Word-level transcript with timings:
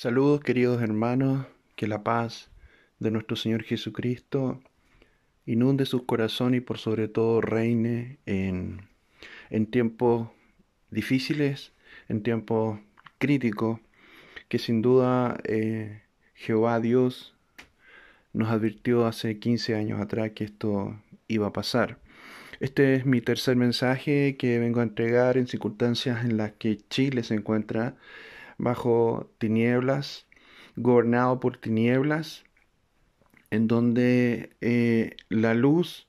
Saludos 0.00 0.42
queridos 0.42 0.80
hermanos, 0.80 1.44
que 1.74 1.88
la 1.88 2.04
paz 2.04 2.52
de 3.00 3.10
nuestro 3.10 3.34
Señor 3.34 3.64
Jesucristo 3.64 4.62
inunde 5.44 5.86
sus 5.86 6.04
corazones 6.04 6.58
y 6.58 6.60
por 6.60 6.78
sobre 6.78 7.08
todo 7.08 7.40
reine 7.40 8.20
en, 8.24 8.82
en 9.50 9.66
tiempos 9.66 10.28
difíciles, 10.92 11.72
en 12.08 12.22
tiempos 12.22 12.78
críticos, 13.18 13.80
que 14.46 14.60
sin 14.60 14.82
duda 14.82 15.36
eh, 15.42 16.02
Jehová 16.36 16.78
Dios 16.78 17.34
nos 18.32 18.50
advirtió 18.50 19.04
hace 19.04 19.40
15 19.40 19.74
años 19.74 20.00
atrás 20.00 20.30
que 20.30 20.44
esto 20.44 20.96
iba 21.26 21.48
a 21.48 21.52
pasar. 21.52 21.98
Este 22.60 22.94
es 22.94 23.04
mi 23.04 23.20
tercer 23.20 23.56
mensaje 23.56 24.36
que 24.36 24.60
vengo 24.60 24.78
a 24.78 24.84
entregar 24.84 25.36
en 25.36 25.48
circunstancias 25.48 26.24
en 26.24 26.36
las 26.36 26.52
que 26.52 26.78
Chile 26.88 27.24
se 27.24 27.34
encuentra 27.34 27.96
bajo 28.58 29.30
tinieblas, 29.38 30.26
gobernado 30.76 31.40
por 31.40 31.56
tinieblas, 31.56 32.44
en 33.50 33.66
donde 33.66 34.50
eh, 34.60 35.16
la 35.28 35.54
luz 35.54 36.08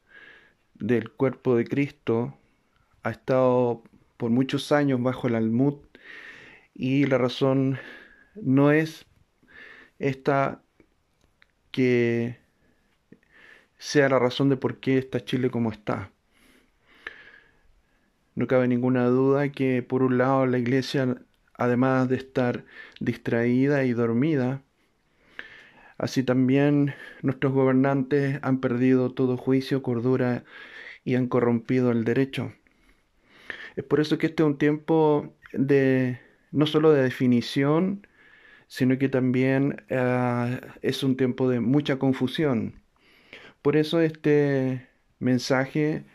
del 0.74 1.12
cuerpo 1.12 1.56
de 1.56 1.66
Cristo 1.66 2.38
ha 3.04 3.12
estado 3.12 3.84
por 4.18 4.32
muchos 4.32 4.72
años 4.72 5.02
bajo 5.02 5.28
el 5.28 5.36
almud 5.36 5.76
y 6.74 7.06
la 7.06 7.18
razón 7.18 7.78
no 8.36 8.72
es 8.72 9.06
esta 10.00 10.62
que 11.72 12.40
sea 13.78 14.10
la 14.10 14.20
razón 14.20 14.50
de 14.50 14.58
por 14.58 14.80
qué 14.80 14.98
está 14.98 15.24
Chile 15.24 15.50
como 15.50 15.72
está. 15.72 16.12
No 18.36 18.48
cabe 18.48 18.68
ninguna 18.68 19.06
duda 19.08 19.52
que 19.52 19.84
por 19.84 20.04
un 20.04 20.18
lado 20.18 20.46
la 20.46 20.58
iglesia 20.58 21.18
además 21.60 22.10
de 22.10 22.16
estar 22.16 22.66
distraída 23.00 23.84
y 23.84 23.94
dormida. 23.94 24.64
Así 25.98 26.24
también 26.24 26.96
nuestros 27.22 27.54
gobernantes 27.54 28.40
han 28.42 28.60
perdido 28.62 29.12
todo 29.12 29.38
juicio, 29.38 29.84
cordura 29.84 30.46
y 31.04 31.16
han 31.16 31.28
corrompido 31.28 31.92
el 31.92 32.06
derecho. 32.06 32.54
Es 33.76 33.84
por 33.84 34.00
eso 34.00 34.18
que 34.18 34.28
este 34.28 34.44
es 34.44 34.48
un 34.48 34.58
tiempo 34.58 35.36
de 35.54 36.20
no 36.52 36.66
solo 36.66 36.92
de 36.92 37.04
definición, 37.04 38.08
sino 38.68 38.98
que 38.98 39.10
también 39.10 39.84
uh, 39.92 40.58
es 40.82 41.04
un 41.04 41.18
tiempo 41.18 41.50
de 41.50 41.60
mucha 41.60 42.00
confusión. 42.00 42.82
Por 43.62 43.76
eso 43.78 44.00
este 44.02 44.88
mensaje 45.20 46.06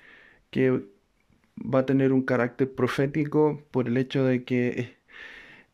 que 0.50 0.82
va 1.58 1.80
a 1.80 1.86
tener 1.86 2.12
un 2.12 2.22
carácter 2.22 2.74
profético 2.74 3.62
por 3.70 3.88
el 3.88 3.96
hecho 3.96 4.24
de 4.24 4.44
que 4.44 4.96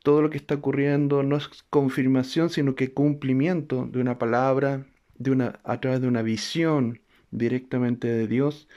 todo 0.02 0.22
lo 0.22 0.30
que 0.30 0.38
está 0.38 0.56
ocurriendo 0.56 1.22
no 1.22 1.36
es 1.36 1.48
confirmación, 1.70 2.50
sino 2.50 2.74
que 2.74 2.92
cumplimiento 2.92 3.86
de 3.86 4.00
una 4.00 4.18
palabra, 4.18 4.86
de 5.18 5.30
una, 5.30 5.60
a 5.64 5.80
través 5.80 6.00
de 6.00 6.08
una 6.08 6.22
visión 6.22 7.00
directamente 7.30 8.08
de 8.08 8.26
Dios, 8.26 8.68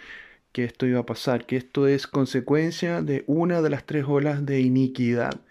que 0.52 0.63
esto 0.65 0.85
iba 0.85 0.99
a 0.99 1.05
pasar, 1.05 1.45
que 1.45 1.57
esto 1.57 1.88
es 1.88 2.07
consecuencia 2.07 3.02
de 3.02 3.23
una 3.27 3.61
de 3.61 3.69
las 3.69 3.85
tres 3.85 4.05
olas 4.07 4.45
de 4.45 4.61
iniquidad 4.61 5.41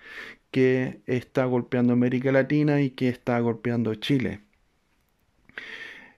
que 0.51 1.01
está 1.07 1.45
golpeando 1.47 1.93
América 1.95 2.31
Latina 2.31 2.83
y 2.83 2.91
que 2.91 3.09
está 3.09 3.41
golpeando 3.41 3.95
Chile. 3.97 4.41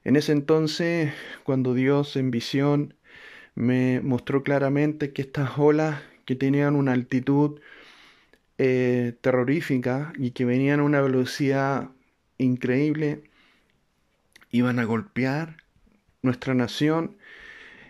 En 0.02 0.16
ese 0.16 0.32
entonces, 0.32 1.12
cuando 1.44 1.72
Dios 1.72 2.16
en 2.16 2.30
visión 2.30 2.94
me 3.54 4.00
mostró 4.00 4.42
claramente 4.42 5.12
que 5.12 5.22
estas 5.22 5.56
olas 5.58 6.02
que 6.26 6.34
tenían 6.34 6.74
una 6.76 6.92
altitud 6.92 7.60
eh, 8.58 9.16
terrorífica 9.20 10.12
y 10.16 10.30
que 10.30 10.44
venían 10.44 10.80
a 10.80 10.84
una 10.84 11.00
velocidad 11.00 11.90
increíble, 12.38 13.22
iban 14.50 14.78
a 14.78 14.84
golpear 14.84 15.56
nuestra 16.22 16.54
nación. 16.54 17.16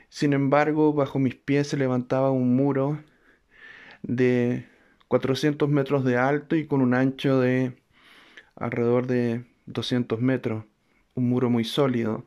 Sin 0.08 0.32
embargo, 0.32 0.92
bajo 0.92 1.18
mis 1.18 1.34
pies 1.34 1.68
se 1.68 1.76
levantaba 1.76 2.30
un 2.30 2.56
muro 2.56 3.02
de 4.02 4.66
400 5.08 5.68
metros 5.68 6.04
de 6.04 6.16
alto 6.16 6.56
y 6.56 6.66
con 6.66 6.80
un 6.80 6.94
ancho 6.94 7.40
de 7.40 7.76
alrededor 8.56 9.06
de 9.06 9.44
200 9.66 10.20
metros, 10.20 10.64
un 11.14 11.28
muro 11.28 11.50
muy 11.50 11.64
sólido, 11.64 12.26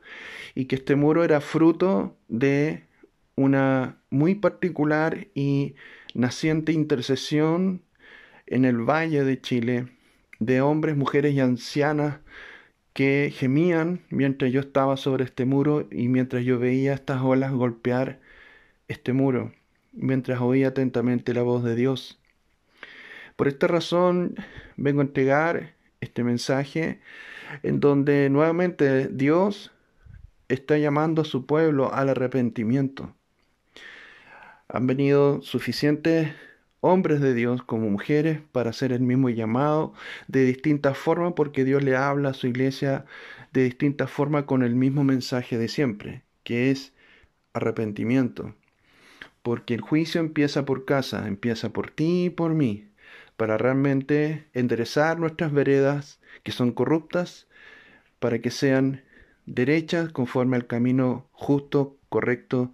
y 0.55 0.65
que 0.65 0.75
este 0.75 0.95
muro 0.95 1.23
era 1.23 1.41
fruto 1.41 2.15
de 2.27 2.83
una 3.35 3.97
muy 4.09 4.35
particular 4.35 5.27
y 5.33 5.75
naciente 6.13 6.71
intercesión 6.71 7.81
en 8.47 8.65
el 8.65 8.77
valle 8.77 9.23
de 9.23 9.39
Chile 9.39 9.87
de 10.39 10.61
hombres, 10.61 10.95
mujeres 10.95 11.33
y 11.33 11.39
ancianas 11.39 12.19
que 12.93 13.31
gemían 13.35 14.01
mientras 14.09 14.51
yo 14.51 14.59
estaba 14.59 14.97
sobre 14.97 15.23
este 15.25 15.45
muro 15.45 15.87
y 15.91 16.07
mientras 16.07 16.43
yo 16.43 16.57
veía 16.57 16.93
estas 16.93 17.21
olas 17.21 17.51
golpear 17.51 18.19
este 18.87 19.13
muro, 19.13 19.51
mientras 19.93 20.41
oía 20.41 20.69
atentamente 20.69 21.33
la 21.33 21.43
voz 21.43 21.63
de 21.63 21.75
Dios. 21.75 22.19
Por 23.35 23.47
esta 23.47 23.67
razón 23.67 24.35
vengo 24.77 25.01
a 25.01 25.03
entregar 25.03 25.73
este 26.01 26.23
mensaje 26.23 26.99
en 27.63 27.79
donde 27.79 28.29
nuevamente 28.29 29.07
Dios 29.09 29.71
está 30.47 30.77
llamando 30.77 31.21
a 31.21 31.25
su 31.25 31.45
pueblo 31.45 31.93
al 31.93 32.09
arrepentimiento. 32.09 33.13
Han 34.69 34.87
venido 34.87 35.41
suficientes 35.41 36.33
hombres 36.81 37.21
de 37.21 37.33
Dios 37.33 37.63
como 37.63 37.89
mujeres 37.89 38.39
para 38.51 38.69
hacer 38.69 38.91
el 38.91 39.01
mismo 39.01 39.29
llamado 39.29 39.93
de 40.27 40.43
distintas 40.45 40.97
formas 40.97 41.33
porque 41.35 41.63
Dios 41.63 41.83
le 41.83 41.95
habla 41.95 42.29
a 42.29 42.33
su 42.33 42.47
iglesia 42.47 43.05
de 43.53 43.63
distintas 43.63 44.11
formas 44.11 44.43
con 44.45 44.63
el 44.63 44.75
mismo 44.75 45.03
mensaje 45.03 45.57
de 45.57 45.67
siempre, 45.67 46.23
que 46.43 46.71
es 46.71 46.93
arrepentimiento. 47.53 48.55
Porque 49.41 49.73
el 49.73 49.81
juicio 49.81 50.21
empieza 50.21 50.65
por 50.65 50.85
casa, 50.85 51.27
empieza 51.27 51.69
por 51.71 51.89
ti 51.91 52.25
y 52.25 52.29
por 52.29 52.53
mí, 52.53 52.89
para 53.37 53.57
realmente 53.57 54.47
enderezar 54.53 55.19
nuestras 55.19 55.51
veredas 55.53 56.19
que 56.43 56.51
son 56.51 56.71
corruptas, 56.71 57.47
para 58.19 58.39
que 58.39 58.51
sean 58.51 59.03
derechas 59.45 60.09
conforme 60.11 60.57
al 60.57 60.67
camino 60.67 61.27
justo, 61.31 61.97
correcto 62.09 62.73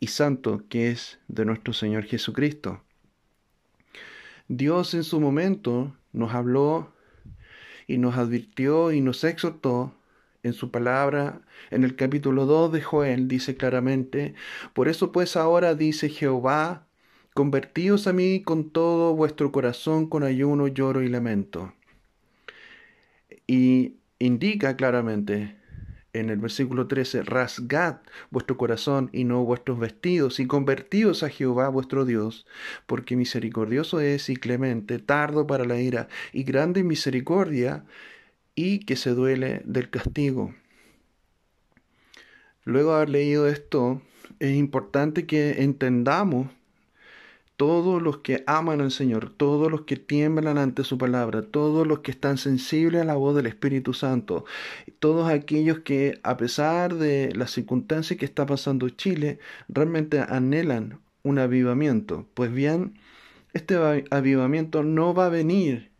y 0.00 0.08
santo 0.08 0.64
que 0.68 0.90
es 0.90 1.20
de 1.28 1.44
nuestro 1.44 1.72
Señor 1.72 2.04
Jesucristo. 2.04 2.82
Dios 4.52 4.94
en 4.94 5.04
su 5.04 5.20
momento 5.20 5.96
nos 6.12 6.34
habló 6.34 6.92
y 7.86 7.98
nos 7.98 8.16
advirtió 8.16 8.90
y 8.90 9.00
nos 9.00 9.22
exhortó 9.22 9.94
en 10.42 10.54
su 10.54 10.72
palabra, 10.72 11.42
en 11.70 11.84
el 11.84 11.94
capítulo 11.94 12.46
2 12.46 12.72
de 12.72 12.82
Joel, 12.82 13.28
dice 13.28 13.56
claramente, 13.56 14.34
por 14.74 14.88
eso 14.88 15.12
pues 15.12 15.36
ahora 15.36 15.76
dice 15.76 16.08
Jehová, 16.08 16.88
convertíos 17.32 18.08
a 18.08 18.12
mí 18.12 18.42
con 18.42 18.70
todo 18.70 19.14
vuestro 19.14 19.52
corazón, 19.52 20.08
con 20.08 20.24
ayuno, 20.24 20.66
lloro 20.66 21.02
y 21.02 21.08
lamento. 21.08 21.72
Y 23.46 23.98
indica 24.18 24.74
claramente, 24.74 25.59
en 26.12 26.30
el 26.30 26.38
versículo 26.38 26.86
13, 26.86 27.22
rasgad 27.22 27.98
vuestro 28.30 28.56
corazón 28.56 29.10
y 29.12 29.24
no 29.24 29.44
vuestros 29.44 29.78
vestidos, 29.78 30.40
y 30.40 30.46
convertíos 30.46 31.22
a 31.22 31.28
Jehová 31.28 31.68
vuestro 31.68 32.04
Dios, 32.04 32.46
porque 32.86 33.16
misericordioso 33.16 34.00
es 34.00 34.28
y 34.28 34.36
clemente, 34.36 34.98
tardo 34.98 35.46
para 35.46 35.64
la 35.64 35.80
ira, 35.80 36.08
y 36.32 36.42
grande 36.42 36.82
misericordia, 36.82 37.84
y 38.54 38.80
que 38.80 38.96
se 38.96 39.10
duele 39.10 39.62
del 39.64 39.90
castigo. 39.90 40.54
Luego 42.64 42.90
de 42.90 42.96
haber 42.96 43.10
leído 43.10 43.48
esto, 43.48 44.02
es 44.38 44.56
importante 44.56 45.26
que 45.26 45.62
entendamos 45.62 46.48
todos 47.60 48.00
los 48.00 48.20
que 48.20 48.42
aman 48.46 48.80
al 48.80 48.90
Señor, 48.90 49.34
todos 49.36 49.70
los 49.70 49.82
que 49.82 49.96
tiemblan 49.96 50.56
ante 50.56 50.82
su 50.82 50.96
palabra, 50.96 51.42
todos 51.42 51.86
los 51.86 51.98
que 51.98 52.10
están 52.10 52.38
sensibles 52.38 53.02
a 53.02 53.04
la 53.04 53.16
voz 53.16 53.36
del 53.36 53.44
Espíritu 53.44 53.92
Santo, 53.92 54.46
todos 54.98 55.28
aquellos 55.28 55.80
que 55.80 56.18
a 56.22 56.38
pesar 56.38 56.94
de 56.94 57.34
las 57.34 57.50
circunstancias 57.50 58.18
que 58.18 58.24
está 58.24 58.46
pasando 58.46 58.88
Chile, 58.88 59.40
realmente 59.68 60.20
anhelan 60.26 61.00
un 61.22 61.38
avivamiento. 61.38 62.26
Pues 62.32 62.50
bien, 62.50 62.98
este 63.52 63.76
avivamiento 64.10 64.82
no 64.82 65.12
va 65.12 65.26
a 65.26 65.28
venir 65.28 65.92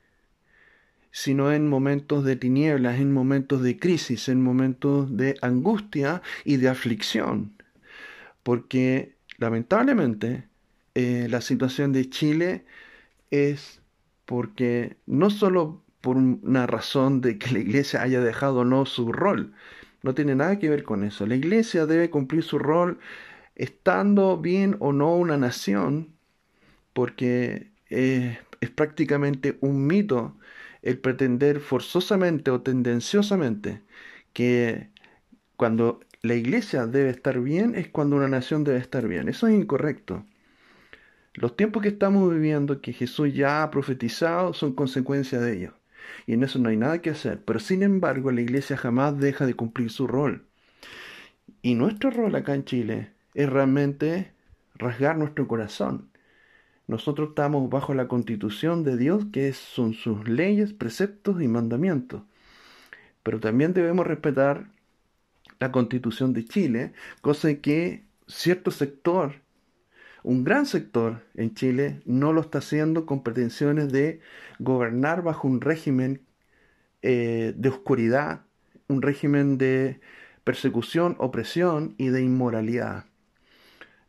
sino 1.11 1.53
en 1.53 1.69
momentos 1.69 2.25
de 2.25 2.37
tinieblas, 2.37 3.01
en 3.01 3.13
momentos 3.13 3.63
de 3.63 3.79
crisis, 3.79 4.31
en 4.31 4.41
momentos 4.41 5.15
de 5.15 5.37
angustia 5.43 6.23
y 6.43 6.57
de 6.57 6.71
aflicción. 6.71 7.53
Porque 8.43 9.19
lamentablemente 9.37 10.49
eh, 10.95 11.29
la 11.31 11.41
situación 11.41 11.93
de 11.93 12.09
Chile 12.11 12.65
es 13.31 13.83
porque 14.27 14.97
no 15.07 15.31
solo 15.31 15.85
por 16.01 16.17
una 16.17 16.67
razón 16.67 17.21
de 17.21 17.39
que 17.39 17.53
la 17.53 17.59
iglesia 17.61 18.03
haya 18.03 18.21
dejado 18.21 18.61
o 18.61 18.65
no 18.65 18.87
su 18.87 19.13
rol, 19.13 19.53
no 20.03 20.15
tiene 20.15 20.35
nada 20.35 20.59
que 20.59 20.71
ver 20.71 20.85
con 20.85 21.05
eso. 21.05 21.27
La 21.27 21.37
iglesia 21.37 21.87
debe 21.87 22.11
cumplir 22.11 22.43
su 22.43 22.59
rol 22.59 22.99
estando 23.57 24.39
bien 24.39 24.77
o 24.81 24.93
no 24.93 25.15
una 25.17 25.37
nación, 25.37 26.15
porque 26.93 27.71
es 27.91 28.71
prácticamente 28.71 29.59
un 29.61 29.87
mito 29.87 30.37
el 30.83 30.99
pretender 30.99 31.61
forzosamente 31.61 32.51
o 32.51 32.63
tendenciosamente 32.63 33.83
que 34.33 34.91
cuando 35.57 36.01
la 36.23 36.35
iglesia 36.35 36.87
debe 36.87 37.11
estar 37.11 37.41
bien 37.41 37.75
es 37.75 37.89
cuando 37.89 38.17
una 38.17 38.29
nación 38.29 38.65
debe 38.65 38.79
estar 38.79 39.09
bien. 39.09 39.29
Eso 39.29 39.47
es 39.49 39.55
incorrecto. 39.55 40.25
Los 41.35 41.57
tiempos 41.57 41.83
que 41.83 41.89
estamos 41.91 42.31
viviendo, 42.33 42.81
que 42.81 42.93
Jesús 42.93 43.33
ya 43.33 43.63
ha 43.63 43.71
profetizado, 43.71 44.53
son 44.53 44.75
consecuencia 44.75 45.41
de 45.41 45.57
ello. 45.57 45.75
Y 46.27 46.35
en 46.35 46.43
eso 46.43 46.59
no 46.59 46.69
hay 46.69 46.77
nada 46.77 47.01
que 47.01 47.11
hacer. 47.11 47.43
Pero 47.45 47.61
sin 47.61 47.83
embargo, 47.83 48.33
la 48.33 48.41
iglesia 48.41 48.77
jamás 48.77 49.19
deja 49.19 49.47
de 49.47 49.55
cumplir 49.55 49.91
su 49.91 50.07
rol. 50.07 50.47
Y 51.63 51.75
nuestro 51.75 52.11
rol 52.11 52.35
acá 52.35 52.55
en 52.55 52.65
Chile 52.65 53.13
es 53.35 53.49
realmente 53.49 54.33
rasgar 54.75 55.17
nuestro 55.19 55.47
corazón. 55.47 56.11
Nosotros 56.89 57.31
estamos 57.31 57.71
bajo 57.71 57.95
la 57.95 58.09
constitución 58.09 58.83
de 58.83 58.97
Dios, 58.97 59.27
que 59.33 59.53
son 59.53 59.95
sus 59.95 60.29
leyes, 60.29 60.73
preceptos 60.73 61.41
y 61.41 61.47
mandamientos. 61.47 62.23
Pero 63.23 63.39
también 63.39 63.73
debemos 63.75 64.07
respetar 64.07 64.73
la 65.61 65.71
constitución 65.71 66.33
de 66.33 66.45
Chile, 66.45 66.93
cosa 67.21 67.55
que 67.57 68.05
cierto 68.27 68.73
sector, 68.73 69.35
un 70.23 70.45
gran 70.45 70.67
sector 70.67 71.23
en 71.35 71.55
Chile, 71.55 72.03
no 72.05 72.33
lo 72.33 72.41
está 72.41 72.59
haciendo 72.59 73.07
con 73.07 73.23
pretensiones 73.23 73.91
de 73.91 74.21
gobernar 74.59 75.23
bajo 75.23 75.49
un 75.49 75.61
régimen 75.61 76.23
eh, 77.03 77.55
de 77.57 77.69
oscuridad, 77.69 78.43
un 78.89 79.03
régimen 79.03 79.59
de 79.59 80.01
persecución, 80.45 81.17
opresión 81.19 81.95
y 81.99 82.09
de 82.09 82.23
inmoralidad. 82.23 83.07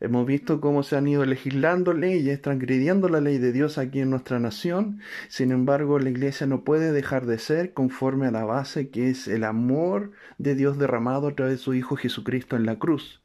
Hemos 0.02 0.26
visto 0.26 0.60
cómo 0.60 0.82
se 0.82 0.96
han 0.96 1.06
ido 1.06 1.24
legislando 1.24 1.92
leyes, 1.92 2.42
transgrediendo 2.42 3.08
la 3.08 3.20
ley 3.20 3.38
de 3.38 3.52
Dios 3.52 3.78
aquí 3.78 4.00
en 4.00 4.10
nuestra 4.10 4.40
nación. 4.40 4.98
Sin 5.28 5.52
embargo, 5.52 6.00
la 6.00 6.10
iglesia 6.10 6.44
no 6.48 6.64
puede 6.64 6.90
dejar 6.90 7.24
de 7.24 7.38
ser 7.38 7.72
conforme 7.72 8.26
a 8.26 8.32
la 8.32 8.44
base 8.44 8.90
que 8.90 9.10
es 9.10 9.28
el 9.28 9.44
amor 9.44 10.10
de 10.38 10.56
Dios 10.56 10.76
derramado 10.76 11.28
a 11.28 11.36
través 11.36 11.58
de 11.58 11.62
su 11.62 11.74
Hijo 11.74 11.94
Jesucristo 11.94 12.56
en 12.56 12.66
la 12.66 12.80
cruz. 12.80 13.21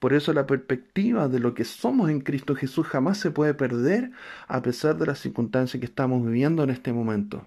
Por 0.00 0.12
eso 0.12 0.32
la 0.32 0.46
perspectiva 0.46 1.28
de 1.28 1.38
lo 1.38 1.54
que 1.54 1.64
somos 1.64 2.10
en 2.10 2.20
Cristo 2.20 2.56
Jesús 2.56 2.86
jamás 2.88 3.18
se 3.18 3.30
puede 3.30 3.54
perder 3.54 4.10
a 4.48 4.62
pesar 4.62 4.96
de 4.98 5.06
las 5.06 5.20
circunstancias 5.20 5.78
que 5.80 5.86
estamos 5.86 6.26
viviendo 6.26 6.64
en 6.64 6.70
este 6.70 6.92
momento. 6.92 7.46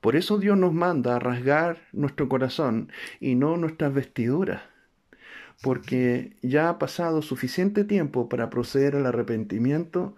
Por 0.00 0.14
eso 0.14 0.38
Dios 0.38 0.56
nos 0.56 0.72
manda 0.72 1.16
a 1.16 1.18
rasgar 1.18 1.78
nuestro 1.92 2.28
corazón 2.28 2.92
y 3.18 3.34
no 3.34 3.56
nuestras 3.56 3.92
vestiduras 3.92 4.62
porque 5.60 6.36
ya 6.42 6.68
ha 6.68 6.78
pasado 6.78 7.22
suficiente 7.22 7.84
tiempo 7.84 8.28
para 8.28 8.50
proceder 8.50 8.96
al 8.96 9.06
arrepentimiento, 9.06 10.16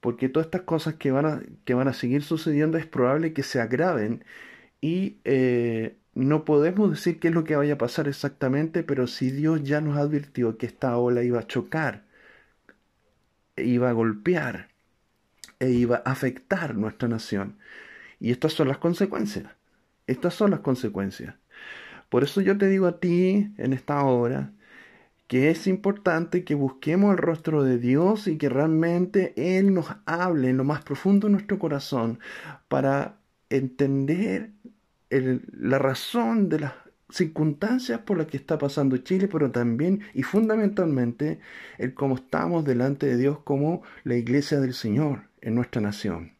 porque 0.00 0.28
todas 0.28 0.46
estas 0.46 0.62
cosas 0.62 0.94
que 0.94 1.10
van 1.10 1.26
a, 1.26 1.42
que 1.64 1.74
van 1.74 1.88
a 1.88 1.94
seguir 1.94 2.22
sucediendo 2.22 2.78
es 2.78 2.86
probable 2.86 3.32
que 3.32 3.42
se 3.42 3.60
agraven 3.60 4.24
y 4.80 5.18
eh, 5.24 5.96
no 6.14 6.44
podemos 6.44 6.90
decir 6.90 7.18
qué 7.18 7.28
es 7.28 7.34
lo 7.34 7.44
que 7.44 7.56
vaya 7.56 7.74
a 7.74 7.78
pasar 7.78 8.08
exactamente, 8.08 8.82
pero 8.82 9.06
si 9.06 9.30
Dios 9.30 9.62
ya 9.64 9.80
nos 9.80 9.96
advirtió 9.96 10.56
que 10.58 10.66
esta 10.66 10.96
ola 10.96 11.22
iba 11.22 11.40
a 11.40 11.46
chocar, 11.46 12.04
iba 13.56 13.90
a 13.90 13.92
golpear 13.92 14.68
e 15.58 15.70
iba 15.70 16.02
a 16.04 16.12
afectar 16.12 16.74
nuestra 16.76 17.08
nación. 17.08 17.58
Y 18.20 18.30
estas 18.30 18.52
son 18.52 18.68
las 18.68 18.78
consecuencias. 18.78 19.46
Estas 20.06 20.34
son 20.34 20.52
las 20.52 20.60
consecuencias. 20.60 21.34
Por 22.08 22.22
eso 22.22 22.40
yo 22.40 22.56
te 22.58 22.68
digo 22.68 22.86
a 22.86 23.00
ti 23.00 23.52
en 23.58 23.72
esta 23.72 24.02
hora, 24.04 24.52
que 25.26 25.50
es 25.50 25.66
importante 25.66 26.44
que 26.44 26.54
busquemos 26.54 27.12
el 27.12 27.18
rostro 27.18 27.62
de 27.62 27.78
Dios 27.78 28.28
y 28.28 28.36
que 28.38 28.48
realmente 28.48 29.32
Él 29.36 29.74
nos 29.74 29.86
hable 30.06 30.50
en 30.50 30.58
lo 30.58 30.64
más 30.64 30.82
profundo 30.84 31.26
de 31.26 31.32
nuestro 31.32 31.58
corazón 31.58 32.20
para 32.68 33.16
entender 33.48 34.50
la 35.20 35.78
razón 35.78 36.48
de 36.48 36.60
las 36.60 36.72
circunstancias 37.10 38.00
por 38.00 38.18
las 38.18 38.26
que 38.26 38.36
está 38.36 38.58
pasando 38.58 38.96
Chile, 38.98 39.28
pero 39.28 39.50
también 39.50 40.00
y 40.14 40.22
fundamentalmente 40.22 41.40
el 41.78 41.94
cómo 41.94 42.16
estamos 42.16 42.64
delante 42.64 43.06
de 43.06 43.16
Dios 43.16 43.38
como 43.44 43.82
la 44.04 44.16
iglesia 44.16 44.60
del 44.60 44.74
Señor 44.74 45.24
en 45.40 45.54
nuestra 45.54 45.80
nación. 45.80 46.32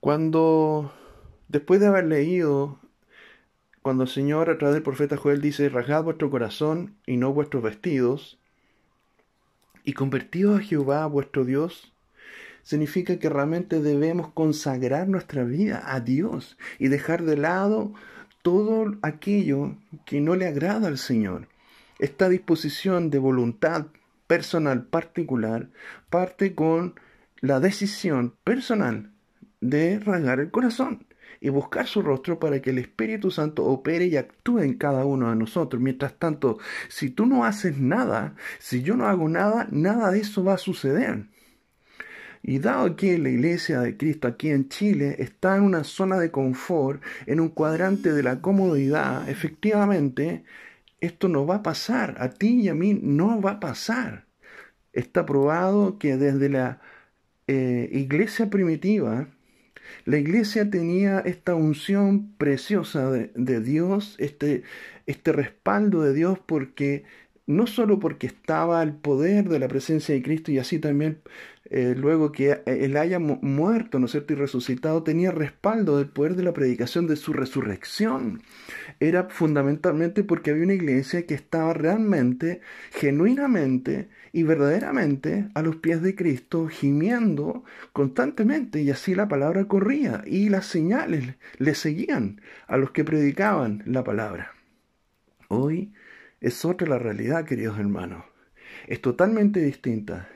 Cuando 0.00 0.92
después 1.48 1.80
de 1.80 1.88
haber 1.88 2.06
leído 2.06 2.78
cuando 3.82 4.04
el 4.04 4.08
Señor 4.08 4.50
a 4.50 4.58
través 4.58 4.74
del 4.74 4.82
profeta 4.82 5.16
Joel 5.16 5.40
dice, 5.40 5.68
rasgad 5.68 6.04
vuestro 6.04 6.30
corazón 6.30 6.96
y 7.06 7.16
no 7.16 7.32
vuestros 7.32 7.62
vestidos, 7.62 8.38
y 9.84 9.94
convertidos 9.94 10.60
a 10.60 10.62
Jehová 10.62 11.06
vuestro 11.06 11.44
Dios, 11.44 11.92
significa 12.70 13.18
que 13.18 13.28
realmente 13.28 13.80
debemos 13.80 14.28
consagrar 14.28 15.08
nuestra 15.08 15.42
vida 15.42 15.82
a 15.84 15.98
Dios 15.98 16.56
y 16.78 16.86
dejar 16.86 17.24
de 17.24 17.36
lado 17.36 17.92
todo 18.42 18.96
aquello 19.02 19.74
que 20.06 20.20
no 20.20 20.36
le 20.36 20.46
agrada 20.46 20.86
al 20.86 20.96
Señor. 20.96 21.48
Esta 21.98 22.28
disposición 22.28 23.10
de 23.10 23.18
voluntad 23.18 23.86
personal 24.28 24.84
particular 24.84 25.66
parte 26.10 26.54
con 26.54 26.94
la 27.40 27.58
decisión 27.58 28.36
personal 28.44 29.10
de 29.60 29.98
rasgar 29.98 30.38
el 30.38 30.52
corazón 30.52 31.08
y 31.40 31.48
buscar 31.48 31.88
su 31.88 32.02
rostro 32.02 32.38
para 32.38 32.62
que 32.62 32.70
el 32.70 32.78
Espíritu 32.78 33.32
Santo 33.32 33.64
opere 33.64 34.06
y 34.06 34.16
actúe 34.16 34.60
en 34.60 34.74
cada 34.74 35.04
uno 35.04 35.30
de 35.30 35.34
nosotros. 35.34 35.82
Mientras 35.82 36.14
tanto, 36.20 36.58
si 36.88 37.10
tú 37.10 37.26
no 37.26 37.44
haces 37.44 37.78
nada, 37.78 38.36
si 38.60 38.84
yo 38.84 38.94
no 38.96 39.08
hago 39.08 39.28
nada, 39.28 39.66
nada 39.72 40.12
de 40.12 40.20
eso 40.20 40.44
va 40.44 40.54
a 40.54 40.58
suceder. 40.58 41.26
Y 42.42 42.58
dado 42.58 42.96
que 42.96 43.18
la 43.18 43.28
iglesia 43.28 43.80
de 43.80 43.96
Cristo 43.96 44.28
aquí 44.28 44.50
en 44.50 44.68
Chile 44.68 45.16
está 45.18 45.56
en 45.56 45.62
una 45.62 45.84
zona 45.84 46.18
de 46.18 46.30
confort, 46.30 47.02
en 47.26 47.40
un 47.40 47.50
cuadrante 47.50 48.12
de 48.12 48.22
la 48.22 48.40
comodidad, 48.40 49.28
efectivamente, 49.28 50.44
esto 51.00 51.28
no 51.28 51.46
va 51.46 51.56
a 51.56 51.62
pasar. 51.62 52.16
A 52.18 52.30
ti 52.30 52.62
y 52.62 52.68
a 52.68 52.74
mí 52.74 52.98
no 53.02 53.40
va 53.40 53.52
a 53.52 53.60
pasar. 53.60 54.26
Está 54.92 55.26
probado 55.26 55.98
que 55.98 56.16
desde 56.16 56.48
la 56.48 56.80
eh, 57.46 57.88
iglesia 57.92 58.50
primitiva, 58.50 59.28
la 60.04 60.18
iglesia 60.18 60.70
tenía 60.70 61.20
esta 61.20 61.54
unción 61.54 62.32
preciosa 62.36 63.10
de, 63.10 63.60
Dios, 63.60 64.16
este, 64.18 64.62
este 65.06 65.32
respaldo 65.32 66.02
de 66.02 66.14
Dios, 66.14 66.38
porque 66.38 67.04
no 67.50 67.66
solo 67.66 67.98
porque 67.98 68.28
estaba 68.28 68.82
el 68.82 68.92
poder 68.94 69.48
de 69.48 69.58
la 69.58 69.68
presencia 69.68 70.14
de 70.14 70.22
Cristo 70.22 70.52
y 70.52 70.58
así 70.58 70.78
también 70.78 71.20
eh, 71.72 71.94
luego 71.96 72.32
que 72.32 72.62
él 72.66 72.96
haya 72.96 73.18
muerto, 73.18 73.98
¿no 73.98 74.08
cierto?, 74.08 74.32
y 74.32 74.36
resucitado, 74.36 75.02
tenía 75.02 75.30
respaldo 75.30 75.98
del 75.98 76.08
poder 76.08 76.34
de 76.36 76.42
la 76.42 76.52
predicación 76.52 77.06
de 77.06 77.16
su 77.16 77.32
resurrección. 77.32 78.42
Era 78.98 79.28
fundamentalmente 79.30 80.24
porque 80.24 80.50
había 80.50 80.64
una 80.64 80.74
iglesia 80.74 81.26
que 81.26 81.34
estaba 81.34 81.74
realmente, 81.74 82.60
genuinamente 82.92 84.08
y 84.32 84.42
verdaderamente 84.44 85.48
a 85.54 85.62
los 85.62 85.76
pies 85.76 86.02
de 86.02 86.14
Cristo, 86.14 86.68
gimiendo 86.68 87.64
constantemente, 87.92 88.80
y 88.82 88.90
así 88.90 89.14
la 89.14 89.28
palabra 89.28 89.66
corría 89.66 90.22
y 90.26 90.48
las 90.48 90.66
señales 90.66 91.34
le 91.58 91.74
seguían 91.74 92.40
a 92.68 92.76
los 92.76 92.92
que 92.92 93.04
predicaban 93.04 93.82
la 93.86 94.04
palabra. 94.04 94.54
Hoy 95.48 95.92
es 96.40 96.64
otra 96.64 96.88
la 96.88 96.98
realidad, 96.98 97.44
queridos 97.44 97.78
hermanos. 97.78 98.24
Es 98.86 99.00
totalmente 99.00 99.60
distinta. 99.60 100.28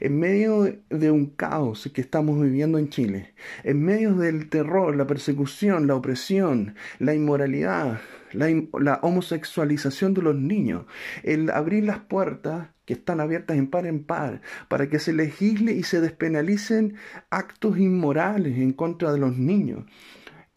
En 0.00 0.18
medio 0.18 0.76
de 0.90 1.10
un 1.10 1.26
caos 1.26 1.90
que 1.92 2.00
estamos 2.00 2.40
viviendo 2.40 2.78
en 2.78 2.88
Chile, 2.88 3.34
en 3.64 3.82
medio 3.82 4.14
del 4.14 4.48
terror, 4.48 4.94
la 4.94 5.06
persecución, 5.06 5.86
la 5.86 5.96
opresión, 5.96 6.76
la 6.98 7.14
inmoralidad, 7.14 8.00
la, 8.32 9.00
homosexualización 9.02 10.14
de 10.14 10.22
los 10.22 10.36
niños, 10.36 10.86
el 11.22 11.50
abrir 11.50 11.84
las 11.84 11.98
puertas 11.98 12.68
que 12.84 12.94
están 12.94 13.20
abiertas 13.20 13.56
en 13.56 13.68
par 13.68 13.86
en 13.86 14.04
par 14.04 14.40
para 14.68 14.88
que 14.88 14.98
se 14.98 15.12
legisle 15.12 15.72
y 15.72 15.82
se 15.82 16.00
despenalicen 16.00 16.96
actos 17.30 17.78
inmorales 17.78 18.58
en 18.58 18.72
contra 18.72 19.12
de 19.12 19.18
los 19.18 19.36
niños 19.36 19.84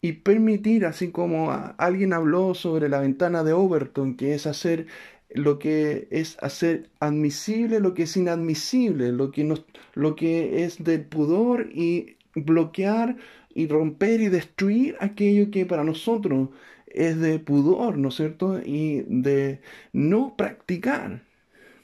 y 0.06 0.12
permitir, 0.12 0.86
así 0.86 1.10
como 1.10 1.50
alguien 1.78 2.12
habló 2.12 2.54
sobre 2.54 2.88
la 2.88 3.00
ventana 3.00 3.42
de 3.42 3.52
Overton, 3.52 4.16
que 4.16 4.34
es 4.34 4.46
hacer 4.46 4.86
lo 5.30 5.58
que 5.58 6.06
es 6.12 6.36
hacer 6.40 6.90
admisible 7.00 7.80
lo 7.80 7.92
que 7.94 8.04
es 8.04 8.16
inadmisible, 8.16 9.10
lo 9.10 9.32
que, 9.32 9.52
lo 9.94 10.14
que 10.14 10.64
es 10.64 10.82
del 10.84 11.04
pudor 11.04 11.68
y 11.72 12.16
bloquear 12.36 13.16
y 13.52 13.66
romper 13.66 14.20
y 14.20 14.28
destruir 14.28 14.96
aquello 15.00 15.50
que 15.50 15.66
para 15.66 15.82
nosotros 15.82 16.50
es 16.86 17.18
de 17.20 17.40
pudor, 17.40 17.98
¿no 17.98 18.10
es 18.10 18.14
cierto? 18.14 18.60
Y 18.64 19.02
de 19.08 19.60
no 19.92 20.36
practicar. 20.36 21.22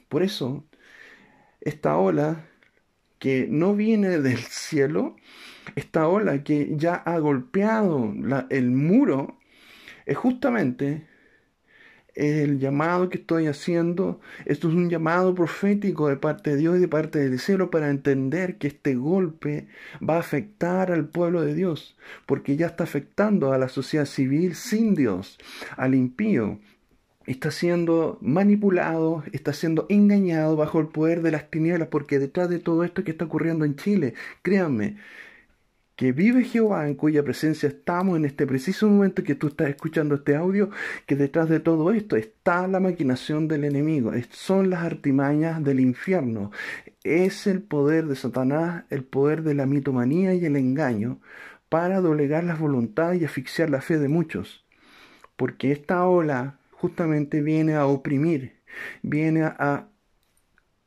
Por 0.07 0.23
eso, 0.23 0.63
esta 1.61 1.97
ola 1.97 2.45
que 3.19 3.47
no 3.49 3.75
viene 3.75 4.19
del 4.19 4.37
cielo, 4.37 5.17
esta 5.75 6.07
ola 6.07 6.43
que 6.43 6.73
ya 6.75 6.95
ha 6.95 7.17
golpeado 7.19 8.13
el 8.49 8.71
muro, 8.71 9.37
es 10.05 10.17
justamente 10.17 11.05
el 12.15 12.59
llamado 12.59 13.09
que 13.09 13.17
estoy 13.17 13.47
haciendo, 13.47 14.19
esto 14.45 14.69
es 14.69 14.75
un 14.75 14.89
llamado 14.89 15.33
profético 15.33 16.09
de 16.09 16.17
parte 16.17 16.51
de 16.51 16.57
Dios 16.57 16.77
y 16.77 16.79
de 16.79 16.87
parte 16.87 17.19
del 17.19 17.39
cielo 17.39 17.71
para 17.71 17.89
entender 17.89 18.57
que 18.57 18.67
este 18.67 18.95
golpe 18.95 19.67
va 20.07 20.17
a 20.17 20.19
afectar 20.19 20.91
al 20.91 21.07
pueblo 21.07 21.41
de 21.41 21.55
Dios, 21.55 21.97
porque 22.25 22.55
ya 22.55 22.67
está 22.67 22.83
afectando 22.83 23.51
a 23.51 23.57
la 23.57 23.67
sociedad 23.67 24.05
civil 24.05 24.55
sin 24.55 24.95
Dios, 24.95 25.39
al 25.75 25.95
impío. 25.95 26.59
Está 27.25 27.51
siendo 27.51 28.17
manipulado, 28.21 29.23
está 29.31 29.53
siendo 29.53 29.85
engañado 29.87 30.57
bajo 30.57 30.81
el 30.81 30.87
poder 30.87 31.21
de 31.21 31.31
las 31.31 31.49
tinieblas, 31.49 31.87
porque 31.87 32.19
detrás 32.19 32.49
de 32.49 32.59
todo 32.59 32.83
esto 32.83 33.05
que 33.05 33.11
está 33.11 33.25
ocurriendo 33.25 33.63
en 33.63 33.77
Chile, 33.77 34.13
créanme, 34.41 34.97
vive 36.11 36.43
Jehová, 36.43 36.87
en 36.87 36.95
cuya 36.95 37.23
presencia 37.23 37.69
estamos 37.69 38.17
en 38.17 38.25
este 38.25 38.45
preciso 38.45 38.87
momento 38.87 39.23
que 39.23 39.35
tú 39.35 39.47
estás 39.47 39.69
escuchando 39.69 40.15
este 40.15 40.35
audio, 40.35 40.69
que 41.05 41.15
detrás 41.15 41.49
de 41.49 41.59
todo 41.59 41.91
esto 41.91 42.15
está 42.15 42.67
la 42.67 42.79
maquinación 42.79 43.47
del 43.47 43.63
enemigo, 43.63 44.11
son 44.31 44.69
las 44.69 44.83
artimañas 44.83 45.63
del 45.63 45.79
infierno, 45.79 46.51
es 47.03 47.47
el 47.47 47.61
poder 47.61 48.07
de 48.07 48.15
Satanás, 48.15 48.85
el 48.89 49.03
poder 49.03 49.43
de 49.43 49.55
la 49.55 49.65
mitomanía 49.65 50.33
y 50.33 50.45
el 50.45 50.55
engaño 50.55 51.19
para 51.69 52.01
doblegar 52.01 52.43
las 52.43 52.59
voluntades 52.59 53.21
y 53.21 53.25
asfixiar 53.25 53.69
la 53.69 53.81
fe 53.81 53.97
de 53.97 54.07
muchos, 54.07 54.65
porque 55.35 55.71
esta 55.71 56.05
ola 56.05 56.59
justamente 56.71 57.41
viene 57.41 57.75
a 57.75 57.85
oprimir, 57.85 58.59
viene 59.01 59.43
a 59.43 59.87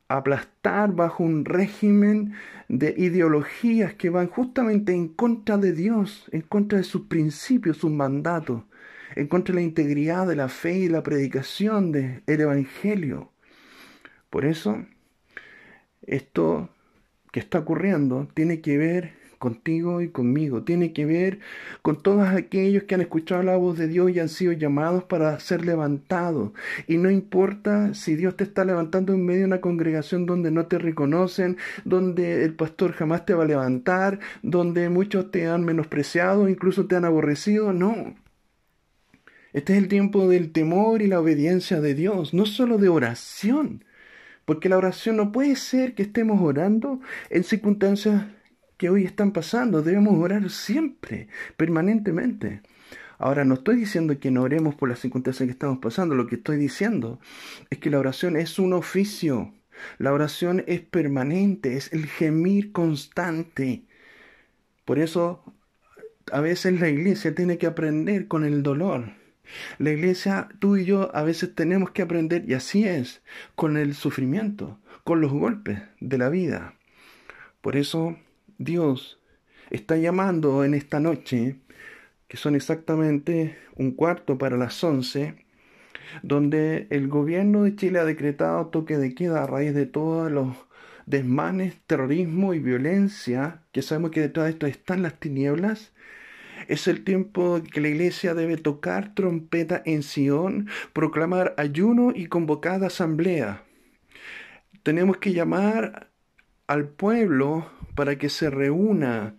aplastar 0.09 0.93
bajo 0.93 1.23
un 1.23 1.45
régimen 1.45 2.33
de 2.69 2.93
ideologías 2.97 3.93
que 3.93 4.09
van 4.09 4.27
justamente 4.27 4.93
en 4.93 5.09
contra 5.09 5.57
de 5.57 5.73
Dios, 5.73 6.27
en 6.31 6.41
contra 6.41 6.77
de 6.77 6.83
sus 6.83 7.03
principios, 7.07 7.77
sus 7.77 7.91
mandatos, 7.91 8.63
en 9.15 9.27
contra 9.27 9.53
de 9.53 9.61
la 9.61 9.67
integridad 9.67 10.27
de 10.27 10.35
la 10.35 10.49
fe 10.49 10.77
y 10.79 10.89
la 10.89 11.03
predicación 11.03 11.91
del 11.91 12.23
Evangelio. 12.25 13.31
Por 14.29 14.45
eso, 14.45 14.85
esto 16.03 16.69
que 17.31 17.39
está 17.39 17.59
ocurriendo 17.59 18.27
tiene 18.33 18.61
que 18.61 18.77
ver 18.77 19.16
contigo 19.37 20.01
y 20.01 20.09
conmigo. 20.09 20.63
Tiene 20.63 20.93
que 20.93 21.05
ver 21.05 21.39
con 21.81 22.01
todos 22.01 22.27
aquellos 22.27 22.83
que 22.83 22.95
han 22.95 23.01
escuchado 23.01 23.43
la 23.43 23.57
voz 23.57 23.77
de 23.77 23.87
Dios 23.87 24.11
y 24.11 24.19
han 24.19 24.29
sido 24.29 24.53
llamados 24.53 25.03
para 25.03 25.39
ser 25.39 25.65
levantados. 25.65 26.51
Y 26.87 26.97
no 26.97 27.09
importa 27.11 27.93
si 27.93 28.15
Dios 28.15 28.35
te 28.35 28.43
está 28.43 28.65
levantando 28.65 29.13
en 29.13 29.25
medio 29.25 29.41
de 29.41 29.45
una 29.47 29.61
congregación 29.61 30.25
donde 30.25 30.51
no 30.51 30.67
te 30.67 30.77
reconocen, 30.77 31.57
donde 31.85 32.43
el 32.43 32.53
pastor 32.53 32.93
jamás 32.93 33.25
te 33.25 33.33
va 33.33 33.43
a 33.43 33.47
levantar, 33.47 34.19
donde 34.41 34.89
muchos 34.89 35.31
te 35.31 35.47
han 35.47 35.63
menospreciado, 35.65 36.49
incluso 36.49 36.87
te 36.87 36.95
han 36.95 37.05
aborrecido. 37.05 37.73
No. 37.73 38.15
Este 39.53 39.73
es 39.73 39.79
el 39.79 39.87
tiempo 39.87 40.27
del 40.27 40.51
temor 40.51 41.01
y 41.01 41.07
la 41.07 41.19
obediencia 41.19 41.81
de 41.81 41.95
Dios, 41.95 42.33
no 42.33 42.45
solo 42.45 42.77
de 42.77 42.89
oración. 42.89 43.83
Porque 44.45 44.69
la 44.69 44.77
oración 44.77 45.17
no 45.17 45.31
puede 45.31 45.55
ser 45.57 45.93
que 45.93 46.03
estemos 46.03 46.41
orando 46.41 47.01
en 47.29 47.43
circunstancias 47.43 48.25
que 48.77 48.89
hoy 48.89 49.05
están 49.05 49.31
pasando. 49.31 49.81
Debemos 49.81 50.17
orar 50.17 50.49
siempre, 50.49 51.27
permanentemente. 51.57 52.61
Ahora, 53.19 53.45
no 53.45 53.55
estoy 53.55 53.77
diciendo 53.77 54.19
que 54.19 54.31
no 54.31 54.43
oremos 54.43 54.75
por 54.75 54.89
las 54.89 54.99
circunstancias 54.99 55.47
que 55.47 55.51
estamos 55.51 55.79
pasando, 55.79 56.13
lo 56.13 56.27
que 56.27 56.35
estoy 56.35 56.57
diciendo 56.57 57.19
es 57.69 57.79
que 57.79 57.89
la 57.89 57.99
oración 57.99 58.37
es 58.37 58.59
un 58.59 58.73
oficio, 58.73 59.53
la 59.97 60.13
oración 60.13 60.63
es 60.67 60.81
permanente, 60.81 61.77
es 61.77 61.91
el 61.93 62.05
gemir 62.05 62.71
constante. 62.71 63.83
Por 64.85 64.99
eso, 64.99 65.43
a 66.31 66.41
veces 66.41 66.79
la 66.79 66.89
iglesia 66.89 67.33
tiene 67.33 67.57
que 67.57 67.65
aprender 67.65 68.27
con 68.27 68.45
el 68.45 68.61
dolor. 68.61 69.13
La 69.79 69.91
iglesia, 69.91 70.49
tú 70.59 70.77
y 70.77 70.85
yo, 70.85 71.15
a 71.15 71.23
veces 71.23 71.55
tenemos 71.55 71.91
que 71.91 72.03
aprender, 72.03 72.43
y 72.47 72.53
así 72.53 72.83
es, 72.83 73.21
con 73.55 73.77
el 73.77 73.95
sufrimiento, 73.95 74.79
con 75.03 75.21
los 75.21 75.31
golpes 75.31 75.81
de 75.99 76.17
la 76.17 76.29
vida. 76.29 76.75
Por 77.61 77.77
eso, 77.77 78.17
Dios 78.57 79.19
está 79.69 79.97
llamando 79.97 80.63
en 80.63 80.73
esta 80.73 80.99
noche, 80.99 81.57
que 82.27 82.37
son 82.37 82.55
exactamente 82.55 83.57
un 83.75 83.91
cuarto 83.91 84.37
para 84.37 84.57
las 84.57 84.83
once, 84.83 85.35
donde 86.23 86.87
el 86.89 87.07
gobierno 87.07 87.63
de 87.63 87.75
Chile 87.75 87.99
ha 87.99 88.05
decretado 88.05 88.67
toque 88.67 88.97
de 88.97 89.13
queda 89.13 89.43
a 89.43 89.47
raíz 89.47 89.73
de 89.73 89.85
todos 89.85 90.31
los 90.31 90.55
desmanes, 91.05 91.75
terrorismo 91.85 92.53
y 92.53 92.59
violencia, 92.59 93.61
que 93.71 93.81
sabemos 93.81 94.11
que 94.11 94.21
detrás 94.21 94.45
de 94.45 94.51
esto 94.51 94.67
están 94.67 95.03
las 95.03 95.19
tinieblas, 95.19 95.93
es 96.67 96.87
el 96.87 97.03
tiempo 97.03 97.61
que 97.71 97.81
la 97.81 97.89
iglesia 97.89 98.33
debe 98.33 98.57
tocar 98.57 99.13
trompeta 99.13 99.81
en 99.85 100.03
Sion, 100.03 100.67
proclamar 100.91 101.53
ayuno 101.57 102.11
y 102.13 102.25
convocar 102.25 102.83
asamblea. 102.83 103.63
Tenemos 104.83 105.17
que 105.17 105.33
llamar 105.33 106.09
al 106.67 106.89
pueblo 106.89 107.71
para 107.95 108.17
que 108.17 108.29
se 108.29 108.49
reúna, 108.49 109.35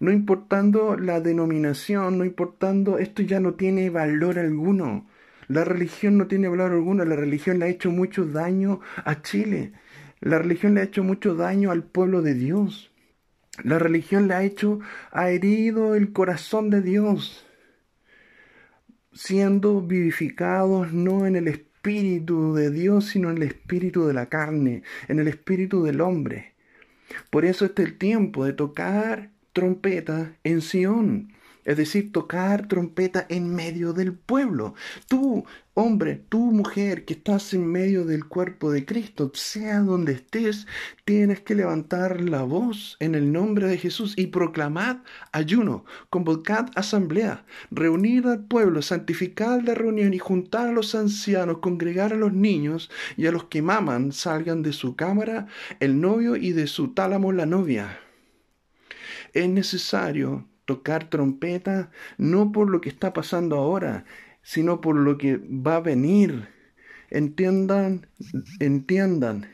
no 0.00 0.10
importando 0.10 0.96
la 0.96 1.20
denominación, 1.20 2.18
no 2.18 2.24
importando, 2.24 2.98
esto 2.98 3.22
ya 3.22 3.40
no 3.40 3.54
tiene 3.54 3.90
valor 3.90 4.38
alguno. 4.38 5.08
La 5.46 5.64
religión 5.64 6.18
no 6.18 6.26
tiene 6.26 6.48
valor 6.48 6.72
alguno, 6.72 7.04
la 7.04 7.16
religión 7.16 7.58
le 7.58 7.66
ha 7.66 7.68
hecho 7.68 7.90
mucho 7.90 8.26
daño 8.26 8.80
a 9.04 9.22
Chile, 9.22 9.72
la 10.20 10.38
religión 10.38 10.74
le 10.74 10.80
ha 10.80 10.84
hecho 10.84 11.04
mucho 11.04 11.34
daño 11.34 11.70
al 11.70 11.84
pueblo 11.84 12.22
de 12.22 12.34
Dios. 12.34 12.90
La 13.62 13.78
religión 13.78 14.26
le 14.26 14.34
ha 14.34 14.42
hecho, 14.42 14.80
ha 15.12 15.30
herido 15.30 15.94
el 15.94 16.12
corazón 16.12 16.70
de 16.70 16.80
Dios, 16.80 17.46
siendo 19.12 19.80
vivificados 19.80 20.92
no 20.92 21.24
en 21.26 21.36
el 21.36 21.46
espíritu 21.46 22.54
de 22.54 22.70
Dios, 22.70 23.06
sino 23.06 23.30
en 23.30 23.36
el 23.36 23.44
espíritu 23.44 24.06
de 24.06 24.14
la 24.14 24.26
carne, 24.26 24.82
en 25.06 25.20
el 25.20 25.28
espíritu 25.28 25.84
del 25.84 26.00
hombre. 26.00 26.53
Por 27.30 27.44
eso 27.44 27.64
este 27.64 27.82
es 27.82 27.88
el 27.88 27.98
tiempo 27.98 28.44
de 28.44 28.52
tocar 28.52 29.30
trompeta 29.52 30.36
en 30.44 30.60
Sión. 30.60 31.32
Es 31.64 31.76
decir, 31.78 32.12
tocar 32.12 32.68
trompeta 32.68 33.26
en 33.28 33.54
medio 33.54 33.92
del 33.94 34.12
pueblo. 34.12 34.74
Tú, 35.08 35.44
hombre, 35.72 36.22
tú, 36.28 36.52
mujer, 36.52 37.04
que 37.06 37.14
estás 37.14 37.54
en 37.54 37.66
medio 37.66 38.04
del 38.04 38.26
cuerpo 38.26 38.70
de 38.70 38.84
Cristo, 38.84 39.30
sea 39.34 39.80
donde 39.80 40.12
estés, 40.12 40.66
tienes 41.04 41.40
que 41.40 41.54
levantar 41.54 42.20
la 42.20 42.42
voz 42.42 42.96
en 43.00 43.14
el 43.14 43.32
nombre 43.32 43.66
de 43.66 43.78
Jesús 43.78 44.14
y 44.16 44.26
proclamad 44.26 44.98
ayuno, 45.32 45.86
convocad 46.10 46.68
asamblea, 46.74 47.46
reunir 47.70 48.26
al 48.26 48.44
pueblo, 48.44 48.82
santificar 48.82 49.64
la 49.64 49.74
reunión 49.74 50.12
y 50.12 50.18
juntar 50.18 50.68
a 50.68 50.72
los 50.72 50.94
ancianos, 50.94 51.58
congregar 51.58 52.12
a 52.12 52.16
los 52.16 52.32
niños 52.32 52.90
y 53.16 53.26
a 53.26 53.32
los 53.32 53.44
que 53.44 53.62
maman 53.62 54.12
salgan 54.12 54.62
de 54.62 54.72
su 54.72 54.96
cámara 54.96 55.46
el 55.80 56.00
novio 56.00 56.36
y 56.36 56.52
de 56.52 56.66
su 56.66 56.88
tálamo 56.88 57.32
la 57.32 57.46
novia. 57.46 58.00
Es 59.32 59.48
necesario 59.48 60.46
tocar 60.64 61.10
trompeta 61.10 61.90
no 62.18 62.52
por 62.52 62.70
lo 62.70 62.80
que 62.80 62.88
está 62.88 63.12
pasando 63.12 63.56
ahora, 63.56 64.04
sino 64.42 64.80
por 64.80 64.96
lo 64.96 65.18
que 65.18 65.36
va 65.36 65.76
a 65.76 65.80
venir. 65.80 66.48
Entiendan, 67.10 68.06
entiendan. 68.60 69.46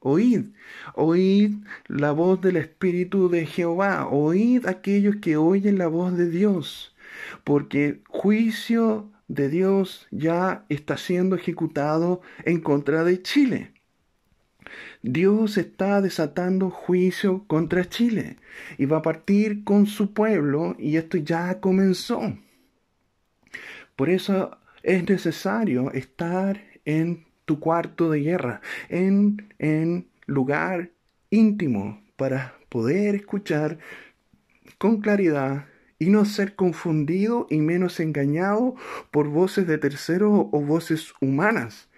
Oíd, 0.00 0.52
oíd 0.94 1.64
la 1.88 2.12
voz 2.12 2.40
del 2.42 2.56
Espíritu 2.56 3.30
de 3.30 3.46
Jehová, 3.46 4.06
oíd 4.06 4.66
aquellos 4.66 5.16
que 5.16 5.38
oyen 5.38 5.78
la 5.78 5.86
voz 5.86 6.16
de 6.16 6.28
Dios, 6.28 6.94
porque 7.42 8.02
juicio 8.08 9.10
de 9.28 9.48
Dios 9.48 10.06
ya 10.10 10.66
está 10.68 10.98
siendo 10.98 11.36
ejecutado 11.36 12.20
en 12.44 12.60
contra 12.60 13.02
de 13.02 13.22
Chile. 13.22 13.73
Dios 15.06 15.58
está 15.58 16.00
desatando 16.00 16.70
juicio 16.70 17.44
contra 17.46 17.86
Chile 17.86 18.38
y 18.78 18.86
va 18.86 18.96
a 18.96 19.02
partir 19.02 19.62
con 19.62 19.84
su 19.84 20.14
pueblo 20.14 20.76
y 20.78 20.96
esto 20.96 21.18
ya 21.18 21.60
comenzó. 21.60 22.38
Por 23.96 24.08
eso 24.08 24.56
es 24.82 25.06
necesario 25.06 25.92
estar 25.92 26.58
en 26.86 27.26
tu 27.44 27.60
cuarto 27.60 28.08
de 28.08 28.20
guerra, 28.20 28.62
en, 28.88 29.52
en 29.58 30.08
lugar 30.24 30.88
íntimo 31.28 32.02
para 32.16 32.54
poder 32.70 33.14
escuchar 33.14 33.76
con 34.78 35.02
claridad 35.02 35.66
y 35.98 36.06
no 36.06 36.24
ser 36.24 36.54
confundido 36.54 37.46
y 37.50 37.58
menos 37.58 38.00
engañado 38.00 38.74
por 39.10 39.28
voces 39.28 39.66
de 39.66 39.76
terceros 39.76 40.46
o 40.50 40.60
voces 40.62 41.12
humanas 41.20 41.90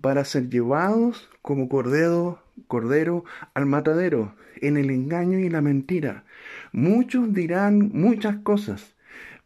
para 0.00 0.24
ser 0.24 0.50
llevados 0.50 1.29
como 1.42 1.68
cordero, 1.68 2.42
cordero 2.66 3.24
al 3.54 3.66
matadero, 3.66 4.34
en 4.60 4.76
el 4.76 4.90
engaño 4.90 5.38
y 5.38 5.48
la 5.48 5.60
mentira. 5.60 6.24
Muchos 6.72 7.32
dirán 7.32 7.90
muchas 7.92 8.36
cosas, 8.36 8.94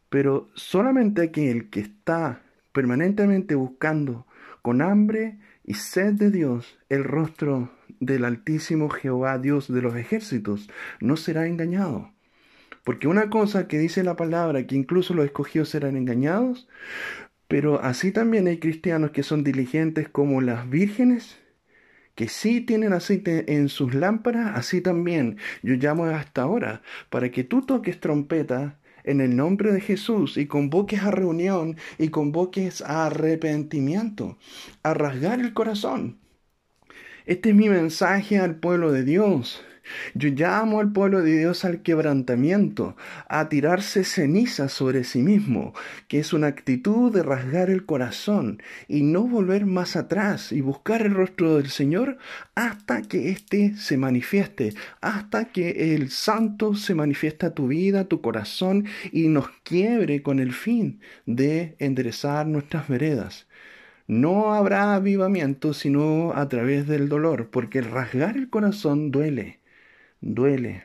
pero 0.09 0.49
solamente 0.53 1.21
aquel 1.21 1.69
que 1.69 1.79
está 1.79 2.41
permanentemente 2.71 3.55
buscando 3.55 4.25
con 4.61 4.81
hambre 4.81 5.37
y 5.63 5.75
sed 5.75 6.13
de 6.13 6.31
Dios 6.31 6.77
el 6.89 7.03
rostro 7.03 7.71
del 7.99 8.25
Altísimo 8.25 8.89
Jehová, 8.89 9.37
Dios 9.37 9.71
de 9.71 9.81
los 9.81 9.95
ejércitos, 9.95 10.69
no 10.99 11.17
será 11.17 11.47
engañado. 11.47 12.11
Porque 12.83 13.07
una 13.07 13.29
cosa 13.29 13.67
que 13.67 13.79
dice 13.79 14.03
la 14.03 14.15
palabra, 14.15 14.67
que 14.67 14.75
incluso 14.75 15.13
los 15.13 15.25
escogidos 15.25 15.69
serán 15.69 15.97
engañados, 15.97 16.67
Pero 17.47 17.79
así 17.81 18.11
también 18.11 18.47
hay 18.47 18.57
cristianos 18.59 19.11
que 19.11 19.23
son 19.23 19.43
diligentes 19.43 20.09
como 20.09 20.41
las 20.41 20.67
vírgenes, 20.69 21.37
que 22.15 22.29
sí 22.29 22.61
tienen 22.61 22.93
aceite 22.93 23.53
en 23.55 23.69
sus 23.69 23.93
lámparas, 23.93 24.57
así 24.57 24.81
también 24.81 25.37
yo 25.61 25.75
llamo 25.75 26.05
hasta 26.05 26.43
ahora, 26.43 26.81
para 27.09 27.29
que 27.29 27.43
tú 27.43 27.61
toques 27.61 27.99
trompeta 27.99 28.79
en 29.03 29.21
el 29.21 29.35
nombre 29.35 29.71
de 29.71 29.81
Jesús 29.81 30.37
y 30.37 30.47
convoques 30.47 31.03
a 31.03 31.11
reunión 31.11 31.77
y 31.97 32.09
convoques 32.09 32.81
a 32.81 33.05
arrepentimiento, 33.05 34.37
a 34.83 34.93
rasgar 34.93 35.39
el 35.39 35.53
corazón. 35.53 36.17
Este 37.25 37.49
es 37.49 37.55
mi 37.55 37.69
mensaje 37.69 38.39
al 38.39 38.55
pueblo 38.55 38.91
de 38.91 39.03
Dios. 39.03 39.63
Yo 40.13 40.29
llamo 40.29 40.79
al 40.79 40.91
pueblo 40.91 41.21
de 41.21 41.39
Dios 41.39 41.65
al 41.65 41.81
quebrantamiento, 41.81 42.95
a 43.27 43.49
tirarse 43.49 44.03
ceniza 44.03 44.69
sobre 44.69 45.03
sí 45.03 45.21
mismo, 45.21 45.73
que 46.07 46.19
es 46.19 46.33
una 46.33 46.47
actitud 46.47 47.13
de 47.13 47.23
rasgar 47.23 47.69
el 47.69 47.85
corazón 47.85 48.61
y 48.87 49.03
no 49.03 49.23
volver 49.23 49.65
más 49.65 49.95
atrás 49.95 50.51
y 50.51 50.61
buscar 50.61 51.01
el 51.01 51.13
rostro 51.13 51.57
del 51.57 51.69
Señor 51.69 52.17
hasta 52.55 53.01
que 53.01 53.29
éste 53.29 53.75
se 53.77 53.97
manifieste, 53.97 54.73
hasta 55.01 55.45
que 55.45 55.95
el 55.95 56.09
santo 56.09 56.75
se 56.75 56.95
manifiesta 56.95 57.53
tu 57.53 57.67
vida, 57.67 58.05
tu 58.05 58.21
corazón 58.21 58.85
y 59.11 59.27
nos 59.27 59.49
quiebre 59.63 60.21
con 60.21 60.39
el 60.39 60.53
fin 60.53 60.99
de 61.25 61.75
enderezar 61.79 62.47
nuestras 62.47 62.87
veredas. 62.87 63.47
No 64.07 64.53
habrá 64.53 64.93
avivamiento 64.95 65.73
sino 65.73 66.33
a 66.33 66.47
través 66.47 66.87
del 66.87 67.09
dolor, 67.09 67.49
porque 67.49 67.79
el 67.79 67.85
rasgar 67.85 68.37
el 68.37 68.49
corazón 68.49 69.11
duele 69.11 69.59
duele. 70.25 70.83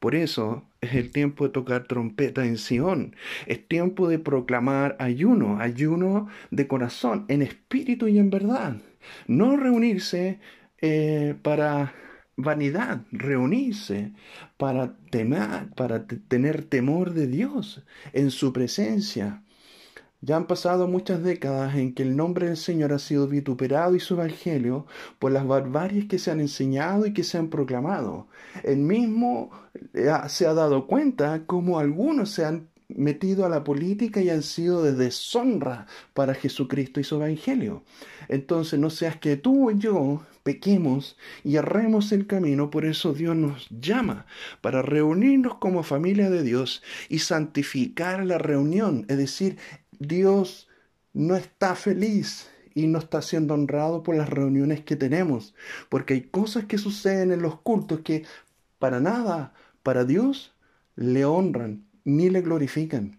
Por 0.00 0.14
eso 0.14 0.64
es 0.80 0.94
el 0.94 1.12
tiempo 1.12 1.44
de 1.44 1.50
tocar 1.50 1.84
trompeta 1.84 2.44
en 2.44 2.58
Sion. 2.58 3.14
Es 3.46 3.66
tiempo 3.66 4.08
de 4.08 4.18
proclamar 4.18 4.96
ayuno, 4.98 5.60
ayuno 5.60 6.28
de 6.50 6.66
corazón, 6.66 7.24
en 7.28 7.42
espíritu 7.42 8.08
y 8.08 8.18
en 8.18 8.30
verdad. 8.30 8.76
No 9.26 9.56
reunirse 9.56 10.40
eh, 10.80 11.34
para 11.42 11.94
vanidad, 12.36 13.02
reunirse 13.12 14.12
para 14.56 14.96
temer, 15.10 15.70
para 15.74 16.06
tener 16.06 16.64
temor 16.64 17.12
de 17.12 17.26
Dios 17.26 17.84
en 18.12 18.30
su 18.30 18.52
presencia. 18.52 19.42
Ya 20.26 20.34
han 20.34 20.48
pasado 20.48 20.88
muchas 20.88 21.22
décadas 21.22 21.76
en 21.76 21.94
que 21.94 22.02
el 22.02 22.16
nombre 22.16 22.48
del 22.48 22.56
Señor 22.56 22.92
ha 22.92 22.98
sido 22.98 23.28
vituperado 23.28 23.94
y 23.94 24.00
su 24.00 24.14
evangelio 24.14 24.84
por 25.20 25.30
las 25.30 25.46
barbaries 25.46 26.06
que 26.06 26.18
se 26.18 26.32
han 26.32 26.40
enseñado 26.40 27.06
y 27.06 27.12
que 27.12 27.22
se 27.22 27.38
han 27.38 27.48
proclamado. 27.48 28.26
El 28.64 28.78
mismo 28.78 29.52
eh, 29.94 30.10
se 30.26 30.48
ha 30.48 30.52
dado 30.52 30.88
cuenta 30.88 31.46
como 31.46 31.78
algunos 31.78 32.30
se 32.30 32.44
han 32.44 32.68
metido 32.88 33.46
a 33.46 33.48
la 33.48 33.62
política 33.62 34.20
y 34.20 34.30
han 34.30 34.42
sido 34.42 34.82
de 34.82 34.94
deshonra 34.94 35.86
para 36.12 36.34
Jesucristo 36.34 36.98
y 36.98 37.04
su 37.04 37.14
evangelio. 37.14 37.84
Entonces 38.28 38.80
no 38.80 38.90
seas 38.90 39.16
que 39.18 39.36
tú 39.36 39.70
y 39.70 39.78
yo 39.78 40.22
pequemos 40.42 41.16
y 41.42 41.56
erremos 41.56 42.12
el 42.12 42.26
camino, 42.26 42.70
por 42.70 42.84
eso 42.84 43.12
Dios 43.12 43.34
nos 43.34 43.68
llama 43.68 44.26
para 44.60 44.80
reunirnos 44.82 45.56
como 45.56 45.82
familia 45.82 46.30
de 46.30 46.44
Dios 46.44 46.82
y 47.08 47.18
santificar 47.18 48.24
la 48.24 48.38
reunión, 48.38 49.06
es 49.08 49.18
decir, 49.18 49.58
Dios 49.98 50.68
no 51.12 51.36
está 51.36 51.74
feliz 51.74 52.48
y 52.74 52.86
no 52.86 52.98
está 52.98 53.22
siendo 53.22 53.54
honrado 53.54 54.02
por 54.02 54.16
las 54.16 54.28
reuniones 54.28 54.82
que 54.82 54.96
tenemos, 54.96 55.54
porque 55.88 56.14
hay 56.14 56.22
cosas 56.22 56.66
que 56.66 56.78
suceden 56.78 57.32
en 57.32 57.40
los 57.40 57.60
cultos 57.60 58.00
que 58.00 58.24
para 58.78 59.00
nada, 59.00 59.54
para 59.82 60.04
Dios, 60.04 60.54
le 60.94 61.24
honran 61.24 61.86
ni 62.04 62.28
le 62.28 62.42
glorifican. 62.42 63.16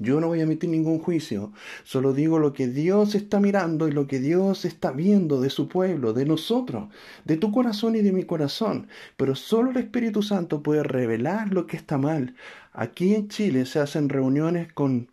Yo 0.00 0.18
no 0.18 0.28
voy 0.28 0.40
a 0.40 0.44
emitir 0.44 0.70
ningún 0.70 0.98
juicio, 0.98 1.52
solo 1.84 2.14
digo 2.14 2.38
lo 2.38 2.54
que 2.54 2.66
Dios 2.66 3.14
está 3.14 3.38
mirando 3.38 3.86
y 3.86 3.92
lo 3.92 4.06
que 4.06 4.18
Dios 4.18 4.64
está 4.64 4.92
viendo 4.92 5.42
de 5.42 5.50
su 5.50 5.68
pueblo, 5.68 6.14
de 6.14 6.24
nosotros, 6.24 6.88
de 7.26 7.36
tu 7.36 7.52
corazón 7.52 7.94
y 7.96 8.00
de 8.00 8.10
mi 8.10 8.24
corazón. 8.24 8.88
Pero 9.18 9.34
solo 9.34 9.72
el 9.72 9.76
Espíritu 9.76 10.22
Santo 10.22 10.62
puede 10.62 10.82
revelar 10.82 11.52
lo 11.52 11.66
que 11.66 11.76
está 11.76 11.98
mal. 11.98 12.34
Aquí 12.72 13.14
en 13.14 13.28
Chile 13.28 13.66
se 13.66 13.78
hacen 13.78 14.08
reuniones 14.08 14.72
con 14.72 15.09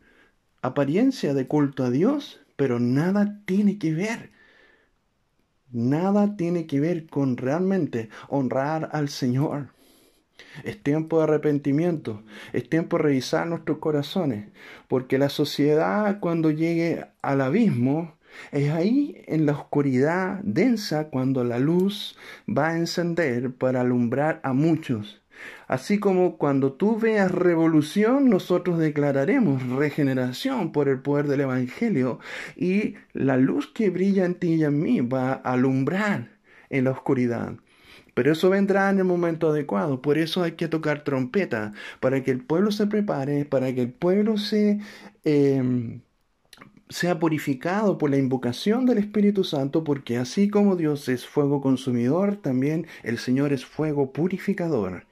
apariencia 0.67 1.33
de 1.33 1.47
culto 1.47 1.83
a 1.83 1.89
Dios, 1.89 2.39
pero 2.55 2.79
nada 2.79 3.41
tiene 3.45 3.77
que 3.77 3.93
ver. 3.93 4.31
Nada 5.71 6.37
tiene 6.37 6.65
que 6.65 6.79
ver 6.79 7.07
con 7.07 7.37
realmente 7.37 8.09
honrar 8.29 8.89
al 8.93 9.09
Señor. 9.09 9.69
Es 10.63 10.81
tiempo 10.81 11.17
de 11.17 11.23
arrepentimiento, 11.23 12.23
es 12.53 12.69
tiempo 12.69 12.97
de 12.97 13.03
revisar 13.03 13.47
nuestros 13.47 13.79
corazones, 13.79 14.49
porque 14.87 15.17
la 15.17 15.29
sociedad 15.29 16.19
cuando 16.19 16.51
llegue 16.51 17.05
al 17.21 17.41
abismo 17.41 18.15
es 18.51 18.69
ahí 18.69 19.23
en 19.27 19.45
la 19.45 19.53
oscuridad 19.53 20.39
densa 20.43 21.09
cuando 21.09 21.43
la 21.43 21.59
luz 21.59 22.17
va 22.47 22.69
a 22.69 22.77
encender 22.77 23.53
para 23.53 23.81
alumbrar 23.81 24.39
a 24.43 24.53
muchos. 24.53 25.21
Así 25.67 25.99
como 25.99 26.37
cuando 26.37 26.73
tú 26.73 26.97
veas 26.97 27.29
revolución, 27.31 28.29
nosotros 28.29 28.79
declararemos 28.79 29.67
regeneración 29.67 30.71
por 30.71 30.87
el 30.87 30.99
poder 31.01 31.27
del 31.27 31.41
Evangelio 31.41 32.19
y 32.55 32.95
la 33.13 33.37
luz 33.37 33.67
que 33.67 33.89
brilla 33.89 34.25
en 34.25 34.35
ti 34.35 34.55
y 34.55 34.63
en 34.63 34.79
mí 34.79 35.01
va 35.01 35.33
a 35.33 35.53
alumbrar 35.53 36.29
en 36.69 36.85
la 36.85 36.91
oscuridad. 36.91 37.53
Pero 38.13 38.31
eso 38.31 38.49
vendrá 38.49 38.89
en 38.89 38.97
el 38.99 39.03
momento 39.03 39.49
adecuado. 39.49 40.01
Por 40.01 40.17
eso 40.17 40.41
hay 40.41 40.53
que 40.53 40.67
tocar 40.67 41.03
trompeta, 41.03 41.73
para 41.99 42.23
que 42.23 42.31
el 42.31 42.43
pueblo 42.43 42.71
se 42.71 42.87
prepare, 42.87 43.45
para 43.45 43.73
que 43.75 43.81
el 43.83 43.91
pueblo 43.91 44.35
em, 45.23 46.01
sea 46.89 47.19
purificado 47.19 47.97
por 47.97 48.09
la 48.09 48.17
invocación 48.17 48.85
del 48.85 48.97
Espíritu 48.99 49.43
Santo, 49.43 49.83
porque 49.83 50.17
así 50.17 50.49
como 50.49 50.75
Dios 50.75 51.09
es 51.09 51.27
fuego 51.27 51.61
consumidor, 51.61 52.37
también 52.37 52.87
el 53.03 53.17
Señor 53.19 53.53
es 53.53 53.65
fuego 53.65 54.11
purificador. 54.13 55.05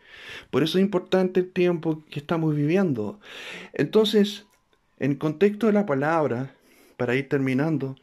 Por 0.52 0.64
eso 0.64 0.78
es 0.78 0.84
importante 0.84 1.42
el 1.42 1.52
tiempo 1.52 2.04
que 2.10 2.20
estamos 2.20 2.56
viviendo. 2.56 3.20
Entonces, 3.74 4.46
en 5.00 5.16
contexto 5.16 5.68
de 5.68 5.74
la 5.74 5.86
palabra, 5.86 6.54
para 6.98 7.16
ir 7.16 7.28
terminando, 7.30 7.96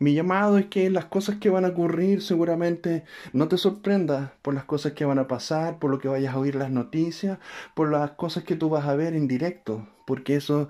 mi 0.00 0.14
llamado 0.14 0.58
es 0.58 0.66
que 0.66 0.90
las 0.90 1.06
cosas 1.06 1.36
que 1.36 1.50
van 1.50 1.64
a 1.64 1.68
ocurrir 1.68 2.22
seguramente 2.22 3.04
no 3.32 3.48
te 3.48 3.58
sorprendas 3.58 4.30
por 4.42 4.54
las 4.54 4.64
cosas 4.64 4.92
que 4.92 5.04
van 5.04 5.18
a 5.18 5.26
pasar, 5.26 5.80
por 5.80 5.90
lo 5.90 5.98
que 5.98 6.06
vayas 6.06 6.34
a 6.34 6.38
oír 6.38 6.54
las 6.54 6.70
noticias, 6.70 7.38
por 7.74 7.90
las 7.90 8.12
cosas 8.12 8.44
que 8.44 8.54
tú 8.54 8.68
vas 8.68 8.86
a 8.86 8.94
ver 8.94 9.14
en 9.14 9.26
directo, 9.26 9.88
porque 10.06 10.36
eso 10.36 10.68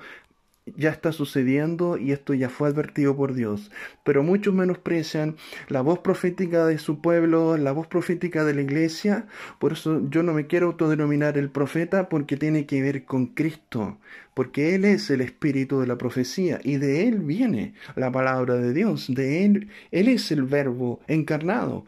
ya 0.76 0.90
está 0.90 1.12
sucediendo 1.12 1.96
y 1.96 2.12
esto 2.12 2.35
ya 2.35 2.48
fue 2.48 2.68
advertido 2.68 3.16
por 3.16 3.35
Dios. 3.35 3.70
Pero 4.04 4.22
muchos 4.22 4.54
menosprecian 4.54 5.37
la 5.68 5.81
voz 5.81 6.00
profética 6.00 6.66
de 6.66 6.78
su 6.78 7.00
pueblo, 7.00 7.57
la 7.57 7.72
voz 7.72 7.87
profética 7.87 8.44
de 8.44 8.54
la 8.54 8.62
iglesia. 8.62 9.26
Por 9.59 9.72
eso 9.72 10.02
yo 10.11 10.22
no 10.22 10.33
me 10.33 10.46
quiero 10.46 10.68
autodenominar 10.68 11.38
el 11.38 11.50
profeta 11.50 12.09
porque 12.09 12.37
tiene 12.37 12.66
que 12.66 12.83
ver 12.83 13.04
con 13.04 13.26
Cristo, 13.26 13.98
porque 14.35 14.74
Él 14.74 14.85
es 14.85 15.11
el 15.11 15.20
espíritu 15.20 15.81
de 15.81 15.87
la 15.87 15.98
profecía 15.98 16.61
y 16.62 16.76
de 16.76 17.09
Él 17.09 17.20
viene 17.20 17.74
la 17.96 18.11
palabra 18.12 18.54
de 18.54 18.72
Dios, 18.72 19.07
de 19.09 19.44
Él, 19.44 19.68
Él 19.90 20.09
es 20.09 20.31
el 20.31 20.42
verbo 20.44 21.00
encarnado. 21.07 21.85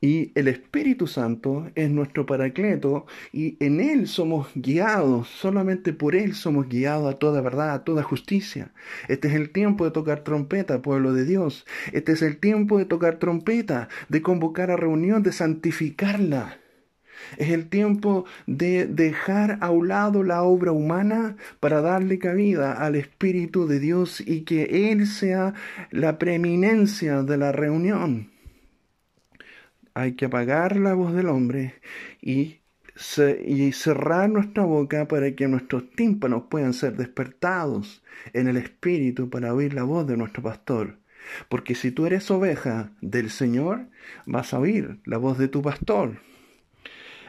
Y 0.00 0.32
el 0.34 0.48
Espíritu 0.48 1.06
Santo 1.06 1.70
es 1.74 1.90
nuestro 1.90 2.26
paracleto 2.26 3.06
y 3.32 3.56
en 3.64 3.80
Él 3.80 4.08
somos 4.08 4.48
guiados, 4.54 5.28
solamente 5.28 5.94
por 5.94 6.14
Él 6.14 6.34
somos 6.34 6.68
guiados 6.68 7.14
a 7.14 7.18
toda 7.18 7.40
verdad, 7.40 7.72
a 7.72 7.84
toda 7.84 8.02
justicia. 8.02 8.72
Este 9.08 9.28
es 9.28 9.34
el 9.34 9.50
tiempo 9.50 9.86
de 9.86 9.92
tocar 9.92 10.20
trompeta, 10.20 10.82
pueblo 10.82 11.14
de 11.14 11.24
Dios. 11.24 11.66
Este 11.92 12.12
es 12.12 12.20
el 12.20 12.36
tiempo 12.36 12.78
de 12.78 12.84
tocar 12.84 13.18
trompeta, 13.18 13.88
de 14.10 14.20
convocar 14.20 14.70
a 14.70 14.76
reunión, 14.76 15.22
de 15.22 15.32
santificarla. 15.32 16.58
Es 17.38 17.48
el 17.48 17.70
tiempo 17.70 18.26
de 18.46 18.86
dejar 18.86 19.56
a 19.62 19.70
un 19.70 19.88
lado 19.88 20.22
la 20.22 20.42
obra 20.42 20.72
humana 20.72 21.36
para 21.60 21.80
darle 21.80 22.18
cabida 22.18 22.72
al 22.72 22.96
Espíritu 22.96 23.66
de 23.66 23.80
Dios 23.80 24.20
y 24.20 24.42
que 24.42 24.90
Él 24.92 25.06
sea 25.06 25.54
la 25.90 26.18
preeminencia 26.18 27.22
de 27.22 27.38
la 27.38 27.52
reunión 27.52 28.35
hay 29.96 30.12
que 30.12 30.26
apagar 30.26 30.76
la 30.76 30.92
voz 30.92 31.14
del 31.14 31.28
hombre 31.28 31.74
y, 32.20 32.60
cerrar 33.72 34.28
nuestra 34.30 34.64
boca 34.64 35.08
para 35.08 35.34
que 35.34 35.48
nuestros 35.48 35.90
tímpanos 35.90 36.44
puedan 36.50 36.74
ser 36.74 36.96
despertados 36.96 38.02
en 38.32 38.46
el 38.48 38.58
espíritu 38.58 39.28
para 39.30 39.54
oír 39.54 39.72
la 39.74 39.84
voz 39.84 40.06
de 40.06 40.16
nuestro 40.16 40.42
pastor. 40.42 40.98
Porque 41.48 41.74
si 41.74 41.90
tú 41.90 42.06
eres 42.06 42.30
oveja 42.30 42.90
del 43.00 43.30
Señor, 43.30 43.86
vas 44.26 44.52
a 44.52 44.58
oír 44.58 44.98
la 45.04 45.16
voz 45.16 45.38
de 45.38 45.48
tu 45.48 45.62
pastor. 45.62 46.20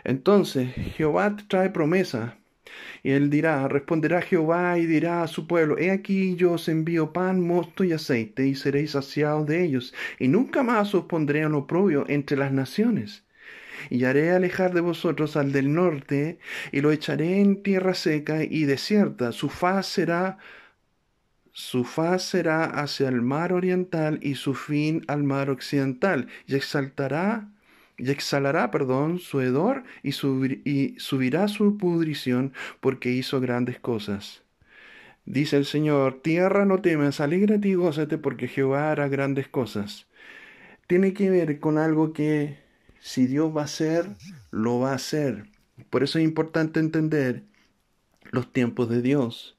Entonces 0.03 0.73
Jehová 0.95 1.35
te 1.35 1.43
trae 1.43 1.69
promesa 1.69 2.37
y 3.03 3.11
él 3.11 3.29
dirá, 3.29 3.67
responderá 3.67 4.21
Jehová 4.21 4.77
y 4.77 4.85
dirá 4.85 5.23
a 5.23 5.27
su 5.27 5.47
pueblo, 5.47 5.77
he 5.77 5.91
aquí 5.91 6.35
yo 6.35 6.53
os 6.53 6.67
envío 6.67 7.13
pan, 7.13 7.41
mosto 7.41 7.83
y 7.83 7.93
aceite, 7.93 8.47
y 8.47 8.55
seréis 8.55 8.91
saciados 8.91 9.47
de 9.47 9.63
ellos, 9.63 9.93
y 10.19 10.27
nunca 10.27 10.63
más 10.63 10.93
os 10.95 11.05
pondré 11.05 11.41
en 11.41 11.53
oprobio 11.53 12.05
entre 12.07 12.37
las 12.37 12.51
naciones. 12.51 13.23
Y 13.89 14.03
haré 14.05 14.31
alejar 14.31 14.73
de 14.73 14.81
vosotros 14.81 15.37
al 15.37 15.51
del 15.51 15.73
norte, 15.73 16.39
y 16.71 16.81
lo 16.81 16.91
echaré 16.91 17.39
en 17.39 17.63
tierra 17.63 17.93
seca 17.93 18.43
y 18.43 18.65
desierta, 18.65 19.31
su 19.31 19.49
faz 19.49 19.87
será 19.87 20.37
su 21.53 21.85
faz 21.85 22.21
será 22.21 22.65
hacia 22.65 23.09
el 23.09 23.23
mar 23.23 23.51
oriental 23.51 24.19
y 24.21 24.35
su 24.35 24.53
fin 24.53 25.03
al 25.07 25.23
mar 25.23 25.49
occidental, 25.49 26.27
y 26.45 26.55
exaltará 26.55 27.49
y 27.97 28.11
exhalará, 28.11 28.69
perdón, 28.69 29.19
su 29.19 29.41
hedor 29.41 29.83
y, 30.03 30.11
subirá 30.11 31.47
su 31.47 31.77
pudrición 31.77 32.53
porque 32.79 33.11
hizo 33.11 33.41
grandes 33.41 33.79
cosas. 33.79 34.43
Dice 35.25 35.57
el 35.57 35.65
Señor, 35.65 36.21
tierra 36.21 36.65
no 36.65 36.81
temas, 36.81 37.19
alégrate 37.19 37.67
y 37.67 37.73
gózate 37.73 38.17
porque 38.17 38.47
Jehová 38.47 38.91
hará 38.91 39.07
grandes 39.09 39.47
cosas. 39.47 40.07
Tiene 40.87 41.13
que 41.13 41.29
ver 41.29 41.59
con 41.59 41.77
algo 41.77 42.13
que 42.13 42.59
si 42.99 43.27
Dios 43.27 43.55
va 43.55 43.61
a 43.61 43.65
hacer, 43.65 44.07
lo 44.51 44.79
va 44.79 44.91
a 44.91 44.95
hacer. 44.95 45.45
Por 45.89 46.03
eso 46.03 46.19
es 46.19 46.23
importante 46.23 46.79
entender 46.79 47.43
los 48.31 48.53
tiempos 48.53 48.89
de 48.89 49.01
Dios. 49.01 49.57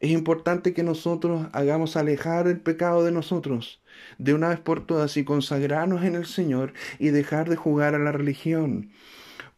Es 0.00 0.10
importante 0.10 0.74
que 0.74 0.82
nosotros 0.82 1.46
hagamos 1.52 1.96
alejar 1.96 2.48
el 2.48 2.60
pecado 2.60 3.04
de 3.04 3.12
nosotros 3.12 3.80
de 4.18 4.34
una 4.34 4.48
vez 4.48 4.60
por 4.60 4.86
todas 4.86 5.16
y 5.16 5.24
consagrarnos 5.24 6.04
en 6.04 6.14
el 6.14 6.26
Señor 6.26 6.72
y 6.98 7.08
dejar 7.08 7.48
de 7.48 7.56
jugar 7.56 7.94
a 7.94 7.98
la 7.98 8.12
religión. 8.12 8.90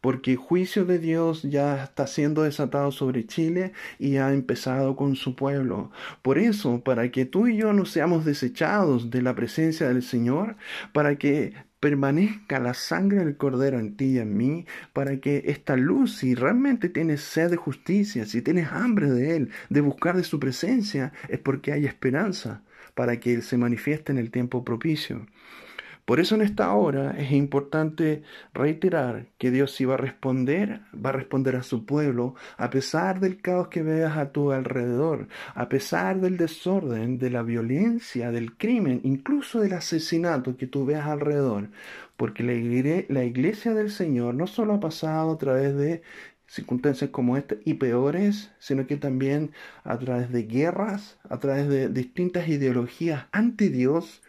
Porque 0.01 0.31
el 0.31 0.37
juicio 0.37 0.85
de 0.85 0.97
Dios 0.97 1.43
ya 1.43 1.83
está 1.83 2.07
siendo 2.07 2.43
desatado 2.43 2.91
sobre 2.91 3.25
Chile 3.27 3.73
y 3.97 4.15
ha 4.15 4.31
empezado 4.31 4.95
con 4.95 5.17
su 5.17 5.35
pueblo. 5.35 5.91
Por 6.21 6.37
eso, 6.37 6.81
para 6.83 7.11
que 7.11 7.25
tú 7.25 7.47
y 7.47 7.57
yo 7.57 7.73
no 7.73 7.85
seamos 7.85 8.23
desechados 8.23 9.09
de 9.09 9.21
la 9.21 9.35
presencia 9.35 9.89
del 9.89 10.01
Señor, 10.01 10.55
para 10.93 11.17
que 11.17 11.53
permanezca 11.81 12.59
la 12.59 12.73
sangre 12.73 13.19
del 13.19 13.35
Cordero 13.35 13.77
en 13.79 13.97
ti 13.97 14.05
y 14.05 14.19
en 14.19 14.37
mí, 14.37 14.65
para 14.93 15.17
que 15.19 15.43
esta 15.47 15.75
luz, 15.75 16.17
si 16.17 16.33
realmente 16.33 16.87
tienes 16.87 17.21
sed 17.21 17.49
de 17.49 17.57
justicia, 17.57 18.25
si 18.25 18.41
tienes 18.41 18.71
hambre 18.71 19.09
de 19.09 19.35
Él, 19.35 19.49
de 19.69 19.81
buscar 19.81 20.15
de 20.15 20.23
su 20.23 20.39
presencia, 20.39 21.11
es 21.27 21.39
porque 21.39 21.73
hay 21.73 21.85
esperanza 21.85 22.63
para 22.99 23.21
que 23.21 23.41
se 23.41 23.57
manifieste 23.57 24.11
en 24.11 24.17
el 24.17 24.29
tiempo 24.29 24.65
propicio. 24.65 25.25
Por 26.03 26.19
eso 26.19 26.35
en 26.35 26.41
esta 26.41 26.73
hora 26.73 27.15
es 27.17 27.31
importante 27.31 28.23
reiterar 28.53 29.27
que 29.37 29.51
Dios 29.51 29.71
sí 29.71 29.85
va 29.85 29.93
a 29.93 29.97
responder, 29.97 30.81
va 30.93 31.11
a 31.11 31.13
responder 31.13 31.55
a 31.55 31.63
su 31.63 31.85
pueblo, 31.85 32.35
a 32.57 32.69
pesar 32.69 33.21
del 33.21 33.41
caos 33.41 33.69
que 33.69 33.83
veas 33.83 34.17
a 34.17 34.33
tu 34.33 34.51
alrededor, 34.51 35.29
a 35.55 35.69
pesar 35.69 36.19
del 36.19 36.35
desorden, 36.35 37.19
de 37.19 37.29
la 37.29 37.41
violencia, 37.41 38.31
del 38.31 38.57
crimen, 38.57 38.99
incluso 39.05 39.61
del 39.61 39.71
asesinato 39.71 40.57
que 40.57 40.67
tú 40.67 40.85
veas 40.85 41.07
alrededor. 41.07 41.69
Porque 42.17 42.43
la 42.43 43.23
iglesia 43.23 43.73
del 43.73 43.91
Señor 43.91 44.35
no 44.35 44.45
solo 44.45 44.73
ha 44.73 44.81
pasado 44.81 45.31
a 45.31 45.37
través 45.37 45.73
de 45.77 46.01
circunstancias 46.49 47.11
como 47.11 47.37
esta 47.37 47.55
y 47.63 47.75
peores, 47.75 48.51
sino 48.59 48.87
que 48.87 48.97
también 48.97 49.51
a 49.83 49.97
través 49.99 50.31
de 50.31 50.43
guerras, 50.43 51.17
a 51.29 51.39
través 51.39 51.69
de 51.69 51.89
distintas 51.89 52.47
ideologías 52.47 53.27
anti 53.31 53.69
Dios, 53.69 54.21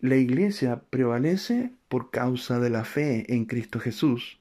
la 0.00 0.16
iglesia 0.16 0.82
prevalece 0.90 1.72
por 1.88 2.10
causa 2.10 2.58
de 2.58 2.70
la 2.70 2.84
fe 2.84 3.32
en 3.32 3.46
Cristo 3.46 3.78
Jesús. 3.78 4.38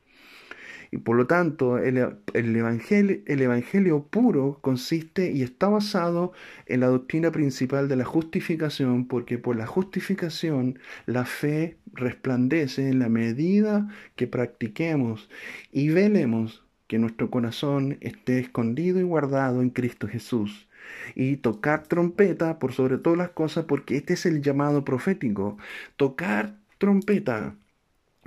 Y 0.92 0.98
por 0.98 1.18
lo 1.18 1.28
tanto, 1.28 1.78
el, 1.78 1.98
evangelio, 2.34 3.22
el, 3.26 3.42
evangelio, 3.42 4.04
puro 4.04 4.60
consiste 4.62 5.32
y 5.32 5.42
está 5.42 5.68
basado 5.68 6.32
en 6.68 6.80
la 6.80 6.88
doctrina 6.88 7.32
principal 7.32 7.88
de 7.88 7.98
la 7.98 8.06
justificación, 8.06 9.08
porque 9.08 9.38
por 9.38 9.56
la 9.56 9.68
justificación 9.68 10.80
la 11.06 11.26
fe 11.26 11.78
resplandece 11.94 12.90
en 12.90 13.00
la 13.00 13.10
medida 13.10 13.90
que 14.16 14.28
practiquemos 14.28 15.30
y 15.72 15.90
velemos 15.90 16.65
que 16.88 17.00
nuestro 17.00 17.30
corazón 17.30 17.98
esté 18.02 18.40
escondido 18.40 19.00
y 19.00 19.04
guardado 19.04 19.62
en 19.62 19.70
Cristo 19.70 20.08
Jesús 20.08 20.68
y 21.16 21.38
tocar 21.38 21.84
trompeta 21.88 22.60
por 22.60 22.74
sobre 22.74 22.98
todas 22.98 23.18
las 23.18 23.30
cosas, 23.30 23.66
porque 23.66 23.98
este 23.98 24.14
es 24.14 24.26
el 24.26 24.42
llamado 24.42 24.86
profético. 24.86 25.58
Tocar 25.98 26.58
trompeta, 26.78 27.56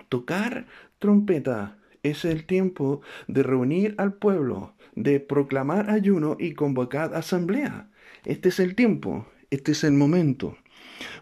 tocar 0.08 0.66
trompeta. 0.98 1.76
Es 2.02 2.24
el 2.24 2.46
tiempo 2.46 3.02
de 3.26 3.42
reunir 3.42 3.94
al 3.98 4.14
pueblo, 4.14 4.74
de 4.94 5.20
proclamar 5.20 5.90
ayuno 5.90 6.36
y 6.38 6.54
convocar 6.54 7.14
asamblea. 7.14 7.90
Este 8.24 8.50
es 8.50 8.60
el 8.60 8.74
tiempo, 8.74 9.26
este 9.50 9.72
es 9.72 9.84
el 9.84 9.92
momento. 9.92 10.56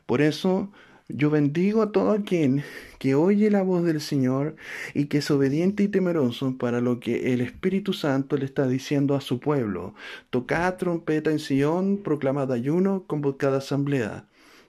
Por 0.05 0.21
eso 0.21 0.71
yo 1.09 1.31
bendigo 1.31 1.83
a 1.83 1.93
todo 1.93 2.13
aquel 2.13 2.63
que 2.99 3.15
oye 3.15 3.51
la 3.51 3.63
voz 3.63 3.85
del 3.85 4.01
Señor 4.01 4.57
y 4.95 5.07
que 5.07 5.19
es 5.19 5.31
obediente 5.31 5.83
y 5.83 5.89
temeroso 5.89 6.57
para 6.59 6.81
lo 6.81 7.01
que 7.01 7.33
el 7.33 7.41
Espíritu 7.41 7.93
Santo 7.93 8.37
le 8.37 8.45
está 8.45 8.67
diciendo 8.67 9.15
a 9.15 9.21
su 9.21 9.41
pueblo. 9.41 9.95
Tocad 10.31 10.77
trompeta 10.77 11.31
en 11.31 11.39
Sion, 11.39 11.99
proclamad 11.99 12.53
ayuno, 12.53 13.05
convocad 13.07 13.55
asamblea. 13.55 14.27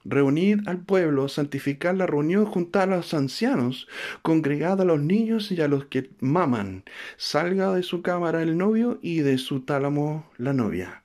Reunid 0.09 0.67
al 0.67 0.79
pueblo, 0.79 1.27
santificad 1.27 1.93
la 1.93 2.07
reunión, 2.07 2.45
juntad 2.45 2.83
a 2.83 2.97
los 2.97 3.13
ancianos, 3.13 3.89
congregad 4.21 4.79
a 4.79 4.85
los 4.85 5.01
niños 5.01 5.51
y 5.51 5.61
a 5.61 5.67
los 5.67 5.85
que 5.85 6.11
maman. 6.21 6.85
Salga 7.17 7.73
de 7.73 7.83
su 7.83 8.01
cámara 8.01 8.41
el 8.41 8.57
novio 8.57 8.99
y 9.01 9.19
de 9.19 9.37
su 9.37 9.61
tálamo 9.61 10.29
la 10.37 10.53
novia. 10.53 11.03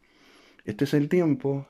Este 0.64 0.84
es 0.84 0.94
el 0.94 1.08
tiempo 1.08 1.66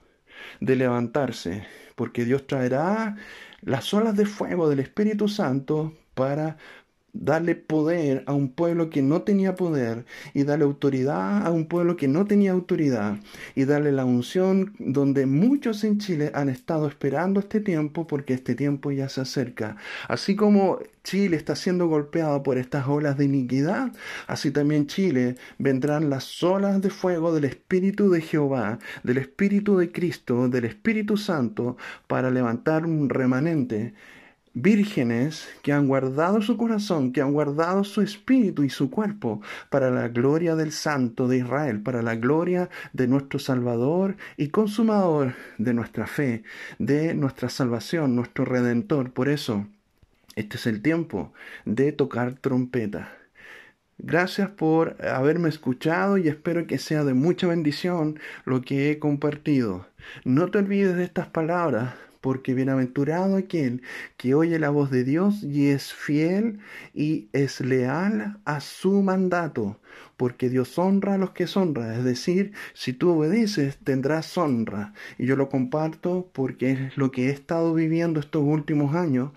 de 0.61 0.77
levantarse, 0.77 1.65
porque 1.97 2.27
Dios 2.27 2.47
traerá 2.47 3.17
las 3.63 3.93
olas 3.95 4.17
de 4.17 4.27
fuego 4.27 4.69
del 4.69 4.81
Espíritu 4.81 5.29
Santo 5.29 5.95
para 6.15 6.59
darle 7.13 7.55
poder 7.55 8.25
a 8.27 8.33
un 8.33 8.49
pueblo 8.51 8.89
que 8.91 9.03
no 9.03 9.23
tenía 9.23 9.55
poder 9.55 10.05
y 10.35 10.45
darle 10.45 10.65
autoridad 10.65 11.47
a 11.47 11.51
un 11.51 11.67
pueblo 11.67 11.97
que 11.97 12.09
no 12.09 12.27
tenía 12.27 12.53
autoridad 12.53 13.19
y 13.55 13.65
darle 13.65 13.93
la 13.93 14.05
unción 14.05 14.75
donde 14.79 15.27
muchos 15.27 15.85
en 15.85 15.99
Chile 15.99 16.31
han 16.35 16.49
estado 16.49 16.89
esperando 16.89 17.41
este 17.41 17.61
tiempo 17.61 18.07
porque 18.07 18.35
este 18.35 18.55
tiempo 18.55 18.91
ya 18.91 19.09
se 19.09 19.21
acerca. 19.21 19.77
Así 20.09 20.37
como 20.37 20.79
Chile 21.05 21.37
está 21.37 21.57
siendo 21.57 21.89
golpeado 21.89 22.43
por 22.43 22.59
estas 22.59 22.87
olas 22.89 23.19
de 23.19 23.25
iniquidad, 23.27 23.93
así 24.27 24.51
también 24.51 24.87
Chile 24.87 25.37
vendrán 25.59 26.11
las 26.11 26.43
olas 26.43 26.81
de 26.81 26.91
fuego 26.91 27.35
del 27.35 27.45
Espíritu 27.45 28.11
de 28.11 28.21
Jehová, 28.21 28.79
del 29.03 29.19
Espíritu 29.19 29.77
de 29.77 29.93
Cristo, 29.93 30.49
del 30.49 30.65
Espíritu 30.65 31.17
Santo 31.17 31.77
para 32.07 32.31
levantar 32.31 32.87
un 32.87 33.09
remanente 33.09 33.95
vírgenes 34.55 35.49
que 35.63 35.73
han 35.73 35.87
guardado 35.87 36.43
su 36.43 36.57
corazón, 36.57 37.13
que 37.13 37.21
han 37.21 37.33
guardado 37.33 37.85
su 37.85 38.03
espíritu 38.03 38.65
y 38.65 38.71
su 38.71 38.91
cuerpo 38.91 39.41
para 39.71 39.91
la 39.91 40.09
gloria 40.09 40.55
del 40.57 40.73
Santo 40.73 41.29
de 41.29 41.39
Israel, 41.39 41.81
para 41.81 42.03
la 42.03 42.17
gloria 42.17 42.69
de 42.93 43.07
nuestro 43.09 43.39
Salvador 43.39 44.17
y 44.37 44.49
consumador 44.49 45.35
de 45.59 45.75
nuestra 45.75 46.07
fe, 46.07 46.43
de 46.79 47.15
nuestra 47.15 47.49
salvación, 47.49 48.15
nuestro 48.15 48.45
Redentor. 48.45 49.13
Por 49.13 49.29
eso, 49.29 49.67
este 50.37 50.57
es 50.57 50.67
el 50.67 50.83
tiempo 50.83 51.33
de 51.65 51.93
tocar 51.93 52.35
trompeta. 52.35 53.13
Gracias 53.99 54.51
por 54.51 54.97
haberme 55.07 55.49
escuchado 55.49 56.19
y 56.19 56.27
espero 56.27 56.67
que 56.67 56.79
sea 56.79 57.05
de 57.05 57.15
mucha 57.15 57.47
bendición 57.47 58.19
lo 58.45 58.63
que 58.63 58.91
he 58.91 58.99
compartido. 58.99 59.87
No 60.25 60.51
te 60.51 60.59
olvides 60.59 60.97
de 60.97 61.05
estas 61.05 61.29
palabras 61.29 61.95
porque 62.23 62.55
bienaventurado 62.55 63.37
aquel 63.37 63.83
que 64.17 64.35
oye 64.35 64.59
la 64.59 64.71
voz 64.71 64.91
de 64.91 65.05
Dios 65.05 65.43
y 65.43 65.67
es 65.67 65.93
fiel 65.93 66.61
y 66.95 67.29
es 67.35 67.61
leal 67.61 68.39
a 68.47 68.61
su 68.61 69.03
mandato, 69.03 69.79
porque 70.17 70.49
Dios 70.49 70.79
honra 70.79 71.15
a 71.15 71.19
los 71.19 71.33
que 71.33 71.47
honra, 71.55 71.99
es 71.99 72.05
decir, 72.05 72.53
si 72.73 72.93
tú 72.95 73.11
obedeces 73.11 73.77
tendrás 73.79 74.39
honra. 74.39 74.95
Y 75.19 75.27
yo 75.27 75.37
lo 75.37 75.51
comparto 75.51 76.31
porque 76.33 76.71
es 76.71 76.97
lo 76.97 77.11
que 77.11 77.27
he 77.27 77.31
estado 77.31 77.75
viviendo 77.75 78.21
estos 78.21 78.45
últimos 78.45 78.95
años, 78.95 79.33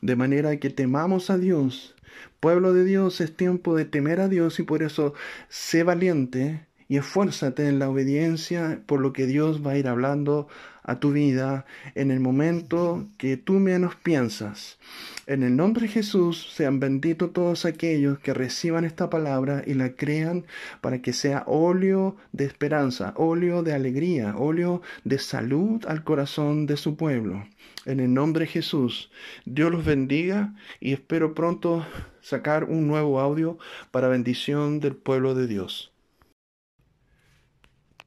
de 0.00 0.16
manera 0.16 0.56
que 0.56 0.70
temamos 0.70 1.30
a 1.30 1.38
Dios. 1.38 1.94
Pueblo 2.40 2.72
de 2.72 2.84
Dios, 2.84 3.20
es 3.20 3.36
tiempo 3.36 3.76
de 3.76 3.84
temer 3.84 4.18
a 4.18 4.28
Dios 4.28 4.58
y 4.58 4.62
por 4.62 4.82
eso 4.82 5.12
sé 5.50 5.82
valiente 5.82 6.66
y 6.90 6.96
esfuérzate 6.96 7.68
en 7.68 7.78
la 7.78 7.88
obediencia 7.88 8.82
por 8.86 9.00
lo 9.00 9.12
que 9.12 9.26
Dios 9.26 9.64
va 9.64 9.72
a 9.72 9.78
ir 9.78 9.86
hablando 9.86 10.48
a 10.82 10.98
tu 10.98 11.12
vida 11.12 11.66
en 11.94 12.10
el 12.10 12.20
momento 12.20 13.06
que 13.18 13.36
tú 13.36 13.54
menos 13.54 13.94
piensas. 13.96 14.78
En 15.26 15.42
el 15.42 15.56
nombre 15.56 15.82
de 15.82 15.92
Jesús 15.92 16.52
sean 16.54 16.80
benditos 16.80 17.32
todos 17.32 17.64
aquellos 17.64 18.18
que 18.18 18.34
reciban 18.34 18.84
esta 18.84 19.10
palabra 19.10 19.62
y 19.66 19.74
la 19.74 19.94
crean 19.94 20.44
para 20.80 21.02
que 21.02 21.12
sea 21.12 21.44
óleo 21.46 22.16
de 22.32 22.44
esperanza, 22.44 23.14
óleo 23.16 23.62
de 23.62 23.72
alegría, 23.72 24.34
óleo 24.36 24.82
de 25.04 25.18
salud 25.18 25.84
al 25.86 26.02
corazón 26.04 26.66
de 26.66 26.76
su 26.76 26.96
pueblo. 26.96 27.44
En 27.86 28.00
el 28.00 28.12
nombre 28.12 28.44
de 28.44 28.50
Jesús, 28.50 29.10
Dios 29.44 29.70
los 29.70 29.84
bendiga 29.84 30.54
y 30.80 30.92
espero 30.92 31.34
pronto 31.34 31.86
sacar 32.20 32.64
un 32.64 32.86
nuevo 32.86 33.20
audio 33.20 33.58
para 33.90 34.08
bendición 34.08 34.80
del 34.80 34.96
pueblo 34.96 35.34
de 35.34 35.46
Dios. 35.46 35.92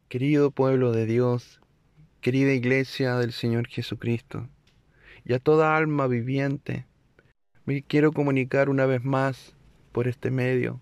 Querido 0.09 0.51
pueblo 0.51 0.91
de 0.91 1.07
Dios, 1.07 1.59
querida 2.23 2.53
iglesia 2.53 3.17
del 3.17 3.33
Señor 3.33 3.67
Jesucristo, 3.67 4.47
y 5.25 5.33
a 5.33 5.39
toda 5.39 5.75
alma 5.75 6.07
viviente, 6.07 6.87
me 7.65 7.83
quiero 7.83 8.13
comunicar 8.13 8.69
una 8.69 8.85
vez 8.85 9.03
más 9.03 9.57
por 9.91 10.07
este 10.07 10.31
medio 10.31 10.79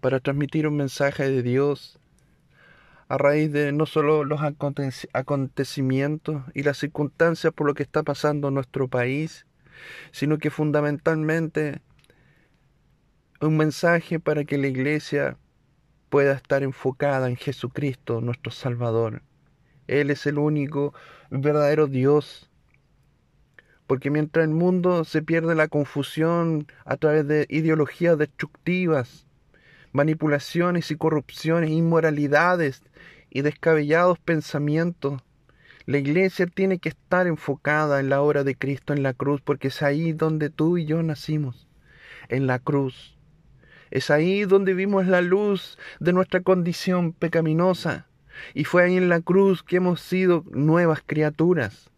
para 0.00 0.20
transmitir 0.20 0.68
un 0.68 0.76
mensaje 0.76 1.28
de 1.28 1.42
Dios 1.42 1.98
a 3.08 3.18
raíz 3.18 3.50
de 3.50 3.72
no 3.72 3.86
solo 3.86 4.22
los 4.22 4.40
acontecimientos 5.12 6.44
y 6.54 6.62
las 6.62 6.78
circunstancias 6.78 7.52
por 7.52 7.66
lo 7.66 7.74
que 7.74 7.82
está 7.82 8.04
pasando 8.04 8.46
en 8.46 8.54
nuestro 8.54 8.86
país, 8.86 9.46
sino 10.12 10.38
que 10.38 10.50
fundamentalmente 10.50 11.80
un 13.40 13.56
mensaje 13.56 14.20
para 14.20 14.44
que 14.44 14.58
la 14.58 14.68
iglesia 14.68 15.38
pueda 16.08 16.34
estar 16.34 16.62
enfocada 16.62 17.28
en 17.28 17.34
Jesucristo, 17.34 18.20
nuestro 18.20 18.52
Salvador. 18.52 19.22
Él 19.86 20.10
es 20.10 20.26
el 20.26 20.38
único 20.38 20.94
verdadero 21.30 21.86
Dios. 21.86 22.50
Porque 23.86 24.10
mientras 24.10 24.44
el 24.44 24.54
mundo 24.54 25.04
se 25.04 25.22
pierde 25.22 25.54
la 25.54 25.68
confusión 25.68 26.66
a 26.84 26.96
través 26.96 27.26
de 27.26 27.46
ideologías 27.48 28.16
destructivas, 28.16 29.26
manipulaciones 29.92 30.90
y 30.90 30.96
corrupciones, 30.96 31.70
inmoralidades 31.70 32.82
y 33.28 33.42
descabellados 33.42 34.18
pensamientos, 34.18 35.22
la 35.84 35.98
iglesia 35.98 36.46
tiene 36.46 36.78
que 36.78 36.90
estar 36.90 37.26
enfocada 37.26 37.98
en 37.98 38.08
la 38.08 38.22
obra 38.22 38.44
de 38.44 38.54
Cristo 38.54 38.92
en 38.92 39.02
la 39.02 39.14
cruz, 39.14 39.40
porque 39.40 39.68
es 39.68 39.82
ahí 39.82 40.12
donde 40.12 40.48
tú 40.48 40.78
y 40.78 40.86
yo 40.86 41.02
nacimos, 41.02 41.66
en 42.28 42.46
la 42.46 42.60
cruz. 42.60 43.16
Es 43.90 44.10
ahí 44.10 44.44
donde 44.44 44.74
vimos 44.74 45.06
la 45.06 45.20
luz 45.20 45.78
de 45.98 46.12
nuestra 46.12 46.40
condición 46.40 47.12
pecaminosa. 47.12 48.06
Y 48.54 48.64
fue 48.64 48.84
ahí 48.84 48.96
en 48.96 49.08
la 49.08 49.20
cruz 49.20 49.62
que 49.62 49.76
hemos 49.76 50.00
sido 50.00 50.44
nuevas 50.50 51.02
criaturas. 51.04 51.90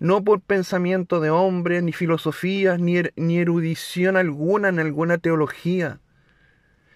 No 0.00 0.24
por 0.24 0.40
pensamiento 0.40 1.20
de 1.20 1.30
hombre, 1.30 1.82
ni 1.82 1.92
filosofía, 1.92 2.78
ni, 2.78 2.96
er-, 2.96 3.12
ni 3.16 3.38
erudición 3.38 4.16
alguna 4.16 4.68
en 4.68 4.78
alguna 4.78 5.18
teología, 5.18 6.00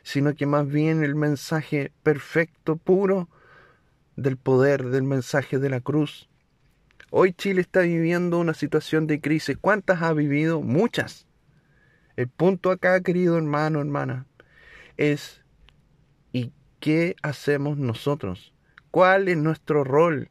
sino 0.02 0.34
que 0.34 0.46
más 0.46 0.66
bien 0.66 1.04
el 1.04 1.14
mensaje 1.14 1.92
perfecto, 2.02 2.76
puro, 2.76 3.28
del 4.16 4.36
poder 4.36 4.86
del 4.86 5.02
mensaje 5.02 5.58
de 5.58 5.70
la 5.70 5.80
cruz. 5.80 6.28
Hoy 7.10 7.32
Chile 7.32 7.60
está 7.60 7.80
viviendo 7.80 8.38
una 8.38 8.54
situación 8.54 9.06
de 9.06 9.20
crisis. 9.20 9.56
¿Cuántas 9.60 10.02
ha 10.02 10.12
vivido? 10.12 10.60
Muchas. 10.60 11.26
El 12.16 12.28
punto 12.28 12.70
acá, 12.70 13.00
querido 13.00 13.36
hermano, 13.36 13.80
hermana, 13.80 14.26
es 14.96 15.42
¿y 16.32 16.52
qué 16.78 17.16
hacemos 17.22 17.78
nosotros? 17.78 18.52
¿Cuál 18.90 19.28
es 19.28 19.36
nuestro 19.36 19.84
rol? 19.84 20.30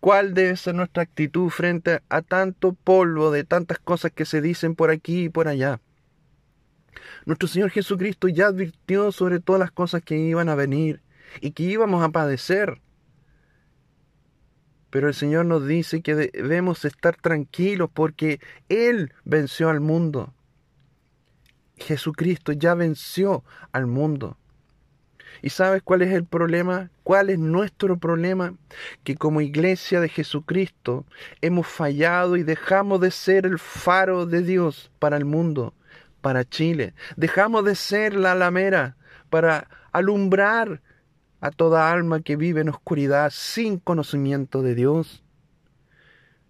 ¿Cuál 0.00 0.32
debe 0.32 0.56
ser 0.56 0.74
nuestra 0.74 1.02
actitud 1.02 1.50
frente 1.50 2.00
a 2.08 2.22
tanto 2.22 2.72
polvo 2.72 3.30
de 3.30 3.44
tantas 3.44 3.78
cosas 3.78 4.12
que 4.12 4.24
se 4.24 4.40
dicen 4.40 4.74
por 4.74 4.90
aquí 4.90 5.24
y 5.24 5.28
por 5.28 5.48
allá? 5.48 5.80
Nuestro 7.26 7.48
Señor 7.48 7.70
Jesucristo 7.70 8.28
ya 8.28 8.46
advirtió 8.46 9.12
sobre 9.12 9.40
todas 9.40 9.60
las 9.60 9.70
cosas 9.70 10.02
que 10.02 10.16
iban 10.16 10.48
a 10.48 10.54
venir 10.54 11.02
y 11.40 11.50
que 11.50 11.64
íbamos 11.64 12.02
a 12.02 12.10
padecer. 12.10 12.80
Pero 14.90 15.08
el 15.08 15.14
Señor 15.14 15.46
nos 15.46 15.66
dice 15.66 16.02
que 16.02 16.14
debemos 16.14 16.84
estar 16.84 17.16
tranquilos 17.16 17.90
porque 17.92 18.40
Él 18.68 19.12
venció 19.24 19.68
al 19.68 19.80
mundo. 19.80 20.34
Jesucristo 21.76 22.52
ya 22.52 22.74
venció 22.74 23.44
al 23.72 23.86
mundo. 23.86 24.36
¿Y 25.42 25.50
sabes 25.50 25.82
cuál 25.82 26.02
es 26.02 26.12
el 26.12 26.24
problema? 26.24 26.90
¿Cuál 27.02 27.30
es 27.30 27.38
nuestro 27.38 27.98
problema? 27.98 28.54
Que 29.04 29.16
como 29.16 29.40
iglesia 29.40 30.00
de 30.00 30.08
Jesucristo 30.08 31.06
hemos 31.40 31.66
fallado 31.66 32.36
y 32.36 32.42
dejamos 32.42 33.00
de 33.00 33.10
ser 33.10 33.46
el 33.46 33.58
faro 33.58 34.26
de 34.26 34.42
Dios 34.42 34.90
para 34.98 35.16
el 35.16 35.24
mundo, 35.24 35.74
para 36.20 36.44
Chile. 36.44 36.94
Dejamos 37.16 37.64
de 37.64 37.74
ser 37.74 38.14
la 38.14 38.32
alamera 38.32 38.96
para 39.30 39.68
alumbrar 39.92 40.82
a 41.40 41.50
toda 41.50 41.90
alma 41.90 42.20
que 42.20 42.36
vive 42.36 42.60
en 42.60 42.68
oscuridad 42.68 43.30
sin 43.32 43.78
conocimiento 43.78 44.62
de 44.62 44.74
Dios. 44.74 45.24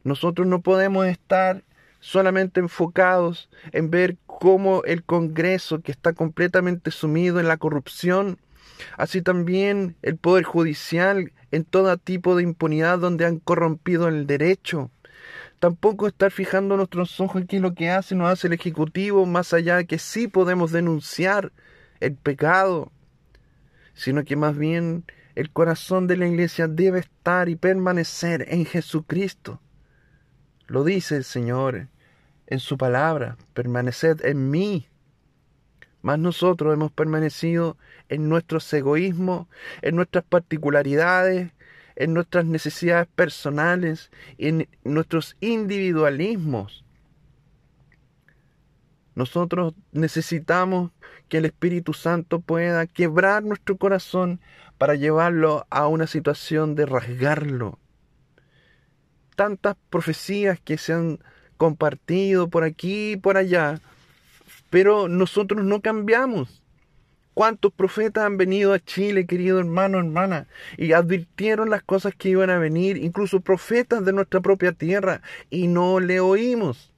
Nosotros 0.03 0.47
no 0.47 0.63
podemos 0.63 1.07
estar 1.07 1.63
solamente 2.01 2.61
enfocados 2.61 3.51
en 3.73 3.91
ver 3.91 4.17
cómo 4.27 4.83
el 4.85 5.05
Congreso, 5.05 5.81
que 5.81 5.93
está 5.93 6.13
completamente 6.15 6.91
sumido 6.91 7.39
en 7.39 7.47
la 7.47 7.59
corrupción, 7.59 8.39
así 8.97 9.23
también 9.23 9.97
el 10.03 10.17
Poder 10.17 10.45
Judicial 10.45 11.33
en 11.51 11.65
todo 11.65 11.97
tipo 11.97 12.37
de 12.37 12.43
impunidad 12.43 12.99
donde 12.99 13.27
han 13.27 13.39
corrompido 13.39 14.09
el 14.09 14.27
derecho. 14.27 14.91
Tampoco 15.59 16.07
estar 16.07 16.31
fijando 16.31 16.77
nuestros 16.77 17.21
ojos 17.21 17.43
en 17.43 17.47
qué 17.47 17.57
es 17.57 17.63
lo 17.63 17.75
que 17.75 17.91
hace, 17.91 18.15
nos 18.15 18.31
hace 18.31 18.47
el 18.47 18.55
Ejecutivo, 18.55 19.27
más 19.27 19.53
allá 19.53 19.77
de 19.77 19.87
que 19.87 19.99
sí 19.99 20.27
podemos 20.27 20.73
denunciar 20.73 21.53
el 22.01 22.15
pecado, 22.15 22.91
sino 23.93 24.25
que 24.25 24.37
más 24.37 24.57
bien 24.57 25.05
el 25.35 25.51
corazón 25.51 26.07
de 26.07 26.17
la 26.17 26.27
iglesia 26.27 26.67
debe 26.67 27.01
estar 27.01 27.49
y 27.49 27.57
permanecer 27.57 28.47
en 28.49 28.65
Jesucristo. 28.65 29.61
Lo 30.67 30.85
dice 30.85 31.17
el 31.17 31.25
Señor 31.25 31.89
en 32.47 32.59
su 32.59 32.77
palabra, 32.77 33.37
permaneced 33.55 34.25
en 34.25 34.51
mí. 34.51 34.90
Mas 36.03 36.19
nosotros 36.19 36.73
hemos 36.73 36.93
permanecido 36.93 37.77
en 38.09 38.29
nuestros 38.29 38.73
egoísmos, 38.73 39.47
en 39.83 39.97
nuestras 39.97 40.25
particularidades, 40.25 41.53
en 41.97 42.15
nuestras 42.15 42.47
necesidades 42.47 43.07
personales, 43.09 44.11
en 44.39 44.69
nuestros 44.85 45.37
individualismos. 45.41 46.85
Nosotros 49.15 49.75
necesitamos 49.93 50.93
que 51.29 51.39
el 51.39 51.45
Espíritu 51.45 51.93
Santo 51.93 52.41
pueda 52.41 52.87
quebrar 52.87 53.43
nuestro 53.43 53.77
corazón 53.77 54.41
para 54.79 54.95
llevarlo 54.95 55.67
a 55.69 55.89
una 55.89 56.07
situación 56.07 56.75
de 56.75 56.87
rasgarlo, 56.87 57.79
tantas 59.37 59.77
profecías 59.91 60.59
que 60.59 60.79
se 60.79 60.95
han 60.95 61.19
compartido 61.59 62.49
por 62.49 62.65
aquí 62.65 63.13
y 63.13 63.17
por 63.19 63.37
allá, 63.37 63.81
pero 64.71 65.09
nosotros 65.09 65.65
no 65.65 65.81
cambiamos. 65.81 66.63
¿Cuántos 67.35 67.73
profetas 67.73 68.25
han 68.25 68.37
venido 68.37 68.73
a 68.73 68.81
Chile, 68.81 69.27
querido 69.27 69.61
hermano, 69.61 69.99
hermana, 69.99 70.49
y 70.77 70.93
advirtieron 70.93 71.71
las 71.71 71.83
cosas 71.83 72.15
que 72.15 72.31
iban 72.31 72.51
a 72.51 72.59
venir, 72.59 72.97
incluso 72.97 73.41
profetas 73.41 74.05
de 74.05 74.13
nuestra 74.13 74.41
propia 74.41 74.73
tierra, 74.73 75.23
y 75.49 75.69
no 75.69 76.01
le 76.01 76.21
oímos? 76.21 76.93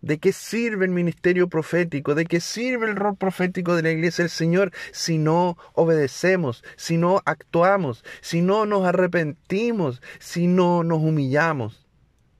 ¿De 0.00 0.18
qué 0.18 0.32
sirve 0.32 0.84
el 0.84 0.92
ministerio 0.92 1.48
profético? 1.48 2.14
¿De 2.14 2.26
qué 2.26 2.40
sirve 2.40 2.88
el 2.88 2.96
rol 2.96 3.16
profético 3.16 3.74
de 3.74 3.82
la 3.82 3.90
iglesia 3.90 4.22
del 4.22 4.30
Señor 4.30 4.72
si 4.92 5.18
no 5.18 5.58
obedecemos, 5.74 6.62
si 6.76 6.96
no 6.96 7.22
actuamos, 7.24 8.04
si 8.20 8.40
no 8.40 8.66
nos 8.66 8.86
arrepentimos, 8.86 10.00
si 10.20 10.46
no 10.46 10.84
nos 10.84 11.00
humillamos? 11.00 11.86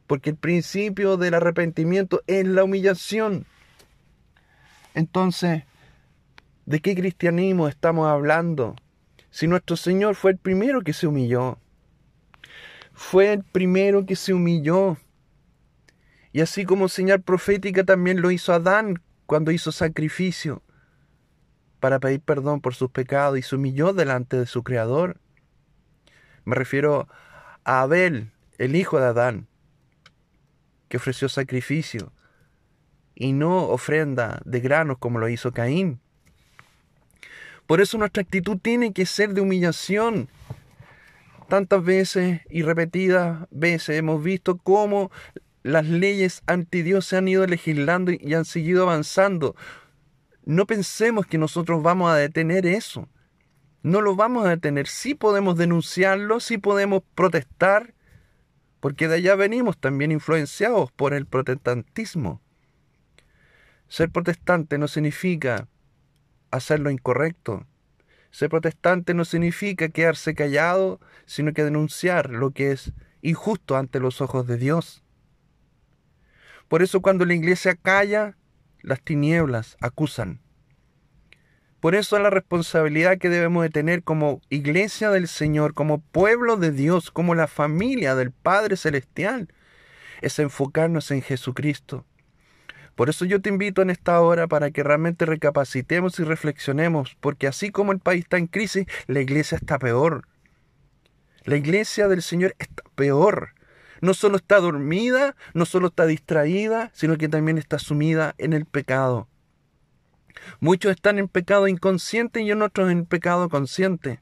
Porque 0.06 0.30
el 0.30 0.37
principio 0.37 1.16
del 1.16 1.35
arrepentimiento 1.35 2.22
es 2.26 2.46
la 2.46 2.62
humillación. 2.62 3.46
Entonces, 4.96 5.64
¿de 6.64 6.80
qué 6.80 6.94
cristianismo 6.94 7.68
estamos 7.68 8.09
hablando? 8.09 8.74
Si 9.28 9.46
nuestro 9.46 9.76
Señor 9.76 10.14
fue 10.14 10.30
el 10.30 10.38
primero 10.38 10.80
que 10.80 10.94
se 10.94 11.06
humilló. 11.06 11.59
Fue 12.94 13.35
el 13.35 13.44
primero 13.44 14.06
que 14.06 14.16
se 14.16 14.32
humilló 14.32 14.96
y 16.32 16.40
así 16.40 16.64
como 16.64 16.88
señal 16.88 17.20
profética 17.20 17.85
también 17.85 18.22
lo 18.22 18.30
hizo 18.30 18.54
Adán 18.54 19.02
cuando 19.26 19.52
hizo 19.52 19.70
sacrificio 19.70 20.62
para 21.78 21.98
pedir 21.98 22.20
perdón 22.20 22.62
por 22.62 22.74
sus 22.74 22.90
pecados 22.90 23.38
y 23.38 23.42
se 23.42 23.54
humilló 23.54 23.92
delante 23.92 24.38
de 24.38 24.46
su 24.46 24.62
Creador. 24.62 25.20
Me 26.46 26.54
refiero 26.54 27.06
a 27.64 27.82
Abel, 27.82 28.32
el 28.56 28.76
hijo 28.76 28.98
de 28.98 29.06
Adán, 29.06 29.46
que 30.88 30.96
ofreció 30.96 31.28
sacrificio 31.28 32.12
y 33.16 33.33
no 33.33 33.68
ofrenda 33.68 34.40
de 34.44 34.61
granos 34.61 34.98
como 34.98 35.18
lo 35.18 35.29
hizo 35.29 35.50
Caín. 35.50 35.98
Por 37.66 37.81
eso 37.81 37.98
nuestra 37.98 38.22
actitud 38.22 38.59
tiene 38.62 38.92
que 38.92 39.07
ser 39.07 39.35
de 39.35 39.40
humillación. 39.40 40.29
Tantas 41.48 41.83
veces 41.83 42.42
y 42.48 42.62
repetidas 42.62 43.48
veces 43.50 43.98
hemos 43.98 44.22
visto 44.22 44.59
cómo 44.59 45.11
las 45.62 45.87
leyes 45.87 46.42
anti 46.46 46.83
Dios 46.83 47.07
se 47.07 47.16
han 47.16 47.26
ido 47.26 47.44
legislando 47.46 48.12
y 48.12 48.35
han 48.35 48.44
seguido 48.44 48.83
avanzando. 48.83 49.57
No 50.44 50.66
pensemos 50.66 51.26
que 51.26 51.38
nosotros 51.38 51.83
vamos 51.83 52.11
a 52.11 52.16
detener 52.16 52.66
eso. 52.66 53.09
No 53.83 54.00
lo 54.00 54.14
vamos 54.14 54.46
a 54.46 54.50
detener. 54.50 54.87
Sí 54.87 55.14
podemos 55.14 55.57
denunciarlo, 55.57 56.38
sí 56.38 56.59
podemos 56.59 57.02
protestar, 57.14 57.94
porque 58.81 59.09
de 59.09 59.16
allá 59.16 59.35
venimos 59.35 59.79
también 59.79 60.12
influenciados 60.12 60.92
por 60.92 61.14
el 61.14 61.26
protestantismo. 61.26 62.40
Ser 63.88 64.11
protestante 64.11 64.79
no 64.79 64.88
significa 64.88 65.68
hacer 66.51 66.81
lo 66.81 66.90
incorrecto. 66.90 67.66
Ser 68.31 68.51
protestante 68.51 69.14
no 69.14 69.25
significa 69.25 69.88
quedarse 69.88 70.35
callado, 70.35 71.01
sino 71.25 71.53
que 71.53 71.64
denunciar 71.64 72.31
lo 72.31 72.51
que 72.51 72.72
es 72.72 72.92
injusto 73.22 73.77
ante 73.77 74.01
los 74.01 74.20
ojos 74.20 74.46
de 74.46 74.57
Dios. 74.59 75.03
Por 76.68 76.83
eso 76.83 77.01
cuando 77.01 77.25
la 77.25 77.35
iglesia 77.35 77.77
calla, 77.77 78.37
las 78.83 79.01
tinieblas 79.01 79.77
acusan. 79.81 80.40
Por 81.81 81.94
eso 81.94 82.18
la 82.18 82.31
responsabilidad 82.31 83.18
que 83.18 83.29
debemos 83.29 83.62
de 83.62 83.70
tener 83.70 84.03
como 84.03 84.40
iglesia 84.49 85.11
del 85.11 85.29
Señor, 85.29 85.75
como 85.75 86.01
pueblo 86.01 86.57
de 86.57 86.72
Dios, 86.72 87.11
como 87.11 87.35
la 87.35 87.46
familia 87.46 88.14
del 88.16 88.33
Padre 88.33 88.77
Celestial, 88.77 89.53
es 90.22 90.38
enfocarnos 90.38 91.11
en 91.11 91.22
Jesucristo. 91.22 92.05
Por 92.96 93.11
eso 93.11 93.26
yo 93.26 93.42
te 93.42 93.50
invito 93.50 93.82
en 93.82 93.90
esta 93.90 94.20
hora 94.20 94.46
para 94.46 94.70
que 94.70 94.82
realmente 94.82 95.26
recapacitemos 95.26 96.18
y 96.18 96.24
reflexionemos, 96.24 97.16
porque 97.20 97.46
así 97.46 97.70
como 97.70 97.92
el 97.92 98.00
país 98.00 98.24
está 98.24 98.38
en 98.38 98.46
crisis, 98.46 98.87
la 99.06 99.20
iglesia 99.20 99.56
está 99.56 99.78
peor. 99.78 100.26
La 101.44 101.56
iglesia 101.56 102.09
del 102.09 102.22
Señor 102.22 102.56
está 102.59 102.82
peor. 102.94 103.50
No 104.00 104.14
solo 104.14 104.37
está 104.38 104.61
dormida, 104.61 105.37
no 105.52 105.66
solo 105.66 105.88
está 105.88 106.06
distraída, 106.06 106.90
sino 106.94 107.18
que 107.18 107.28
también 107.28 107.59
está 107.59 107.78
sumida 107.78 108.35
en 108.38 108.54
el 108.54 108.64
pecado. 108.64 109.28
Muchos 110.61 110.92
están 110.92 111.18
en 111.18 111.28
pecado 111.28 111.68
inconsciente 111.68 112.40
y 112.40 112.50
otros 112.52 112.90
en 112.90 113.04
pecado 113.04 113.50
consciente. 113.50 114.20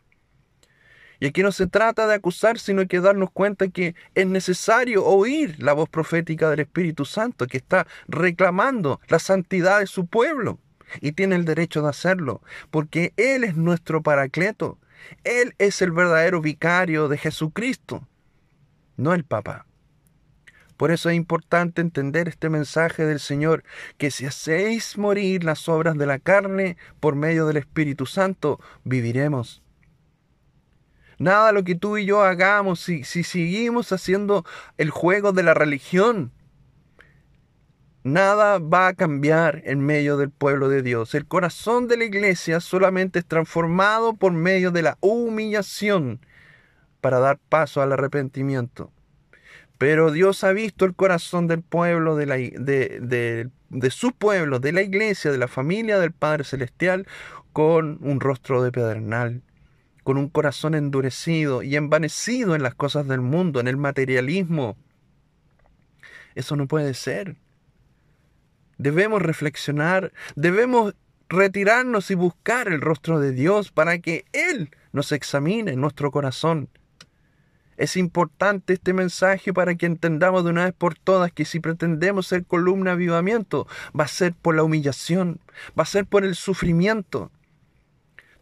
Y 1.20 1.26
aquí 1.26 1.42
no 1.42 1.52
se 1.52 1.66
trata 1.66 2.06
de 2.06 2.14
acusar, 2.14 2.58
sino 2.58 2.86
que 2.86 3.00
darnos 3.00 3.30
cuenta 3.30 3.68
que 3.68 3.94
es 4.14 4.26
necesario 4.26 5.04
oír 5.04 5.56
la 5.62 5.72
voz 5.72 5.88
profética 5.88 6.50
del 6.50 6.60
Espíritu 6.60 7.04
Santo 7.04 7.46
que 7.46 7.58
está 7.58 7.86
reclamando 8.08 9.00
la 9.08 9.18
santidad 9.18 9.80
de 9.80 9.86
su 9.86 10.06
pueblo. 10.06 10.58
Y 11.00 11.12
tiene 11.12 11.36
el 11.36 11.44
derecho 11.44 11.82
de 11.82 11.88
hacerlo, 11.88 12.42
porque 12.70 13.12
Él 13.16 13.44
es 13.44 13.56
nuestro 13.56 14.02
paracleto. 14.02 14.78
Él 15.24 15.54
es 15.58 15.82
el 15.82 15.90
verdadero 15.90 16.40
vicario 16.40 17.08
de 17.08 17.18
Jesucristo, 17.18 18.06
no 18.96 19.12
el 19.14 19.24
Papa. 19.24 19.66
Por 20.76 20.90
eso 20.90 21.08
es 21.08 21.16
importante 21.16 21.80
entender 21.80 22.28
este 22.28 22.50
mensaje 22.50 23.04
del 23.04 23.20
Señor, 23.20 23.64
que 23.96 24.10
si 24.10 24.26
hacéis 24.26 24.98
morir 24.98 25.44
las 25.44 25.68
obras 25.68 25.96
de 25.96 26.06
la 26.06 26.18
carne 26.18 26.76
por 27.00 27.14
medio 27.14 27.46
del 27.46 27.58
Espíritu 27.58 28.06
Santo, 28.06 28.60
viviremos. 28.82 29.63
Nada 31.18 31.52
lo 31.52 31.64
que 31.64 31.74
tú 31.74 31.96
y 31.96 32.06
yo 32.06 32.22
hagamos, 32.22 32.80
si, 32.80 33.04
si 33.04 33.22
seguimos 33.22 33.92
haciendo 33.92 34.44
el 34.78 34.90
juego 34.90 35.32
de 35.32 35.42
la 35.42 35.54
religión, 35.54 36.32
nada 38.04 38.58
va 38.58 38.88
a 38.88 38.94
cambiar 38.94 39.62
en 39.64 39.80
medio 39.80 40.16
del 40.16 40.30
pueblo 40.30 40.68
de 40.68 40.82
Dios. 40.82 41.14
El 41.14 41.26
corazón 41.26 41.88
de 41.88 41.96
la 41.96 42.04
iglesia 42.04 42.60
solamente 42.60 43.18
es 43.18 43.26
transformado 43.26 44.14
por 44.14 44.32
medio 44.32 44.70
de 44.70 44.82
la 44.82 44.98
humillación 45.00 46.20
para 47.00 47.18
dar 47.18 47.38
paso 47.48 47.82
al 47.82 47.92
arrepentimiento. 47.92 48.92
Pero 49.78 50.12
Dios 50.12 50.44
ha 50.44 50.52
visto 50.52 50.84
el 50.84 50.94
corazón 50.94 51.48
del 51.48 51.62
pueblo, 51.62 52.14
de, 52.16 52.26
la, 52.26 52.36
de, 52.36 53.50
de, 53.70 53.90
su 53.90 54.12
pueblo, 54.12 54.60
de 54.60 54.72
la 54.72 54.82
iglesia, 54.82 55.32
de 55.32 55.38
la 55.38 55.48
familia 55.48 55.98
del 55.98 56.12
Padre 56.12 56.44
Celestial, 56.44 57.06
con 57.52 57.98
un 58.00 58.20
rostro 58.20 58.62
de 58.62 58.72
pedernal, 58.72 59.42
con 60.04 60.16
un 60.16 60.28
corazón 60.28 60.76
endurecido 60.76 61.62
y 61.62 61.74
envanecido 61.74 62.54
en 62.54 62.62
las 62.62 62.74
cosas 62.74 63.08
del 63.08 63.20
mundo, 63.20 63.58
en 63.58 63.66
el 63.66 63.76
materialismo. 63.76 64.76
Eso 66.36 66.54
no 66.54 66.68
puede 66.68 66.94
ser. 66.94 67.36
Debemos 68.78 69.20
reflexionar, 69.20 70.12
debemos 70.36 70.94
retirarnos 71.28 72.10
y 72.12 72.14
buscar 72.14 72.68
el 72.68 72.80
rostro 72.80 73.18
de 73.18 73.32
Dios 73.32 73.72
para 73.72 73.98
que 73.98 74.24
Él 74.32 74.70
nos 74.92 75.10
examine 75.10 75.74
nuestro 75.74 76.12
corazón 76.12 76.68
es 77.76 77.96
importante 77.96 78.74
este 78.74 78.92
mensaje 78.92 79.52
para 79.52 79.74
que 79.74 79.86
entendamos 79.86 80.44
de 80.44 80.50
una 80.50 80.64
vez 80.64 80.74
por 80.74 80.94
todas 80.94 81.32
que 81.32 81.44
si 81.44 81.60
pretendemos 81.60 82.26
ser 82.26 82.44
columna 82.44 82.90
de 82.90 82.94
avivamiento, 82.94 83.66
va 83.98 84.04
a 84.04 84.08
ser 84.08 84.34
por 84.34 84.54
la 84.54 84.62
humillación, 84.62 85.40
va 85.78 85.82
a 85.82 85.86
ser 85.86 86.06
por 86.06 86.24
el 86.24 86.34
sufrimiento. 86.34 87.30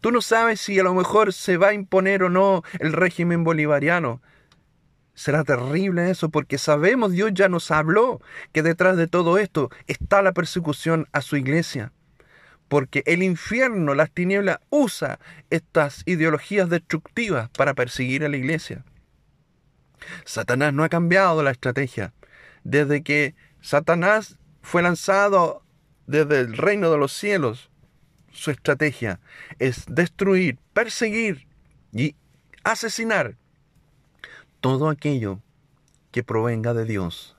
Tú 0.03 0.11
no 0.11 0.21
sabes 0.21 0.61
si 0.61 0.81
a 0.81 0.83
lo 0.83 0.95
mejor 0.95 1.33
se 1.33 1.57
va 1.57 1.69
a 1.69 1.75
imponer 1.75 2.25
o 2.25 2.29
no 2.29 2.65
el 2.81 2.93
régimen 2.93 3.45
bolivariano. 3.45 4.21
Será 5.15 5.45
terrible 5.45 6.11
eso 6.11 6.29
porque 6.29 6.59
sabemos, 6.59 7.13
Dios 7.13 7.31
ya 7.33 7.49
nos 7.49 7.71
habló 7.71 8.21
que 8.53 8.65
detrás 8.65 8.97
de 8.97 9.07
todo 9.07 9.39
esto 9.39 9.71
está 9.87 10.21
la 10.21 10.33
persecución 10.33 11.07
a 11.13 11.23
su 11.23 11.37
iglesia. 11.37 11.93
Porque 12.67 13.05
el 13.07 13.23
infierno, 13.23 13.95
las 13.95 14.11
tinieblas, 14.11 14.59
usa 14.71 15.21
estas 15.51 16.03
ideologías 16.05 16.69
destructivas 16.69 17.49
para 17.51 17.75
perseguir 17.75 18.25
a 18.25 18.29
la 18.29 18.39
iglesia. 18.39 18.85
Satanás 20.25 20.75
no 20.75 20.83
ha 20.83 20.89
cambiado 20.89 21.45
la 21.45 21.53
estrategia. 21.53 22.13
Desde 22.65 23.05
que 23.05 23.37
Satanás 23.61 24.37
fue 24.63 24.83
lanzado 24.83 25.63
desde 26.09 26.41
el 26.41 26.57
reino 26.57 26.91
de 26.91 26.99
los 26.99 27.13
cielos, 27.13 27.71
su 28.33 28.51
estrategia 28.51 29.21
es 29.59 29.85
destruir, 29.89 30.59
perseguir 30.73 31.47
y 31.93 32.17
asesinar 32.65 33.37
todo 34.61 34.89
aquello 34.89 35.41
que 36.11 36.23
provenga 36.23 36.75
de 36.75 36.85
Dios. 36.85 37.37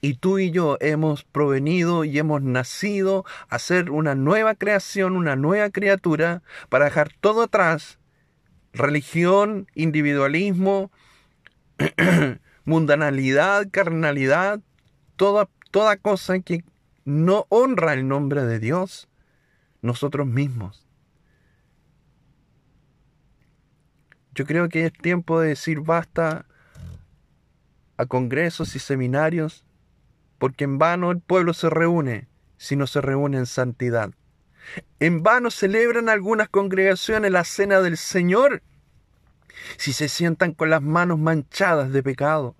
Y 0.00 0.14
tú 0.14 0.38
y 0.38 0.50
yo 0.50 0.76
hemos 0.80 1.24
provenido 1.24 2.04
y 2.04 2.18
hemos 2.18 2.42
nacido 2.42 3.24
a 3.48 3.58
ser 3.58 3.90
una 3.90 4.14
nueva 4.14 4.54
creación, 4.54 5.16
una 5.16 5.34
nueva 5.34 5.70
criatura, 5.70 6.42
para 6.68 6.84
dejar 6.84 7.12
todo 7.20 7.42
atrás, 7.42 7.98
religión, 8.72 9.66
individualismo, 9.74 10.92
mundanalidad, 12.64 13.68
carnalidad, 13.70 14.60
toda, 15.16 15.48
toda 15.70 15.96
cosa 15.96 16.38
que 16.40 16.64
no 17.04 17.46
honra 17.48 17.94
el 17.94 18.06
nombre 18.06 18.44
de 18.44 18.58
Dios, 18.58 19.08
nosotros 19.86 20.26
mismos. 20.26 20.86
Yo 24.34 24.44
creo 24.44 24.68
que 24.68 24.86
es 24.86 24.92
tiempo 24.92 25.40
de 25.40 25.48
decir 25.48 25.80
basta 25.80 26.44
a 27.96 28.06
congresos 28.06 28.76
y 28.76 28.78
seminarios, 28.78 29.64
porque 30.38 30.64
en 30.64 30.78
vano 30.78 31.10
el 31.10 31.20
pueblo 31.20 31.54
se 31.54 31.70
reúne 31.70 32.28
si 32.58 32.76
no 32.76 32.86
se 32.86 33.00
reúne 33.00 33.38
en 33.38 33.46
santidad. 33.46 34.10
En 35.00 35.22
vano 35.22 35.50
celebran 35.50 36.08
algunas 36.08 36.48
congregaciones 36.48 37.30
la 37.30 37.44
cena 37.44 37.80
del 37.80 37.96
Señor 37.96 38.62
si 39.78 39.92
se 39.92 40.08
sientan 40.08 40.52
con 40.52 40.70
las 40.70 40.82
manos 40.82 41.18
manchadas 41.18 41.92
de 41.92 42.02
pecado. 42.02 42.54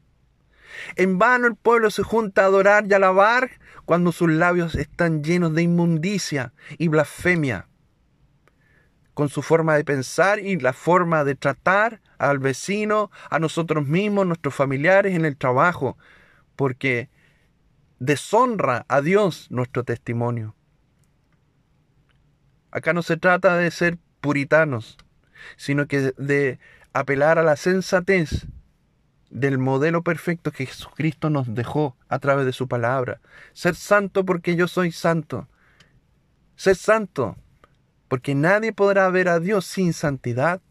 En 0.97 1.19
vano 1.19 1.47
el 1.47 1.57
pueblo 1.57 1.91
se 1.91 2.03
junta 2.03 2.43
a 2.43 2.47
adorar 2.47 2.87
y 2.89 2.95
alabar 2.95 3.51
cuando 3.87 4.13
sus 4.13 4.29
labios 4.29 4.75
están 4.75 5.23
llenos 5.23 5.55
de 5.55 5.63
inmundicia 5.63 6.53
y 6.77 6.89
blasfemia, 6.89 7.69
con 9.15 9.31
su 9.31 9.41
forma 9.41 9.77
de 9.77 9.85
pensar 9.85 10.41
y 10.41 10.59
la 10.59 10.75
forma 10.75 11.25
de 11.25 11.37
tratar 11.37 12.03
al 12.19 12.39
vecino, 12.39 13.11
a 13.31 13.39
nosotros 13.39 13.87
mismos, 13.87 14.27
nuestros 14.27 14.55
familiares 14.55 15.15
en 15.15 15.25
el 15.25 15.37
trabajo, 15.37 15.97
porque 16.57 17.09
deshonra 17.99 18.85
a 18.89 19.01
Dios 19.01 19.47
nuestro 19.51 19.85
testimonio. 19.85 20.55
Acá 22.73 22.93
no 22.93 23.03
se 23.03 23.17
trata 23.17 23.57
de 23.57 23.71
ser 23.71 23.99
puritanos, 24.21 24.99
sino 25.57 25.87
que 25.87 26.13
de 26.19 26.59
apelar 26.93 27.39
a 27.39 27.43
la 27.43 27.57
sensatez 27.57 28.47
del 29.37 29.59
modelo 29.59 30.03
perfecto 30.03 30.51
que 30.51 30.65
Jesucristo 30.65 31.29
nos 31.29 31.55
dejó 31.55 31.95
a 32.09 32.19
través 32.19 32.47
de 32.47 32.55
su 32.55 32.69
palabra. 32.69 33.21
Ser 33.53 33.75
santo 33.75 34.25
porque 34.25 34.57
yo 34.57 34.67
soy 34.67 34.93
santo. 34.93 35.47
Ser 36.57 36.75
santo 36.75 37.37
porque 38.09 38.35
nadie 38.35 38.73
podrá 38.73 39.11
ver 39.11 39.29
a 39.29 39.39
Dios 39.39 39.67
sin 39.67 39.93
santidad. 39.93 40.63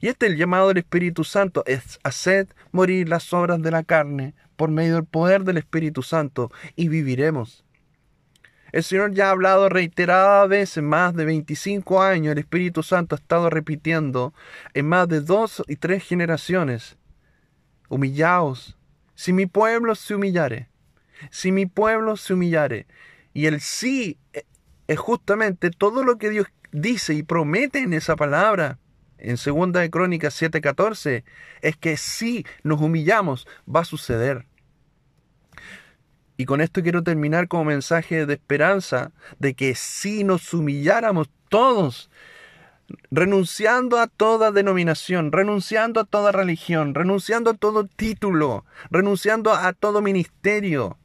Y 0.00 0.06
este 0.06 0.26
es 0.26 0.32
el 0.32 0.38
llamado 0.38 0.68
del 0.68 0.78
Espíritu 0.78 1.24
Santo, 1.24 1.64
es 1.66 1.98
hacer 2.04 2.46
morir 2.70 3.08
las 3.08 3.32
obras 3.32 3.60
de 3.60 3.72
la 3.72 3.82
carne 3.82 4.34
por 4.54 4.70
medio 4.70 4.94
del 4.94 5.04
poder 5.04 5.42
del 5.42 5.56
Espíritu 5.56 6.02
Santo 6.02 6.52
y 6.76 6.88
viviremos. 6.88 7.64
El 8.70 8.84
Señor 8.84 9.14
ya 9.14 9.28
ha 9.28 9.30
hablado 9.30 9.68
reiteradas 9.68 10.48
veces, 10.48 10.82
más 10.82 11.14
de 11.14 11.24
25 11.24 12.02
años, 12.02 12.32
el 12.32 12.38
Espíritu 12.38 12.84
Santo 12.84 13.16
ha 13.16 13.18
estado 13.18 13.50
repitiendo 13.50 14.32
en 14.74 14.88
más 14.88 15.08
de 15.08 15.20
dos 15.20 15.62
y 15.66 15.76
tres 15.76 16.04
generaciones. 16.04 16.96
Humillaos, 17.88 18.76
si 19.14 19.32
mi 19.32 19.46
pueblo 19.46 19.94
se 19.94 20.14
humillare, 20.14 20.68
si 21.30 21.52
mi 21.52 21.66
pueblo 21.66 22.16
se 22.16 22.34
humillare. 22.34 22.86
Y 23.32 23.46
el 23.46 23.60
sí 23.60 24.18
es 24.86 24.98
justamente 24.98 25.70
todo 25.70 26.04
lo 26.04 26.18
que 26.18 26.30
Dios 26.30 26.46
dice 26.72 27.14
y 27.14 27.22
promete 27.22 27.80
en 27.80 27.92
esa 27.92 28.16
palabra. 28.16 28.78
En 29.18 29.36
segunda 29.36 29.80
de 29.80 29.90
Crónicas 29.90 30.40
7:14 30.40 31.24
es 31.62 31.76
que 31.76 31.96
si 31.96 32.44
nos 32.62 32.80
humillamos 32.80 33.46
va 33.72 33.80
a 33.80 33.84
suceder. 33.84 34.46
Y 36.36 36.46
con 36.46 36.60
esto 36.60 36.82
quiero 36.82 37.02
terminar 37.02 37.46
como 37.46 37.64
mensaje 37.64 38.26
de 38.26 38.34
esperanza 38.34 39.12
de 39.38 39.54
que 39.54 39.74
si 39.76 40.24
nos 40.24 40.52
humilláramos 40.52 41.30
todos, 41.48 42.10
renunciando 43.10 43.98
a 43.98 44.06
toda 44.06 44.52
denominación, 44.52 45.32
renunciando 45.32 46.00
a 46.00 46.04
toda 46.04 46.32
religión, 46.32 46.94
renunciando 46.94 47.50
a 47.50 47.54
todo 47.54 47.86
título, 47.86 48.64
renunciando 48.90 49.52
a 49.52 49.72
todo 49.72 50.02
ministerio, 50.02 50.98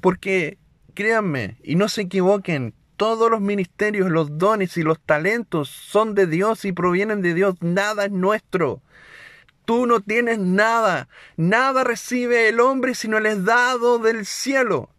porque 0.00 0.58
créanme 0.94 1.56
y 1.62 1.76
no 1.76 1.88
se 1.88 2.02
equivoquen, 2.02 2.74
todos 2.96 3.30
los 3.30 3.40
ministerios, 3.40 4.10
los 4.10 4.38
dones 4.38 4.76
y 4.76 4.82
los 4.82 5.00
talentos 5.00 5.68
son 5.68 6.14
de 6.14 6.26
Dios 6.26 6.64
y 6.64 6.72
provienen 6.72 7.20
de 7.20 7.34
Dios. 7.34 7.56
Nada 7.60 8.04
es 8.04 8.12
nuestro. 8.12 8.80
Tú 9.64 9.86
no 9.86 10.00
tienes 10.00 10.38
nada. 10.38 11.08
Nada 11.36 11.82
recibe 11.82 12.48
el 12.48 12.60
hombre 12.60 12.94
sino 12.94 13.18
no 13.18 13.28
es 13.28 13.44
dado 13.44 13.98
del 13.98 14.24
cielo. 14.24 14.90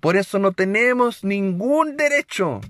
Por 0.00 0.16
eso 0.16 0.38
no 0.38 0.52
tenemos 0.52 1.22
ningún 1.22 1.98
derecho 1.98 2.62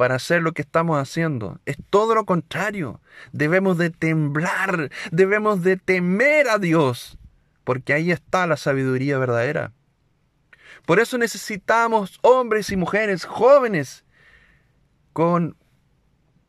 para 0.00 0.14
hacer 0.14 0.40
lo 0.40 0.52
que 0.52 0.62
estamos 0.62 0.96
haciendo. 0.96 1.60
Es 1.66 1.76
todo 1.90 2.14
lo 2.14 2.24
contrario. 2.24 3.02
Debemos 3.32 3.76
de 3.76 3.90
temblar, 3.90 4.90
debemos 5.12 5.62
de 5.62 5.76
temer 5.76 6.48
a 6.48 6.58
Dios, 6.58 7.18
porque 7.64 7.92
ahí 7.92 8.10
está 8.10 8.46
la 8.46 8.56
sabiduría 8.56 9.18
verdadera. 9.18 9.74
Por 10.86 11.00
eso 11.00 11.18
necesitamos 11.18 12.18
hombres 12.22 12.72
y 12.72 12.78
mujeres 12.78 13.26
jóvenes 13.26 14.06
con 15.12 15.54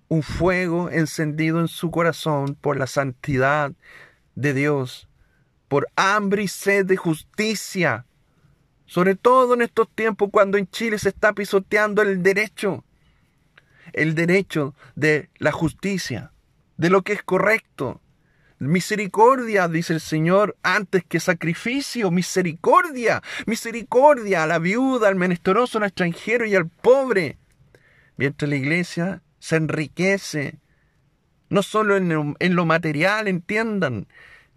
un 0.08 0.24
fuego 0.24 0.90
encendido 0.90 1.60
en 1.60 1.68
su 1.68 1.92
corazón 1.92 2.56
por 2.56 2.78
la 2.78 2.88
santidad 2.88 3.74
de 4.36 4.54
Dios, 4.54 5.10
por 5.68 5.90
hambre 5.98 6.44
y 6.44 6.48
sed 6.48 6.86
de 6.86 6.96
justicia, 6.96 8.06
sobre 8.86 9.16
todo 9.16 9.56
en 9.56 9.62
estos 9.62 9.90
tiempos 9.90 10.30
cuando 10.32 10.58
en 10.58 10.70
Chile 10.70 10.98
se 10.98 11.10
está 11.10 11.34
pisoteando 11.34 12.02
el 12.02 12.24
derecho 12.24 12.86
el 13.94 14.16
derecho 14.16 14.76
de 14.96 15.30
la 15.38 15.52
justicia, 15.52 16.32
de 16.78 16.90
lo 16.90 17.02
que 17.02 17.14
es 17.14 17.24
correcto. 17.24 18.02
Misericordia, 18.60 19.68
dice 19.68 19.94
el 19.94 20.02
Señor, 20.02 20.56
antes 20.62 21.04
que 21.04 21.20
sacrificio. 21.20 22.12
Misericordia, 22.12 23.24
misericordia 23.48 24.44
a 24.44 24.48
la 24.48 24.60
viuda, 24.60 25.08
al 25.08 25.16
menesteroso, 25.16 25.80
al 25.80 25.86
extranjero 25.86 26.46
y 26.46 26.56
al 26.56 26.70
pobre. 26.70 27.38
Mientras 28.18 28.48
la 28.48 28.56
iglesia 28.56 29.24
se 29.40 29.56
enriquece, 29.56 30.60
no 31.50 31.64
solo 31.64 31.98
en 31.98 32.10
lo, 32.10 32.36
en 32.38 32.56
lo 32.56 32.66
material, 32.66 33.28
entiendan, 33.28 34.08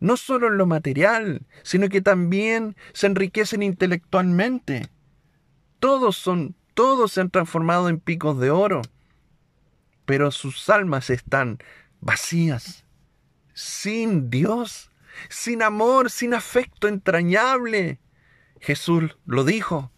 no 0.01 0.19
solo 0.19 0.49
en 0.49 0.59
lo 0.59 0.67
material, 0.67 1.47
sino 1.63 1.89
que 1.89 2.03
también 2.03 2.77
se 2.93 3.07
enriquecen 3.07 3.63
intelectualmente. 3.63 4.89
Todos 5.79 6.17
son, 6.17 6.55
todos 6.75 7.13
se 7.13 7.23
han 7.23 7.31
transformado 7.31 7.89
en 7.89 8.01
picos 8.01 8.39
de 8.39 8.51
oro 8.51 8.83
pero 10.05 10.31
sus 10.31 10.69
almas 10.69 11.11
están 11.11 11.59
vacías, 12.01 12.85
sin 13.53 14.31
Dios, 14.31 14.91
sin 15.29 15.63
amor, 15.63 16.11
sin 16.11 16.35
afecto 16.35 16.89
entrañable. 16.89 18.01
Jesús 18.61 19.17
lo 19.27 19.45
dijo. 19.45 19.91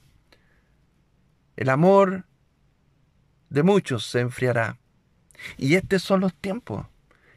El 1.56 1.70
amor 1.70 2.26
de 3.48 3.62
muchos 3.62 4.06
se 4.06 4.20
enfriará. 4.20 4.78
Y 5.56 5.74
estos 5.74 6.02
son 6.02 6.20
los 6.20 6.34
tiempos. 6.34 6.86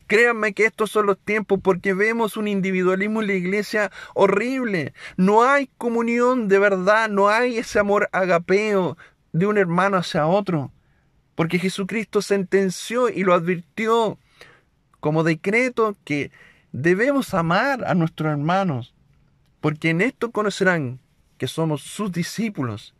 Créanme 0.07 0.53
que 0.53 0.65
estos 0.65 0.89
son 0.89 1.05
los 1.05 1.20
tiempos 1.20 1.59
porque 1.61 1.93
vemos 1.93 2.36
un 2.36 2.47
individualismo 2.47 3.22
en 3.22 3.28
la 3.28 3.34
iglesia 3.34 3.91
horrible. 4.15 4.93
No 5.17 5.43
hay 5.43 5.70
comunión 5.78 6.47
de 6.47 6.57
verdad, 6.57 7.09
no 7.09 7.30
hay 7.30 7.59
ese 7.59 7.78
amor 7.78 8.09
agapeo 8.11 8.97
de 9.34 9.45
un 9.45 9.57
hermano 9.57 9.97
hacia 9.97 10.26
otro. 10.26 10.72
Porque 11.40 11.58
Jesucristo 11.58 12.22
sentenció 12.22 13.08
y 13.08 13.24
lo 13.24 13.34
advirtió 13.34 14.20
como 15.00 15.24
decreto 15.24 15.96
que 16.04 16.32
debemos 16.74 17.34
amar 17.34 17.86
a 17.88 17.96
nuestros 17.96 18.30
hermanos, 18.30 18.94
porque 19.62 19.92
en 19.92 20.02
esto 20.02 20.32
conocerán 20.32 21.00
que 21.38 21.48
somos 21.48 21.82
sus 21.82 22.12
discípulos. 22.12 22.94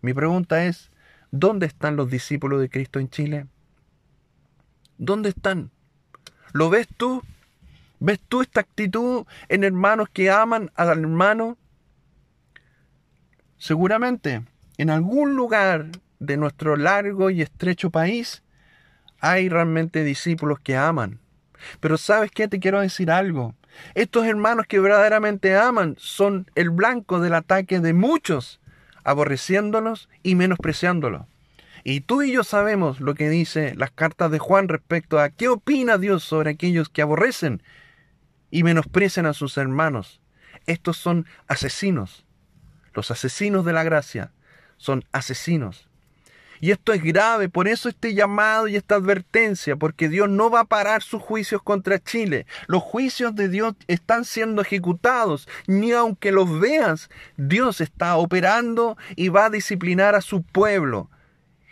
Mi 0.00 0.12
pregunta 0.12 0.64
es, 0.64 0.90
¿dónde 1.30 1.66
están 1.66 1.94
los 1.94 2.10
discípulos 2.10 2.60
de 2.60 2.68
Cristo 2.68 2.98
en 2.98 3.10
Chile? 3.10 3.46
¿Dónde 4.96 5.28
están? 5.28 5.70
¿Lo 6.52 6.70
ves 6.70 6.88
tú? 6.96 7.22
¿Ves 8.00 8.18
tú 8.28 8.42
esta 8.42 8.58
actitud 8.58 9.24
en 9.48 9.62
hermanos 9.62 10.08
que 10.12 10.32
aman 10.32 10.72
al 10.74 10.88
hermano? 10.98 11.56
Seguramente, 13.56 14.42
en 14.78 14.90
algún 14.90 15.36
lugar 15.36 15.86
de 16.18 16.36
nuestro 16.36 16.76
largo 16.76 17.30
y 17.30 17.42
estrecho 17.42 17.90
país, 17.90 18.42
hay 19.20 19.48
realmente 19.48 20.04
discípulos 20.04 20.60
que 20.60 20.76
aman. 20.76 21.20
Pero 21.80 21.98
sabes 21.98 22.30
qué, 22.30 22.48
te 22.48 22.60
quiero 22.60 22.80
decir 22.80 23.10
algo. 23.10 23.54
Estos 23.94 24.26
hermanos 24.26 24.66
que 24.66 24.80
verdaderamente 24.80 25.56
aman 25.56 25.96
son 25.98 26.50
el 26.54 26.70
blanco 26.70 27.20
del 27.20 27.34
ataque 27.34 27.80
de 27.80 27.92
muchos, 27.92 28.60
aborreciéndolos 29.04 30.08
y 30.22 30.34
menospreciándolos. 30.34 31.22
Y 31.84 32.00
tú 32.00 32.22
y 32.22 32.32
yo 32.32 32.44
sabemos 32.44 33.00
lo 33.00 33.14
que 33.14 33.28
dice 33.28 33.74
las 33.76 33.90
cartas 33.90 34.30
de 34.30 34.38
Juan 34.38 34.68
respecto 34.68 35.20
a 35.20 35.30
qué 35.30 35.48
opina 35.48 35.96
Dios 35.96 36.22
sobre 36.24 36.50
aquellos 36.50 36.88
que 36.88 37.02
aborrecen 37.02 37.62
y 38.50 38.62
menosprecian 38.62 39.26
a 39.26 39.32
sus 39.32 39.56
hermanos. 39.56 40.20
Estos 40.66 40.96
son 40.96 41.26
asesinos. 41.46 42.26
Los 42.94 43.10
asesinos 43.10 43.64
de 43.64 43.72
la 43.72 43.84
gracia 43.84 44.32
son 44.76 45.04
asesinos. 45.12 45.87
Y 46.60 46.70
esto 46.70 46.92
es 46.92 47.02
grave, 47.02 47.48
por 47.48 47.68
eso 47.68 47.88
este 47.88 48.14
llamado 48.14 48.68
y 48.68 48.76
esta 48.76 48.96
advertencia, 48.96 49.76
porque 49.76 50.08
Dios 50.08 50.28
no 50.28 50.50
va 50.50 50.60
a 50.60 50.64
parar 50.64 51.02
sus 51.02 51.22
juicios 51.22 51.62
contra 51.62 51.98
Chile. 51.98 52.46
Los 52.66 52.82
juicios 52.82 53.34
de 53.34 53.48
Dios 53.48 53.74
están 53.86 54.24
siendo 54.24 54.62
ejecutados, 54.62 55.48
ni 55.66 55.92
aunque 55.92 56.32
los 56.32 56.58
veas, 56.58 57.10
Dios 57.36 57.80
está 57.80 58.16
operando 58.16 58.96
y 59.16 59.28
va 59.28 59.46
a 59.46 59.50
disciplinar 59.50 60.14
a 60.14 60.20
su 60.20 60.42
pueblo. 60.42 61.10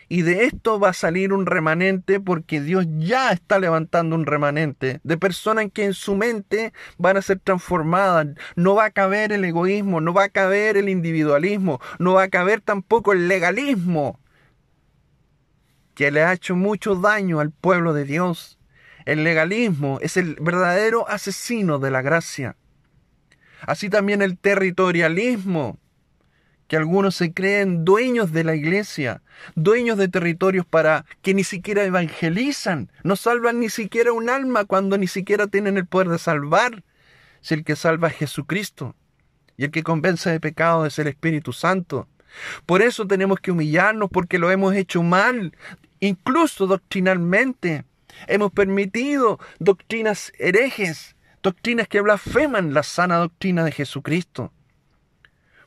Y 0.09 0.23
de 0.23 0.45
esto 0.45 0.79
va 0.79 0.91
a 0.91 0.93
salir 0.93 1.33
un 1.33 1.47
remanente 1.47 2.21
porque 2.21 2.61
Dios 2.61 2.87
ya 2.99 3.33
está 3.33 3.59
levantando 3.59 4.15
un 4.15 4.25
remanente 4.25 5.01
de 5.03 5.17
personas 5.17 5.67
que 5.73 5.85
en 5.85 5.95
su 5.95 6.15
mente 6.15 6.73
van 6.97 7.17
a 7.17 7.23
ser 7.23 7.41
transformadas. 7.41 8.29
No 8.55 8.77
va 8.77 8.85
a 8.85 8.91
caber 8.91 9.33
el 9.33 9.45
egoísmo, 9.45 10.01
no 10.01 10.15
va 10.15 10.25
a 10.25 10.29
caber 10.29 10.77
el 10.77 10.89
individualismo, 10.89 11.81
no 11.99 12.13
va 12.15 12.25
a 12.25 12.29
caber 12.29 12.61
tampoco 12.61 13.13
el 13.13 13.27
legalismo 13.27 14.21
que 15.97 16.11
le 16.11 16.23
ha 16.23 16.35
hecho 16.35 16.55
mucho 16.55 16.95
daño 16.95 17.41
al 17.41 17.51
pueblo 17.51 17.95
de 17.95 18.05
Dios. 18.05 18.59
El 19.07 19.25
legalismo 19.25 19.99
es 20.03 20.19
el 20.19 20.37
verdadero 20.39 21.09
asesino 21.09 21.79
de 21.79 21.91
la 21.91 22.03
gracia. 22.03 22.55
Así 23.63 23.89
también 23.89 24.21
el 24.21 24.37
territorialismo, 24.37 25.79
que 26.69 26.77
algunos 26.77 27.17
se 27.17 27.33
creen 27.33 27.87
dueños 27.87 28.33
de 28.33 28.45
la 28.45 28.55
iglesia, 28.55 29.23
dueños 29.55 29.97
de 29.97 30.09
territorios 30.09 30.67
para 30.67 31.07
que 31.23 31.33
ni 31.33 31.45
siquiera 31.45 31.83
evangelizan, 31.85 32.93
no 33.03 33.17
salvan 33.17 33.59
ni 33.59 33.71
siquiera 33.71 34.13
un 34.13 34.29
alma 34.29 34.67
cuando 34.67 34.99
ni 34.99 35.07
siquiera 35.07 35.47
tienen 35.47 35.79
el 35.79 35.87
poder 35.87 36.09
de 36.09 36.19
salvar, 36.19 36.85
si 37.41 37.55
el 37.55 37.65
que 37.65 37.75
salva 37.75 38.09
es 38.09 38.17
Jesucristo 38.17 38.95
y 39.57 39.65
el 39.65 39.71
que 39.71 39.83
convence 39.83 40.29
de 40.29 40.41
pecado 40.41 40.85
es 40.85 40.99
el 40.99 41.07
Espíritu 41.07 41.55
Santo. 41.55 42.07
Por 42.67 42.83
eso 42.83 43.07
tenemos 43.07 43.41
que 43.41 43.53
humillarnos 43.53 44.11
porque 44.11 44.39
lo 44.39 44.51
hemos 44.51 44.75
hecho 44.75 45.03
mal 45.03 45.55
incluso 46.01 46.67
doctrinalmente. 46.67 47.85
Hemos 48.27 48.53
permitido 48.53 49.39
doctrinas 49.59 50.33
herejes, 50.39 51.17
doctrinas 51.43 51.89
que 51.89 52.01
blasfeman 52.01 52.75
la 52.75 52.83
sana 52.83 53.17
doctrina 53.17 53.65
de 53.65 53.73
Jesucristo. 53.73 54.53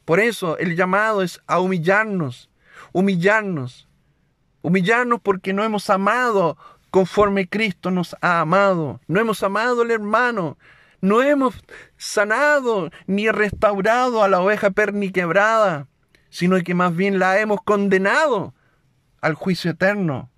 Por 0.06 0.20
eso 0.20 0.58
el 0.58 0.76
llamado 0.76 1.22
es 1.22 1.42
a 1.46 1.60
humillarnos, 1.60 2.50
humillarnos, 2.92 3.88
humillarnos 4.62 5.22
porque 5.22 5.54
no 5.54 5.64
hemos 5.64 5.90
amado 5.90 6.58
conforme 6.90 7.48
Cristo 7.48 7.92
nos 7.92 8.16
ha 8.22 8.40
amado, 8.40 9.00
no 9.08 9.20
hemos 9.20 9.44
amado 9.44 9.84
al 9.84 9.92
hermano, 9.92 10.58
no 11.02 11.22
hemos 11.22 11.56
sanado 11.98 12.90
ni 13.06 13.30
restaurado 13.30 14.24
a 14.24 14.28
la 14.28 14.42
oveja 14.42 14.72
perniquebrada, 14.72 15.88
sino 16.30 16.60
que 16.64 16.74
más 16.74 16.96
bien 16.96 17.20
la 17.20 17.40
hemos 17.40 17.62
condenado 17.62 18.54
al 19.22 19.34
juicio 19.34 19.72
eterno. 19.72 20.30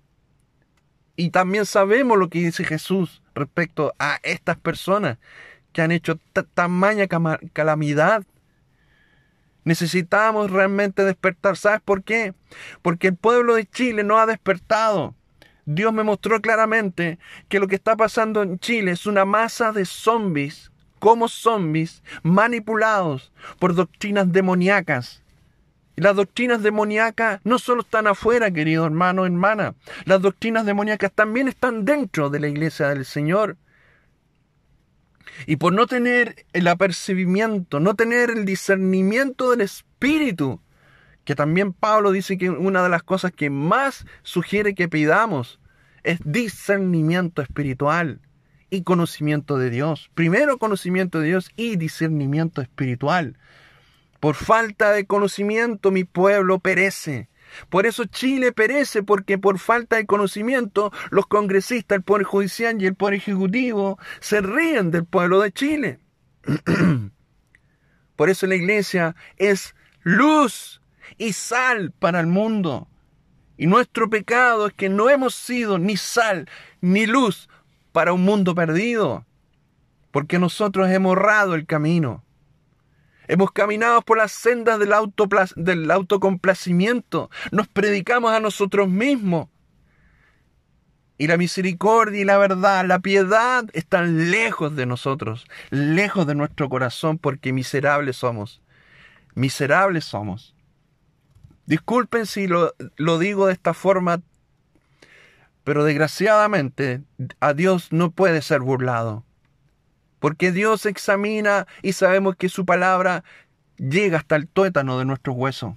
Y 1.16 1.30
también 1.30 1.66
sabemos 1.66 2.18
lo 2.18 2.28
que 2.28 2.38
dice 2.38 2.64
Jesús 2.64 3.22
respecto 3.34 3.94
a 3.98 4.18
estas 4.22 4.56
personas 4.56 5.18
que 5.72 5.82
han 5.82 5.92
hecho 5.92 6.18
tamaña 6.54 7.06
calamidad. 7.52 8.24
Necesitamos 9.64 10.50
realmente 10.50 11.04
despertar. 11.04 11.56
¿Sabes 11.56 11.80
por 11.80 12.02
qué? 12.02 12.34
Porque 12.82 13.08
el 13.08 13.16
pueblo 13.16 13.54
de 13.54 13.66
Chile 13.66 14.04
no 14.04 14.18
ha 14.18 14.26
despertado. 14.26 15.14
Dios 15.64 15.92
me 15.92 16.02
mostró 16.02 16.40
claramente 16.40 17.18
que 17.48 17.60
lo 17.60 17.68
que 17.68 17.76
está 17.76 17.96
pasando 17.96 18.42
en 18.42 18.58
Chile 18.58 18.90
es 18.90 19.06
una 19.06 19.24
masa 19.24 19.70
de 19.70 19.84
zombies, 19.84 20.72
como 20.98 21.28
zombies, 21.28 22.02
manipulados 22.22 23.32
por 23.58 23.74
doctrinas 23.74 24.32
demoníacas 24.32 25.22
las 25.96 26.16
doctrinas 26.16 26.62
demoníacas 26.62 27.40
no 27.44 27.58
solo 27.58 27.82
están 27.82 28.06
afuera, 28.06 28.50
querido 28.50 28.86
hermano, 28.86 29.26
hermana. 29.26 29.74
Las 30.04 30.22
doctrinas 30.22 30.64
demoníacas 30.64 31.12
también 31.12 31.48
están 31.48 31.84
dentro 31.84 32.30
de 32.30 32.40
la 32.40 32.48
iglesia 32.48 32.88
del 32.88 33.04
Señor. 33.04 33.56
Y 35.46 35.56
por 35.56 35.72
no 35.72 35.86
tener 35.86 36.46
el 36.52 36.68
apercibimiento, 36.68 37.80
no 37.80 37.94
tener 37.94 38.30
el 38.30 38.44
discernimiento 38.44 39.50
del 39.50 39.62
Espíritu, 39.62 40.60
que 41.24 41.34
también 41.34 41.72
Pablo 41.72 42.10
dice 42.10 42.38
que 42.38 42.50
una 42.50 42.82
de 42.82 42.88
las 42.88 43.02
cosas 43.02 43.32
que 43.32 43.50
más 43.50 44.06
sugiere 44.22 44.74
que 44.74 44.88
pidamos 44.88 45.60
es 46.02 46.18
discernimiento 46.24 47.42
espiritual 47.42 48.20
y 48.70 48.82
conocimiento 48.82 49.58
de 49.58 49.70
Dios. 49.70 50.10
Primero 50.14 50.58
conocimiento 50.58 51.20
de 51.20 51.28
Dios 51.28 51.50
y 51.56 51.76
discernimiento 51.76 52.60
espiritual. 52.60 53.36
Por 54.22 54.36
falta 54.36 54.92
de 54.92 55.04
conocimiento 55.04 55.90
mi 55.90 56.04
pueblo 56.04 56.60
perece. 56.60 57.28
Por 57.68 57.86
eso 57.86 58.04
Chile 58.04 58.52
perece, 58.52 59.02
porque 59.02 59.36
por 59.36 59.58
falta 59.58 59.96
de 59.96 60.06
conocimiento 60.06 60.92
los 61.10 61.26
congresistas, 61.26 61.96
el 61.96 62.04
Poder 62.04 62.22
Judicial 62.22 62.80
y 62.80 62.86
el 62.86 62.94
Poder 62.94 63.14
Ejecutivo 63.14 63.98
se 64.20 64.40
ríen 64.40 64.92
del 64.92 65.06
pueblo 65.06 65.40
de 65.40 65.50
Chile. 65.50 65.98
por 68.16 68.30
eso 68.30 68.46
la 68.46 68.54
iglesia 68.54 69.16
es 69.38 69.74
luz 70.04 70.80
y 71.18 71.32
sal 71.32 71.90
para 71.90 72.20
el 72.20 72.28
mundo. 72.28 72.86
Y 73.56 73.66
nuestro 73.66 74.08
pecado 74.08 74.68
es 74.68 74.72
que 74.72 74.88
no 74.88 75.10
hemos 75.10 75.34
sido 75.34 75.80
ni 75.80 75.96
sal 75.96 76.48
ni 76.80 77.06
luz 77.06 77.48
para 77.90 78.12
un 78.12 78.22
mundo 78.22 78.54
perdido, 78.54 79.26
porque 80.12 80.38
nosotros 80.38 80.88
hemos 80.90 81.16
errado 81.16 81.56
el 81.56 81.66
camino. 81.66 82.22
Hemos 83.28 83.52
caminado 83.52 84.02
por 84.02 84.18
las 84.18 84.32
sendas 84.32 84.78
del, 84.78 84.92
del 85.56 85.90
autocomplacimiento, 85.90 87.30
nos 87.50 87.68
predicamos 87.68 88.32
a 88.32 88.40
nosotros 88.40 88.88
mismos. 88.88 89.48
Y 91.18 91.28
la 91.28 91.36
misericordia 91.36 92.20
y 92.20 92.24
la 92.24 92.36
verdad, 92.38 92.84
la 92.84 92.98
piedad 92.98 93.64
están 93.74 94.30
lejos 94.32 94.74
de 94.74 94.86
nosotros, 94.86 95.46
lejos 95.70 96.26
de 96.26 96.34
nuestro 96.34 96.68
corazón, 96.68 97.18
porque 97.18 97.52
miserables 97.52 98.16
somos. 98.16 98.60
Miserables 99.34 100.04
somos. 100.04 100.56
Disculpen 101.66 102.26
si 102.26 102.48
lo, 102.48 102.74
lo 102.96 103.18
digo 103.18 103.46
de 103.46 103.52
esta 103.52 103.72
forma, 103.72 104.20
pero 105.62 105.84
desgraciadamente 105.84 107.02
a 107.38 107.54
Dios 107.54 107.92
no 107.92 108.10
puede 108.10 108.42
ser 108.42 108.60
burlado. 108.60 109.24
Porque 110.22 110.52
Dios 110.52 110.86
examina 110.86 111.66
y 111.82 111.94
sabemos 111.94 112.36
que 112.36 112.48
su 112.48 112.64
palabra 112.64 113.24
llega 113.76 114.18
hasta 114.18 114.36
el 114.36 114.46
tuétano 114.46 114.96
de 114.96 115.04
nuestros 115.04 115.34
huesos. 115.36 115.74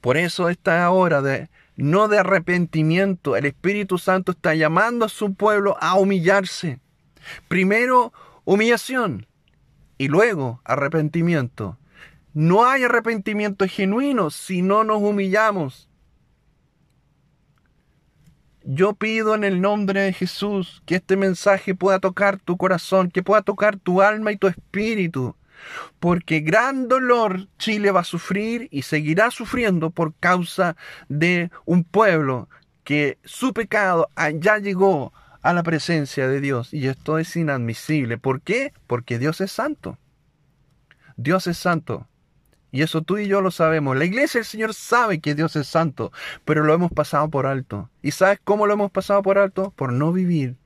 Por 0.00 0.16
eso 0.16 0.48
esta 0.48 0.90
hora 0.90 1.22
de 1.22 1.48
no 1.76 2.08
de 2.08 2.18
arrepentimiento, 2.18 3.36
el 3.36 3.46
Espíritu 3.46 3.98
Santo 3.98 4.32
está 4.32 4.56
llamando 4.56 5.04
a 5.04 5.08
su 5.08 5.34
pueblo 5.34 5.76
a 5.80 5.94
humillarse. 5.94 6.80
Primero 7.46 8.12
humillación 8.44 9.28
y 9.98 10.08
luego 10.08 10.60
arrepentimiento. 10.64 11.78
No 12.34 12.66
hay 12.66 12.82
arrepentimiento 12.82 13.68
genuino 13.68 14.30
si 14.30 14.62
no 14.62 14.82
nos 14.82 15.00
humillamos. 15.00 15.88
Yo 18.68 18.94
pido 18.94 19.36
en 19.36 19.44
el 19.44 19.60
nombre 19.60 20.00
de 20.00 20.12
Jesús 20.12 20.82
que 20.86 20.96
este 20.96 21.16
mensaje 21.16 21.76
pueda 21.76 22.00
tocar 22.00 22.40
tu 22.40 22.56
corazón, 22.56 23.12
que 23.12 23.22
pueda 23.22 23.42
tocar 23.42 23.76
tu 23.76 24.02
alma 24.02 24.32
y 24.32 24.36
tu 24.38 24.48
espíritu, 24.48 25.36
porque 26.00 26.40
gran 26.40 26.88
dolor 26.88 27.46
Chile 27.58 27.92
va 27.92 28.00
a 28.00 28.04
sufrir 28.04 28.66
y 28.72 28.82
seguirá 28.82 29.30
sufriendo 29.30 29.90
por 29.90 30.14
causa 30.14 30.76
de 31.08 31.52
un 31.64 31.84
pueblo 31.84 32.48
que 32.82 33.18
su 33.22 33.52
pecado 33.52 34.10
ya 34.40 34.58
llegó 34.58 35.12
a 35.42 35.52
la 35.52 35.62
presencia 35.62 36.26
de 36.26 36.40
Dios 36.40 36.74
y 36.74 36.88
esto 36.88 37.20
es 37.20 37.36
inadmisible. 37.36 38.18
¿Por 38.18 38.40
qué? 38.40 38.72
Porque 38.88 39.20
Dios 39.20 39.40
es 39.40 39.52
santo. 39.52 39.96
Dios 41.16 41.46
es 41.46 41.56
santo. 41.56 42.08
Y 42.72 42.82
eso 42.82 43.02
tú 43.02 43.18
y 43.18 43.28
yo 43.28 43.40
lo 43.40 43.50
sabemos. 43.50 43.96
La 43.96 44.04
iglesia 44.04 44.40
del 44.40 44.46
Señor 44.46 44.74
sabe 44.74 45.20
que 45.20 45.34
Dios 45.34 45.56
es 45.56 45.66
santo, 45.66 46.12
pero 46.44 46.64
lo 46.64 46.74
hemos 46.74 46.92
pasado 46.92 47.28
por 47.30 47.46
alto. 47.46 47.90
¿Y 48.02 48.10
sabes 48.10 48.40
cómo 48.42 48.66
lo 48.66 48.74
hemos 48.74 48.90
pasado 48.90 49.22
por 49.22 49.38
alto? 49.38 49.72
Por 49.76 49.92
no 49.92 50.12
vivir 50.12 50.56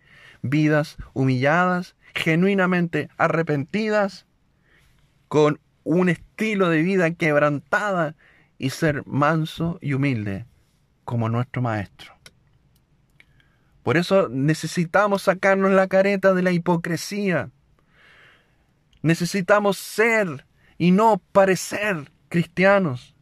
vidas 0.43 0.97
humilladas, 1.13 1.97
genuinamente 2.15 3.09
arrepentidas, 3.17 4.27
con 5.29 5.61
un 5.85 6.09
estilo 6.09 6.69
de 6.69 6.83
vida 6.83 7.11
quebrantada 7.13 8.17
y 8.59 8.71
ser 8.71 9.07
manso 9.07 9.79
y 9.81 9.93
humilde 9.93 10.47
como 11.05 11.29
nuestro 11.29 11.63
Maestro. 11.63 12.13
Por 13.83 13.97
eso 13.97 14.29
necesitamos 14.29 15.23
sacarnos 15.23 15.73
la 15.73 15.89
careta 15.89 16.35
de 16.35 16.43
la 16.43 16.53
hipocresía. 16.53 17.51
Necesitamos 19.03 19.79
ser 19.79 20.45
y 20.81 20.93
no 20.93 21.21
parecer 21.33 22.11
cristianos. 22.31 23.15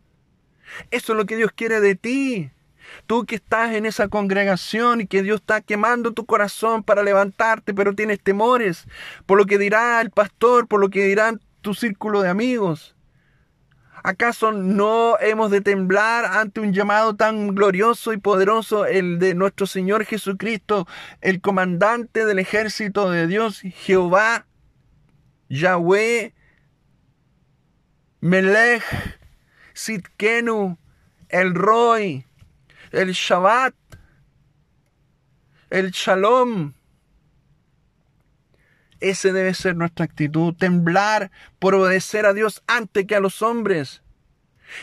Eso 0.92 1.12
es 1.12 1.16
lo 1.16 1.26
que 1.26 1.34
Dios 1.34 1.50
quiere 1.52 1.80
de 1.80 1.96
ti. 1.96 2.52
Tú 3.08 3.26
que 3.26 3.34
estás 3.34 3.74
en 3.74 3.84
esa 3.84 4.06
congregación 4.06 5.00
y 5.00 5.08
que 5.08 5.24
Dios 5.24 5.40
está 5.40 5.60
quemando 5.60 6.12
tu 6.12 6.24
corazón 6.24 6.84
para 6.84 7.02
levantarte, 7.02 7.74
pero 7.74 7.96
tienes 7.96 8.20
temores 8.20 8.86
por 9.26 9.38
lo 9.38 9.44
que 9.44 9.58
dirá 9.58 10.00
el 10.00 10.10
pastor, 10.12 10.68
por 10.68 10.78
lo 10.78 10.88
que 10.88 11.04
dirán 11.04 11.40
tu 11.60 11.74
círculo 11.74 12.22
de 12.22 12.28
amigos. 12.28 12.94
¿Acaso 14.04 14.52
no 14.52 15.18
hemos 15.18 15.50
de 15.50 15.60
temblar 15.60 16.26
ante 16.26 16.60
un 16.60 16.72
llamado 16.72 17.16
tan 17.16 17.56
glorioso 17.56 18.12
y 18.12 18.18
poderoso, 18.18 18.86
el 18.86 19.18
de 19.18 19.34
nuestro 19.34 19.66
Señor 19.66 20.04
Jesucristo, 20.04 20.86
el 21.22 21.40
comandante 21.40 22.24
del 22.24 22.38
ejército 22.38 23.10
de 23.10 23.26
Dios, 23.26 23.62
Jehová, 23.62 24.46
Yahweh, 25.48 26.37
Melech, 28.20 28.82
Sitkenu, 29.74 30.76
el 31.28 31.54
Roy, 31.54 32.24
el 32.90 33.12
Shabbat, 33.12 33.74
el 35.70 35.90
Shalom. 35.90 36.72
Ese 39.00 39.32
debe 39.32 39.54
ser 39.54 39.76
nuestra 39.76 40.04
actitud, 40.04 40.54
temblar 40.54 41.30
por 41.60 41.74
obedecer 41.74 42.26
a 42.26 42.32
Dios 42.32 42.62
antes 42.66 43.06
que 43.06 43.14
a 43.14 43.20
los 43.20 43.42
hombres. 43.42 44.02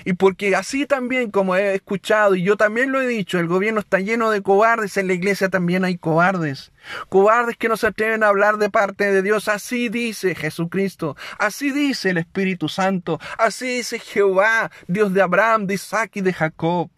Y 0.04 0.14
porque 0.14 0.56
así 0.56 0.86
también, 0.86 1.32
como 1.32 1.56
he 1.56 1.76
escuchado, 1.76 2.36
y 2.36 2.44
yo 2.44 2.58
también 2.58 2.92
lo 2.92 3.02
he 3.02 3.08
dicho, 3.08 3.40
el 3.40 3.48
gobierno 3.48 3.80
está 3.80 4.00
lleno 4.00 4.30
de 4.32 4.42
cobardes, 4.42 4.98
en 4.98 5.08
la 5.08 5.14
iglesia 5.14 5.50
también 5.50 5.86
hay 5.86 5.98
cobardes. 5.98 6.72
Cobardes 7.10 7.58
que 7.58 7.70
no 7.70 7.78
se 7.78 7.88
atreven 7.88 8.24
a 8.24 8.28
hablar 8.28 8.58
de 8.58 8.70
parte 8.70 9.12
de 9.12 9.22
Dios. 9.22 9.48
Así 9.48 9.90
dice 9.90 10.36
Jesucristo, 10.36 11.16
así 11.40 11.72
dice 11.72 12.12
el 12.12 12.18
Espíritu 12.18 12.70
Santo, 12.70 13.20
así 13.38 13.78
dice 13.78 14.00
Jehová, 14.00 14.72
Dios 14.88 15.14
de 15.14 15.22
Abraham, 15.22 15.68
de 15.68 15.76
Isaac 15.76 16.12
y 16.16 16.22
de 16.22 16.34
Jacob. 16.34 16.90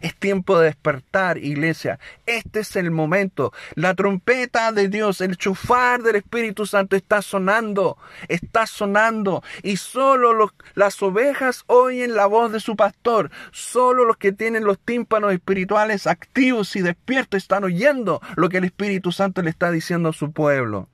Es 0.00 0.14
tiempo 0.16 0.58
de 0.58 0.66
despertar, 0.66 1.36
iglesia. 1.38 1.98
Este 2.26 2.60
es 2.60 2.74
el 2.76 2.90
momento. 2.90 3.52
La 3.74 3.94
trompeta 3.94 4.72
de 4.72 4.88
Dios, 4.88 5.20
el 5.20 5.36
chufar 5.36 6.02
del 6.02 6.16
Espíritu 6.16 6.64
Santo 6.64 6.96
está 6.96 7.20
sonando, 7.20 7.98
está 8.28 8.66
sonando. 8.66 9.42
Y 9.62 9.76
solo 9.76 10.52
las 10.74 11.02
ovejas 11.02 11.64
oyen 11.66 12.14
la 12.14 12.26
voz 12.26 12.50
de 12.50 12.60
su 12.60 12.76
pastor. 12.76 13.30
Solo 13.52 14.04
los 14.04 14.16
que 14.16 14.32
tienen 14.32 14.64
los 14.64 14.78
tímpanos 14.78 15.32
espirituales 15.32 16.06
activos 16.06 16.74
y 16.76 16.80
despiertos 16.80 17.42
están 17.42 17.64
oyendo 17.64 18.22
lo 18.36 18.48
que 18.48 18.58
el 18.58 18.64
Espíritu 18.64 19.12
Santo 19.12 19.42
le 19.42 19.50
está 19.50 19.70
diciendo 19.70 20.08
a 20.08 20.14
su 20.14 20.32
pueblo. 20.32 20.88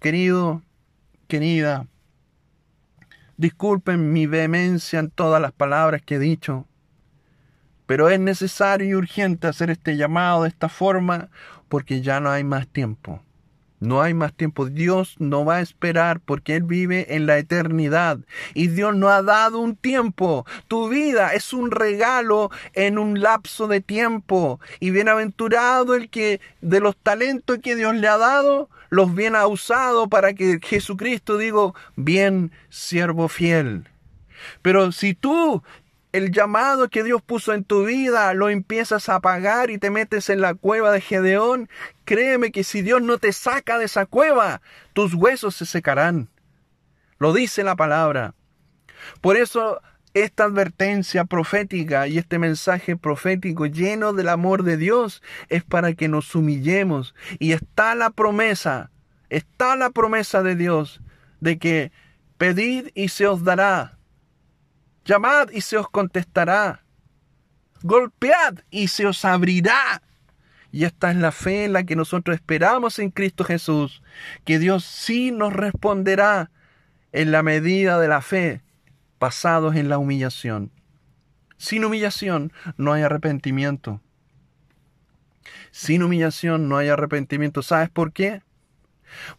Querido, 0.00 0.62
querida, 1.26 1.86
disculpen 3.36 4.12
mi 4.12 4.26
vehemencia 4.26 5.00
en 5.00 5.10
todas 5.10 5.42
las 5.42 5.52
palabras 5.52 6.02
que 6.02 6.14
he 6.14 6.18
dicho. 6.18 6.66
Pero 7.88 8.10
es 8.10 8.20
necesario 8.20 8.86
y 8.86 8.94
urgente 8.94 9.46
hacer 9.46 9.70
este 9.70 9.96
llamado 9.96 10.42
de 10.42 10.50
esta 10.50 10.68
forma 10.68 11.30
porque 11.70 12.02
ya 12.02 12.20
no 12.20 12.30
hay 12.30 12.44
más 12.44 12.68
tiempo. 12.68 13.22
No 13.80 14.02
hay 14.02 14.12
más 14.12 14.34
tiempo. 14.34 14.66
Dios 14.66 15.14
no 15.18 15.46
va 15.46 15.56
a 15.56 15.60
esperar 15.62 16.20
porque 16.20 16.54
Él 16.56 16.64
vive 16.64 17.14
en 17.14 17.24
la 17.24 17.38
eternidad. 17.38 18.18
Y 18.52 18.66
Dios 18.66 18.94
no 18.94 19.08
ha 19.08 19.22
dado 19.22 19.60
un 19.60 19.74
tiempo. 19.74 20.44
Tu 20.66 20.90
vida 20.90 21.32
es 21.32 21.54
un 21.54 21.70
regalo 21.70 22.50
en 22.74 22.98
un 22.98 23.22
lapso 23.22 23.68
de 23.68 23.80
tiempo. 23.80 24.60
Y 24.80 24.90
bienaventurado 24.90 25.94
el 25.94 26.10
que 26.10 26.42
de 26.60 26.80
los 26.80 26.94
talentos 26.94 27.60
que 27.62 27.74
Dios 27.74 27.94
le 27.94 28.06
ha 28.08 28.18
dado, 28.18 28.68
los 28.90 29.14
bien 29.14 29.34
ha 29.34 29.46
usado 29.46 30.10
para 30.10 30.34
que 30.34 30.60
Jesucristo 30.62 31.38
diga, 31.38 31.72
bien 31.96 32.52
siervo 32.68 33.28
fiel. 33.28 33.88
Pero 34.62 34.92
si 34.92 35.14
tú 35.14 35.62
el 36.12 36.32
llamado 36.32 36.88
que 36.88 37.04
Dios 37.04 37.22
puso 37.22 37.52
en 37.52 37.64
tu 37.64 37.84
vida 37.84 38.32
lo 38.34 38.48
empiezas 38.48 39.08
a 39.08 39.16
apagar 39.16 39.70
y 39.70 39.78
te 39.78 39.90
metes 39.90 40.30
en 40.30 40.40
la 40.40 40.54
cueva 40.54 40.90
de 40.90 41.00
Gedeón, 41.00 41.68
créeme 42.04 42.50
que 42.50 42.64
si 42.64 42.82
Dios 42.82 43.02
no 43.02 43.18
te 43.18 43.32
saca 43.32 43.78
de 43.78 43.84
esa 43.84 44.06
cueva, 44.06 44.62
tus 44.94 45.14
huesos 45.14 45.56
se 45.56 45.66
secarán. 45.66 46.28
Lo 47.18 47.32
dice 47.32 47.62
la 47.62 47.76
palabra. 47.76 48.34
Por 49.20 49.36
eso 49.36 49.80
esta 50.14 50.44
advertencia 50.44 51.24
profética 51.24 52.08
y 52.08 52.18
este 52.18 52.38
mensaje 52.38 52.96
profético 52.96 53.66
lleno 53.66 54.12
del 54.12 54.28
amor 54.30 54.62
de 54.62 54.76
Dios 54.76 55.22
es 55.48 55.62
para 55.62 55.92
que 55.94 56.08
nos 56.08 56.34
humillemos. 56.34 57.14
Y 57.38 57.52
está 57.52 57.94
la 57.94 58.10
promesa, 58.10 58.90
está 59.28 59.76
la 59.76 59.90
promesa 59.90 60.42
de 60.42 60.56
Dios 60.56 61.00
de 61.40 61.58
que 61.58 61.92
pedid 62.38 62.88
y 62.94 63.08
se 63.08 63.26
os 63.26 63.44
dará 63.44 63.97
Llamad 65.08 65.48
y 65.52 65.62
se 65.62 65.78
os 65.78 65.88
contestará. 65.88 66.84
Golpead 67.82 68.58
y 68.70 68.88
se 68.88 69.06
os 69.06 69.24
abrirá. 69.24 70.02
Y 70.70 70.84
esta 70.84 71.10
es 71.10 71.16
la 71.16 71.32
fe 71.32 71.64
en 71.64 71.72
la 71.72 71.84
que 71.84 71.96
nosotros 71.96 72.34
esperamos 72.34 72.98
en 72.98 73.10
Cristo 73.10 73.42
Jesús, 73.42 74.02
que 74.44 74.58
Dios 74.58 74.84
sí 74.84 75.30
nos 75.30 75.54
responderá 75.54 76.50
en 77.12 77.32
la 77.32 77.42
medida 77.42 77.98
de 77.98 78.08
la 78.08 78.20
fe, 78.20 78.60
pasados 79.18 79.76
en 79.76 79.88
la 79.88 79.96
humillación. 79.96 80.70
Sin 81.56 81.86
humillación 81.86 82.52
no 82.76 82.92
hay 82.92 83.00
arrepentimiento. 83.00 84.02
Sin 85.70 86.02
humillación 86.02 86.68
no 86.68 86.76
hay 86.76 86.90
arrepentimiento. 86.90 87.62
¿Sabes 87.62 87.88
por 87.88 88.12
qué? 88.12 88.42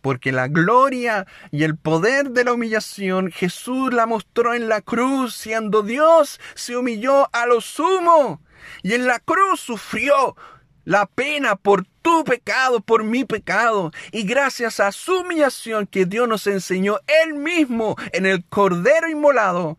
Porque 0.01 0.31
la 0.31 0.47
gloria 0.47 1.27
y 1.51 1.63
el 1.63 1.77
poder 1.77 2.31
de 2.31 2.43
la 2.43 2.53
humillación 2.53 3.31
Jesús 3.31 3.93
la 3.93 4.05
mostró 4.05 4.53
en 4.53 4.69
la 4.69 4.81
cruz, 4.81 5.35
siendo 5.35 5.83
Dios, 5.83 6.39
se 6.55 6.75
humilló 6.75 7.29
a 7.33 7.45
lo 7.45 7.61
sumo 7.61 8.41
y 8.83 8.93
en 8.93 9.07
la 9.07 9.19
cruz 9.19 9.59
sufrió 9.59 10.35
la 10.85 11.05
pena 11.05 11.55
por 11.55 11.85
tu 12.01 12.23
pecado, 12.23 12.81
por 12.81 13.03
mi 13.03 13.25
pecado. 13.25 13.91
Y 14.11 14.23
gracias 14.23 14.79
a 14.79 14.91
su 14.91 15.19
humillación 15.19 15.85
que 15.85 16.05
Dios 16.05 16.27
nos 16.27 16.47
enseñó 16.47 16.99
Él 17.23 17.35
mismo 17.35 17.95
en 18.11 18.25
el 18.25 18.43
Cordero 18.45 19.09
inmolado, 19.09 19.77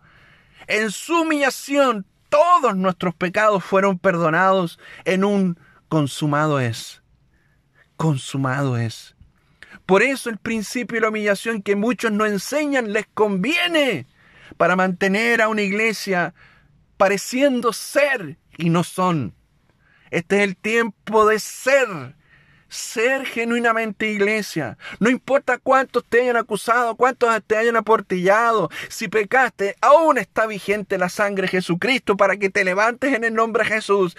en 0.67 0.91
su 0.91 1.23
humillación 1.23 2.07
todos 2.29 2.77
nuestros 2.77 3.15
pecados 3.15 3.65
fueron 3.65 3.99
perdonados 3.99 4.79
en 5.05 5.25
un 5.25 5.59
consumado 5.89 6.61
es. 6.61 7.03
Consumado 7.97 8.77
es. 8.77 9.17
Por 9.87 10.03
eso 10.03 10.31
el 10.31 10.39
principio 10.39 10.97
de 10.97 11.03
la 11.03 11.09
humillación 11.09 11.63
que 11.63 11.77
muchos 11.77 12.13
no 12.13 12.27
enseñan 12.27 12.93
les 12.93 13.07
conviene 13.15 14.07
para 14.57 14.77
mantener 14.77 15.43
a 15.43 15.49
una 15.49 15.63
iglesia 15.63 16.35
pareciendo 16.97 17.73
ser 17.73 18.37
y 18.59 18.71
no 18.71 18.85
son. 18.85 19.35
Este 20.11 20.39
es 20.39 20.43
el 20.43 20.57
tiempo 20.57 21.27
de 21.27 21.39
ser. 21.39 22.17
Ser 22.71 23.27
genuinamente 23.27 24.07
iglesia. 24.07 24.79
No 25.01 25.11
importa 25.11 25.59
cuántos 25.59 26.05
te 26.05 26.23
hayan 26.23 26.37
acusado, 26.37 26.95
cuántos 26.95 27.29
te 27.45 27.57
hayan 27.57 27.77
aportillado. 27.77 28.71
Si 28.89 29.09
pecaste, 29.09 29.75
aún 29.81 30.19
está 30.19 30.47
vigente 30.47 30.97
la 30.97 31.09
sangre 31.09 31.43
de 31.43 31.49
Jesucristo 31.49 32.17
para 32.17 32.37
que 32.37 32.49
te 32.49 32.65
levantes 32.65 33.13
en 33.13 33.25
el 33.25 33.35
nombre 33.35 33.65
de 33.65 33.71
Jesús. 33.71 34.17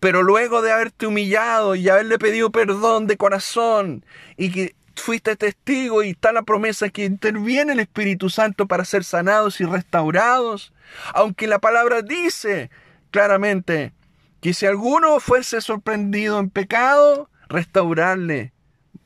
Pero 0.00 0.24
luego 0.24 0.60
de 0.60 0.72
haberte 0.72 1.06
humillado 1.06 1.76
y 1.76 1.88
haberle 1.88 2.18
pedido 2.18 2.50
perdón 2.50 3.06
de 3.06 3.16
corazón 3.16 4.04
y 4.36 4.50
que 4.50 4.74
fuiste 4.96 5.36
testigo 5.36 6.02
y 6.02 6.10
está 6.10 6.32
la 6.32 6.42
promesa 6.42 6.88
que 6.88 7.04
interviene 7.04 7.74
el 7.74 7.80
Espíritu 7.80 8.28
Santo 8.28 8.66
para 8.66 8.84
ser 8.84 9.04
sanados 9.04 9.60
y 9.60 9.64
restaurados. 9.64 10.72
Aunque 11.14 11.46
la 11.46 11.60
palabra 11.60 12.02
dice 12.02 12.70
claramente 13.10 13.92
que 14.40 14.54
si 14.54 14.66
alguno 14.66 15.20
fuese 15.20 15.60
sorprendido 15.60 16.38
en 16.38 16.50
pecado, 16.50 17.30
restaurarle. 17.48 18.52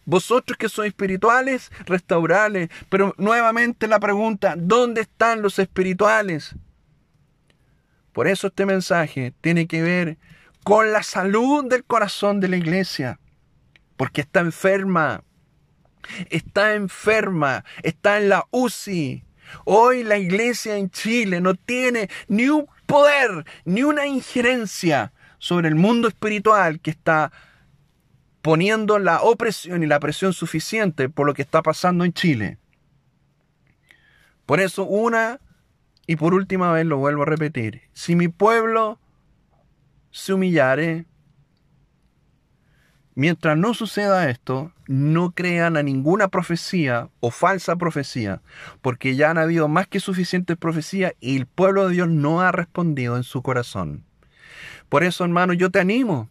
Vosotros 0.04 0.58
que 0.58 0.68
sois 0.68 0.88
espirituales, 0.88 1.70
restaurarle. 1.86 2.70
Pero 2.88 3.14
nuevamente 3.18 3.86
la 3.86 4.00
pregunta, 4.00 4.54
¿dónde 4.56 5.02
están 5.02 5.42
los 5.42 5.58
espirituales? 5.58 6.54
Por 8.12 8.26
eso 8.26 8.48
este 8.48 8.66
mensaje 8.66 9.32
tiene 9.40 9.66
que 9.66 9.82
ver 9.82 10.18
con 10.64 10.92
la 10.92 11.02
salud 11.02 11.64
del 11.68 11.84
corazón 11.84 12.40
de 12.40 12.48
la 12.48 12.56
iglesia. 12.56 13.18
Porque 13.96 14.22
está 14.22 14.40
enferma. 14.40 15.22
Está 16.30 16.74
enferma. 16.74 17.64
Está 17.82 18.18
en 18.18 18.28
la 18.28 18.46
UCI. 18.50 19.24
Hoy 19.64 20.02
la 20.02 20.18
iglesia 20.18 20.76
en 20.76 20.90
Chile 20.90 21.40
no 21.40 21.54
tiene 21.54 22.08
ni 22.28 22.48
un 22.48 22.66
poder, 22.86 23.44
ni 23.64 23.82
una 23.82 24.06
injerencia 24.06 25.12
sobre 25.38 25.68
el 25.68 25.74
mundo 25.74 26.08
espiritual 26.08 26.80
que 26.80 26.90
está 26.90 27.32
poniendo 28.42 28.98
la 28.98 29.22
opresión 29.22 29.82
y 29.82 29.86
la 29.86 30.00
presión 30.00 30.32
suficiente 30.32 31.08
por 31.08 31.26
lo 31.26 31.34
que 31.34 31.42
está 31.42 31.62
pasando 31.62 32.04
en 32.04 32.12
Chile. 32.12 32.58
Por 34.46 34.60
eso, 34.60 34.84
una 34.84 35.40
y 36.06 36.16
por 36.16 36.34
última 36.34 36.72
vez 36.72 36.84
lo 36.84 36.98
vuelvo 36.98 37.22
a 37.22 37.26
repetir. 37.26 37.82
Si 37.92 38.16
mi 38.16 38.26
pueblo 38.26 38.98
se 40.10 40.32
humillare, 40.32 41.06
mientras 43.14 43.56
no 43.56 43.74
suceda 43.74 44.28
esto, 44.28 44.72
no 44.88 45.30
crean 45.30 45.76
a 45.76 45.82
ninguna 45.84 46.26
profecía 46.26 47.08
o 47.20 47.30
falsa 47.30 47.76
profecía, 47.76 48.42
porque 48.80 49.14
ya 49.14 49.30
han 49.30 49.38
habido 49.38 49.68
más 49.68 49.86
que 49.86 50.00
suficientes 50.00 50.56
profecías 50.56 51.12
y 51.20 51.36
el 51.36 51.46
pueblo 51.46 51.88
de 51.88 51.94
Dios 51.94 52.08
no 52.08 52.40
ha 52.40 52.50
respondido 52.50 53.16
en 53.16 53.22
su 53.22 53.40
corazón. 53.40 54.04
Por 54.88 55.04
eso, 55.04 55.24
hermano, 55.24 55.52
yo 55.52 55.70
te 55.70 55.78
animo. 55.78 56.28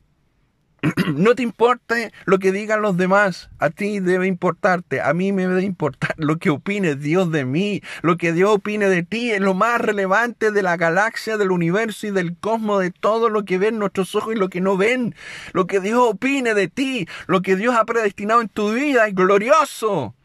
No 1.15 1.35
te 1.35 1.43
importe 1.43 2.11
lo 2.25 2.39
que 2.39 2.51
digan 2.51 2.81
los 2.81 2.97
demás, 2.97 3.49
a 3.59 3.69
ti 3.69 3.99
debe 3.99 4.27
importarte, 4.27 5.01
a 5.01 5.13
mí 5.13 5.31
me 5.31 5.47
debe 5.47 5.63
importar 5.63 6.15
lo 6.17 6.37
que 6.37 6.49
opine 6.49 6.95
Dios 6.95 7.31
de 7.31 7.45
mí, 7.45 7.81
lo 8.01 8.17
que 8.17 8.33
Dios 8.33 8.49
opine 8.51 8.89
de 8.89 9.03
ti, 9.03 9.31
es 9.31 9.41
lo 9.41 9.53
más 9.53 9.79
relevante 9.79 10.51
de 10.51 10.63
la 10.63 10.77
galaxia, 10.77 11.37
del 11.37 11.51
universo 11.51 12.07
y 12.07 12.11
del 12.11 12.35
cosmos, 12.35 12.81
de 12.81 12.91
todo 12.91 13.29
lo 13.29 13.45
que 13.45 13.57
ven 13.57 13.77
nuestros 13.77 14.15
ojos 14.15 14.33
y 14.33 14.39
lo 14.39 14.49
que 14.49 14.61
no 14.61 14.75
ven, 14.75 15.15
lo 15.53 15.67
que 15.67 15.79
Dios 15.79 15.99
opine 16.01 16.53
de 16.53 16.67
ti, 16.67 17.07
lo 17.27 17.41
que 17.41 17.55
Dios 17.55 17.75
ha 17.75 17.85
predestinado 17.85 18.41
en 18.41 18.49
tu 18.49 18.73
vida, 18.73 19.07
es 19.07 19.15
glorioso. 19.15 20.15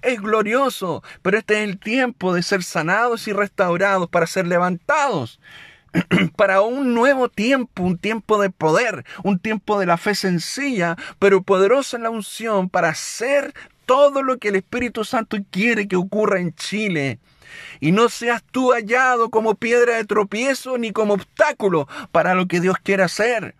Es 0.00 0.20
glorioso, 0.20 1.02
pero 1.22 1.38
este 1.38 1.54
es 1.60 1.68
el 1.68 1.80
tiempo 1.80 2.32
de 2.32 2.44
ser 2.44 2.62
sanados 2.62 3.26
y 3.26 3.32
restaurados 3.32 4.08
para 4.08 4.28
ser 4.28 4.46
levantados. 4.46 5.40
para 6.36 6.62
un 6.62 6.94
nuevo 6.94 7.28
tiempo, 7.28 7.82
un 7.82 7.98
tiempo 7.98 8.40
de 8.40 8.50
poder, 8.50 9.04
un 9.24 9.38
tiempo 9.38 9.78
de 9.78 9.86
la 9.86 9.96
fe 9.96 10.14
sencilla, 10.14 10.96
pero 11.18 11.42
poderosa 11.42 11.96
en 11.96 12.02
la 12.02 12.10
unción 12.10 12.68
para 12.68 12.90
hacer 12.90 13.54
todo 13.86 14.22
lo 14.22 14.38
que 14.38 14.48
el 14.48 14.56
Espíritu 14.56 15.04
Santo 15.04 15.38
quiere 15.50 15.88
que 15.88 15.96
ocurra 15.96 16.40
en 16.40 16.54
Chile. 16.54 17.18
Y 17.80 17.92
no 17.92 18.10
seas 18.10 18.42
tú 18.50 18.72
hallado 18.72 19.30
como 19.30 19.54
piedra 19.54 19.96
de 19.96 20.04
tropiezo 20.04 20.76
ni 20.76 20.92
como 20.92 21.14
obstáculo 21.14 21.88
para 22.12 22.34
lo 22.34 22.46
que 22.46 22.60
Dios 22.60 22.76
quiere 22.82 23.02
hacer. 23.02 23.54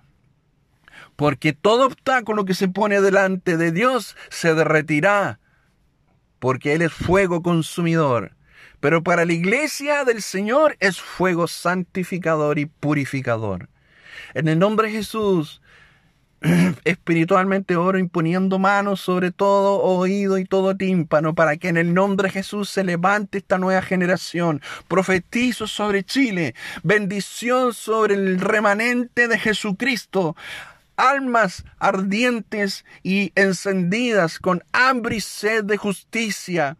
Porque 1.17 1.53
todo 1.53 1.87
obstáculo 1.87 2.45
que 2.45 2.55
se 2.55 2.69
pone 2.69 3.01
delante 3.01 3.57
de 3.57 3.73
Dios 3.73 4.17
se 4.29 4.55
derretirá. 4.55 5.41
Porque 6.39 6.75
Él 6.75 6.83
es 6.83 6.93
fuego 6.93 7.43
consumidor. 7.43 8.37
Pero 8.81 9.03
para 9.03 9.25
la 9.25 9.33
iglesia 9.33 10.05
del 10.05 10.23
Señor 10.23 10.77
es 10.81 11.01
fuego 11.01 11.49
santificador 11.49 12.59
y 12.59 12.67
purificador. 12.67 13.69
En 14.35 14.49
el 14.49 14.59
nombre 14.59 14.89
de 14.89 14.95
Jesús, 14.95 15.61
espiritualmente 16.85 17.75
oro 17.75 17.99
imponiendo 17.99 18.61
manos 18.61 19.01
sobre 19.01 19.33
todo 19.33 19.83
oído 19.83 20.39
y 20.39 20.45
todo 20.45 20.77
tímpano 20.77 21.35
para 21.35 21.57
que 21.57 21.69
en 21.69 21.77
el 21.77 21.93
nombre 21.95 22.29
de 22.29 22.35
Jesús 22.35 22.71
se 22.71 22.85
levante 22.85 23.39
esta 23.39 23.59
nueva 23.59 23.83
generación. 23.83 24.63
Profetizo 24.87 25.67
sobre 25.67 26.05
Chile, 26.05 26.55
bendición 26.85 27.75
sobre 27.75 28.15
el 28.15 28.41
remanente 28.41 29.27
de 29.27 29.39
Jesucristo 29.39 30.37
almas 30.97 31.65
ardientes 31.79 32.85
y 33.05 33.31
encendidas 33.37 34.41
con 34.41 34.65
hambre 34.73 35.17
y 35.17 35.21
sed 35.21 35.63
de 35.63 35.77
justicia 35.77 36.77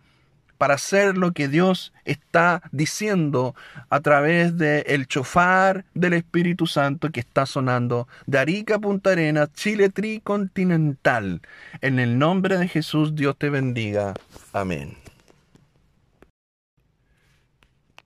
para 0.59 0.75
hacer 0.75 1.17
lo 1.17 1.33
que 1.33 1.49
Dios 1.49 1.93
está 2.05 2.63
diciendo 2.73 3.55
a 3.89 4.01
través 4.01 4.59
del 4.59 4.83
el 4.87 5.07
chofar 5.07 5.85
del 5.95 6.13
Espíritu 6.15 6.67
Santo 6.67 7.11
que 7.11 7.21
está 7.21 7.47
sonando 7.47 8.09
de 8.27 8.39
Arica 8.39 8.79
Punta 8.79 9.13
Arenas, 9.13 9.53
Chile 9.55 9.89
tricontinental. 9.89 11.41
En 11.81 12.01
el 12.01 12.19
nombre 12.19 12.59
de 12.59 12.69
Jesús, 12.69 13.15
Dios 13.15 13.37
te 13.39 13.51
bendiga. 13.51 14.15
Amén. 14.53 14.97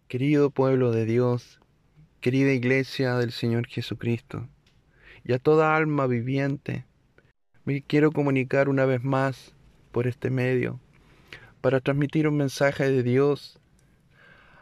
Querido 0.09 0.51
pueblo 0.51 0.93
de 0.93 1.07
Dios, 1.07 1.59
querida 2.21 2.53
iglesia 2.53 3.17
del 3.17 3.33
Señor 3.33 3.67
Jesucristo, 3.67 4.47
y 5.25 5.33
a 5.33 5.39
toda 5.39 5.75
alma 5.75 6.07
viviente, 6.07 6.85
me 7.65 7.81
quiero 7.81 8.13
comunicar 8.13 8.69
una 8.69 8.85
vez 8.85 9.03
más 9.03 9.55
por 9.91 10.07
este 10.07 10.29
medio 10.29 10.81
para 11.63 11.81
transmitir 11.81 12.29
un 12.29 12.37
mensaje 12.37 12.91
de 12.91 13.03
Dios 13.03 13.59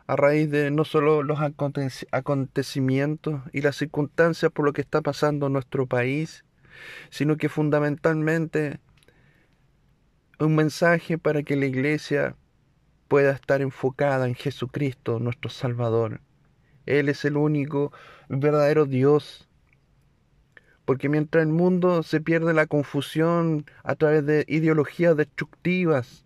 a 0.06 0.16
raíz 0.16 0.50
de 0.50 0.70
no 0.70 0.84
solo 0.84 1.22
los 1.22 1.38
acontecimientos 1.40 3.42
y 3.52 3.62
las 3.62 3.76
circunstancias 3.76 4.52
por 4.52 4.64
lo 4.64 4.72
que 4.72 4.80
está 4.80 5.00
pasando 5.00 5.46
en 5.46 5.52
nuestro 5.52 5.86
país, 5.86 6.44
sino 7.10 7.36
que 7.36 7.48
fundamentalmente 7.48 8.80
un 10.40 10.56
mensaje 10.56 11.16
para 11.16 11.42
que 11.42 11.56
la 11.56 11.66
iglesia 11.66 12.36
pueda 13.08 13.32
estar 13.32 13.60
enfocada 13.60 14.26
en 14.26 14.34
Jesucristo, 14.34 15.20
nuestro 15.20 15.50
Salvador. 15.50 16.20
Él 16.86 17.08
es 17.08 17.24
el 17.24 17.36
único 17.36 17.92
verdadero 18.28 18.86
Dios. 18.86 19.48
Porque 20.84 21.08
mientras 21.08 21.44
el 21.44 21.52
mundo 21.52 22.02
se 22.02 22.20
pierde 22.20 22.52
la 22.52 22.66
confusión 22.66 23.64
a 23.84 23.94
través 23.94 24.26
de 24.26 24.44
ideologías 24.48 25.16
destructivas, 25.16 26.24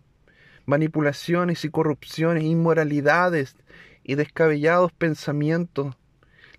manipulaciones 0.65 1.63
y 1.65 1.69
corrupciones, 1.69 2.43
inmoralidades 2.43 3.55
y 4.03 4.15
descabellados 4.15 4.91
pensamientos. 4.91 5.95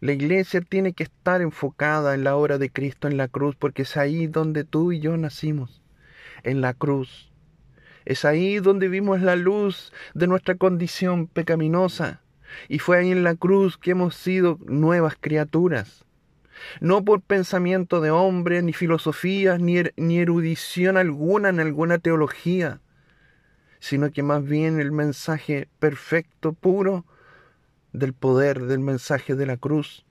La 0.00 0.12
iglesia 0.12 0.60
tiene 0.60 0.92
que 0.92 1.04
estar 1.04 1.40
enfocada 1.40 2.14
en 2.14 2.24
la 2.24 2.36
obra 2.36 2.58
de 2.58 2.70
Cristo 2.70 3.08
en 3.08 3.16
la 3.16 3.28
cruz, 3.28 3.56
porque 3.56 3.82
es 3.82 3.96
ahí 3.96 4.26
donde 4.26 4.64
tú 4.64 4.92
y 4.92 5.00
yo 5.00 5.16
nacimos, 5.16 5.82
en 6.42 6.60
la 6.60 6.74
cruz. 6.74 7.32
Es 8.04 8.24
ahí 8.24 8.58
donde 8.58 8.88
vimos 8.88 9.20
la 9.20 9.36
luz 9.36 9.92
de 10.14 10.26
nuestra 10.26 10.54
condición 10.54 11.26
pecaminosa. 11.26 12.20
Y 12.68 12.78
fue 12.78 12.98
ahí 12.98 13.10
en 13.10 13.24
la 13.24 13.34
cruz 13.34 13.76
que 13.76 13.90
hemos 13.92 14.14
sido 14.14 14.58
nuevas 14.66 15.16
criaturas. 15.20 16.04
No 16.80 17.04
por 17.04 17.20
pensamiento 17.20 18.00
de 18.00 18.10
hombre, 18.10 18.62
ni 18.62 18.72
filosofía, 18.72 19.58
ni, 19.58 19.78
er, 19.78 19.92
ni 19.96 20.18
erudición 20.18 20.96
alguna 20.96 21.48
en 21.48 21.60
alguna 21.60 21.98
teología, 21.98 22.80
sino 23.86 24.10
que 24.10 24.24
más 24.24 24.44
bien 24.44 24.80
el 24.80 24.90
mensaje 24.90 25.68
perfecto, 25.78 26.52
puro, 26.52 27.04
del 27.92 28.14
poder 28.14 28.64
del 28.64 28.80
mensaje 28.80 29.36
de 29.36 29.46
la 29.46 29.56
cruz. 29.56 30.04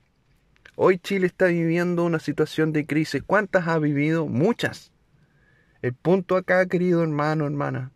Hoy 0.77 0.97
Chile 0.97 1.27
está 1.27 1.47
viviendo 1.47 2.05
una 2.05 2.19
situación 2.19 2.71
de 2.71 2.85
crisis. 2.85 3.21
¿Cuántas 3.21 3.67
ha 3.67 3.77
vivido? 3.77 4.27
Muchas. 4.27 4.93
El 5.81 5.93
punto 5.93 6.37
acá, 6.37 6.65
querido 6.67 7.03
hermano, 7.03 7.45
hermana, 7.45 7.91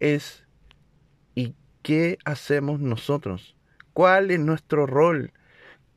es 0.00 0.44
¿y 1.34 1.54
qué 1.82 2.16
hacemos 2.24 2.80
nosotros? 2.80 3.54
¿Cuál 3.92 4.30
es 4.30 4.40
nuestro 4.40 4.86
rol? 4.86 5.32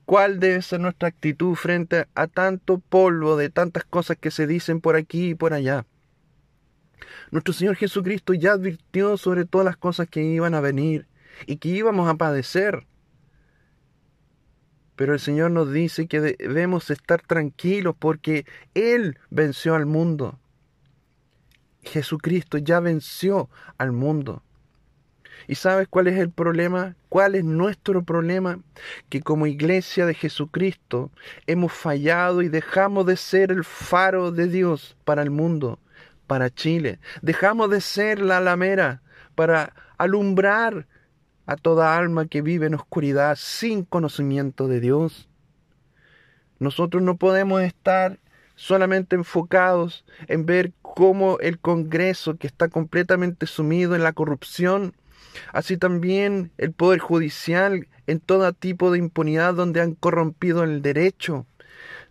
¿Cuál 0.03 0.41
debe 0.41 0.61
ser 0.61 0.81
nuestra 0.81 1.07
actitud 1.07 1.55
frente 1.55 2.05
a 2.15 2.27
tanto 2.27 2.79
polvo 2.79 3.37
de 3.37 3.49
tantas 3.49 3.85
cosas 3.85 4.17
que 4.17 4.29
se 4.29 4.45
dicen 4.45 4.81
por 4.81 4.97
aquí 4.97 5.29
y 5.29 5.35
por 5.35 5.53
allá? 5.53 5.85
Nuestro 7.31 7.53
Señor 7.53 7.75
Jesucristo 7.75 8.33
ya 8.33 8.53
advirtió 8.53 9.17
sobre 9.17 9.45
todas 9.45 9.65
las 9.65 9.77
cosas 9.77 10.07
que 10.07 10.23
iban 10.23 10.53
a 10.53 10.61
venir 10.61 11.07
y 11.45 11.57
que 11.57 11.69
íbamos 11.69 12.09
a 12.09 12.15
padecer. 12.15 12.85
Pero 14.95 15.13
el 15.13 15.19
Señor 15.19 15.51
nos 15.51 15.71
dice 15.71 16.07
que 16.07 16.21
debemos 16.21 16.89
estar 16.89 17.21
tranquilos 17.21 17.95
porque 17.97 18.45
Él 18.73 19.19
venció 19.29 19.75
al 19.75 19.85
mundo. 19.85 20.39
Jesucristo 21.83 22.57
ya 22.57 22.79
venció 22.79 23.49
al 23.77 23.91
mundo. 23.91 24.41
¿Y 25.47 25.55
sabes 25.55 25.87
cuál 25.87 26.07
es 26.07 26.17
el 26.17 26.31
problema? 26.31 26.95
¿Cuál 27.09 27.35
es 27.35 27.43
nuestro 27.43 28.03
problema? 28.03 28.59
Que 29.09 29.21
como 29.21 29.47
iglesia 29.47 30.05
de 30.05 30.13
Jesucristo 30.13 31.11
hemos 31.45 31.71
fallado 31.71 32.41
y 32.41 32.49
dejamos 32.49 33.05
de 33.05 33.17
ser 33.17 33.51
el 33.51 33.63
faro 33.63 34.31
de 34.31 34.47
Dios 34.47 34.97
para 35.03 35.21
el 35.21 35.29
mundo, 35.29 35.79
para 36.27 36.49
Chile. 36.49 36.99
Dejamos 37.21 37.69
de 37.69 37.81
ser 37.81 38.19
la 38.19 38.37
alamera 38.37 39.01
para 39.35 39.73
alumbrar 39.97 40.87
a 41.45 41.55
toda 41.55 41.97
alma 41.97 42.27
que 42.27 42.41
vive 42.41 42.67
en 42.67 42.75
oscuridad 42.75 43.35
sin 43.39 43.83
conocimiento 43.83 44.67
de 44.67 44.79
Dios. 44.79 45.29
Nosotros 46.59 47.03
no 47.03 47.17
podemos 47.17 47.61
estar 47.61 48.19
solamente 48.55 49.15
enfocados 49.15 50.05
en 50.27 50.45
ver 50.45 50.73
cómo 50.81 51.39
el 51.39 51.59
Congreso, 51.59 52.37
que 52.37 52.47
está 52.47 52.69
completamente 52.69 53.45
sumido 53.47 53.95
en 53.95 54.03
la 54.03 54.13
corrupción, 54.13 54.95
así 55.51 55.77
también 55.77 56.51
el 56.57 56.71
Poder 56.71 56.99
Judicial 56.99 57.87
en 58.07 58.19
todo 58.19 58.51
tipo 58.53 58.91
de 58.91 58.99
impunidad 58.99 59.53
donde 59.53 59.81
han 59.81 59.93
corrompido 59.93 60.63
el 60.63 60.81
derecho. 60.81 61.45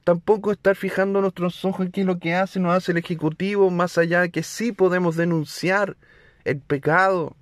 Tampoco 0.05 0.53
estar 0.53 0.77
fijando 0.77 1.23
nuestros 1.23 1.65
ojos 1.65 1.87
en 1.87 1.93
qué 1.93 2.03
es 2.03 2.07
lo 2.07 2.19
que 2.19 2.35
hace, 2.35 2.61
nos 2.61 2.77
hace 2.77 2.93
el 2.93 2.99
Ejecutivo, 2.99 3.71
más 3.71 3.97
allá 3.97 4.21
de 4.21 4.31
que 4.31 4.43
sí 4.43 4.71
podemos 4.71 5.17
denunciar 5.17 5.97
el 6.45 6.61
pecado, 6.61 7.37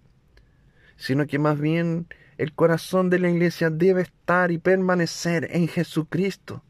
sino 0.96 1.26
que 1.26 1.40
más 1.40 1.58
bien 1.58 2.06
el 2.38 2.54
corazón 2.54 3.10
de 3.10 3.18
la 3.18 3.30
iglesia 3.30 3.68
debe 3.68 4.02
estar 4.02 4.52
y 4.52 4.58
permanecer 4.58 5.48
en 5.50 5.66
Jesucristo. 5.66 6.62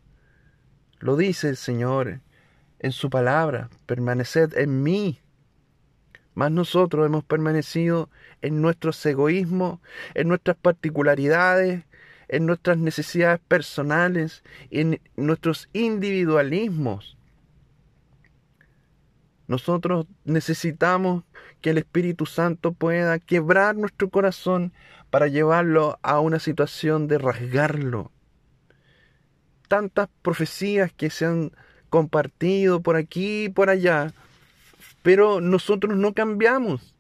Lo 0.99 1.17
dice 1.17 1.51
el 1.51 1.57
Señor 1.57 2.21
en 2.79 2.93
su 2.93 3.11
palabra, 3.11 3.69
permaneced 3.87 4.57
en 4.57 4.83
mí. 4.83 5.21
Mas 6.35 6.51
nosotros 6.51 7.05
hemos 7.05 7.25
permanecido 7.25 8.09
en 8.41 8.63
nuestros 8.63 9.05
egoísmos, 9.05 9.81
en 10.15 10.29
nuestras 10.29 10.57
particularidades, 10.57 11.85
en 12.33 12.47
nuestras 12.47 12.79
necesidades 12.79 13.41
personales, 13.47 14.43
en 14.71 15.01
nuestros 15.17 15.69
individualismos. 15.75 17.19
Nosotros 19.47 20.07
necesitamos 20.25 21.25
que 21.61 21.71
el 21.71 21.79
Espíritu 21.79 22.25
Santo 22.25 22.73
pueda 22.73 23.19
quebrar 23.19 23.77
nuestro 23.77 24.09
corazón 24.09 24.73
para 25.11 25.29
llevarlo 25.29 25.99
a 26.01 26.21
una 26.21 26.39
situación 26.39 27.07
de 27.07 27.19
rasgarlo. 27.19 28.11
Tantas 29.69 30.09
profecías 30.23 30.91
que 30.91 31.11
se 31.11 31.27
han 31.27 31.53
compartido 31.91 32.81
por 32.81 32.97
aquí 32.97 33.45
y 33.45 33.49
por 33.51 33.69
allá, 33.69 34.15
pero 35.03 35.43
nosotros 35.43 35.99
no 35.99 36.15
cambiamos. 36.15 36.95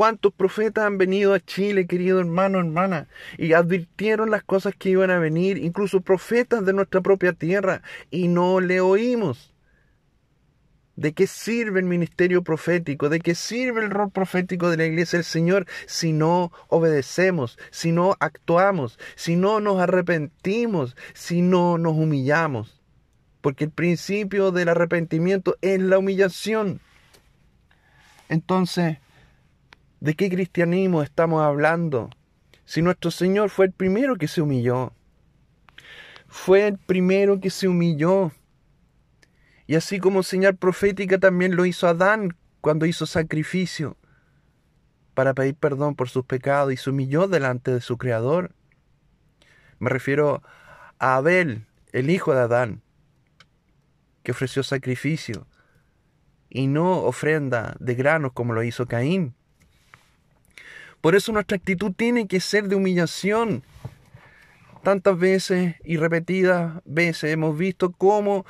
¿Cuántos 0.00 0.32
profetas 0.32 0.86
han 0.86 0.96
venido 0.96 1.34
a 1.34 1.40
Chile, 1.40 1.86
querido 1.86 2.20
hermano, 2.20 2.58
hermana, 2.58 3.06
y 3.36 3.52
advirtieron 3.52 4.30
las 4.30 4.42
cosas 4.42 4.74
que 4.74 4.88
iban 4.88 5.10
a 5.10 5.18
venir, 5.18 5.58
incluso 5.58 6.00
profetas 6.00 6.64
de 6.64 6.72
nuestra 6.72 7.02
propia 7.02 7.34
tierra, 7.34 7.82
y 8.10 8.28
no 8.28 8.60
le 8.60 8.80
oímos? 8.80 9.52
¿De 10.96 11.12
qué 11.12 11.26
sirve 11.26 11.80
el 11.80 11.84
ministerio 11.84 12.42
profético? 12.42 13.10
¿De 13.10 13.20
qué 13.20 13.34
sirve 13.34 13.84
el 13.84 13.90
rol 13.90 14.10
profético 14.10 14.70
de 14.70 14.78
la 14.78 14.86
iglesia 14.86 15.18
del 15.18 15.24
Señor 15.24 15.66
si 15.84 16.14
no 16.14 16.50
obedecemos, 16.68 17.58
si 17.70 17.92
no 17.92 18.16
actuamos, 18.20 18.98
si 19.16 19.36
no 19.36 19.60
nos 19.60 19.82
arrepentimos, 19.82 20.96
si 21.12 21.42
no 21.42 21.76
nos 21.76 21.92
humillamos? 21.92 22.80
Porque 23.42 23.64
el 23.64 23.70
principio 23.70 24.50
del 24.50 24.70
arrepentimiento 24.70 25.58
es 25.60 25.78
la 25.78 25.98
humillación. 25.98 26.80
Entonces, 28.30 28.96
¿de 30.00 30.14
qué 30.14 30.28
cristianismo 30.28 31.02
estamos 31.02 31.42
hablando? 31.42 32.10
Si 32.64 32.82
nuestro 32.82 33.10
Señor 33.10 33.50
fue 33.50 33.66
el 33.66 33.72
primero 33.72 34.16
que 34.16 34.28
se 34.28 34.40
humilló. 34.42 34.92
Fue 36.28 36.66
el 36.66 36.78
primero 36.78 37.40
que 37.40 37.50
se 37.50 37.68
humilló 37.68 38.32
y 39.70 39.76
así 39.76 40.00
como 40.00 40.24
señal 40.24 40.56
profética 40.56 41.18
también 41.18 41.54
lo 41.54 41.64
hizo 41.64 41.86
Adán 41.86 42.36
cuando 42.60 42.86
hizo 42.86 43.06
sacrificio 43.06 43.96
para 45.14 45.32
pedir 45.32 45.54
perdón 45.54 45.94
por 45.94 46.08
sus 46.08 46.24
pecados 46.24 46.72
y 46.72 46.76
se 46.76 46.90
humilló 46.90 47.28
delante 47.28 47.70
de 47.70 47.80
su 47.80 47.96
Creador. 47.96 48.52
Me 49.78 49.88
refiero 49.88 50.42
a 50.98 51.14
Abel, 51.14 51.66
el 51.92 52.10
hijo 52.10 52.34
de 52.34 52.40
Adán, 52.40 52.82
que 54.24 54.32
ofreció 54.32 54.64
sacrificio 54.64 55.46
y 56.48 56.66
no 56.66 57.04
ofrenda 57.04 57.76
de 57.78 57.94
granos 57.94 58.32
como 58.32 58.54
lo 58.54 58.64
hizo 58.64 58.86
Caín. 58.86 59.36
Por 61.00 61.14
eso 61.14 61.32
nuestra 61.32 61.56
actitud 61.56 61.92
tiene 61.96 62.26
que 62.26 62.40
ser 62.40 62.68
de 62.68 62.76
humillación. 62.76 63.62
Tantas 64.82 65.18
veces 65.18 65.76
y 65.84 65.96
repetidas 65.96 66.82
veces 66.84 67.32
hemos 67.32 67.56
visto 67.56 67.92
cómo 67.92 68.44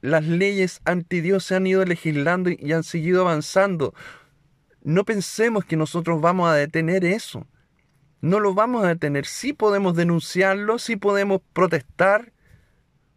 las 0.00 0.24
leyes 0.24 0.80
anti 0.84 1.20
Dios 1.20 1.44
se 1.44 1.54
han 1.54 1.66
ido 1.66 1.84
legislando 1.84 2.50
y 2.50 2.72
han 2.72 2.84
seguido 2.84 3.22
avanzando. 3.22 3.94
No 4.82 5.04
pensemos 5.04 5.64
que 5.64 5.76
nosotros 5.76 6.20
vamos 6.20 6.50
a 6.50 6.54
detener 6.54 7.04
eso. 7.06 7.46
No 8.20 8.40
lo 8.40 8.54
vamos 8.54 8.84
a 8.84 8.88
detener. 8.88 9.24
Sí 9.24 9.52
podemos 9.54 9.96
denunciarlo, 9.96 10.78
sí 10.78 10.96
podemos 10.96 11.40
protestar, 11.52 12.32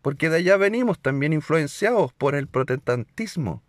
porque 0.02 0.30
de 0.30 0.38
allá 0.38 0.56
venimos 0.58 1.00
también 1.00 1.34
influenciados 1.34 2.14
por 2.14 2.36
el 2.36 2.48
protestantismo. 2.48 3.64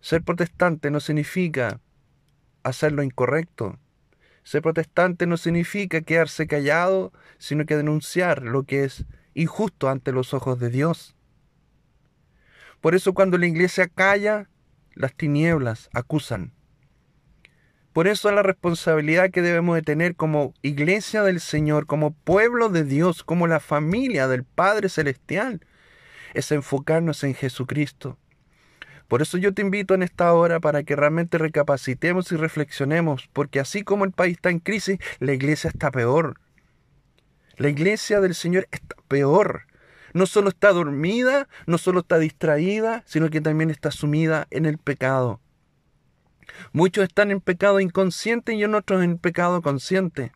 Ser 0.00 0.22
protestante 0.22 0.90
no 0.90 0.98
significa 0.98 1.80
hacer 2.68 2.92
lo 2.92 3.02
incorrecto. 3.02 3.78
Ser 4.44 4.62
protestante 4.62 5.26
no 5.26 5.36
significa 5.36 6.00
quedarse 6.00 6.46
callado, 6.46 7.12
sino 7.38 7.66
que 7.66 7.76
denunciar 7.76 8.42
lo 8.42 8.62
que 8.62 8.84
es 8.84 9.04
injusto 9.34 9.88
ante 9.88 10.12
los 10.12 10.34
ojos 10.34 10.58
de 10.58 10.70
Dios. 10.70 11.14
Por 12.80 12.94
eso 12.94 13.12
cuando 13.12 13.38
la 13.38 13.46
iglesia 13.46 13.88
calla, 13.88 14.48
las 14.94 15.14
tinieblas 15.14 15.90
acusan. 15.92 16.52
Por 17.92 18.06
eso 18.06 18.30
la 18.30 18.42
responsabilidad 18.42 19.30
que 19.30 19.42
debemos 19.42 19.74
de 19.74 19.82
tener 19.82 20.14
como 20.14 20.54
iglesia 20.62 21.22
del 21.22 21.40
Señor, 21.40 21.86
como 21.86 22.12
pueblo 22.12 22.68
de 22.68 22.84
Dios, 22.84 23.24
como 23.24 23.46
la 23.46 23.60
familia 23.60 24.28
del 24.28 24.44
Padre 24.44 24.88
Celestial, 24.88 25.60
es 26.34 26.52
enfocarnos 26.52 27.24
en 27.24 27.34
Jesucristo. 27.34 28.18
Por 29.08 29.22
eso 29.22 29.38
yo 29.38 29.52
te 29.52 29.62
invito 29.62 29.94
en 29.94 30.02
esta 30.02 30.32
hora 30.32 30.60
para 30.60 30.82
que 30.82 30.94
realmente 30.94 31.38
recapacitemos 31.38 32.30
y 32.30 32.36
reflexionemos, 32.36 33.28
porque 33.32 33.58
así 33.58 33.82
como 33.82 34.04
el 34.04 34.12
país 34.12 34.36
está 34.36 34.50
en 34.50 34.60
crisis, 34.60 34.98
la 35.18 35.32
iglesia 35.32 35.70
está 35.70 35.90
peor. 35.90 36.38
La 37.56 37.68
iglesia 37.68 38.20
del 38.20 38.34
Señor 38.34 38.68
está 38.70 38.96
peor 39.08 39.68
no 40.12 40.26
solo 40.26 40.48
está 40.48 40.72
dormida, 40.72 41.48
no 41.66 41.78
solo 41.78 42.00
está 42.00 42.18
distraída, 42.18 43.02
sino 43.06 43.30
que 43.30 43.40
también 43.40 43.70
está 43.70 43.90
sumida 43.90 44.46
en 44.50 44.66
el 44.66 44.78
pecado. 44.78 45.40
Muchos 46.72 47.04
están 47.04 47.30
en 47.30 47.40
pecado 47.40 47.80
inconsciente 47.80 48.54
y 48.54 48.64
otros 48.64 49.02
en 49.02 49.18
pecado 49.18 49.62
consciente. 49.62 50.32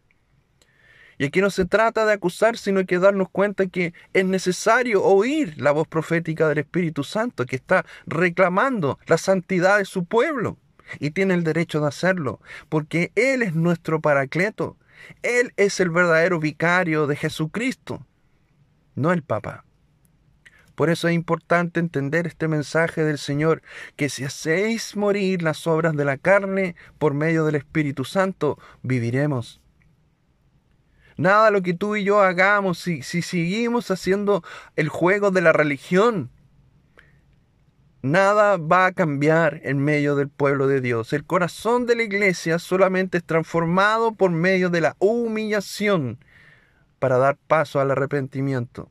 Y 1.23 1.27
aquí 1.27 1.41
no 1.41 1.51
se 1.51 1.67
trata 1.67 2.05
de 2.05 2.15
acusar, 2.15 2.57
sino 2.57 2.85
que 2.85 2.99
darnos 2.99 3.29
cuenta 3.31 3.69
que 3.69 3.95
es 4.13 4.25
necesario 4.25 5.05
oír 5.05 5.55
la 5.57 5.71
voz 5.71 5.87
profética 5.87 6.49
del 6.49 6.59
Espíritu 6.59 7.05
Santo, 7.05 7.47
que 7.47 7.55
está 7.55 7.87
reclamando 8.07 8.99
la 9.07 9.17
santidad 9.17 9.79
de 9.79 9.85
su 9.85 10.05
pueblo. 10.05 10.59
Y 10.99 11.13
tiene 11.13 11.35
el 11.35 11.45
derecho 11.45 11.81
de 11.81 11.87
hacerlo, 11.87 12.41
porque 12.69 13.13
Él 13.15 13.43
es 13.43 13.55
nuestro 13.55 14.01
paracleto. 14.01 14.77
Él 15.23 15.53
es 15.57 15.79
el 15.79 15.91
verdadero 15.91 16.41
vicario 16.41 17.07
de 17.07 17.15
Jesucristo, 17.15 18.05
no 18.97 19.13
el 19.13 19.23
Papa. 19.23 19.65
Por 20.75 20.91
eso 20.91 21.07
es 21.07 21.15
importante 21.15 21.79
entender 21.79 22.27
este 22.27 22.49
mensaje 22.49 23.05
del 23.05 23.19
Señor, 23.19 23.63
que 23.95 24.09
si 24.09 24.25
hacéis 24.25 24.97
morir 24.97 25.43
las 25.43 25.69
obras 25.69 25.95
de 25.95 26.05
la 26.05 26.17
carne 26.17 26.75
por 26.99 27.15
medio 27.15 27.45
del 27.45 27.55
Espíritu 27.55 28.05
Santo, 28.05 28.59
viviremos. 28.83 29.62
Nada 31.17 31.51
lo 31.51 31.63
que 31.63 31.75
tú 31.75 31.97
y 31.97 32.05
yo 32.05 32.21
hagamos, 32.21 32.79
si, 32.79 33.03
si 33.03 33.23
seguimos 33.23 33.91
haciendo 33.91 34.43
el 34.77 34.89
juego 34.89 35.31
de 35.31 35.43
la 35.43 35.53
religión, 35.53 36.31
nada 38.03 38.57
va 38.57 38.87
a 38.87 38.93
cambiar 38.93 39.61
en 39.65 39.79
medio 39.79 40.17
del 40.17 40.29
pueblo 40.29 40.67
de 40.67 40.81
Dios. 40.81 41.13
El 41.13 41.25
corazón 41.25 41.87
de 41.87 41.97
la 41.97 42.03
iglesia 42.03 42.59
solamente 42.59 43.19
es 43.19 43.25
transformado 43.25 44.15
por 44.15 44.31
medio 44.31 44.71
de 44.71 44.81
la 44.81 44.97
humillación 44.99 46.19
para 46.99 47.19
dar 47.19 47.37
paso 47.47 47.81
al 47.81 47.91
arrepentimiento. 47.91 48.91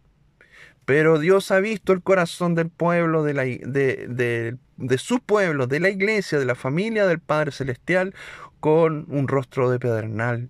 Pero 0.86 1.20
Dios 1.20 1.52
ha 1.52 1.60
visto 1.60 1.94
el 1.94 2.02
corazón 2.02 2.56
del 2.56 2.70
pueblo, 2.70 3.24
de, 3.24 3.34
la, 3.34 3.44
de, 3.44 4.58
de, 4.78 4.98
su 4.98 5.20
pueblo, 5.20 5.68
de 5.68 5.80
la 5.80 5.90
iglesia, 5.90 6.40
de 6.40 6.46
la 6.46 6.56
familia 6.56 7.06
del 7.06 7.20
Padre 7.20 7.52
Celestial, 7.52 8.14
con 8.60 9.06
un 9.10 9.28
rostro 9.28 9.70
de 9.70 9.80
pedernal, 9.80 10.50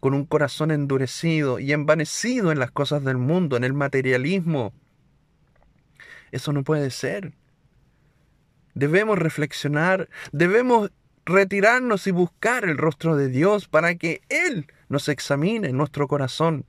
con 0.00 0.14
un 0.14 0.24
corazón 0.24 0.70
endurecido 0.70 1.58
y 1.58 1.72
envanecido 1.72 2.50
en 2.50 2.58
las 2.58 2.70
cosas 2.70 3.04
del 3.04 3.18
mundo, 3.18 3.56
en 3.56 3.64
el 3.64 3.74
materialismo. 3.74 4.72
Eso 6.32 6.52
no 6.52 6.64
puede 6.64 6.90
ser. 6.90 7.32
Debemos 8.74 9.18
reflexionar, 9.18 10.08
debemos 10.32 10.90
retirarnos 11.24 12.06
y 12.06 12.10
buscar 12.10 12.64
el 12.64 12.78
rostro 12.78 13.16
de 13.16 13.28
Dios 13.28 13.68
para 13.68 13.94
que 13.94 14.22
Él 14.28 14.66
nos 14.88 15.08
examine 15.08 15.72
nuestro 15.72 16.08
corazón. 16.08 16.64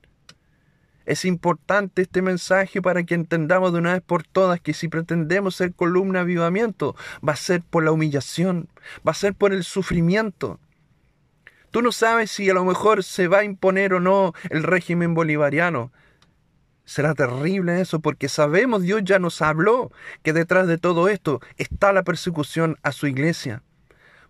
Es 1.04 1.24
importante 1.24 2.02
este 2.02 2.22
mensaje 2.22 2.80
para 2.80 3.02
que 3.02 3.14
entendamos 3.14 3.72
de 3.72 3.80
una 3.80 3.94
vez 3.94 4.02
por 4.02 4.22
todas 4.22 4.60
que 4.60 4.72
si 4.72 4.88
pretendemos 4.88 5.56
ser 5.56 5.74
columna 5.74 6.20
de 6.20 6.24
avivamiento, 6.24 6.94
va 7.26 7.32
a 7.32 7.36
ser 7.36 7.62
por 7.62 7.82
la 7.82 7.90
humillación, 7.90 8.68
va 9.06 9.10
a 9.10 9.14
ser 9.14 9.34
por 9.34 9.52
el 9.52 9.64
sufrimiento. 9.64 10.60
Tú 11.72 11.80
no 11.80 11.90
sabes 11.90 12.30
si 12.30 12.50
a 12.50 12.54
lo 12.54 12.66
mejor 12.66 13.02
se 13.02 13.28
va 13.28 13.38
a 13.38 13.44
imponer 13.44 13.94
o 13.94 14.00
no 14.00 14.34
el 14.50 14.62
régimen 14.62 15.14
bolivariano. 15.14 15.90
Será 16.84 17.14
terrible 17.14 17.80
eso 17.80 18.00
porque 18.00 18.28
sabemos, 18.28 18.82
Dios 18.82 19.00
ya 19.04 19.18
nos 19.18 19.40
habló 19.40 19.90
que 20.22 20.34
detrás 20.34 20.66
de 20.66 20.76
todo 20.76 21.08
esto 21.08 21.40
está 21.56 21.94
la 21.94 22.02
persecución 22.02 22.78
a 22.82 22.92
su 22.92 23.06
iglesia. 23.06 23.62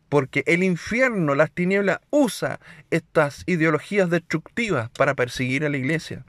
Porque 0.09 0.45
el 0.47 0.63
infierno, 0.63 1.35
las 1.35 1.51
tinieblas, 1.51 1.99
usa 2.11 2.61
estas 2.91 3.43
ideologías 3.47 4.09
destructivas 4.09 4.91
para 4.91 5.15
perseguir 5.15 5.65
a 5.65 5.69
la 5.69 5.79
iglesia. 5.79 6.25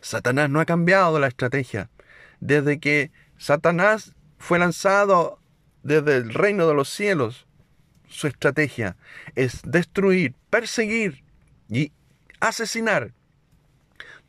Satanás 0.00 0.50
no 0.50 0.58
ha 0.58 0.64
cambiado 0.64 1.20
la 1.20 1.28
estrategia. 1.28 1.88
Desde 2.40 2.80
que 2.80 3.12
Satanás 3.36 4.16
fue 4.38 4.58
lanzado 4.58 5.38
desde 5.84 6.16
el 6.16 6.34
reino 6.34 6.66
de 6.66 6.74
los 6.74 6.88
cielos, 6.88 7.47
su 8.08 8.26
estrategia 8.26 8.96
es 9.34 9.62
destruir, 9.64 10.34
perseguir 10.50 11.22
y 11.68 11.92
asesinar 12.40 13.12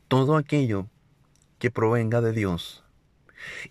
todo 0.07 0.37
aquello 0.37 0.87
que 1.59 1.71
provenga 1.71 2.21
de 2.21 2.33
Dios. 2.33 2.83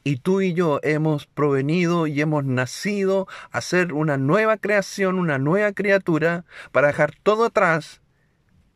Y 0.03 0.17
tú 0.17 0.41
y 0.41 0.55
yo 0.55 0.81
hemos 0.83 1.27
provenido 1.27 2.07
y 2.07 2.21
hemos 2.21 2.45
nacido 2.45 3.27
a 3.51 3.61
ser 3.61 3.93
una 3.93 4.17
nueva 4.17 4.57
creación, 4.57 5.19
una 5.19 5.39
nueva 5.39 5.73
criatura, 5.73 6.45
para 6.73 6.89
dejar 6.89 7.15
todo 7.23 7.47
atrás, 7.47 8.01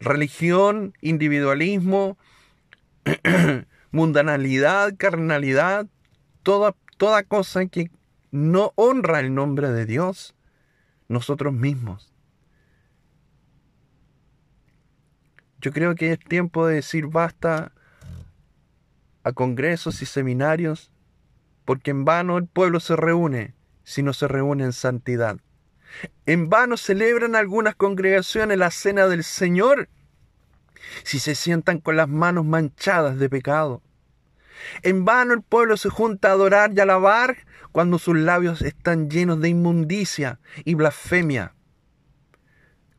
religión, 0.00 0.94
individualismo, 1.00 2.18
mundanalidad, 3.90 4.94
carnalidad, 4.96 5.86
toda, 6.42 6.74
toda 6.98 7.22
cosa 7.22 7.66
que 7.66 7.90
no 8.30 8.72
honra 8.76 9.20
el 9.20 9.34
nombre 9.34 9.70
de 9.70 9.86
Dios, 9.86 10.34
nosotros 11.12 11.52
mismos. 11.52 12.12
Yo 15.60 15.72
creo 15.72 15.94
que 15.94 16.12
es 16.12 16.18
tiempo 16.18 16.66
de 16.66 16.76
decir 16.76 17.06
basta 17.06 17.72
a 19.22 19.32
congresos 19.32 20.02
y 20.02 20.06
seminarios, 20.06 20.90
porque 21.64 21.92
en 21.92 22.04
vano 22.04 22.36
el 22.38 22.46
pueblo 22.46 22.80
se 22.80 22.96
reúne 22.96 23.54
si 23.84 24.02
no 24.02 24.12
se 24.12 24.26
reúne 24.26 24.64
en 24.64 24.72
santidad. 24.72 25.38
En 26.26 26.48
vano 26.48 26.76
celebran 26.76 27.36
algunas 27.36 27.76
congregaciones 27.76 28.58
la 28.58 28.70
cena 28.70 29.06
del 29.06 29.24
Señor 29.24 29.88
si 31.04 31.18
se 31.18 31.34
sientan 31.34 31.78
con 31.78 31.96
las 31.96 32.08
manos 32.08 32.44
manchadas 32.44 33.18
de 33.18 33.30
pecado. 33.30 33.82
En 34.82 35.04
vano 35.04 35.34
el 35.34 35.42
pueblo 35.42 35.76
se 35.76 35.88
junta 35.88 36.28
a 36.28 36.32
adorar 36.32 36.72
y 36.74 36.80
alabar 36.80 37.38
cuando 37.72 37.98
sus 37.98 38.16
labios 38.16 38.62
están 38.62 39.10
llenos 39.10 39.40
de 39.40 39.48
inmundicia 39.48 40.38
y 40.64 40.74
blasfemia, 40.74 41.54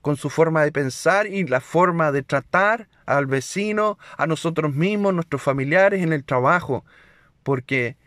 con 0.01 0.17
su 0.17 0.29
forma 0.29 0.63
de 0.63 0.71
pensar 0.71 1.27
y 1.27 1.45
la 1.45 1.61
forma 1.61 2.11
de 2.11 2.23
tratar 2.23 2.89
al 3.05 3.25
vecino, 3.25 3.97
a 4.17 4.27
nosotros 4.27 4.73
mismos, 4.73 5.13
nuestros 5.13 5.41
familiares 5.41 6.01
en 6.01 6.13
el 6.13 6.23
trabajo, 6.23 6.83
porque 7.43 7.97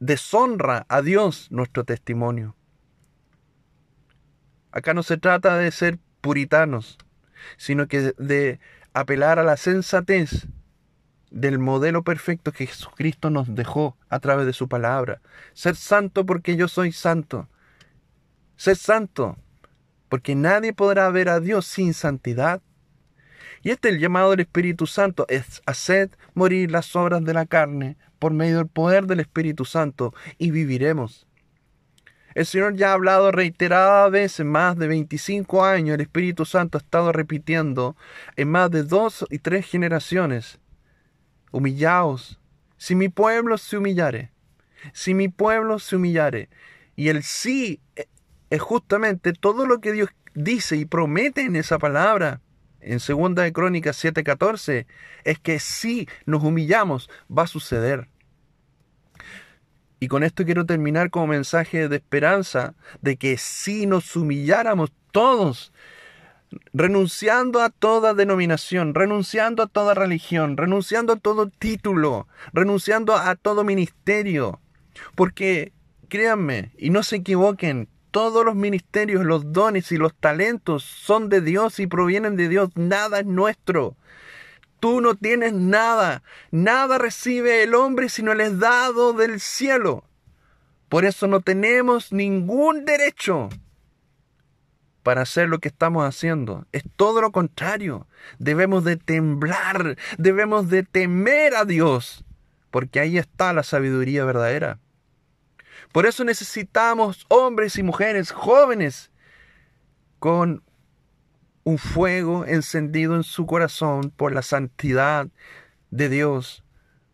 deshonra 0.00 0.84
a 0.88 1.02
Dios 1.02 1.48
nuestro 1.50 1.84
testimonio. 1.84 2.56
Acá 4.72 4.92
no 4.92 5.02
se 5.02 5.16
trata 5.16 5.56
de 5.56 5.70
ser 5.70 5.98
puritanos, 6.20 6.98
sino 7.56 7.86
que 7.86 8.12
de 8.18 8.60
apelar 8.92 9.38
a 9.38 9.42
la 9.42 9.56
sensatez 9.56 10.48
del 11.30 11.58
modelo 11.58 12.02
perfecto 12.02 12.52
que 12.52 12.66
Jesucristo 12.66 13.30
nos 13.30 13.54
dejó 13.54 13.96
a 14.08 14.20
través 14.20 14.46
de 14.46 14.52
su 14.52 14.68
palabra. 14.68 15.20
Ser 15.52 15.76
santo 15.76 16.24
porque 16.26 16.56
yo 16.56 16.68
soy 16.68 16.92
santo. 16.92 17.48
Ser 18.56 18.76
santo 18.76 19.36
porque 20.08 20.34
nadie 20.34 20.72
podrá 20.72 21.08
ver 21.10 21.28
a 21.28 21.40
Dios 21.40 21.66
sin 21.66 21.94
santidad. 21.94 22.62
Y 23.62 23.70
este 23.70 23.88
es 23.88 23.94
el 23.94 24.00
llamado 24.00 24.30
del 24.30 24.40
Espíritu 24.40 24.86
Santo, 24.86 25.26
es 25.28 25.62
hacer 25.66 26.10
morir 26.34 26.70
las 26.70 26.94
obras 26.94 27.24
de 27.24 27.34
la 27.34 27.46
carne 27.46 27.96
por 28.18 28.32
medio 28.32 28.58
del 28.58 28.68
poder 28.68 29.06
del 29.06 29.20
Espíritu 29.20 29.64
Santo 29.64 30.14
y 30.38 30.50
viviremos. 30.50 31.26
El 32.34 32.44
Señor 32.44 32.76
ya 32.76 32.90
ha 32.90 32.92
hablado 32.92 33.32
reiteradas 33.32 34.10
veces, 34.10 34.44
más 34.44 34.76
de 34.76 34.88
25 34.88 35.64
años, 35.64 35.94
el 35.94 36.02
Espíritu 36.02 36.44
Santo 36.44 36.76
ha 36.76 36.82
estado 36.82 37.10
repitiendo 37.10 37.96
en 38.36 38.50
más 38.50 38.70
de 38.70 38.82
dos 38.82 39.24
y 39.30 39.38
tres 39.38 39.66
generaciones. 39.66 40.60
Humillaos, 41.52 42.38
si 42.76 42.94
mi 42.94 43.08
pueblo 43.08 43.58
se 43.58 43.76
humillare, 43.78 44.32
si 44.92 45.14
mi 45.14 45.28
pueblo 45.28 45.78
se 45.78 45.96
humillare. 45.96 46.48
Y 46.94 47.08
el 47.08 47.22
sí 47.22 47.80
es 48.50 48.60
justamente 48.60 49.32
todo 49.32 49.66
lo 49.66 49.80
que 49.80 49.92
Dios 49.92 50.10
dice 50.34 50.76
y 50.76 50.84
promete 50.84 51.42
en 51.42 51.56
esa 51.56 51.78
palabra. 51.78 52.40
En 52.80 53.00
segunda 53.00 53.42
de 53.42 53.52
Crónicas 53.52 54.02
7:14 54.02 54.86
es 55.24 55.38
que 55.38 55.58
si 55.58 56.08
nos 56.24 56.42
humillamos 56.42 57.10
va 57.30 57.44
a 57.44 57.48
suceder. 57.48 58.08
Y 59.98 60.08
con 60.08 60.22
esto 60.22 60.44
quiero 60.44 60.66
terminar 60.66 61.10
como 61.10 61.28
mensaje 61.28 61.88
de 61.88 61.96
esperanza 61.96 62.74
de 63.00 63.16
que 63.16 63.38
si 63.38 63.86
nos 63.86 64.14
humilláramos 64.14 64.92
todos, 65.10 65.72
renunciando 66.72 67.60
a 67.60 67.70
toda 67.70 68.14
denominación, 68.14 68.94
renunciando 68.94 69.62
a 69.62 69.66
toda 69.66 69.94
religión, 69.94 70.56
renunciando 70.56 71.14
a 71.14 71.16
todo 71.16 71.48
título, 71.48 72.28
renunciando 72.52 73.16
a 73.16 73.34
todo 73.34 73.64
ministerio, 73.64 74.60
porque 75.14 75.72
créanme 76.08 76.72
y 76.78 76.90
no 76.90 77.02
se 77.02 77.16
equivoquen, 77.16 77.88
todos 78.10 78.44
los 78.44 78.54
ministerios, 78.54 79.24
los 79.24 79.52
dones 79.52 79.92
y 79.92 79.98
los 79.98 80.14
talentos 80.14 80.84
son 80.84 81.28
de 81.28 81.40
Dios 81.40 81.78
y 81.80 81.86
provienen 81.86 82.36
de 82.36 82.48
Dios, 82.48 82.70
nada 82.74 83.20
es 83.20 83.26
nuestro. 83.26 83.96
Tú 84.80 85.00
no 85.00 85.14
tienes 85.16 85.52
nada, 85.52 86.22
nada 86.50 86.98
recibe 86.98 87.62
el 87.62 87.74
hombre 87.74 88.08
sino 88.08 88.34
le 88.34 88.44
es 88.44 88.58
dado 88.58 89.12
del 89.12 89.40
cielo. 89.40 90.04
Por 90.88 91.04
eso 91.04 91.26
no 91.26 91.40
tenemos 91.40 92.12
ningún 92.12 92.84
derecho 92.84 93.50
para 95.06 95.22
hacer 95.22 95.48
lo 95.48 95.60
que 95.60 95.68
estamos 95.68 96.04
haciendo. 96.04 96.66
Es 96.72 96.82
todo 96.96 97.20
lo 97.20 97.30
contrario. 97.30 98.08
Debemos 98.40 98.82
de 98.82 98.96
temblar, 98.96 99.96
debemos 100.18 100.68
de 100.68 100.82
temer 100.82 101.54
a 101.54 101.64
Dios, 101.64 102.24
porque 102.72 102.98
ahí 102.98 103.16
está 103.16 103.52
la 103.52 103.62
sabiduría 103.62 104.24
verdadera. 104.24 104.80
Por 105.92 106.06
eso 106.06 106.24
necesitamos 106.24 107.24
hombres 107.28 107.78
y 107.78 107.84
mujeres 107.84 108.32
jóvenes 108.32 109.12
con 110.18 110.64
un 111.62 111.78
fuego 111.78 112.44
encendido 112.44 113.14
en 113.14 113.22
su 113.22 113.46
corazón 113.46 114.10
por 114.10 114.32
la 114.32 114.42
santidad 114.42 115.28
de 115.92 116.08
Dios, 116.08 116.64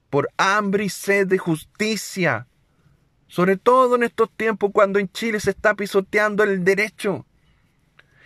por 0.08 0.30
hambre 0.38 0.84
y 0.84 0.88
sed 0.88 1.26
de 1.26 1.36
justicia, 1.36 2.46
sobre 3.26 3.58
todo 3.58 3.96
en 3.96 4.04
estos 4.04 4.30
tiempos 4.30 4.70
cuando 4.72 4.98
en 4.98 5.12
Chile 5.12 5.40
se 5.40 5.50
está 5.50 5.74
pisoteando 5.74 6.42
el 6.42 6.64
derecho, 6.64 7.26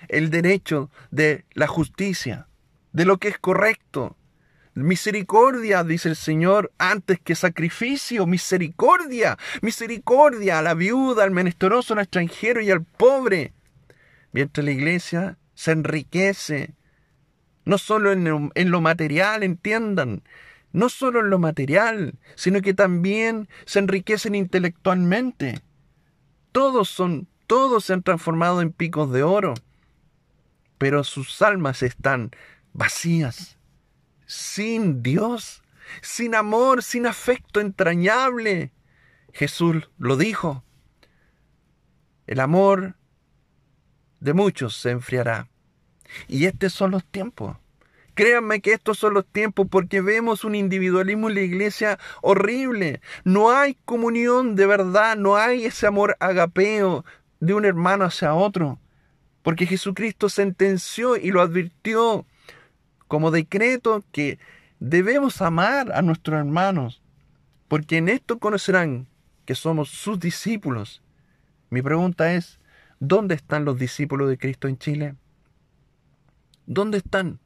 el 0.08 0.30
derecho 0.30 0.90
de 1.10 1.44
la 1.54 1.66
justicia, 1.66 2.48
de 2.92 3.04
lo 3.04 3.18
que 3.18 3.28
es 3.28 3.38
correcto. 3.38 4.16
Misericordia, 4.74 5.84
dice 5.84 6.10
el 6.10 6.16
Señor, 6.16 6.70
antes 6.76 7.18
que 7.18 7.34
sacrificio, 7.34 8.26
misericordia, 8.26 9.38
misericordia 9.62 10.58
a 10.58 10.62
la 10.62 10.74
viuda, 10.74 11.24
al 11.24 11.30
menesteroso, 11.30 11.94
al 11.94 12.00
extranjero 12.00 12.60
y 12.60 12.70
al 12.70 12.84
pobre. 12.84 13.54
Mientras 14.32 14.64
la 14.64 14.72
iglesia 14.72 15.38
se 15.54 15.72
enriquece, 15.72 16.74
no 17.64 17.78
solo 17.78 18.12
en 18.12 18.70
lo, 18.70 18.80
material, 18.80 19.42
entiendan, 19.42 20.22
no 20.72 20.88
solo 20.88 21.20
en 21.20 21.30
lo 21.30 21.38
material, 21.38 22.18
sino 22.34 22.60
que 22.60 22.74
también 22.74 23.48
se 23.64 23.80
enriquecen 23.80 24.34
intelectualmente. 24.34 25.60
Todos 26.52 26.88
son, 26.88 27.28
todos 27.46 27.84
se 27.84 27.94
han 27.94 28.02
transformado 28.02 28.60
en 28.60 28.72
picos 28.72 29.10
de 29.10 29.22
oro, 29.22 29.54
pero 30.78 31.04
sus 31.04 31.42
almas 31.42 31.82
están 31.82 32.30
vacías, 32.72 33.58
sin 34.26 35.02
Dios, 35.02 35.62
sin 36.02 36.34
amor, 36.34 36.82
sin 36.82 37.06
afecto 37.06 37.60
entrañable. 37.60 38.72
Jesús 39.32 39.88
lo 39.98 40.16
dijo. 40.16 40.64
El 42.26 42.40
amor 42.40 42.96
de 44.20 44.32
muchos 44.32 44.76
se 44.76 44.90
enfriará. 44.90 45.48
Y 46.28 46.46
estos 46.46 46.72
son 46.72 46.90
los 46.90 47.04
tiempos. 47.04 47.56
Créanme 48.14 48.60
que 48.60 48.72
estos 48.72 48.98
son 48.98 49.12
los 49.12 49.26
tiempos 49.26 49.66
porque 49.70 50.00
vemos 50.00 50.42
un 50.44 50.54
individualismo 50.54 51.28
en 51.28 51.34
la 51.34 51.42
iglesia 51.42 51.98
horrible. 52.22 53.02
No 53.24 53.50
hay 53.50 53.74
comunión 53.84 54.56
de 54.56 54.66
verdad, 54.66 55.16
no 55.16 55.36
hay 55.36 55.66
ese 55.66 55.86
amor 55.86 56.16
agapeo 56.18 57.04
de 57.40 57.52
un 57.52 57.66
hermano 57.66 58.06
hacia 58.06 58.32
otro. 58.34 58.80
Porque 59.46 59.64
Jesucristo 59.64 60.28
sentenció 60.28 61.16
y 61.16 61.30
lo 61.30 61.40
advirtió 61.40 62.26
como 63.06 63.30
decreto 63.30 64.02
que 64.10 64.40
debemos 64.80 65.40
amar 65.40 65.92
a 65.92 66.02
nuestros 66.02 66.36
hermanos. 66.36 67.00
Porque 67.68 67.98
en 67.98 68.08
esto 68.08 68.40
conocerán 68.40 69.06
que 69.44 69.54
somos 69.54 69.88
sus 69.88 70.18
discípulos. 70.18 71.00
Mi 71.70 71.80
pregunta 71.80 72.32
es, 72.32 72.58
¿Dónde 72.98 73.36
están 73.36 73.64
los 73.64 73.78
discípulos 73.78 74.28
de 74.28 74.36
Cristo 74.36 74.66
en 74.66 74.78
Chile? 74.78 75.14
¿Dónde 76.66 76.98
están? 76.98 77.38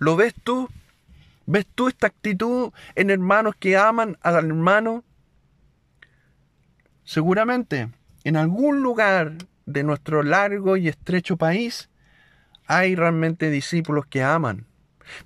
¿Lo 0.00 0.16
ves 0.16 0.34
tú? 0.44 0.68
¿Ves 1.46 1.64
tú 1.74 1.88
esta 1.88 2.08
actitud 2.08 2.70
en 2.96 3.08
hermanos 3.08 3.54
que 3.58 3.78
aman 3.78 4.18
al 4.20 4.44
hermano? 4.44 5.04
Seguramente, 7.02 7.88
en 8.24 8.36
algún 8.36 8.82
lugar 8.82 9.32
de 9.66 9.82
nuestro 9.82 10.22
largo 10.22 10.76
y 10.76 10.88
estrecho 10.88 11.36
país 11.36 11.90
hay 12.66 12.94
realmente 12.94 13.50
discípulos 13.50 14.06
que 14.06 14.22
aman. 14.22 14.66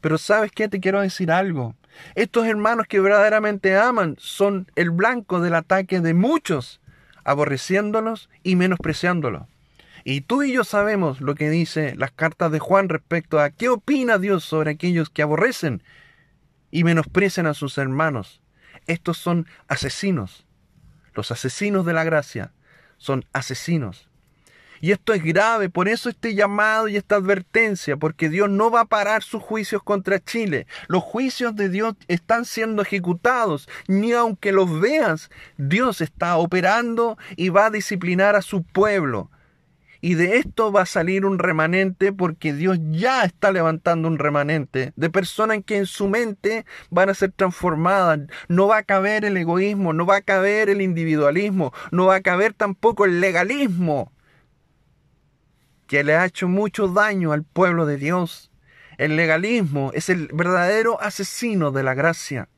Pero 0.00 0.18
sabes 0.18 0.50
qué, 0.52 0.68
te 0.68 0.80
quiero 0.80 1.00
decir 1.00 1.30
algo. 1.30 1.74
Estos 2.14 2.46
hermanos 2.46 2.86
que 2.88 3.00
verdaderamente 3.00 3.76
aman 3.76 4.16
son 4.18 4.70
el 4.76 4.90
blanco 4.90 5.40
del 5.40 5.54
ataque 5.54 6.00
de 6.00 6.14
muchos 6.14 6.80
aborreciéndolos 7.24 8.30
y 8.42 8.56
menospreciándolos. 8.56 9.42
Y 10.04 10.22
tú 10.22 10.42
y 10.42 10.52
yo 10.52 10.64
sabemos 10.64 11.20
lo 11.20 11.34
que 11.34 11.50
dice 11.50 11.94
las 11.96 12.12
cartas 12.12 12.50
de 12.50 12.58
Juan 12.58 12.88
respecto 12.88 13.40
a 13.40 13.50
qué 13.50 13.68
opina 13.68 14.18
Dios 14.18 14.44
sobre 14.44 14.70
aquellos 14.70 15.10
que 15.10 15.22
aborrecen 15.22 15.82
y 16.70 16.84
menosprecian 16.84 17.46
a 17.46 17.54
sus 17.54 17.76
hermanos. 17.76 18.40
Estos 18.86 19.18
son 19.18 19.46
asesinos. 19.66 20.46
Los 21.14 21.30
asesinos 21.30 21.84
de 21.84 21.92
la 21.92 22.04
gracia 22.04 22.52
son 22.96 23.24
asesinos. 23.32 24.07
Y 24.80 24.92
esto 24.92 25.12
es 25.12 25.22
grave, 25.22 25.68
por 25.68 25.88
eso 25.88 26.08
este 26.08 26.34
llamado 26.34 26.88
y 26.88 26.96
esta 26.96 27.16
advertencia, 27.16 27.96
porque 27.96 28.28
Dios 28.28 28.48
no 28.48 28.70
va 28.70 28.82
a 28.82 28.86
parar 28.86 29.22
sus 29.22 29.42
juicios 29.42 29.82
contra 29.82 30.22
Chile. 30.22 30.66
Los 30.86 31.02
juicios 31.02 31.56
de 31.56 31.68
Dios 31.68 31.94
están 32.06 32.44
siendo 32.44 32.82
ejecutados, 32.82 33.68
ni 33.88 34.12
aunque 34.12 34.52
los 34.52 34.80
veas, 34.80 35.30
Dios 35.56 36.00
está 36.00 36.36
operando 36.36 37.18
y 37.36 37.48
va 37.48 37.66
a 37.66 37.70
disciplinar 37.70 38.36
a 38.36 38.42
su 38.42 38.62
pueblo. 38.62 39.30
Y 40.00 40.14
de 40.14 40.36
esto 40.36 40.70
va 40.70 40.82
a 40.82 40.86
salir 40.86 41.24
un 41.24 41.40
remanente 41.40 42.12
porque 42.12 42.52
Dios 42.52 42.78
ya 42.90 43.24
está 43.24 43.50
levantando 43.50 44.06
un 44.06 44.18
remanente 44.18 44.92
de 44.94 45.10
personas 45.10 45.58
que 45.66 45.76
en 45.76 45.86
su 45.86 46.06
mente 46.06 46.64
van 46.90 47.08
a 47.08 47.14
ser 47.14 47.32
transformadas. 47.32 48.20
No 48.46 48.68
va 48.68 48.78
a 48.78 48.82
caber 48.84 49.24
el 49.24 49.36
egoísmo, 49.36 49.92
no 49.92 50.06
va 50.06 50.16
a 50.16 50.22
caber 50.22 50.70
el 50.70 50.82
individualismo, 50.82 51.72
no 51.90 52.06
va 52.06 52.16
a 52.16 52.20
caber 52.20 52.52
tampoco 52.52 53.06
el 53.06 53.20
legalismo 53.20 54.12
que 55.88 56.04
le 56.04 56.14
ha 56.14 56.26
hecho 56.26 56.46
mucho 56.46 56.86
daño 56.86 57.32
al 57.32 57.42
pueblo 57.42 57.86
de 57.86 57.96
Dios. 57.96 58.52
El 58.98 59.16
legalismo 59.16 59.90
es 59.94 60.08
el 60.08 60.28
verdadero 60.32 61.00
asesino 61.00 61.72
de 61.72 61.82
la 61.82 61.94
gracia. 61.94 62.48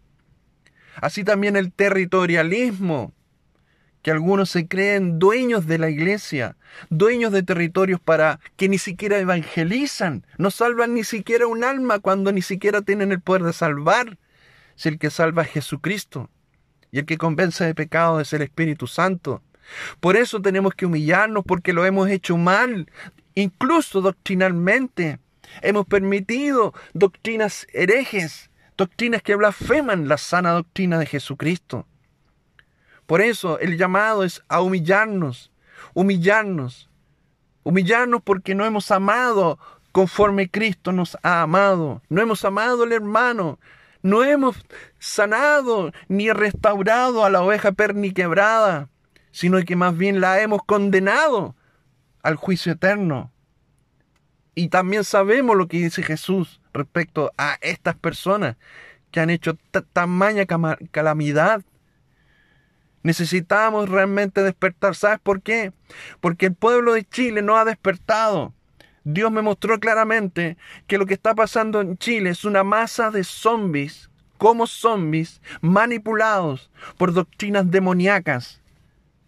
Así 0.97 1.25
también 1.25 1.57
el 1.57 1.73
territorialismo, 1.73 3.15
que 4.03 4.11
algunos 4.11 4.51
se 4.51 4.67
creen 4.67 5.19
dueños 5.19 5.67
de 5.67 5.79
la 5.79 5.89
iglesia, 5.91 6.57
dueños 6.89 7.33
de 7.33 7.43
territorios 7.43 8.01
para 8.01 8.41
que 8.57 8.69
ni 8.69 8.79
siquiera 8.79 9.19
evangelizan, 9.19 10.27
no 10.37 10.51
salvan 10.51 10.95
ni 10.95 11.05
siquiera 11.05 11.47
un 11.47 11.65
alma 11.65 12.01
cuando 12.01 12.33
ni 12.33 12.43
siquiera 12.43 12.83
tienen 12.83 13.13
el 13.13 13.21
poder 13.21 13.45
de 13.45 13.53
salvar, 13.53 14.19
si 14.75 14.89
el 14.89 14.99
que 14.99 15.11
salva 15.11 15.43
es 15.43 15.51
Jesucristo 15.51 16.31
y 16.91 16.99
el 16.99 17.07
que 17.07 17.19
convence 17.19 17.65
de 17.65 17.75
pecado 17.75 18.21
es 18.21 18.33
el 18.33 18.43
Espíritu 18.43 18.87
Santo. 18.87 19.43
Por 20.01 20.17
eso 20.17 20.41
tenemos 20.43 20.75
que 20.75 20.87
humillarnos 20.87 21.45
porque 21.47 21.73
lo 21.73 21.85
hemos 21.85 22.09
hecho 22.09 22.37
mal, 22.37 22.91
incluso 23.35 24.01
doctrinalmente. 24.01 25.19
Hemos 25.63 25.87
permitido 25.87 26.75
doctrinas 26.95 27.67
herejes, 27.73 28.51
doctrinas 28.77 29.23
que 29.23 29.35
blasfeman 29.35 30.09
la 30.09 30.17
sana 30.17 30.53
doctrina 30.53 30.99
de 30.99 31.07
Jesucristo. 31.07 31.87
Por 33.07 33.21
eso 33.21 33.59
el 33.59 33.77
llamado 33.77 34.23
es 34.23 34.43
a 34.49 34.61
humillarnos, 34.61 35.51
humillarnos, 35.95 36.89
humillarnos 37.65 38.23
porque 38.23 38.55
no 38.55 38.65
hemos 38.65 38.91
amado 38.91 39.59
conforme 39.93 40.49
Cristo 40.49 40.93
nos 40.93 41.19
ha 41.23 41.43
amado, 41.43 42.03
no 42.09 42.23
hemos 42.23 42.45
amado 42.45 42.85
al 42.85 42.93
hermano, 42.93 43.59
no 44.03 44.23
hemos 44.23 44.57
sanado 44.99 45.93
ni 46.09 46.31
restaurado 46.31 47.25
a 47.25 47.31
la 47.31 47.43
oveja 47.43 47.73
perniquebrada, 47.73 48.89
sino 49.33 49.61
que 49.63 49.77
más 49.77 49.97
bien 49.97 50.21
la 50.21 50.41
hemos 50.41 50.63
condenado 50.65 51.55
al 52.23 52.37
juicio 52.37 52.73
eterno. 52.73 53.33
Y 54.55 54.69
también 54.69 55.05
sabemos 55.05 55.57
lo 55.57 55.69
que 55.69 55.79
dice 55.79 56.03
Jesús 56.03 56.61
respecto 56.73 57.33
a 57.39 57.59
estas 57.61 57.97
personas 57.97 58.57
que 59.11 59.21
han 59.21 59.31
hecho 59.31 59.57
tamaña 59.93 60.45
calamidad. 60.91 61.63
Necesitamos 63.03 63.89
realmente 63.89 64.43
despertar. 64.43 64.95
¿Sabes 64.95 65.19
por 65.21 65.41
qué? 65.41 65.73
Porque 66.21 66.47
el 66.47 66.55
pueblo 66.55 66.93
de 66.93 67.05
Chile 67.05 67.43
no 67.43 67.57
ha 67.57 67.65
despertado. 67.65 68.53
Dios 69.05 69.33
me 69.33 69.41
mostró 69.41 69.81
claramente 69.81 70.59
que 70.87 70.99
lo 70.99 71.07
que 71.07 71.15
está 71.15 71.35
pasando 71.35 71.81
en 71.81 71.97
Chile 71.97 72.31
es 72.31 72.45
una 72.45 72.63
masa 72.63 73.11
de 73.11 73.25
zombies, 73.25 74.11
como 74.37 74.67
zombies, 74.67 75.41
manipulados 75.63 76.71
por 76.99 77.15
doctrinas 77.15 77.71
demoníacas 77.71 78.60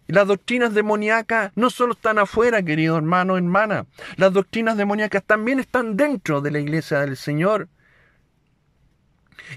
las 0.07 0.27
doctrinas 0.27 0.73
demoníacas 0.73 1.51
no 1.55 1.69
solo 1.69 1.93
están 1.93 2.19
afuera, 2.19 2.61
querido 2.63 2.97
hermano, 2.97 3.37
hermana. 3.37 3.85
Las 4.17 4.33
doctrinas 4.33 4.77
demoníacas 4.77 5.23
también 5.23 5.59
están 5.59 5.95
dentro 5.95 6.41
de 6.41 6.51
la 6.51 6.59
iglesia 6.59 6.99
del 6.99 7.15
Señor. 7.15 7.69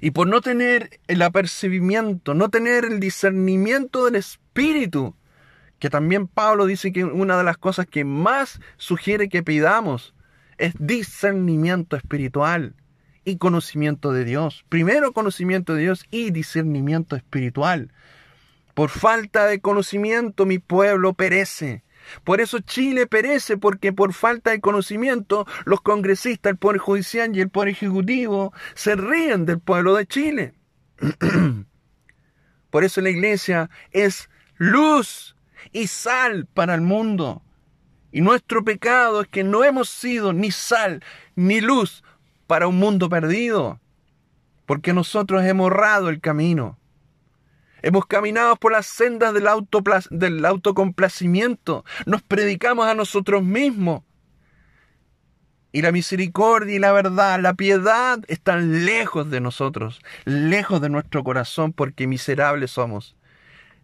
Y 0.01 0.13
por 0.13 0.27
no 0.27 0.41
tener 0.41 1.01
el 1.09 1.23
apercibimiento, 1.23 2.35
no 2.35 2.49
tener 2.49 2.85
el 2.85 3.01
discernimiento 3.01 4.05
del 4.05 4.17
Espíritu, 4.17 5.15
que 5.79 5.91
también 5.91 6.27
Pablo 6.27 6.67
dice 6.67 6.93
que 6.93 7.05
una 7.05 7.37
de 7.37 7.45
las 7.45 7.59
cosas 7.59 7.87
que 7.87 8.05
más 8.05 8.61
sugiere 8.77 9.29
que 9.29 9.43
pidamos 9.43 10.15
es 10.59 10.75
discernimiento 10.79 11.97
espiritual 11.97 12.75
y 13.25 13.37
conocimiento 13.37 14.13
de 14.13 14.25
Dios. 14.25 14.65
Primero 14.69 15.13
conocimiento 15.13 15.75
de 15.75 15.83
Dios 15.83 16.07
y 16.11 16.31
discernimiento 16.31 17.17
espiritual. 17.17 17.93
Por 18.77 18.91
falta 18.91 19.47
de 19.47 19.63
conocimiento 19.63 20.45
mi 20.45 20.59
pueblo 20.59 21.15
perece. 21.15 21.83
Por 22.25 22.43
eso 22.43 22.59
Chile 22.59 23.07
perece, 23.07 23.57
porque 23.57 23.91
por 23.91 24.13
falta 24.13 24.51
de 24.51 24.61
conocimiento 24.61 25.47
los 25.65 25.81
congresistas, 25.81 26.51
el 26.51 26.59
Poder 26.59 26.77
Judicial 26.77 27.35
y 27.35 27.41
el 27.41 27.49
Poder 27.49 27.71
Ejecutivo 27.71 28.53
se 28.75 28.95
ríen 28.95 29.47
del 29.47 29.61
pueblo 29.61 29.95
de 29.95 30.07
Chile. 30.07 30.53
por 32.71 32.85
eso 32.85 33.01
la 33.01 33.09
iglesia 33.09 33.71
es 33.93 34.29
luz 34.59 35.39
y 35.73 35.87
sal 35.87 36.45
para 36.45 36.75
el 36.75 36.83
mundo. 36.83 37.43
Y 38.13 38.21
nuestro 38.21 38.63
pecado 38.63 39.23
es 39.23 39.29
que 39.29 39.43
no 39.43 39.65
hemos 39.65 39.89
sido 39.89 40.35
ni 40.35 40.51
sal 40.51 41.03
ni 41.35 41.63
luz 41.63 42.05
para 42.47 42.69
un 42.69 42.77
mundo 42.77 43.09
perdido, 43.09 43.81
porque 44.67 44.93
nosotros 44.93 45.43
hemos 45.47 45.71
errado 45.71 46.11
el 46.11 46.21
camino. 46.21 46.79
Hemos 47.83 48.07
caminado 48.07 48.57
por 48.57 48.73
las 48.73 48.87
sendas 48.87 49.35
del, 49.35 49.47
del 50.11 50.45
autocomplacimiento. 50.45 51.85
Nos 52.07 52.23
predicamos 52.23 52.87
a 52.87 52.95
nosotros 52.95 53.43
mismos. 53.43 54.03
Y 55.73 55.83
la 55.83 55.93
misericordia 55.93 56.75
y 56.75 56.79
la 56.79 56.93
verdad, 56.93 57.39
la 57.39 57.53
piedad 57.55 58.21
están 58.29 58.87
lejos 58.87 59.31
de 59.31 59.41
nosotros, 59.41 60.01
lejos 60.25 60.81
de 60.81 60.89
nuestro 60.89 61.23
corazón, 61.23 61.73
porque 61.75 62.07
miserables 62.07 62.71
somos. 62.71 63.15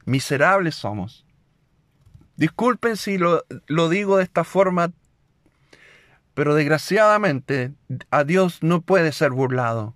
Miserables 0.07 0.74
somos. 0.74 1.26
Disculpen 2.36 2.97
si 2.97 3.18
lo, 3.18 3.45
lo 3.66 3.90
digo 3.90 4.16
de 4.16 4.24
esta 4.24 4.43
forma, 4.43 4.93
pero 6.34 6.55
desgraciadamente 6.55 7.72
a 8.11 8.24
Dios 8.24 8.62
no 8.62 8.80
puede 8.80 9.12
ser 9.12 9.32
burlado. 9.32 9.95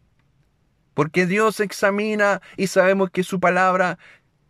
Porque 0.96 1.26
Dios 1.26 1.60
examina 1.60 2.40
y 2.56 2.68
sabemos 2.68 3.10
que 3.10 3.22
su 3.22 3.38
palabra 3.38 3.98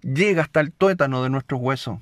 llega 0.00 0.42
hasta 0.42 0.60
el 0.60 0.70
tuétano 0.70 1.24
de 1.24 1.28
nuestros 1.28 1.60
huesos. 1.60 1.98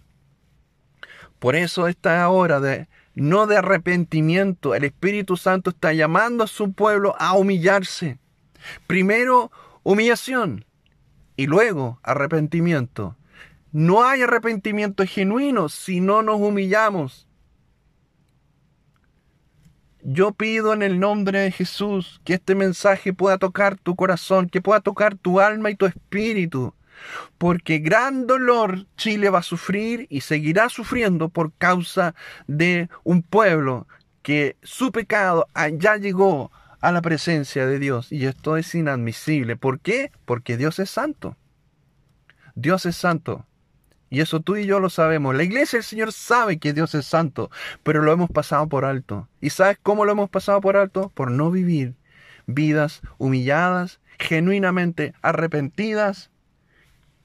Por 1.38 1.56
eso 1.56 1.88
esta 1.88 2.28
hora 2.28 2.60
de 2.60 2.86
no 3.14 3.46
de 3.46 3.56
arrepentimiento. 3.56 4.74
El 4.74 4.84
Espíritu 4.84 5.38
Santo 5.38 5.70
está 5.70 5.94
llamando 5.94 6.44
a 6.44 6.46
su 6.46 6.74
pueblo 6.74 7.16
a 7.18 7.32
humillarse. 7.32 8.18
Primero 8.86 9.50
humillación 9.82 10.66
y 11.38 11.46
luego 11.46 11.98
arrepentimiento. 12.02 13.16
No 13.72 14.04
hay 14.04 14.20
arrepentimiento 14.20 15.06
genuino 15.06 15.70
si 15.70 16.00
no 16.02 16.20
nos 16.20 16.38
humillamos. 16.38 17.26
Yo 20.04 20.32
pido 20.32 20.72
en 20.72 20.82
el 20.82 21.00
nombre 21.00 21.40
de 21.40 21.50
Jesús 21.50 22.20
que 22.24 22.34
este 22.34 22.54
mensaje 22.54 23.12
pueda 23.12 23.38
tocar 23.38 23.76
tu 23.76 23.96
corazón, 23.96 24.48
que 24.48 24.60
pueda 24.60 24.80
tocar 24.80 25.16
tu 25.16 25.40
alma 25.40 25.70
y 25.70 25.74
tu 25.74 25.86
espíritu 25.86 26.74
porque 27.38 27.78
gran 27.78 28.26
dolor 28.26 28.86
Chile 28.96 29.28
va 29.30 29.40
a 29.40 29.42
sufrir 29.42 30.06
y 30.10 30.20
seguirá 30.20 30.68
sufriendo 30.68 31.28
por 31.28 31.52
causa 31.52 32.14
de 32.46 32.88
un 33.02 33.22
pueblo 33.22 33.86
que 34.22 34.56
su 34.62 34.92
pecado 34.92 35.48
ya 35.78 35.96
llegó 35.96 36.50
a 36.80 36.92
la 36.92 37.02
presencia 37.02 37.66
de 37.66 37.78
Dios 37.78 38.12
y 38.12 38.26
esto 38.26 38.56
es 38.56 38.74
inadmisible. 38.74 39.56
¿Por 39.56 39.80
qué? 39.80 40.12
Porque 40.24 40.56
Dios 40.56 40.78
es 40.78 40.90
santo. 40.90 41.36
Dios 42.54 42.86
es 42.86 42.96
santo. 42.96 43.46
Y 44.14 44.20
eso 44.20 44.38
tú 44.38 44.54
y 44.54 44.64
yo 44.64 44.78
lo 44.78 44.90
sabemos. 44.90 45.34
La 45.34 45.42
iglesia 45.42 45.78
del 45.78 45.84
Señor 45.84 46.12
sabe 46.12 46.58
que 46.58 46.72
Dios 46.72 46.94
es 46.94 47.04
santo, 47.04 47.50
pero 47.82 48.00
lo 48.00 48.12
hemos 48.12 48.30
pasado 48.30 48.68
por 48.68 48.84
alto. 48.84 49.28
¿Y 49.40 49.50
sabes 49.50 49.76
cómo 49.82 50.04
lo 50.04 50.12
hemos 50.12 50.30
pasado 50.30 50.60
por 50.60 50.76
alto? 50.76 51.10
Por 51.16 51.32
no 51.32 51.50
vivir 51.50 51.96
vidas 52.46 53.02
humilladas, 53.18 53.98
genuinamente 54.20 55.14
arrepentidas 55.20 56.30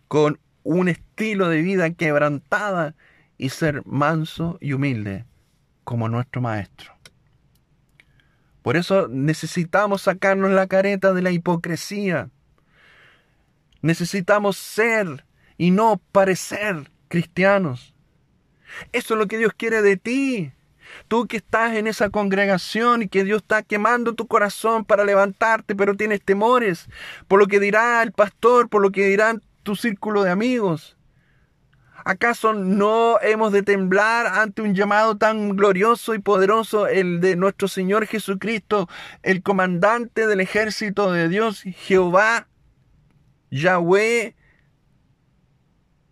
con 0.08 0.40
un 0.64 0.88
estilo 0.88 1.48
de 1.48 1.62
vida 1.62 1.92
quebrantada 1.92 2.96
y 3.38 3.50
ser 3.50 3.86
manso 3.86 4.58
y 4.60 4.74
humilde 4.74 5.26
como 5.84 6.10
nuestro 6.10 6.42
Maestro. 6.42 6.98
Por 8.64 8.78
eso 8.78 9.08
necesitamos 9.08 10.02
sacarnos 10.02 10.50
la 10.50 10.66
careta 10.66 11.14
de 11.14 11.22
la 11.22 11.30
hipocresía. 11.30 12.32
Necesitamos 13.84 14.58
ser 14.58 15.29
y 15.60 15.70
no 15.70 16.02
parecer 16.12 16.90
cristianos. 17.10 17.94
Eso 18.94 19.14
es 19.14 19.20
lo 19.20 19.28
que 19.28 19.38
Dios 19.38 19.52
quiere 19.56 19.84
de 19.84 19.98
ti. 19.98 20.54
Tú 21.08 21.28
que 21.28 21.38
estás 21.38 21.76
en 21.76 21.86
esa 21.86 22.10
congregación 22.10 23.04
y 23.04 23.10
que 23.10 23.24
Dios 23.24 23.44
está 23.44 23.62
quemando 23.62 24.16
tu 24.16 24.26
corazón 24.26 24.86
para 24.86 25.04
levantarte, 25.04 25.76
pero 25.76 25.96
tienes 25.96 26.24
temores 26.24 26.88
por 27.28 27.40
lo 27.40 27.48
que 27.48 27.60
dirá 27.60 28.02
el 28.02 28.14
pastor, 28.14 28.70
por 28.70 28.82
lo 28.82 28.90
que 28.90 29.06
dirán 29.06 29.44
tu 29.62 29.76
círculo 29.76 30.24
de 30.24 30.32
amigos? 30.32 30.98
¿Acaso 32.06 32.54
no 32.54 33.20
hemos 33.22 33.52
de 33.52 33.62
temblar 33.62 34.28
ante 34.28 34.62
un 34.62 34.74
llamado 34.74 35.18
tan 35.18 35.58
glorioso 35.58 36.16
y 36.16 36.20
poderoso, 36.20 36.88
el 36.88 37.20
de 37.20 37.36
nuestro 37.36 37.68
Señor 37.68 38.08
Jesucristo, 38.08 38.88
el 39.24 39.44
comandante 39.44 40.26
del 40.26 40.40
ejército 40.40 41.12
de 41.12 41.28
Dios, 41.28 41.64
Jehová, 41.64 42.48
Yahweh, 43.52 44.36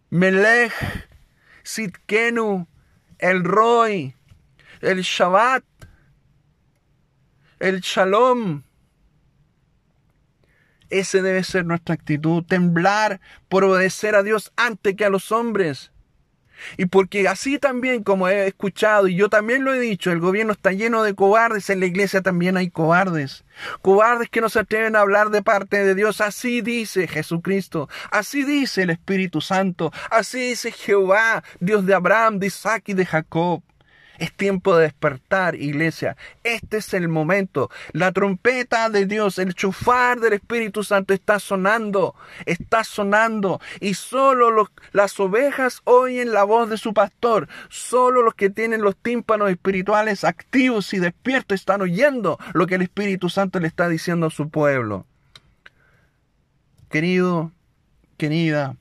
Melech, 0.10 0.74
Sitkenu, 1.64 2.68
el 3.20 3.44
Roy, 3.44 4.16
el 4.82 5.02
Shabbat, 5.02 5.64
el 7.60 7.82
Shalom, 7.82 8.64
ese 10.90 11.22
debe 11.22 11.44
ser 11.44 11.66
nuestra 11.66 11.96
actitud, 11.96 12.44
temblar 12.44 13.20
por 13.50 13.64
obedecer 13.64 14.16
a 14.16 14.24
Dios 14.24 14.54
antes 14.56 14.96
que 14.96 15.06
a 15.06 15.10
los 15.10 15.32
hombres. 15.32 15.92
Y 16.78 16.86
porque 16.88 17.28
así 17.28 17.60
también, 17.60 18.04
como 18.04 18.28
he 18.28 18.48
escuchado, 18.48 19.08
y 19.08 19.16
yo 19.16 19.30
también 19.30 19.64
lo 19.64 19.74
he 19.74 19.80
dicho, 19.80 20.12
el 20.12 20.20
gobierno 20.20 20.54
está 20.54 20.72
lleno 20.72 21.04
de 21.04 21.16
cobardes, 21.16 21.70
en 21.70 21.80
la 21.80 21.86
iglesia 21.86 22.22
también 22.22 22.58
hay 22.58 22.70
cobardes. 22.70 23.44
Cobardes 23.82 24.30
que 24.30 24.42
no 24.42 24.50
se 24.50 24.60
atreven 24.60 24.96
a 24.96 25.02
hablar 25.02 25.30
de 25.30 25.42
parte 25.42 25.84
de 25.84 25.96
Dios. 25.96 26.22
Así 26.22 26.62
dice 26.62 27.08
Jesucristo, 27.08 27.90
así 28.12 28.44
dice 28.44 28.84
el 28.84 28.92
Espíritu 28.92 29.42
Santo, 29.42 29.92
así 30.10 30.50
dice 30.50 30.72
Jehová, 30.72 31.44
Dios 31.60 31.86
de 31.86 31.94
Abraham, 31.94 32.40
de 32.40 32.48
Isaac 32.48 32.84
y 32.88 32.94
de 32.94 33.06
Jacob. 33.06 33.62
Es 34.18 34.34
tiempo 34.34 34.76
de 34.76 34.84
despertar, 34.84 35.56
iglesia. 35.56 36.18
Este 36.44 36.78
es 36.78 36.94
el 36.94 37.08
momento. 37.08 37.70
La 37.92 38.12
trompeta 38.12 38.90
de 38.90 39.06
Dios, 39.06 39.38
el 39.38 39.54
chufar 39.54 40.20
del 40.20 40.34
Espíritu 40.34 40.84
Santo 40.84 41.14
está 41.14 41.40
sonando, 41.40 42.16
está 42.46 42.84
sonando. 42.84 43.62
Y 43.80 43.94
solo 43.94 44.70
las 44.92 45.20
ovejas 45.20 45.82
oyen 45.84 46.32
la 46.34 46.44
voz 46.44 46.70
de 46.70 46.78
su 46.78 46.94
pastor. 46.94 47.48
Solo 47.70 48.24
los 48.24 48.34
que 48.34 48.50
tienen 48.50 48.82
los 48.82 48.96
tímpanos 48.96 49.52
espirituales 49.52 50.24
activos 50.24 50.94
y 50.94 51.00
despiertos 51.00 51.60
están 51.60 51.82
oyendo 51.82 52.40
lo 52.54 52.66
que 52.66 52.76
el 52.76 52.82
Espíritu 52.82 53.30
Santo 53.30 53.60
le 53.60 53.68
está 53.68 53.88
diciendo 53.88 54.28
a 54.28 54.32
su 54.32 54.50
pueblo. 54.50 55.06
Querido, 56.90 57.52
querida, 58.18 58.78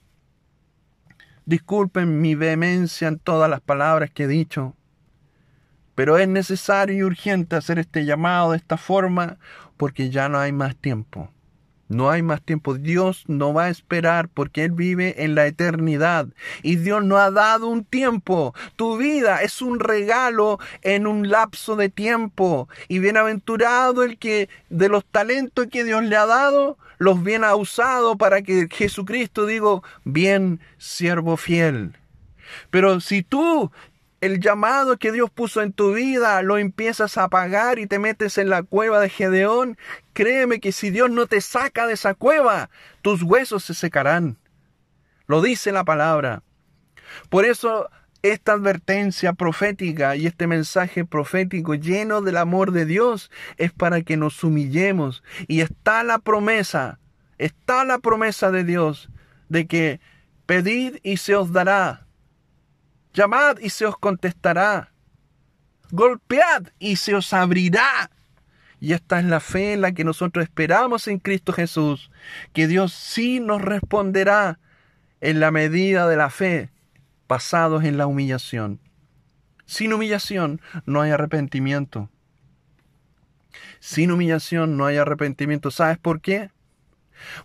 disculpen 1.45 2.21
mi 2.21 2.35
vehemencia 2.35 3.09
en 3.09 3.19
todas 3.19 3.51
las 3.51 3.61
palabras 3.61 4.11
que 4.11 4.25
he 4.25 4.29
dicho. 4.29 4.75
Pero 5.97 6.19
es 6.19 6.29
necesario 6.29 6.97
y 6.97 7.03
urgente 7.03 7.57
hacer 7.57 7.81
este 7.81 8.05
llamado 8.05 8.53
de 8.53 8.59
esta 8.59 8.77
forma 8.77 9.39
porque 9.77 10.11
ya 10.11 10.29
no 10.29 10.39
hay 10.39 10.53
más 10.53 10.77
tiempo. 10.77 11.31
No 11.89 12.11
hay 12.11 12.23
más 12.23 12.43
tiempo. 12.43 12.75
Dios 12.75 13.25
no 13.29 13.55
va 13.55 13.65
a 13.65 13.71
esperar 13.71 14.29
porque 14.29 14.65
Él 14.65 14.73
vive 14.73 15.25
en 15.25 15.35
la 15.35 15.47
eternidad. 15.47 16.27
Y 16.63 16.77
Dios 16.77 17.05
no 17.05 17.17
ha 17.17 17.31
dado 17.31 17.69
un 17.69 17.85
tiempo. 17.85 18.55
Tu 18.75 18.97
vida 18.97 19.43
es 19.43 19.63
un 19.63 19.79
regalo 19.79 20.59
en 20.83 21.07
un 21.07 21.31
lapso 21.31 21.77
de 21.77 21.89
tiempo. 21.89 22.69
Y 22.89 22.99
bienaventurado 22.99 24.03
el 24.03 24.19
que 24.19 24.49
de 24.69 24.89
los 24.89 25.05
talentos 25.05 25.69
que 25.69 25.85
Dios 25.85 26.03
le 26.03 26.17
ha 26.17 26.27
dado, 26.27 26.77
los 26.99 27.23
bien 27.23 27.45
ha 27.45 27.55
usado 27.55 28.19
para 28.19 28.43
que 28.43 28.69
Jesucristo 28.71 29.47
diga, 29.47 29.81
bien 30.05 30.61
siervo 30.79 31.37
fiel. 31.37 31.97
Pero 32.71 33.01
si 33.01 33.23
tú 33.23 33.71
el 34.21 34.41
llamado 34.41 34.97
que 34.97 35.13
Dios 35.13 35.31
puso 35.31 35.63
en 35.63 35.73
tu 35.73 35.93
vida 35.93 36.43
lo 36.43 36.59
empiezas 36.59 37.19
a 37.19 37.25
apagar 37.25 37.79
y 37.79 37.87
te 37.87 37.99
metes 37.99 38.39
en 38.39 38.49
la 38.49 38.63
cueva 38.63 39.01
de 39.01 39.09
Gedeón, 39.09 39.77
créeme 40.13 40.61
que 40.61 40.73
si 40.73 40.91
Dios 40.91 41.11
no 41.11 41.27
te 41.27 41.41
saca 41.41 41.87
de 41.87 41.95
esa 41.95 42.15
cueva, 42.15 42.71
tus 43.03 43.23
huesos 43.23 43.65
se 43.65 43.75
secarán. 43.75 44.39
Lo 45.27 45.43
dice 45.43 45.73
la 45.73 45.85
palabra. 45.85 46.43
Por 47.29 47.45
eso 47.45 47.91
esta 48.23 48.53
advertencia 48.53 49.35
profética 49.35 50.17
y 50.17 50.27
este 50.27 50.47
mensaje 50.47 51.05
profético 51.05 51.75
lleno 51.75 52.23
del 52.23 52.39
amor 52.39 52.73
de 52.73 52.87
Dios 52.87 53.31
es 53.57 53.73
para 53.73 54.03
que 54.03 54.17
nos 54.17 54.43
humillemos. 54.43 55.23
Y 55.47 55.61
está 55.61 56.03
la 56.03 56.19
promesa, 56.19 56.99
está 57.39 57.85
la 57.85 57.99
promesa 57.99 58.51
de 58.51 58.65
Dios 58.65 59.11
de 59.49 59.67
que 59.67 60.01
pedid 60.47 60.97
y 61.03 61.19
se 61.19 61.37
os 61.37 61.53
dará 61.53 62.06
Llamad 63.17 63.57
y 63.61 63.71
se 63.71 63.87
os 63.87 63.97
contestará. 63.97 64.93
Golpead 65.91 66.69
y 66.79 66.97
se 66.97 67.15
os 67.15 67.33
abrirá. 67.33 68.11
Y 68.79 68.93
esta 68.93 69.19
es 69.19 69.25
la 69.25 69.41
fe 69.41 69.73
en 69.73 69.81
la 69.81 69.93
que 69.93 70.05
nosotros 70.05 70.43
esperamos 70.43 71.09
en 71.09 71.19
Cristo 71.19 71.55
Jesús, 71.55 72.11
que 72.53 72.67
Dios 72.67 72.93
sí 72.93 73.41
nos 73.41 73.63
responderá 73.63 74.59
en 75.23 75.41
la 75.41 75.51
medida 75.51 76.07
de 76.07 76.17
la 76.17 76.29
fe, 76.29 76.71
pasados 77.27 77.85
en 77.85 77.97
la 77.97 78.07
humillación. 78.07 78.81
Sin 79.65 79.95
humillación 79.95 80.61
no 80.85 81.01
hay 81.01 81.11
arrepentimiento. 81.11 82.11
Sin 83.81 84.11
humillación 84.11 84.77
no 84.77 84.85
hay 84.85 84.99
arrepentimiento. 84.99 85.71
¿Sabes 85.71 85.97
por 85.97 86.21
qué? 86.21 86.51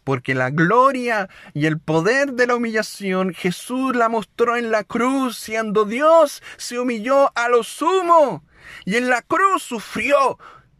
Porque 0.04 0.36
la 0.36 0.50
gloria 0.50 1.30
y 1.54 1.66
el 1.66 1.80
poder 1.80 2.34
de 2.34 2.48
la 2.48 2.56
humillación 2.56 3.34
Jesús 3.34 3.96
la 3.96 4.10
mostró 4.10 4.58
en 4.58 4.72
la 4.72 4.84
cruz, 4.84 5.38
siendo 5.38 5.86
Dios, 5.86 6.42
se 6.58 6.80
humilló 6.80 7.32
a 7.36 7.50
lo 7.50 7.64
sumo 7.64 8.44
y 8.86 8.96
en 8.96 9.10
la 9.10 9.22
cruz 9.22 9.64
sufrió 9.64 10.38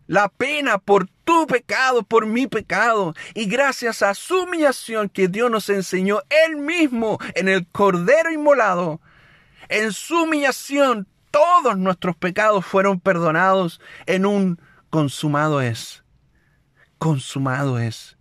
la 0.08 0.30
pena 0.30 0.78
por 0.78 1.08
tu 1.24 1.48
pecado, 1.48 2.04
por 2.04 2.26
mi 2.26 2.48
pecado. 2.48 3.14
Y 3.34 3.46
gracias 3.46 4.02
a 4.02 4.14
su 4.14 4.44
humillación 4.44 5.10
que 5.10 5.28
Dios 5.28 5.50
nos 5.50 5.70
enseñó 5.70 6.22
Él 6.46 6.58
mismo 6.58 7.18
en 7.36 7.48
el 7.48 7.68
Cordero 7.68 8.32
inmolado, 8.32 9.02
en 9.70 9.94
su 9.94 10.24
humillación 10.24 11.08
todos 11.32 11.78
nuestros 11.78 12.18
pecados 12.18 12.66
fueron 12.66 13.00
perdonados 13.00 13.80
en 14.06 14.26
un 14.26 14.60
consumado 14.90 15.62
es. 15.62 16.04
Consumado 16.98 17.80
es. 17.80 18.18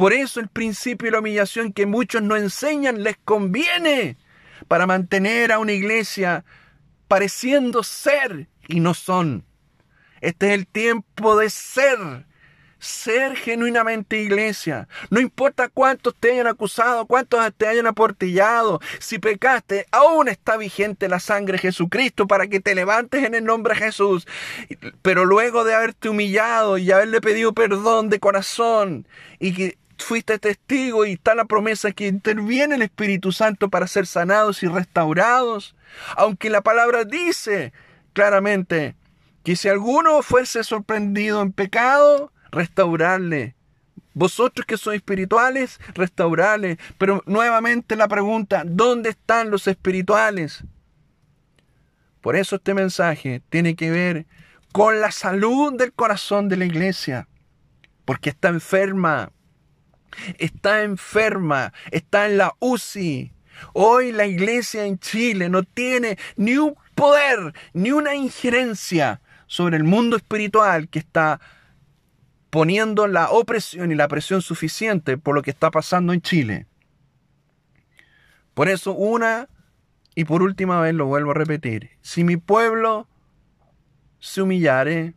Por 0.00 0.14
eso 0.14 0.40
el 0.40 0.48
principio 0.48 1.08
de 1.08 1.12
la 1.12 1.18
humillación 1.18 1.74
que 1.74 1.84
muchos 1.84 2.22
no 2.22 2.34
enseñan 2.34 3.02
les 3.02 3.18
conviene 3.18 4.16
para 4.66 4.86
mantener 4.86 5.52
a 5.52 5.58
una 5.58 5.72
iglesia 5.72 6.46
pareciendo 7.06 7.82
ser 7.82 8.48
y 8.66 8.80
no 8.80 8.94
son. 8.94 9.44
Este 10.22 10.46
es 10.46 10.52
el 10.54 10.66
tiempo 10.66 11.36
de 11.36 11.50
ser. 11.50 11.98
Ser 12.78 13.36
genuinamente 13.36 14.22
iglesia. 14.22 14.88
No 15.10 15.20
importa 15.20 15.68
cuántos 15.68 16.14
te 16.18 16.32
hayan 16.32 16.46
acusado, 16.46 17.04
cuántos 17.04 17.38
te 17.58 17.66
hayan 17.66 17.86
aportillado. 17.86 18.80
Si 19.00 19.18
pecaste, 19.18 19.84
aún 19.90 20.28
está 20.28 20.56
vigente 20.56 21.10
la 21.10 21.20
sangre 21.20 21.58
de 21.58 21.58
Jesucristo 21.58 22.26
para 22.26 22.46
que 22.46 22.60
te 22.60 22.74
levantes 22.74 23.22
en 23.22 23.34
el 23.34 23.44
nombre 23.44 23.74
de 23.74 23.80
Jesús. 23.80 24.26
Pero 25.02 25.26
luego 25.26 25.64
de 25.64 25.74
haberte 25.74 26.08
humillado 26.08 26.78
y 26.78 26.90
haberle 26.90 27.20
pedido 27.20 27.52
perdón 27.52 28.08
de 28.08 28.18
corazón 28.18 29.06
y 29.38 29.52
que 29.52 29.79
fuiste 30.02 30.38
testigo 30.38 31.04
y 31.04 31.12
está 31.12 31.34
la 31.34 31.44
promesa 31.44 31.92
que 31.92 32.06
interviene 32.06 32.74
el 32.74 32.82
Espíritu 32.82 33.32
Santo 33.32 33.68
para 33.68 33.86
ser 33.86 34.06
sanados 34.06 34.62
y 34.62 34.68
restaurados. 34.68 35.74
Aunque 36.16 36.50
la 36.50 36.62
palabra 36.62 37.04
dice 37.04 37.72
claramente 38.12 38.96
que 39.44 39.56
si 39.56 39.68
alguno 39.68 40.22
fuese 40.22 40.64
sorprendido 40.64 41.42
en 41.42 41.52
pecado, 41.52 42.32
restaurarle. 42.50 43.54
Vosotros 44.12 44.66
que 44.66 44.76
sois 44.76 44.96
espirituales, 44.96 45.80
restaurarle. 45.94 46.78
Pero 46.98 47.22
nuevamente 47.26 47.96
la 47.96 48.08
pregunta, 48.08 48.64
¿dónde 48.66 49.10
están 49.10 49.50
los 49.50 49.66
espirituales? 49.66 50.64
Por 52.20 52.36
eso 52.36 52.56
este 52.56 52.74
mensaje 52.74 53.42
tiene 53.48 53.76
que 53.76 53.90
ver 53.90 54.26
con 54.72 55.00
la 55.00 55.10
salud 55.10 55.76
del 55.76 55.92
corazón 55.92 56.48
de 56.48 56.56
la 56.56 56.64
iglesia. 56.64 57.28
Porque 58.04 58.30
está 58.30 58.48
enferma. 58.48 59.30
Está 60.38 60.82
enferma. 60.82 61.72
Está 61.90 62.26
en 62.26 62.38
la 62.38 62.54
UCI. 62.58 63.32
Hoy 63.72 64.12
la 64.12 64.26
iglesia 64.26 64.86
en 64.86 64.98
Chile 64.98 65.48
no 65.48 65.62
tiene 65.62 66.18
ni 66.36 66.56
un 66.56 66.76
poder, 66.94 67.54
ni 67.72 67.92
una 67.92 68.14
injerencia 68.14 69.20
sobre 69.46 69.76
el 69.76 69.84
mundo 69.84 70.16
espiritual 70.16 70.88
que 70.88 70.98
está 70.98 71.40
poniendo 72.50 73.06
la 73.06 73.30
opresión 73.30 73.92
y 73.92 73.94
la 73.94 74.08
presión 74.08 74.42
suficiente 74.42 75.18
por 75.18 75.34
lo 75.34 75.42
que 75.42 75.50
está 75.50 75.70
pasando 75.70 76.12
en 76.12 76.20
Chile. 76.20 76.66
Por 78.54 78.68
eso, 78.68 78.92
una 78.92 79.48
y 80.14 80.24
por 80.24 80.42
última 80.42 80.80
vez 80.80 80.94
lo 80.94 81.06
vuelvo 81.06 81.30
a 81.30 81.34
repetir, 81.34 81.90
si 82.02 82.24
mi 82.24 82.36
pueblo 82.36 83.08
se 84.18 84.42
humillare, 84.42 85.14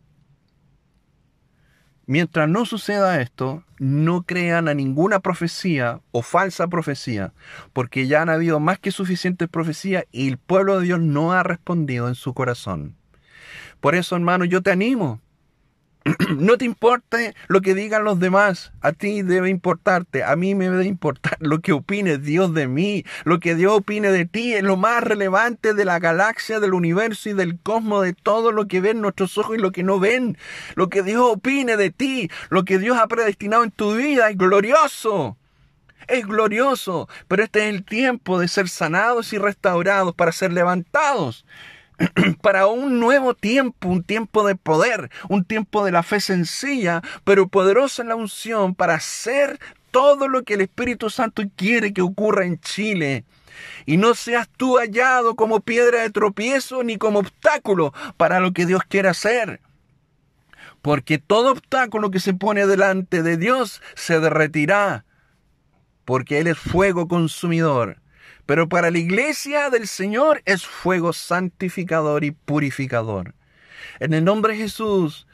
mientras 2.14 2.48
no 2.48 2.68
suceda 2.68 3.22
esto, 3.22 3.64
no 3.80 4.22
crean 4.22 4.68
a 4.68 4.76
ninguna 4.76 5.20
profecía 5.20 6.00
o 6.12 6.22
falsa 6.22 6.68
profecía, 6.68 7.34
porque 7.74 8.06
ya 8.06 8.22
han 8.22 8.30
habido 8.30 8.60
más 8.60 8.78
que 8.78 8.92
suficientes 8.92 9.50
profecías 9.50 10.04
y 10.12 10.28
el 10.28 10.38
pueblo 10.38 10.80
de 10.80 10.86
Dios 10.86 11.00
no 11.00 11.34
ha 11.34 11.42
respondido 11.42 12.08
en 12.08 12.14
su 12.14 12.36
corazón. 12.36 12.96
Por 13.80 13.96
eso, 13.96 14.16
hermano, 14.16 14.46
yo 14.46 14.62
te 14.62 14.70
animo. 14.70 15.22
No 16.38 16.58
te 16.58 16.66
importe 16.66 17.36
lo 17.48 17.62
que 17.62 17.74
digan 17.74 18.04
los 18.04 18.20
demás, 18.20 18.72
a 18.82 18.92
ti 18.92 19.22
debe 19.22 19.50
importarte, 19.50 20.24
a 20.24 20.36
mí 20.36 20.56
me 20.56 20.70
debe 20.70 20.86
importar 20.86 21.38
lo 21.40 21.60
que 21.62 21.72
opine 21.72 22.18
Dios 22.18 22.54
de 22.54 22.68
mí, 22.68 23.06
lo 23.24 23.40
que 23.40 23.56
Dios 23.56 23.74
opine 23.74 24.12
de 24.12 24.26
ti, 24.26 24.54
es 24.54 24.64
lo 24.64 24.76
más 24.76 25.04
relevante 25.04 25.74
de 25.74 25.86
la 25.86 26.00
galaxia, 26.00 26.60
del 26.60 26.74
universo 26.74 27.30
y 27.30 27.34
del 27.34 27.60
cosmos, 27.60 28.04
de 28.04 28.14
todo 28.14 28.52
lo 28.52 28.68
que 28.68 28.82
ven 28.82 29.02
nuestros 29.02 29.38
ojos 29.38 29.58
y 29.58 29.62
lo 29.62 29.72
que 29.72 29.84
no 29.84 30.00
ven, 30.00 30.38
lo 30.76 30.90
que 30.90 31.04
Dios 31.04 31.22
opine 31.24 31.78
de 31.78 31.90
ti, 31.90 32.30
lo 32.50 32.66
que 32.66 32.80
Dios 32.80 32.98
ha 32.98 33.08
predestinado 33.08 33.64
en 33.64 33.72
tu 33.72 33.96
vida, 33.96 34.30
es 34.30 34.38
glorioso. 34.38 35.38
Es 36.10 36.28
glorioso, 36.28 37.08
pero 37.30 37.44
este 37.44 37.60
es 37.60 37.74
el 37.74 37.86
tiempo 37.86 38.38
de 38.38 38.50
ser 38.50 38.68
sanados 38.68 39.32
y 39.32 39.38
restaurados 39.38 40.14
para 40.14 40.34
ser 40.34 40.52
levantados. 40.52 41.46
para 42.42 42.68
un 42.68 43.00
nuevo 43.00 43.34
tiempo, 43.34 43.88
un 43.88 44.04
tiempo 44.04 44.46
de 44.48 44.56
poder, 44.56 45.10
un 45.30 45.46
tiempo 45.46 45.86
de 45.86 45.92
la 45.92 46.04
fe 46.04 46.20
sencilla, 46.20 47.02
pero 47.24 47.48
poderosa 47.48 48.02
en 48.02 48.10
la 48.10 48.16
unción 48.16 48.76
para 48.76 48.96
hacer 48.96 49.60
todo 49.92 50.28
lo 50.28 50.44
que 50.44 50.56
el 50.56 50.62
Espíritu 50.62 51.10
Santo 51.10 51.44
quiere 51.56 51.94
que 51.94 52.02
ocurra 52.02 52.46
en 52.46 52.60
Chile. 52.60 53.26
Y 53.86 53.98
no 53.98 54.16
seas 54.16 54.50
tú 54.58 54.78
hallado 54.78 55.36
como 55.36 55.60
piedra 55.60 56.02
de 56.02 56.10
tropiezo 56.10 56.84
ni 56.84 56.98
como 56.98 57.20
obstáculo 57.20 57.94
para 58.18 58.40
lo 58.40 58.54
que 58.54 58.66
Dios 58.66 58.82
quiere 58.88 59.10
hacer. 59.10 59.62
Porque 60.82 61.18
todo 61.18 61.52
obstáculo 61.52 62.12
que 62.12 62.20
se 62.20 62.34
pone 62.34 62.66
delante 62.66 63.22
de 63.22 63.38
Dios 63.38 63.82
se 63.96 64.20
derretirá. 64.20 65.06
Porque 66.06 66.40
Él 66.40 66.48
es 66.48 66.58
fuego 66.58 67.08
consumidor. 67.08 68.03
Pero 68.46 68.68
para 68.68 68.92
la 68.92 68.98
iglesia 68.98 69.70
del 69.70 69.88
Señor 69.88 70.42
es 70.46 70.66
fuego 70.66 71.14
santificador 71.14 72.24
y 72.24 72.32
purificador. 72.32 73.34
En 74.00 74.14
el 74.14 74.24
nombre 74.24 74.54
de 74.54 74.60
Jesús, 74.60 75.28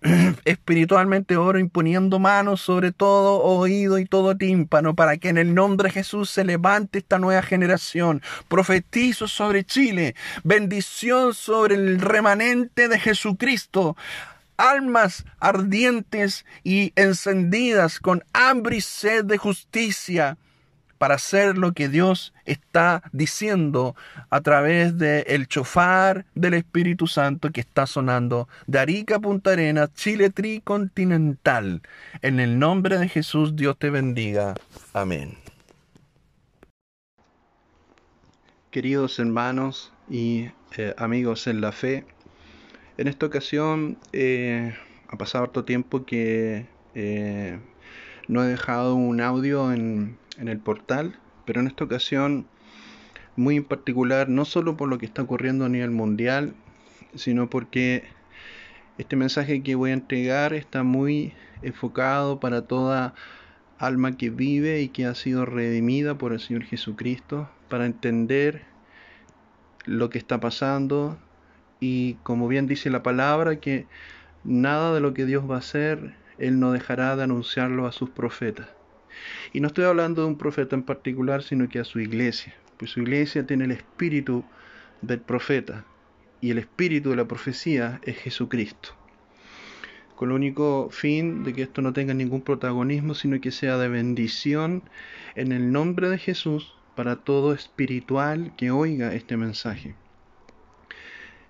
espiritualmente 0.44 1.36
oro 1.36 1.58
imponiendo 1.58 2.20
manos 2.20 2.60
sobre 2.60 2.92
todo 2.92 3.42
oído 3.42 3.98
y 3.98 4.04
todo 4.04 4.36
tímpano 4.36 4.94
para 4.94 5.16
que 5.16 5.28
en 5.28 5.38
el 5.38 5.54
nombre 5.54 5.88
de 5.88 5.94
Jesús 5.94 6.30
se 6.30 6.44
levante 6.44 6.98
esta 6.98 7.18
nueva 7.18 7.42
generación. 7.42 8.22
Profetizo 8.46 9.26
sobre 9.26 9.64
Chile, 9.64 10.14
bendición 10.44 11.34
sobre 11.34 11.74
el 11.74 12.00
remanente 12.00 12.88
de 12.88 12.98
Jesucristo 12.98 13.96
almas 14.58 15.24
ardientes 15.38 16.44
y 16.64 16.92
encendidas 16.96 18.00
con 18.00 18.24
hambre 18.32 18.78
y 18.78 18.80
sed 18.80 19.24
de 19.24 19.38
justicia 19.38 20.36
para 20.98 21.14
hacer 21.14 21.56
lo 21.56 21.72
que 21.72 21.88
Dios 21.88 22.34
está 22.44 23.02
diciendo 23.12 23.94
a 24.30 24.40
través 24.40 24.98
del 24.98 25.24
el 25.26 25.48
chofar 25.48 26.26
del 26.34 26.54
Espíritu 26.54 27.06
Santo 27.06 27.50
que 27.50 27.60
está 27.60 27.86
sonando 27.86 28.48
de 28.66 28.78
Arica 28.80 29.18
Punta 29.18 29.52
Arenas, 29.52 29.94
Chile 29.94 30.30
tricontinental. 30.30 31.82
En 32.22 32.40
el 32.40 32.58
nombre 32.58 32.98
de 32.98 33.08
Jesús, 33.08 33.56
Dios 33.56 33.78
te 33.78 33.90
bendiga. 33.90 34.54
Amén. 34.92 35.38
Queridos 38.70 39.18
hermanos 39.18 39.92
y 40.10 40.50
eh, 40.76 40.94
amigos 40.98 41.46
en 41.46 41.60
la 41.60 41.72
fe, 41.72 42.04
en 42.98 43.08
esta 43.08 43.26
ocasión 43.26 43.96
eh, 44.12 44.76
ha 45.08 45.16
pasado 45.16 45.44
harto 45.44 45.64
tiempo 45.64 46.04
que 46.04 46.66
eh, 46.94 47.58
no 48.26 48.44
he 48.44 48.48
dejado 48.48 48.94
un 48.94 49.20
audio 49.20 49.72
en, 49.72 50.18
en 50.38 50.48
el 50.48 50.58
portal, 50.58 51.18
pero 51.44 51.60
en 51.60 51.66
esta 51.66 51.84
ocasión 51.84 52.46
muy 53.36 53.56
en 53.56 53.64
particular, 53.64 54.28
no 54.28 54.44
solo 54.44 54.76
por 54.76 54.88
lo 54.88 54.98
que 54.98 55.06
está 55.06 55.22
ocurriendo 55.22 55.64
a 55.64 55.68
nivel 55.68 55.90
mundial, 55.90 56.54
sino 57.14 57.48
porque 57.48 58.04
este 58.98 59.14
mensaje 59.14 59.62
que 59.62 59.76
voy 59.76 59.90
a 59.90 59.94
entregar 59.94 60.52
está 60.54 60.82
muy 60.82 61.32
enfocado 61.62 62.40
para 62.40 62.62
toda 62.62 63.14
alma 63.78 64.16
que 64.16 64.30
vive 64.30 64.80
y 64.82 64.88
que 64.88 65.06
ha 65.06 65.14
sido 65.14 65.46
redimida 65.46 66.18
por 66.18 66.32
el 66.32 66.40
Señor 66.40 66.64
Jesucristo, 66.64 67.48
para 67.68 67.86
entender 67.86 68.64
lo 69.84 70.10
que 70.10 70.18
está 70.18 70.40
pasando 70.40 71.18
y 71.80 72.14
como 72.24 72.48
bien 72.48 72.66
dice 72.66 72.90
la 72.90 73.02
palabra, 73.02 73.60
que 73.60 73.86
nada 74.42 74.94
de 74.94 75.00
lo 75.00 75.14
que 75.14 75.26
Dios 75.26 75.48
va 75.48 75.56
a 75.56 75.58
hacer, 75.58 76.14
Él 76.38 76.58
no 76.58 76.72
dejará 76.72 77.14
de 77.16 77.22
anunciarlo 77.22 77.86
a 77.86 77.92
sus 77.92 78.10
profetas. 78.10 78.77
Y 79.52 79.60
no 79.60 79.68
estoy 79.68 79.84
hablando 79.84 80.22
de 80.22 80.28
un 80.28 80.38
profeta 80.38 80.76
en 80.76 80.82
particular, 80.82 81.42
sino 81.42 81.68
que 81.68 81.78
a 81.78 81.84
su 81.84 82.00
iglesia. 82.00 82.54
Pues 82.76 82.92
su 82.92 83.00
iglesia 83.00 83.46
tiene 83.46 83.64
el 83.64 83.72
espíritu 83.72 84.44
del 85.02 85.20
profeta 85.20 85.84
y 86.40 86.50
el 86.50 86.58
espíritu 86.58 87.10
de 87.10 87.16
la 87.16 87.26
profecía 87.26 88.00
es 88.04 88.16
Jesucristo. 88.18 88.90
Con 90.14 90.30
el 90.30 90.36
único 90.36 90.88
fin 90.90 91.44
de 91.44 91.52
que 91.52 91.62
esto 91.62 91.82
no 91.82 91.92
tenga 91.92 92.14
ningún 92.14 92.42
protagonismo, 92.42 93.14
sino 93.14 93.40
que 93.40 93.52
sea 93.52 93.78
de 93.78 93.88
bendición 93.88 94.82
en 95.34 95.52
el 95.52 95.70
nombre 95.72 96.08
de 96.08 96.18
Jesús 96.18 96.74
para 96.96 97.16
todo 97.16 97.52
espiritual 97.52 98.52
que 98.56 98.70
oiga 98.70 99.14
este 99.14 99.36
mensaje. 99.36 99.94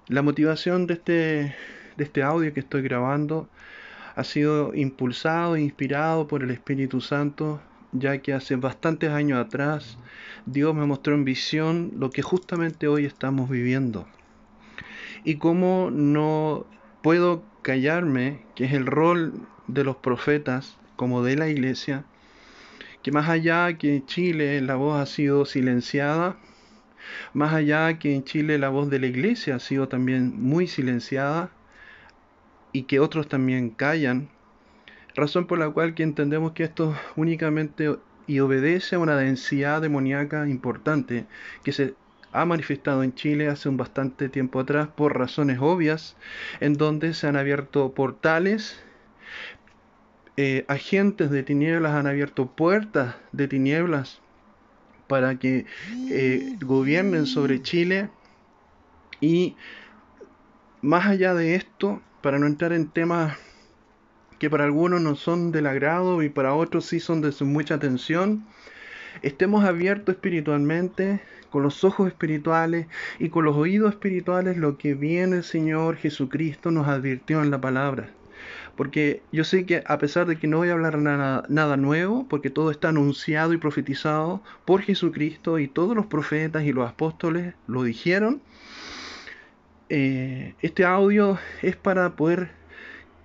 La 0.08 0.22
motivación 0.22 0.86
de 0.86 0.94
este, 0.94 1.12
de 1.96 2.04
este 2.04 2.22
audio 2.22 2.52
que 2.52 2.60
estoy 2.60 2.82
grabando 2.82 3.48
ha 4.18 4.24
sido 4.24 4.74
impulsado 4.74 5.54
e 5.54 5.60
inspirado 5.60 6.26
por 6.26 6.42
el 6.42 6.50
Espíritu 6.50 7.00
Santo, 7.00 7.62
ya 7.92 8.18
que 8.18 8.32
hace 8.32 8.56
bastantes 8.56 9.10
años 9.10 9.38
atrás 9.38 9.96
Dios 10.44 10.74
me 10.74 10.86
mostró 10.86 11.14
en 11.14 11.24
visión 11.24 11.92
lo 11.96 12.10
que 12.10 12.22
justamente 12.22 12.88
hoy 12.88 13.04
estamos 13.04 13.48
viviendo. 13.48 14.08
Y 15.22 15.36
cómo 15.36 15.90
no 15.92 16.66
puedo 17.00 17.44
callarme, 17.62 18.42
que 18.56 18.64
es 18.64 18.72
el 18.72 18.86
rol 18.86 19.34
de 19.68 19.84
los 19.84 19.94
profetas, 19.94 20.76
como 20.96 21.22
de 21.22 21.36
la 21.36 21.48
iglesia, 21.48 22.04
que 23.04 23.12
más 23.12 23.28
allá 23.28 23.78
que 23.78 23.94
en 23.94 24.06
Chile 24.06 24.60
la 24.62 24.74
voz 24.74 25.00
ha 25.00 25.06
sido 25.06 25.44
silenciada, 25.44 26.36
más 27.34 27.54
allá 27.54 28.00
que 28.00 28.16
en 28.16 28.24
Chile 28.24 28.58
la 28.58 28.68
voz 28.68 28.90
de 28.90 28.98
la 28.98 29.06
iglesia 29.06 29.54
ha 29.54 29.60
sido 29.60 29.86
también 29.86 30.42
muy 30.42 30.66
silenciada 30.66 31.52
y 32.72 32.84
que 32.84 33.00
otros 33.00 33.28
también 33.28 33.70
callan, 33.70 34.28
razón 35.14 35.46
por 35.46 35.58
la 35.58 35.70
cual 35.70 35.94
entendemos 35.96 36.52
que 36.52 36.64
esto 36.64 36.94
únicamente 37.16 37.96
y 38.26 38.40
obedece 38.40 38.96
a 38.96 38.98
una 38.98 39.16
densidad 39.16 39.80
demoníaca 39.80 40.48
importante 40.48 41.26
que 41.64 41.72
se 41.72 41.94
ha 42.32 42.44
manifestado 42.44 43.02
en 43.02 43.14
Chile 43.14 43.48
hace 43.48 43.68
un 43.68 43.78
bastante 43.78 44.28
tiempo 44.28 44.60
atrás 44.60 44.88
por 44.88 45.18
razones 45.18 45.58
obvias, 45.60 46.16
en 46.60 46.74
donde 46.74 47.14
se 47.14 47.26
han 47.26 47.36
abierto 47.36 47.92
portales, 47.94 48.82
eh, 50.36 50.64
agentes 50.68 51.30
de 51.30 51.42
tinieblas 51.42 51.94
han 51.94 52.06
abierto 52.06 52.46
puertas 52.46 53.16
de 53.32 53.48
tinieblas 53.48 54.20
para 55.08 55.36
que 55.38 55.66
eh, 56.10 56.56
gobiernen 56.60 57.26
sobre 57.26 57.62
Chile 57.62 58.10
y 59.20 59.56
más 60.80 61.06
allá 61.06 61.34
de 61.34 61.56
esto, 61.56 62.00
para 62.22 62.38
no 62.38 62.46
entrar 62.46 62.72
en 62.72 62.88
temas 62.88 63.36
que 64.38 64.50
para 64.50 64.64
algunos 64.64 65.00
no 65.00 65.16
son 65.16 65.52
del 65.52 65.66
agrado 65.66 66.22
y 66.22 66.28
para 66.28 66.54
otros 66.54 66.86
sí 66.86 67.00
son 67.00 67.20
de 67.20 67.32
mucha 67.44 67.74
atención, 67.74 68.46
estemos 69.22 69.64
abiertos 69.64 70.14
espiritualmente, 70.14 71.20
con 71.50 71.62
los 71.62 71.82
ojos 71.82 72.08
espirituales 72.08 72.86
y 73.18 73.30
con 73.30 73.44
los 73.44 73.56
oídos 73.56 73.92
espirituales 73.92 74.56
lo 74.56 74.76
que 74.76 74.94
viene 74.94 75.38
el 75.38 75.44
Señor 75.44 75.96
Jesucristo 75.96 76.70
nos 76.70 76.88
advirtió 76.88 77.42
en 77.42 77.50
la 77.50 77.60
palabra. 77.60 78.10
Porque 78.76 79.22
yo 79.32 79.42
sé 79.42 79.66
que 79.66 79.82
a 79.86 79.98
pesar 79.98 80.26
de 80.26 80.38
que 80.38 80.46
no 80.46 80.58
voy 80.58 80.68
a 80.68 80.74
hablar 80.74 80.98
nada 80.98 81.76
nuevo, 81.76 82.28
porque 82.28 82.50
todo 82.50 82.70
está 82.70 82.90
anunciado 82.90 83.52
y 83.52 83.56
profetizado 83.56 84.40
por 84.64 84.82
Jesucristo 84.82 85.58
y 85.58 85.66
todos 85.66 85.96
los 85.96 86.06
profetas 86.06 86.62
y 86.64 86.72
los 86.72 86.88
apóstoles 86.88 87.54
lo 87.66 87.82
dijeron, 87.82 88.40
eh, 89.88 90.54
este 90.60 90.84
audio 90.84 91.38
es 91.62 91.76
para 91.76 92.16
poder 92.16 92.50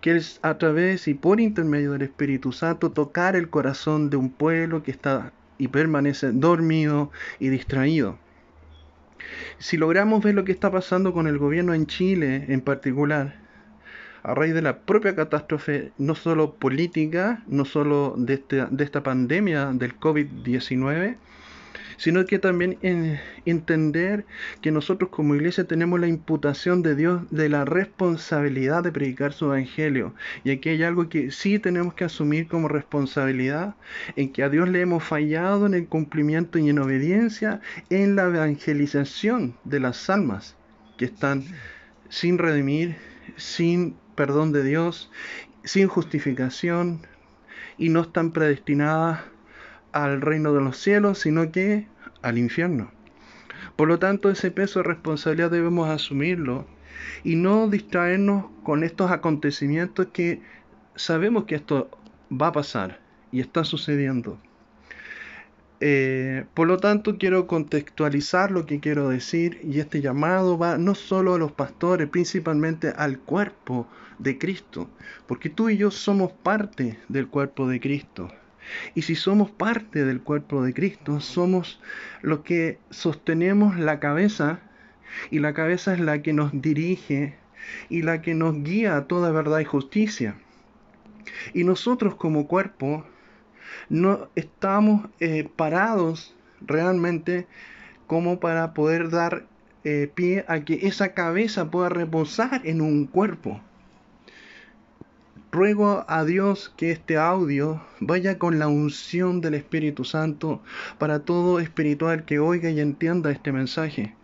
que 0.01 0.19
a 0.41 0.57
través 0.57 1.07
y 1.07 1.13
por 1.13 1.39
intermedio 1.39 1.93
del 1.93 2.01
Espíritu 2.01 2.51
Santo 2.51 2.91
tocar 2.91 3.35
el 3.35 3.49
corazón 3.49 4.09
de 4.09 4.17
un 4.17 4.29
pueblo 4.29 4.83
que 4.83 4.91
está 4.91 5.31
y 5.57 5.69
permanece 5.69 6.31
dormido 6.33 7.11
y 7.39 7.49
distraído. 7.49 8.17
Si 9.59 9.77
logramos 9.77 10.21
ver 10.21 10.35
lo 10.35 10.43
que 10.43 10.51
está 10.51 10.71
pasando 10.71 11.13
con 11.13 11.27
el 11.27 11.37
gobierno 11.37 11.73
en 11.73 11.87
Chile 11.87 12.45
en 12.49 12.59
particular, 12.59 13.35
a 14.23 14.33
raíz 14.35 14.53
de 14.53 14.61
la 14.61 14.79
propia 14.79 15.15
catástrofe, 15.15 15.91
no 15.97 16.15
solo 16.15 16.55
política, 16.55 17.43
no 17.47 17.65
solo 17.65 18.15
de, 18.17 18.35
este, 18.35 18.65
de 18.69 18.83
esta 18.83 19.03
pandemia 19.03 19.67
del 19.73 19.97
COVID-19, 19.99 21.17
sino 21.97 22.25
que 22.25 22.39
también 22.39 22.77
en 22.81 23.19
entender 23.45 24.25
que 24.61 24.71
nosotros 24.71 25.09
como 25.09 25.35
iglesia 25.35 25.65
tenemos 25.65 25.99
la 25.99 26.07
imputación 26.07 26.81
de 26.81 26.95
Dios 26.95 27.21
de 27.31 27.49
la 27.49 27.65
responsabilidad 27.65 28.83
de 28.83 28.91
predicar 28.91 29.33
su 29.33 29.45
evangelio. 29.45 30.13
Y 30.43 30.51
aquí 30.51 30.69
hay 30.69 30.83
algo 30.83 31.09
que 31.09 31.31
sí 31.31 31.59
tenemos 31.59 31.93
que 31.93 32.05
asumir 32.05 32.47
como 32.47 32.67
responsabilidad, 32.67 33.75
en 34.15 34.31
que 34.31 34.43
a 34.43 34.49
Dios 34.49 34.69
le 34.69 34.81
hemos 34.81 35.03
fallado 35.03 35.65
en 35.65 35.73
el 35.73 35.87
cumplimiento 35.87 36.59
y 36.59 36.69
en 36.69 36.79
obediencia 36.79 37.61
en 37.89 38.15
la 38.15 38.23
evangelización 38.23 39.55
de 39.63 39.79
las 39.79 40.09
almas 40.09 40.55
que 40.97 41.05
están 41.05 41.43
sin 42.09 42.37
redimir, 42.37 42.95
sin 43.35 43.95
perdón 44.15 44.51
de 44.51 44.63
Dios, 44.63 45.11
sin 45.63 45.87
justificación 45.87 47.01
y 47.77 47.89
no 47.89 48.01
están 48.01 48.31
predestinadas 48.31 49.21
al 49.93 50.21
reino 50.21 50.53
de 50.53 50.61
los 50.61 50.77
cielos, 50.77 51.19
sino 51.19 51.51
que 51.51 51.87
al 52.21 52.37
infierno. 52.37 52.91
Por 53.75 53.87
lo 53.87 53.99
tanto, 53.99 54.29
ese 54.29 54.51
peso 54.51 54.79
de 54.79 54.89
responsabilidad 54.89 55.51
debemos 55.51 55.89
asumirlo 55.89 56.67
y 57.23 57.35
no 57.35 57.67
distraernos 57.69 58.45
con 58.63 58.83
estos 58.83 59.11
acontecimientos 59.11 60.07
que 60.13 60.41
sabemos 60.95 61.45
que 61.45 61.55
esto 61.55 61.89
va 62.31 62.47
a 62.47 62.51
pasar 62.51 62.99
y 63.31 63.39
está 63.39 63.63
sucediendo. 63.63 64.39
Eh, 65.79 66.45
por 66.53 66.67
lo 66.67 66.77
tanto, 66.77 67.17
quiero 67.17 67.47
contextualizar 67.47 68.51
lo 68.51 68.65
que 68.65 68.79
quiero 68.79 69.09
decir 69.09 69.59
y 69.63 69.79
este 69.79 70.01
llamado 70.01 70.57
va 70.57 70.77
no 70.77 70.95
solo 70.95 71.33
a 71.33 71.37
los 71.37 71.51
pastores, 71.51 72.07
principalmente 72.09 72.93
al 72.95 73.19
cuerpo 73.19 73.87
de 74.19 74.37
Cristo, 74.37 74.89
porque 75.27 75.49
tú 75.49 75.69
y 75.69 75.77
yo 75.77 75.91
somos 75.91 76.31
parte 76.31 76.99
del 77.09 77.27
cuerpo 77.27 77.67
de 77.67 77.79
Cristo. 77.81 78.29
Y 78.95 79.03
si 79.03 79.15
somos 79.15 79.51
parte 79.51 80.05
del 80.05 80.21
cuerpo 80.21 80.63
de 80.63 80.73
Cristo, 80.73 81.19
somos 81.19 81.79
los 82.21 82.39
que 82.39 82.79
sostenemos 82.89 83.77
la 83.77 83.99
cabeza 83.99 84.59
y 85.31 85.39
la 85.39 85.53
cabeza 85.53 85.93
es 85.93 85.99
la 85.99 86.21
que 86.21 86.33
nos 86.33 86.51
dirige 86.53 87.35
y 87.89 88.01
la 88.01 88.21
que 88.21 88.33
nos 88.33 88.63
guía 88.63 88.97
a 88.97 89.07
toda 89.07 89.31
verdad 89.31 89.59
y 89.59 89.65
justicia. 89.65 90.35
Y 91.53 91.63
nosotros 91.63 92.15
como 92.15 92.47
cuerpo 92.47 93.05
no 93.89 94.29
estamos 94.35 95.09
eh, 95.19 95.47
parados 95.55 96.35
realmente 96.61 97.47
como 98.07 98.39
para 98.39 98.73
poder 98.73 99.09
dar 99.09 99.45
eh, 99.83 100.09
pie 100.13 100.45
a 100.47 100.61
que 100.61 100.87
esa 100.87 101.13
cabeza 101.13 101.69
pueda 101.69 101.89
reposar 101.89 102.61
en 102.65 102.81
un 102.81 103.05
cuerpo. 103.05 103.61
Ruego 105.53 106.03
a 106.07 106.25
Dios 106.25 106.73
que 106.77 106.89
este 106.89 107.15
audio 107.15 107.79
vaya 107.99 108.39
con 108.39 108.57
la 108.57 108.67
unción 108.67 109.39
del 109.39 109.53
Espíritu 109.53 110.03
Santo 110.03 110.63
para 110.97 111.19
todo 111.19 111.59
espiritual 111.59 112.25
que 112.25 112.39
oiga 112.39 112.71
y 112.71 112.79
entienda 112.79 113.29
este 113.29 113.51
mensaje. 113.51 114.15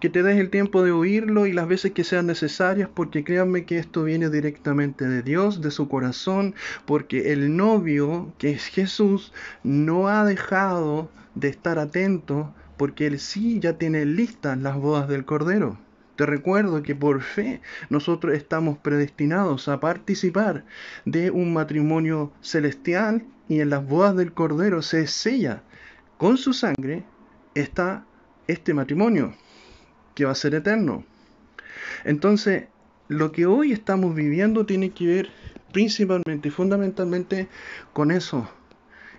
Que 0.00 0.10
te 0.10 0.22
des 0.22 0.38
el 0.38 0.50
tiempo 0.50 0.82
de 0.82 0.90
oírlo 0.92 1.46
y 1.46 1.54
las 1.54 1.66
veces 1.66 1.92
que 1.92 2.04
sean 2.04 2.26
necesarias, 2.26 2.90
porque 2.92 3.24
créanme 3.24 3.64
que 3.64 3.78
esto 3.78 4.04
viene 4.04 4.28
directamente 4.28 5.08
de 5.08 5.22
Dios, 5.22 5.62
de 5.62 5.70
su 5.70 5.88
corazón, 5.88 6.54
porque 6.84 7.32
el 7.32 7.56
novio, 7.56 8.30
que 8.36 8.50
es 8.50 8.66
Jesús, 8.66 9.32
no 9.62 10.08
ha 10.08 10.26
dejado 10.26 11.10
de 11.36 11.48
estar 11.48 11.78
atento, 11.78 12.52
porque 12.76 13.06
él 13.06 13.18
sí 13.18 13.60
ya 13.60 13.78
tiene 13.78 14.04
listas 14.04 14.58
las 14.58 14.76
bodas 14.76 15.08
del 15.08 15.24
Cordero. 15.24 15.78
Te 16.18 16.26
recuerdo 16.26 16.82
que 16.82 16.96
por 16.96 17.22
fe 17.22 17.60
nosotros 17.90 18.34
estamos 18.34 18.76
predestinados 18.78 19.68
a 19.68 19.78
participar 19.78 20.64
de 21.04 21.30
un 21.30 21.52
matrimonio 21.52 22.32
celestial 22.40 23.24
y 23.48 23.60
en 23.60 23.70
las 23.70 23.86
bodas 23.86 24.16
del 24.16 24.32
Cordero 24.32 24.82
se 24.82 25.06
sella 25.06 25.62
con 26.16 26.36
su 26.36 26.54
sangre 26.54 27.04
está 27.54 28.04
este 28.48 28.74
matrimonio 28.74 29.32
que 30.16 30.24
va 30.24 30.32
a 30.32 30.34
ser 30.34 30.56
eterno. 30.56 31.04
Entonces, 32.02 32.64
lo 33.06 33.30
que 33.30 33.46
hoy 33.46 33.70
estamos 33.70 34.12
viviendo 34.16 34.66
tiene 34.66 34.90
que 34.90 35.06
ver 35.06 35.30
principalmente 35.72 36.48
y 36.48 36.50
fundamentalmente 36.50 37.46
con 37.92 38.10
eso, 38.10 38.50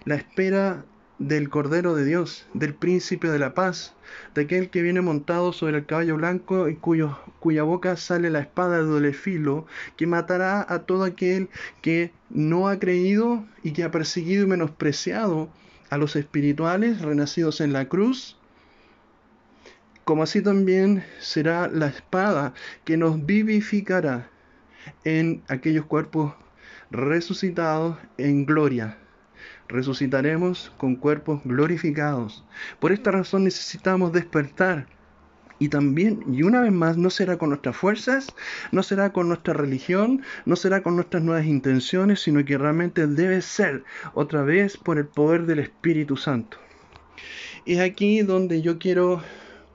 la 0.04 0.16
espera 0.16 0.84
del 1.20 1.50
Cordero 1.50 1.96
de 1.96 2.06
Dios, 2.06 2.48
del 2.54 2.74
Príncipe 2.74 3.28
de 3.28 3.40
la 3.40 3.54
Paz, 3.54 3.94
de 4.36 4.44
aquel 4.44 4.70
que 4.70 4.82
viene 4.82 5.02
montado 5.02 5.52
sobre 5.52 5.78
el 5.78 5.86
caballo 5.86 6.16
blanco 6.16 6.70
y 6.70 6.76
cuyo, 6.76 7.20
cuya 7.40 7.64
boca 7.64 7.98
sale 7.98 8.30
la 8.30 8.40
espada 8.40 8.78
de 8.78 8.84
doble 8.84 9.14
filo, 9.14 9.68
que 9.98 10.08
matará 10.08 10.66
a 10.68 10.80
todo 10.84 11.04
aquel 11.04 11.50
que 11.82 12.14
no 12.30 12.70
ha 12.70 12.80
creído 12.80 13.46
y 13.64 13.74
que 13.74 13.84
ha 13.84 13.92
perseguido 13.92 14.46
y 14.46 14.48
menospreciado 14.48 15.50
a 15.90 15.98
los 15.98 16.16
espirituales 16.16 17.02
renacidos 17.02 17.60
en 17.60 17.74
la 17.74 17.90
cruz, 17.90 18.38
como 20.06 20.24
así 20.24 20.42
también 20.42 21.04
será 21.20 21.68
la 21.68 21.88
espada 21.88 22.54
que 22.86 22.96
nos 22.96 23.26
vivificará 23.26 24.30
en 25.04 25.44
aquellos 25.50 25.86
cuerpos 25.86 26.34
resucitados 26.90 27.98
en 28.18 28.46
gloria 28.46 28.98
resucitaremos 29.70 30.74
con 30.78 30.96
cuerpos 30.96 31.42
glorificados. 31.46 32.44
Por 32.80 32.92
esta 32.92 33.12
razón 33.12 33.46
necesitamos 33.46 34.12
despertar. 34.12 34.88
Y 35.62 35.68
también, 35.70 36.24
y 36.32 36.44
una 36.44 36.62
vez 36.62 36.72
más, 36.72 36.98
no 36.98 37.10
será 37.10 37.38
con 37.38 37.50
nuestras 37.50 37.76
fuerzas, 37.76 38.34
no 38.72 38.82
será 38.82 39.12
con 39.12 39.28
nuestra 39.28 39.54
religión, 39.54 40.24
no 40.46 40.56
será 40.56 40.82
con 40.82 40.96
nuestras 40.96 41.22
nuevas 41.22 41.46
intenciones, 41.46 42.22
sino 42.22 42.44
que 42.46 42.58
realmente 42.58 43.08
debe 43.08 43.42
ser 43.42 43.84
otra 44.14 44.42
vez 44.44 44.78
por 44.78 44.98
el 44.98 45.06
poder 45.06 45.46
del 45.46 45.60
Espíritu 45.60 46.16
Santo. 46.16 46.58
Es 47.66 47.80
aquí 47.80 48.22
donde 48.22 48.62
yo 48.62 48.80
quiero 48.80 49.22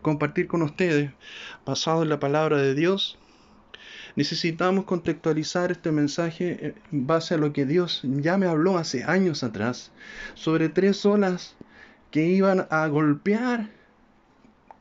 compartir 0.01 0.47
con 0.47 0.63
ustedes, 0.63 1.11
basado 1.67 2.03
en 2.03 2.09
la 2.09 2.19
palabra 2.19 2.57
de 2.57 2.75
Dios, 2.75 3.19
Necesitamos 4.17 4.85
contextualizar 4.85 5.73
este 5.73 5.91
mensaje 5.91 6.75
en 6.93 7.07
base 7.07 7.35
a 7.35 7.39
lo 7.39 7.53
que 7.53 7.67
Dios 7.67 8.01
ya 8.05 8.39
me 8.39 8.47
habló 8.47 8.79
hace 8.79 9.03
años 9.03 9.43
atrás 9.43 9.91
sobre 10.35 10.69
tres 10.69 11.05
olas 11.05 11.57
que 12.13 12.27
iban 12.27 12.69
a 12.71 12.87
golpear, 12.87 13.71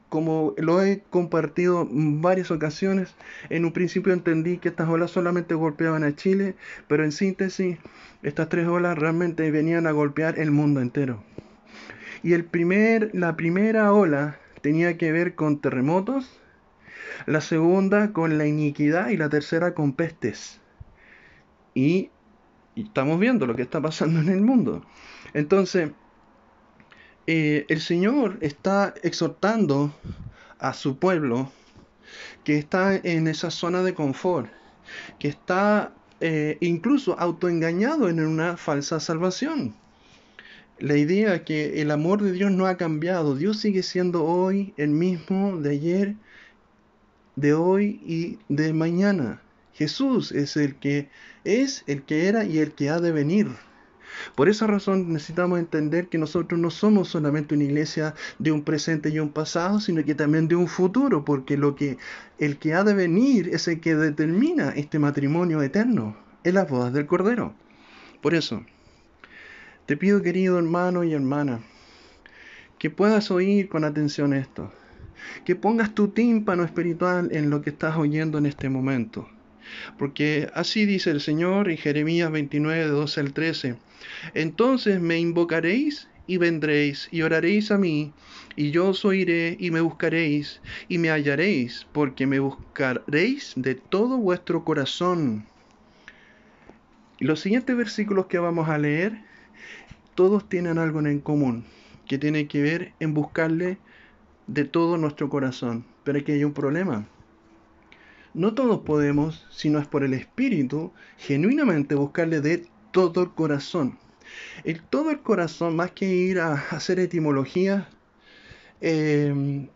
como 0.09 0.53
lo 0.57 0.83
he 0.83 1.01
compartido 1.09 1.81
en 1.81 2.21
varias 2.21 2.51
ocasiones. 2.51 3.15
En 3.49 3.65
un 3.65 3.73
principio 3.73 4.13
entendí 4.13 4.59
que 4.59 4.69
estas 4.69 4.87
olas 4.87 5.09
solamente 5.09 5.55
golpeaban 5.55 6.03
a 6.03 6.15
Chile, 6.15 6.55
pero 6.87 7.03
en 7.03 7.11
síntesis, 7.11 7.79
estas 8.21 8.49
tres 8.49 8.67
olas 8.67 8.95
realmente 8.95 9.49
venían 9.49 9.87
a 9.87 9.91
golpear 9.91 10.37
el 10.37 10.51
mundo 10.51 10.79
entero. 10.79 11.23
Y 12.21 12.33
el 12.33 12.45
primer, 12.45 13.09
la 13.13 13.35
primera 13.35 13.91
ola 13.91 14.37
tenía 14.61 14.95
que 14.99 15.11
ver 15.11 15.33
con 15.33 15.59
terremotos, 15.59 16.39
la 17.25 17.41
segunda 17.41 18.13
con 18.13 18.37
la 18.37 18.45
iniquidad 18.45 19.09
y 19.09 19.17
la 19.17 19.29
tercera 19.29 19.73
con 19.73 19.93
pestes. 19.93 20.59
Y, 21.73 22.09
estamos 22.75 23.19
viendo 23.19 23.45
lo 23.45 23.55
que 23.55 23.61
está 23.61 23.81
pasando 23.81 24.19
en 24.19 24.29
el 24.29 24.41
mundo. 24.41 24.83
Entonces, 25.33 25.91
eh, 27.27 27.65
el 27.69 27.81
Señor 27.81 28.37
está 28.41 28.93
exhortando 29.03 29.93
a 30.59 30.73
su 30.73 30.97
pueblo 30.97 31.51
que 32.43 32.57
está 32.57 32.95
en 32.95 33.27
esa 33.27 33.51
zona 33.51 33.81
de 33.83 33.93
confort, 33.93 34.49
que 35.19 35.27
está 35.27 35.93
eh, 36.19 36.57
incluso 36.61 37.19
autoengañado 37.19 38.09
en 38.09 38.19
una 38.19 38.57
falsa 38.57 38.99
salvación. 38.99 39.75
La 40.79 40.97
idea 40.97 41.45
que 41.45 41.81
el 41.81 41.91
amor 41.91 42.21
de 42.21 42.31
Dios 42.31 42.51
no 42.51 42.65
ha 42.65 42.77
cambiado, 42.77 43.35
Dios 43.35 43.59
sigue 43.59 43.83
siendo 43.83 44.25
hoy 44.25 44.73
el 44.77 44.89
mismo 44.89 45.57
de 45.57 45.71
ayer 45.71 46.15
de 47.35 47.53
hoy 47.53 48.01
y 48.05 48.39
de 48.49 48.73
mañana. 48.73 49.41
Jesús 49.73 50.31
es 50.31 50.55
el 50.55 50.75
que 50.75 51.09
es, 51.43 51.83
el 51.87 52.03
que 52.03 52.27
era 52.27 52.45
y 52.45 52.59
el 52.59 52.73
que 52.73 52.89
ha 52.89 52.99
de 52.99 53.11
venir. 53.11 53.47
Por 54.35 54.47
esa 54.47 54.67
razón 54.67 55.11
necesitamos 55.11 55.57
entender 55.57 56.07
que 56.07 56.19
nosotros 56.19 56.59
no 56.59 56.69
somos 56.69 57.07
solamente 57.07 57.55
una 57.55 57.63
iglesia 57.63 58.13
de 58.37 58.51
un 58.51 58.63
presente 58.63 59.09
y 59.09 59.19
un 59.19 59.29
pasado, 59.29 59.79
sino 59.79 60.03
que 60.05 60.13
también 60.13 60.47
de 60.47 60.55
un 60.55 60.67
futuro, 60.67 61.25
porque 61.25 61.57
lo 61.57 61.75
que 61.75 61.97
el 62.37 62.57
que 62.57 62.75
ha 62.75 62.83
de 62.83 62.93
venir 62.93 63.49
es 63.49 63.67
el 63.67 63.79
que 63.79 63.95
determina 63.95 64.69
este 64.69 64.99
matrimonio 64.99 65.63
eterno, 65.63 66.15
en 66.43 66.53
las 66.53 66.69
bodas 66.69 66.93
del 66.93 67.07
Cordero. 67.07 67.55
Por 68.21 68.35
eso, 68.35 68.63
te 69.87 69.97
pido, 69.97 70.21
querido 70.21 70.59
hermano 70.59 71.03
y 71.03 71.13
hermana, 71.13 71.61
que 72.77 72.91
puedas 72.91 73.31
oír 73.31 73.67
con 73.67 73.83
atención 73.83 74.33
esto 74.33 74.71
que 75.45 75.55
pongas 75.55 75.93
tu 75.93 76.09
tímpano 76.09 76.63
espiritual 76.63 77.29
en 77.31 77.49
lo 77.49 77.61
que 77.61 77.69
estás 77.71 77.97
oyendo 77.97 78.37
en 78.37 78.45
este 78.45 78.69
momento. 78.69 79.29
Porque 79.97 80.49
así 80.53 80.85
dice 80.85 81.11
el 81.11 81.21
Señor 81.21 81.69
en 81.69 81.77
Jeremías 81.77 82.31
29, 82.31 82.85
12 82.87 83.19
al 83.19 83.33
13. 83.33 83.75
Entonces 84.33 84.99
me 84.99 85.19
invocaréis 85.19 86.07
y 86.27 86.37
vendréis 86.37 87.09
y 87.11 87.21
oraréis 87.21 87.71
a 87.71 87.77
mí, 87.77 88.13
y 88.55 88.71
yo 88.71 88.89
os 88.89 89.03
oiré 89.03 89.57
y 89.59 89.71
me 89.71 89.81
buscaréis 89.81 90.61
y 90.87 90.97
me 90.97 91.09
hallaréis, 91.09 91.85
porque 91.91 92.27
me 92.27 92.39
buscaréis 92.39 93.53
de 93.55 93.75
todo 93.75 94.17
vuestro 94.17 94.63
corazón. 94.63 95.45
Y 97.19 97.25
los 97.25 97.39
siguientes 97.39 97.75
versículos 97.75 98.27
que 98.27 98.39
vamos 98.39 98.69
a 98.69 98.77
leer, 98.77 99.21
todos 100.15 100.47
tienen 100.47 100.77
algo 100.77 100.99
en 100.99 101.19
común, 101.19 101.65
que 102.07 102.17
tiene 102.17 102.47
que 102.47 102.61
ver 102.61 102.93
en 102.99 103.13
buscarle 103.13 103.77
de 104.47 104.65
todo 104.65 104.97
nuestro 104.97 105.29
corazón. 105.29 105.85
Pero 106.03 106.19
aquí 106.19 106.31
hay 106.31 106.43
un 106.43 106.53
problema. 106.53 107.07
No 108.33 108.53
todos 108.53 108.81
podemos, 108.81 109.45
si 109.51 109.69
no 109.69 109.79
es 109.79 109.87
por 109.87 110.03
el 110.03 110.13
Espíritu, 110.13 110.91
genuinamente 111.17 111.95
buscarle 111.95 112.41
de 112.41 112.65
todo 112.91 113.23
el 113.23 113.31
corazón. 113.31 113.97
El 114.63 114.81
todo 114.81 115.11
el 115.11 115.21
corazón, 115.21 115.75
más 115.75 115.91
que 115.91 116.07
ir 116.07 116.39
a 116.39 116.53
hacer 116.53 116.99
etimología, 116.99 117.87
em, 118.81 119.67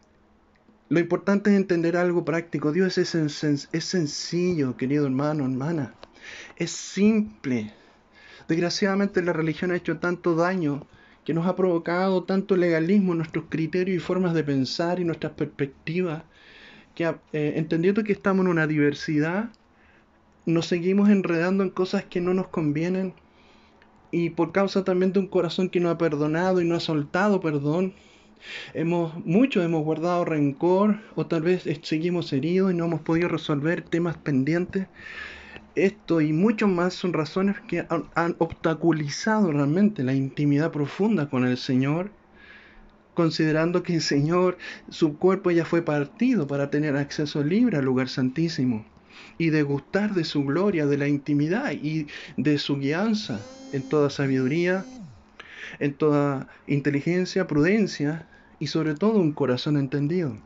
lo 0.89 0.99
importante 0.99 1.52
es 1.52 1.57
entender 1.57 1.98
algo 1.98 2.26
práctico. 2.26 2.72
Dios 2.72 2.98
es, 2.98 3.14
es 3.15 3.84
sencillo, 3.84 4.77
querido 4.77 5.06
hermano, 5.06 5.44
hermana. 5.44 5.94
Es 6.56 6.72
simple. 6.72 7.73
Desgraciadamente 8.48 9.22
la 9.22 9.34
religión 9.34 9.72
ha 9.72 9.76
hecho 9.76 9.99
tanto 9.99 10.35
daño 10.35 10.88
que 11.28 11.34
nos 11.34 11.45
ha 11.45 11.58
provocado 11.58 12.24
tanto 12.24 12.56
legalismo 12.56 13.14
nuestros 13.14 13.48
criterios 13.49 13.98
y 13.98 13.99
formas 13.99 14.34
de 14.34 14.45
pensar 14.45 15.02
y 15.02 15.04
nuestras 15.04 15.34
perspectivas, 15.34 16.24
que 16.95 17.04
eh, 17.04 17.56
entendiendo 17.58 18.06
que 18.06 18.14
estamos 18.14 18.45
en 18.45 18.52
una 18.52 18.66
diversidad, 18.66 19.49
nos 20.45 20.68
seguimos 20.68 21.10
enredando 21.10 21.64
en 21.66 21.70
cosas 21.70 22.06
que 22.06 22.22
no 22.22 22.34
nos 22.34 22.48
convienen 22.48 23.14
y 24.10 24.30
por 24.30 24.54
causa 24.54 24.86
también 24.86 25.12
de 25.12 25.20
un 25.20 25.28
corazón 25.28 25.68
que 25.68 25.82
no 25.82 25.90
ha 25.90 25.98
perdonado 25.98 26.62
y 26.62 26.66
no 26.66 26.76
ha 26.76 26.80
soltado 26.80 27.41
perdón, 27.41 27.94
hemos 28.74 29.14
muchos 29.26 29.66
hemos 29.66 29.84
guardado 29.84 30.24
rencor 30.24 31.02
o 31.16 31.26
tal 31.26 31.41
vez 31.41 31.64
seguimos 31.82 32.32
heridos 32.32 32.72
y 32.72 32.74
no 32.74 32.86
hemos 32.86 33.02
podido 33.02 33.28
resolver 33.28 33.82
temas 33.82 34.16
pendientes 34.16 34.88
esto 35.78 36.22
y 36.22 36.34
mucho 36.34 36.68
más 36.68 36.94
son 36.94 37.14
razones 37.14 37.60
que 37.68 37.86
han, 37.90 38.36
obstaculizado 38.40 39.52
realmente 39.52 40.04
la 40.04 40.14
intimidad 40.14 40.72
profunda 40.72 41.30
con 41.30 41.45
el 41.45 41.58
Señor, 41.58 42.12
considerando 43.14 43.84
que 43.84 43.95
el 43.95 44.02
Señor, 44.02 44.58
su 44.90 45.18
cuerpo 45.18 45.52
ya 45.52 45.66
fue 45.66 45.82
partido 45.82 46.48
para 46.48 46.70
tener 46.70 46.95
acceso 46.98 47.44
libre 47.44 47.78
al 47.78 47.86
lugar 47.86 48.10
santísimo 48.10 48.86
y 49.38 49.49
degustar 49.49 50.14
de 50.14 50.24
su 50.24 50.44
gloria, 50.44 50.86
de 50.86 50.98
la 50.98 51.08
intimidad 51.08 51.72
y 51.72 52.08
de 52.38 52.58
su 52.58 52.78
guianza 52.78 53.40
en 53.72 53.88
toda 53.88 54.10
sabiduría, 54.10 54.86
en 55.80 55.94
toda 55.94 56.48
inteligencia, 56.68 57.48
prudencia 57.48 58.28
y 58.60 58.68
sobre 58.68 58.95
todo 58.95 59.20
un 59.20 59.34
corazón 59.34 59.78
entendido. 59.78 60.38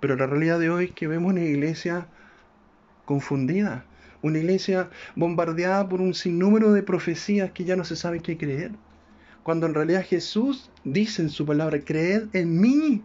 Pero 0.00 0.16
la 0.16 0.26
realidad 0.26 0.58
de 0.58 0.70
hoy 0.70 0.86
es 0.86 0.92
que 0.92 1.06
vemos 1.06 1.32
una 1.32 1.42
iglesia 1.42 2.06
confundida, 3.04 3.84
una 4.26 4.38
iglesia 4.38 4.90
bombardeada 5.14 5.88
por 5.88 6.00
un 6.00 6.14
sinnúmero 6.14 6.72
de 6.72 6.82
profecías 6.82 7.52
que 7.52 7.64
ya 7.64 7.76
no 7.76 7.84
se 7.84 7.96
sabe 7.96 8.20
qué 8.20 8.36
creer. 8.36 8.72
Cuando 9.42 9.66
en 9.66 9.74
realidad 9.74 10.04
Jesús 10.04 10.70
dice 10.84 11.22
en 11.22 11.30
su 11.30 11.46
palabra, 11.46 11.80
creed 11.80 12.28
en 12.32 12.60
mí, 12.60 13.02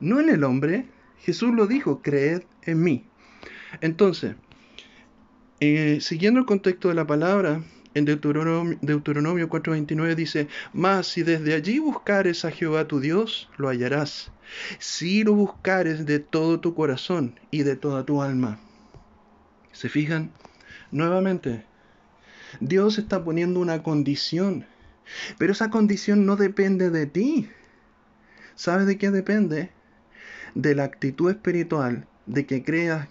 no 0.00 0.20
en 0.20 0.28
el 0.28 0.44
hombre. 0.44 0.86
Jesús 1.20 1.54
lo 1.54 1.66
dijo, 1.66 2.02
creed 2.02 2.42
en 2.62 2.82
mí. 2.82 3.04
Entonces, 3.80 4.36
eh, 5.60 5.98
siguiendo 6.00 6.40
el 6.40 6.46
contexto 6.46 6.88
de 6.88 6.94
la 6.94 7.06
palabra, 7.06 7.62
en 7.94 8.04
Deuteronomio, 8.04 8.78
Deuteronomio 8.82 9.48
4:29 9.48 10.14
dice, 10.14 10.48
Mas 10.72 11.06
si 11.06 11.22
desde 11.22 11.54
allí 11.54 11.78
buscares 11.78 12.44
a 12.44 12.50
Jehová 12.50 12.86
tu 12.86 13.00
Dios, 13.00 13.48
lo 13.56 13.68
hallarás. 13.68 14.32
Si 14.78 15.24
lo 15.24 15.34
buscares 15.34 16.04
de 16.04 16.18
todo 16.18 16.60
tu 16.60 16.74
corazón 16.74 17.38
y 17.50 17.62
de 17.62 17.76
toda 17.76 18.04
tu 18.04 18.20
alma. 18.20 18.58
¿Se 19.74 19.88
fijan? 19.88 20.30
Nuevamente, 20.92 21.64
Dios 22.60 22.96
está 22.96 23.24
poniendo 23.24 23.58
una 23.58 23.82
condición, 23.82 24.64
pero 25.36 25.52
esa 25.52 25.68
condición 25.68 26.24
no 26.26 26.36
depende 26.36 26.90
de 26.90 27.06
ti. 27.06 27.50
¿Sabes 28.54 28.86
de 28.86 28.98
qué 28.98 29.10
depende? 29.10 29.72
De 30.54 30.76
la 30.76 30.84
actitud 30.84 31.28
espiritual, 31.28 32.06
de 32.26 32.46
que 32.46 32.62
creas 32.62 33.08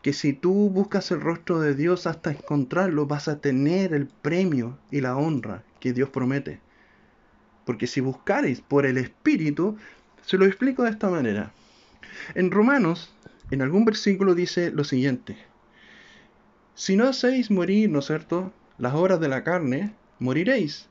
que 0.00 0.14
si 0.14 0.32
tú 0.32 0.70
buscas 0.70 1.10
el 1.10 1.20
rostro 1.20 1.60
de 1.60 1.74
Dios 1.74 2.06
hasta 2.06 2.30
encontrarlo, 2.30 3.06
vas 3.06 3.28
a 3.28 3.42
tener 3.42 3.92
el 3.92 4.06
premio 4.06 4.78
y 4.90 5.02
la 5.02 5.18
honra 5.18 5.64
que 5.80 5.92
Dios 5.92 6.08
promete. 6.08 6.60
Porque 7.66 7.86
si 7.86 8.00
buscares 8.00 8.62
por 8.62 8.86
el 8.86 8.96
Espíritu, 8.96 9.76
se 10.22 10.38
lo 10.38 10.46
explico 10.46 10.84
de 10.84 10.90
esta 10.90 11.10
manera. 11.10 11.52
En 12.34 12.50
Romanos, 12.50 13.14
en 13.50 13.60
algún 13.60 13.84
versículo 13.84 14.34
dice 14.34 14.70
lo 14.70 14.82
siguiente, 14.82 15.36
si 16.76 16.94
no 16.94 17.08
hacéis 17.08 17.50
morir, 17.50 17.90
¿no 17.90 18.00
es 18.00 18.06
cierto?, 18.06 18.52
las 18.76 18.92
obras 18.94 19.18
de 19.18 19.28
la 19.28 19.42
carne, 19.42 19.94
moriréis. 20.18 20.88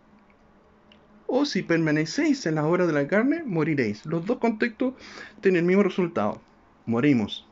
O 1.27 1.45
si 1.45 1.61
permanecéis 1.61 2.45
en 2.47 2.55
las 2.55 2.65
obras 2.65 2.87
de 2.87 2.93
la 2.93 3.07
carne, 3.07 3.43
moriréis. 3.45 4.03
Los 4.05 4.25
dos 4.25 4.39
contextos 4.39 4.95
tienen 5.41 5.59
el 5.59 5.65
mismo 5.65 5.83
resultado. 5.83 6.41
Morimos. 6.87 7.47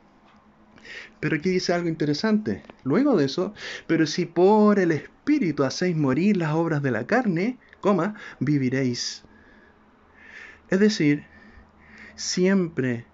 Pero 1.20 1.36
aquí 1.36 1.52
dice 1.52 1.74
algo 1.74 1.90
interesante. 1.90 2.64
Luego 2.84 3.16
de 3.16 3.26
eso, 3.26 3.54
pero 3.86 4.08
si 4.08 4.26
por 4.26 4.80
el 4.80 4.92
Espíritu 4.92 5.64
hacéis 5.64 5.96
morir 5.96 6.36
las 6.38 6.54
obras 6.54 6.82
de 6.82 6.90
la 6.92 7.06
carne, 7.06 7.60
coma, 7.82 8.16
viviréis. 8.40 9.24
Es 10.70 10.80
decir, 10.80 11.26
siempre, 12.16 13.06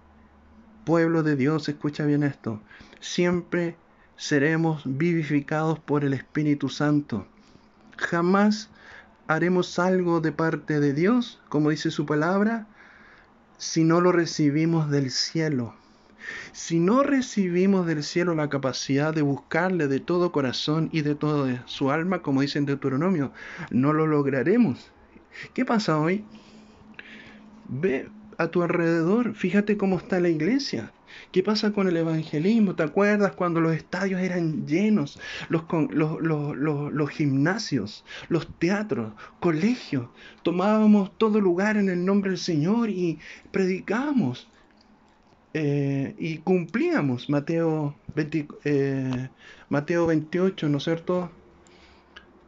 pueblo 0.86 1.22
de 1.22 1.36
Dios, 1.36 1.68
escucha 1.68 2.06
bien 2.06 2.22
esto, 2.22 2.62
siempre 3.00 3.76
seremos 4.20 4.82
vivificados 4.84 5.78
por 5.78 6.04
el 6.04 6.12
Espíritu 6.12 6.68
Santo. 6.68 7.26
Jamás 7.96 8.68
haremos 9.28 9.78
algo 9.78 10.20
de 10.20 10.30
parte 10.30 10.78
de 10.78 10.92
Dios, 10.92 11.40
como 11.48 11.70
dice 11.70 11.90
su 11.90 12.04
palabra, 12.04 12.66
si 13.56 13.82
no 13.82 14.02
lo 14.02 14.12
recibimos 14.12 14.90
del 14.90 15.10
cielo. 15.10 15.74
Si 16.52 16.80
no 16.80 17.02
recibimos 17.02 17.86
del 17.86 18.02
cielo 18.02 18.34
la 18.34 18.50
capacidad 18.50 19.14
de 19.14 19.22
buscarle 19.22 19.88
de 19.88 20.00
todo 20.00 20.32
corazón 20.32 20.90
y 20.92 21.00
de 21.00 21.14
toda 21.14 21.66
su 21.66 21.90
alma, 21.90 22.20
como 22.20 22.42
dice 22.42 22.58
en 22.58 22.66
Deuteronomio, 22.66 23.32
no 23.70 23.94
lo 23.94 24.06
lograremos. 24.06 24.92
¿Qué 25.54 25.64
pasa 25.64 25.98
hoy? 25.98 26.26
Ve 27.68 28.10
a 28.40 28.48
tu 28.48 28.62
alrededor, 28.62 29.34
fíjate 29.34 29.76
cómo 29.76 29.98
está 29.98 30.18
la 30.18 30.30
iglesia. 30.30 30.92
¿Qué 31.30 31.42
pasa 31.42 31.72
con 31.72 31.88
el 31.88 31.96
evangelismo? 31.98 32.74
¿Te 32.74 32.82
acuerdas 32.82 33.32
cuando 33.32 33.60
los 33.60 33.76
estadios 33.76 34.22
eran 34.22 34.66
llenos? 34.66 35.20
Los, 35.50 35.64
los, 35.92 37.10
gimnasios, 37.10 38.02
los 38.30 38.48
teatros, 38.58 39.12
colegios. 39.40 40.08
Tomábamos 40.42 41.16
todo 41.18 41.38
lugar 41.38 41.76
en 41.76 41.90
el 41.90 42.02
nombre 42.06 42.30
del 42.30 42.38
Señor 42.38 42.88
y 42.88 43.18
predicábamos. 43.50 44.48
Eh, 45.52 46.14
y 46.18 46.38
cumplíamos 46.38 47.28
Mateo, 47.28 47.94
eh, 48.64 49.28
Mateo 49.68 50.06
28, 50.06 50.66
¿no 50.70 50.78
es 50.78 50.84
cierto? 50.84 51.30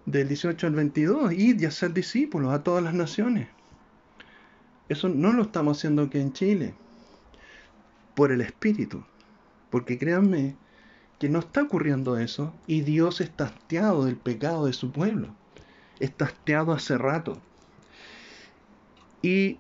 Del 0.07 0.29
18 0.29 0.69
al 0.69 0.75
22, 0.75 1.35
id 1.35 1.61
y 1.61 1.67
hacer 1.67 1.93
discípulos 1.93 2.55
a 2.55 2.63
todas 2.63 2.83
las 2.83 2.95
naciones. 2.95 3.49
Eso 4.89 5.09
no 5.09 5.33
lo 5.33 5.43
estamos 5.43 5.79
haciendo 5.79 6.03
aquí 6.03 6.19
en 6.19 6.33
Chile 6.33 6.75
por 8.15 8.33
el 8.33 8.41
Espíritu. 8.41 9.05
Porque 9.71 9.99
créanme 9.99 10.57
que 11.19 11.29
no 11.29 11.39
está 11.39 11.63
ocurriendo 11.63 12.19
eso 12.19 12.53
y 12.67 12.83
Dios 12.83 13.21
está 13.21 13.45
hastiado 13.45 14.05
del 14.05 14.17
pecado 14.17 14.67
de 14.67 14.73
su 14.73 14.93
pueblo. 14.93 15.29
Está 16.01 16.27
hastiado 16.27 16.73
hace 16.73 16.99
rato. 16.99 17.41
Y 19.23 19.59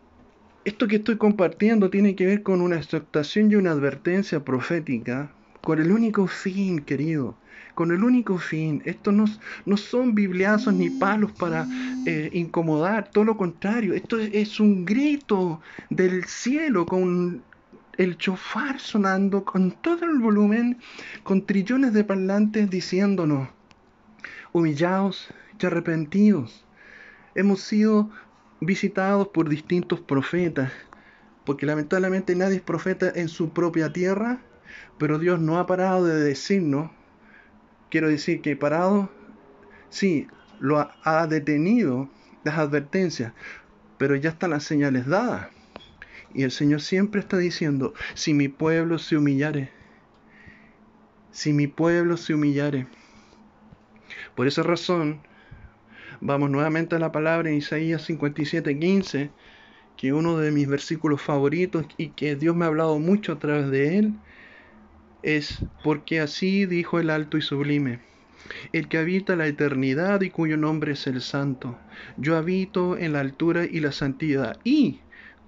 esto 0.64 0.88
que 0.88 0.96
estoy 0.96 1.16
compartiendo 1.16 1.88
tiene 1.88 2.14
que 2.14 2.26
ver 2.26 2.42
con 2.42 2.60
una 2.60 2.76
exhortación 2.76 3.50
y 3.50 3.54
una 3.54 3.70
advertencia 3.70 4.44
profética 4.44 5.32
con 5.60 5.80
el 5.80 5.92
único 5.92 6.26
fin, 6.26 6.80
querido, 6.80 7.36
con 7.74 7.90
el 7.92 8.04
único 8.04 8.38
fin. 8.38 8.82
Estos 8.84 9.14
no, 9.14 9.24
no 9.66 9.76
son 9.76 10.14
bibliazos 10.14 10.74
ni 10.74 10.90
palos 10.90 11.32
para 11.32 11.66
eh, 12.06 12.30
incomodar, 12.32 13.10
todo 13.10 13.24
lo 13.24 13.36
contrario, 13.36 13.94
esto 13.94 14.18
es 14.18 14.60
un 14.60 14.84
grito 14.84 15.60
del 15.90 16.24
cielo 16.24 16.86
con 16.86 17.42
el 17.98 18.16
chofar 18.16 18.80
sonando 18.80 19.44
con 19.44 19.70
todo 19.70 20.04
el 20.04 20.18
volumen, 20.18 20.78
con 21.22 21.44
trillones 21.44 21.92
de 21.92 22.04
parlantes 22.04 22.70
diciéndonos, 22.70 23.48
humillados 24.52 25.28
y 25.60 25.66
arrepentidos. 25.66 26.64
Hemos 27.34 27.60
sido 27.60 28.10
visitados 28.60 29.28
por 29.28 29.48
distintos 29.48 30.00
profetas, 30.00 30.72
porque 31.44 31.66
lamentablemente 31.66 32.34
nadie 32.36 32.56
es 32.56 32.62
profeta 32.62 33.10
en 33.14 33.28
su 33.28 33.50
propia 33.50 33.92
tierra, 33.92 34.40
pero 34.98 35.18
Dios 35.18 35.40
no 35.40 35.58
ha 35.58 35.66
parado 35.66 36.04
de 36.04 36.20
decirnos, 36.22 36.90
quiero 37.92 38.08
decir 38.08 38.40
que 38.40 38.56
parado, 38.56 39.10
sí, 39.90 40.26
lo 40.60 40.90
ha, 41.04 41.26
detenido 41.26 42.08
las 42.42 42.56
advertencias, 42.56 43.34
pero 43.98 44.16
ya 44.16 44.30
están 44.30 44.48
las 44.50 44.64
señales 44.64 45.06
dadas. 45.06 45.48
Y 46.32 46.44
el 46.44 46.52
Señor 46.52 46.80
siempre 46.80 47.20
está 47.20 47.36
diciendo, 47.36 47.92
si 48.14 48.32
mi 48.32 48.48
pueblo 48.48 48.98
se 48.98 49.18
humillare, 49.18 49.70
si 51.32 51.52
mi 51.52 51.66
pueblo 51.66 52.16
se 52.16 52.32
humillare. 52.32 52.86
Por 54.34 54.46
esa 54.46 54.62
razón, 54.62 55.20
vamos 56.22 56.48
nuevamente 56.48 56.96
a 56.96 56.98
la 56.98 57.12
palabra 57.12 57.50
en 57.50 57.56
Isaías 57.56 58.00
57, 58.06 58.78
15, 58.78 59.30
que 59.98 60.14
uno 60.14 60.38
de 60.38 60.50
mis 60.50 60.66
versículos 60.66 61.20
favoritos 61.20 61.84
y 61.98 62.08
que 62.08 62.36
Dios 62.36 62.56
me 62.56 62.64
ha 62.64 62.68
hablado 62.68 62.98
mucho 62.98 63.32
a 63.32 63.38
través 63.38 63.70
de 63.70 63.98
él, 63.98 64.14
es 65.22 65.64
porque 65.82 66.20
así 66.20 66.66
dijo 66.66 67.00
el 67.00 67.10
alto 67.10 67.38
y 67.38 67.42
sublime, 67.42 68.00
el 68.72 68.88
que 68.88 68.98
habita 68.98 69.36
la 69.36 69.46
eternidad 69.46 70.20
y 70.22 70.30
cuyo 70.30 70.56
nombre 70.56 70.92
es 70.92 71.06
el 71.06 71.20
santo. 71.20 71.78
Yo 72.16 72.36
habito 72.36 72.96
en 72.98 73.12
la 73.12 73.20
altura 73.20 73.64
y 73.64 73.80
la 73.80 73.92
santidad 73.92 74.58
y 74.64 75.02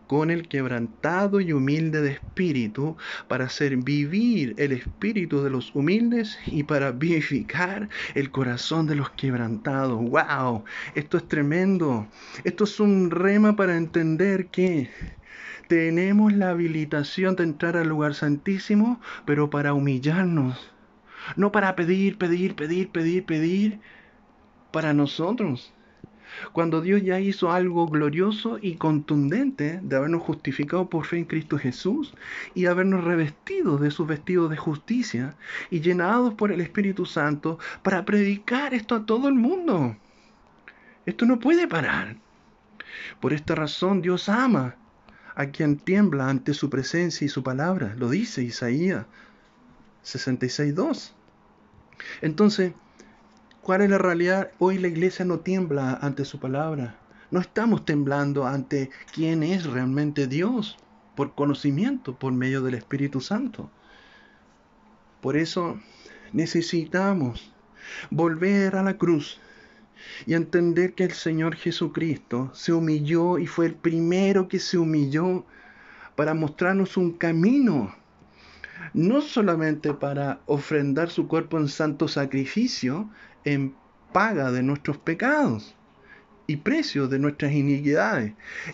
con 0.07 0.31
el 0.31 0.49
quebrantado 0.49 1.41
y 1.41 1.53
humilde 1.53 2.03
de 2.03 2.13
espíritu, 2.13 2.97
para 3.29 3.47
hacer 3.47 3.77
vivir 3.79 4.55
el 4.59 4.73
espíritu 4.73 5.43
de 5.43 5.51
los 5.51 5.75
humildes 5.75 6.39
y 6.47 6.65
para 6.65 6.93
vivificar 6.93 7.89
el 8.15 8.31
corazón 8.31 8.87
de 8.87 8.97
los 8.97 9.11
quebrantados. 9.13 9.99
¡Wow! 10.01 10.65
Esto 10.95 11.17
es 11.17 11.29
tremendo. 11.29 12.09
Esto 12.45 12.65
es 12.65 12.81
un 12.81 13.11
rema 13.11 13.57
para 13.57 13.77
entender 13.77 14.51
que 14.51 14.91
tenemos 15.69 16.33
la 16.33 16.51
habilitación 16.51 17.37
de 17.37 17.45
entrar 17.45 17.77
al 17.77 17.89
lugar 17.89 18.15
santísimo, 18.15 19.01
pero 19.25 19.51
para 19.51 19.75
humillarnos. 19.75 20.73
No 21.37 21.53
para 21.53 21.75
pedir, 21.77 22.19
pedir, 22.19 22.55
pedir, 22.55 22.91
pedir, 22.91 23.25
pedir 23.25 23.81
para 24.71 24.93
nosotros 24.93 25.75
cuando 26.53 26.81
Dios 26.81 27.03
ya 27.03 27.21
hizo 27.21 27.53
algo 27.53 27.87
glorioso 27.87 28.59
y 28.61 28.77
contundente 28.77 29.81
de 29.83 29.97
habernos 29.97 30.23
justificado 30.23 30.89
por 30.89 31.07
fe 31.07 31.19
en 31.19 31.25
Cristo 31.25 31.59
Jesús 31.59 32.15
y 32.55 32.67
habernos 32.67 33.05
revestido 33.05 33.79
de 33.79 33.91
sus 33.91 34.07
vestidos 34.07 34.51
de 34.51 34.57
justicia 34.57 35.37
y 35.71 35.81
llenados 35.81 36.35
por 36.35 36.53
el 36.53 36.61
Espíritu 36.61 37.07
Santo 37.07 37.59
para 37.83 38.05
predicar 38.05 38.75
esto 38.75 38.95
a 38.95 39.07
todo 39.07 39.29
el 39.29 39.35
mundo. 39.35 39.97
Esto 41.07 41.27
no 41.27 41.39
puede 41.39 41.69
parar. 41.69 42.17
Por 43.21 43.33
esta 43.33 43.55
razón 43.55 44.01
Dios 44.03 44.29
ama 44.29 44.77
a 45.35 45.47
quien 45.47 45.77
tiembla 45.77 46.29
ante 46.29 46.55
su 46.55 46.71
presencia 46.71 47.25
y 47.25 47.29
su 47.29 47.43
palabra. 47.43 47.95
Lo 47.97 48.11
dice 48.11 48.43
Isaías 48.43 49.07
66.2. 50.05 51.13
Entonces, 52.23 52.73
¿Cuál 53.65 53.81
es 53.81 53.89
la 53.89 53.97
realidad? 53.97 54.51
Hoy 54.59 54.77
la 54.77 54.89
iglesia 54.89 55.25
no 55.25 55.39
tiembla 55.39 55.95
ante 56.03 56.27
su 56.27 56.39
palabra. 56.39 56.99
No 57.31 57.41
estamos 57.41 57.87
temblando 57.87 58.47
ante 58.47 58.91
quién 59.15 59.43
es 59.43 59.65
realmente 59.65 60.27
Dios 60.27 60.77
por 61.17 61.35
conocimiento, 61.35 62.15
por 62.15 62.35
medio 62.35 62.61
del 62.61 62.75
Espíritu 62.75 63.23
Santo. 63.23 63.71
Por 65.23 65.39
eso 65.39 65.81
necesitamos 66.35 67.55
volver 68.11 68.77
a 68.77 68.83
la 68.83 68.99
cruz 68.99 69.41
y 70.27 70.35
entender 70.35 70.95
que 70.95 71.05
el 71.05 71.13
Señor 71.13 71.57
Jesucristo 71.57 72.51
se 72.55 72.73
humilló 72.73 73.39
y 73.39 73.47
fue 73.47 73.67
el 73.67 73.75
primero 73.75 74.49
que 74.49 74.59
se 74.59 74.79
humilló 74.79 75.45
para 76.17 76.35
mostrarnos 76.35 76.97
un 76.97 77.13
camino, 77.13 77.95
no 78.93 79.21
solamente 79.21 79.95
para 79.95 80.41
ofrendar 80.47 81.11
su 81.11 81.27
cuerpo 81.27 81.59
en 81.59 81.69
santo 81.69 82.09
sacrificio, 82.09 83.11
en 83.45 83.75
paga 84.13 84.53
de 84.53 84.63
nuestros 84.63 84.99
pecados 84.99 85.75
y 86.47 86.57
precio 86.57 87.09
de 87.09 87.19
nuestras 87.19 87.53
iniquidades. 87.53 88.33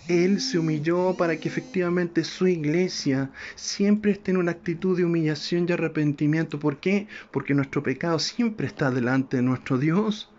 Él 0.09 0.40
se 0.40 0.59
humilló 0.59 1.15
para 1.16 1.36
que 1.39 1.48
efectivamente 1.48 2.24
su 2.24 2.48
iglesia 2.48 3.31
siempre 3.55 4.12
esté 4.12 4.32
en 4.32 4.39
una 4.39 4.52
actitud 4.52 4.97
de 4.97 5.05
humillación 5.05 5.66
y 5.69 5.73
arrepentimiento. 5.73 6.59
¿Por 6.59 6.78
qué? 6.78 7.07
Porque 7.31 7.55
nuestro 7.55 7.82
pecado 7.82 8.19
siempre 8.19 8.66
está 8.66 8.90
delante 8.90 9.36
de 9.36 9.43
nuestro 9.43 9.78
Dios. 9.78 10.31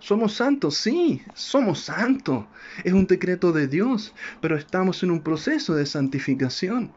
Somos 0.00 0.32
santos, 0.32 0.76
sí, 0.76 1.22
somos 1.34 1.80
santos. 1.80 2.46
Es 2.84 2.94
un 2.94 3.06
decreto 3.06 3.52
de 3.52 3.68
Dios, 3.68 4.14
pero 4.40 4.56
estamos 4.56 5.02
en 5.02 5.10
un 5.10 5.20
proceso 5.20 5.74
de 5.74 5.84
santificación. 5.84 6.90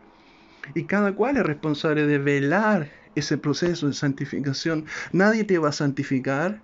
Y 0.73 0.85
cada 0.85 1.13
cual 1.13 1.35
es 1.35 1.43
responsable 1.43 2.07
de 2.07 2.17
velar 2.17 2.89
ese 3.15 3.37
proceso 3.37 3.87
de 3.87 3.93
santificación. 3.93 4.85
Nadie 5.11 5.43
te 5.43 5.57
va 5.57 5.69
a 5.69 5.73
santificar. 5.73 6.61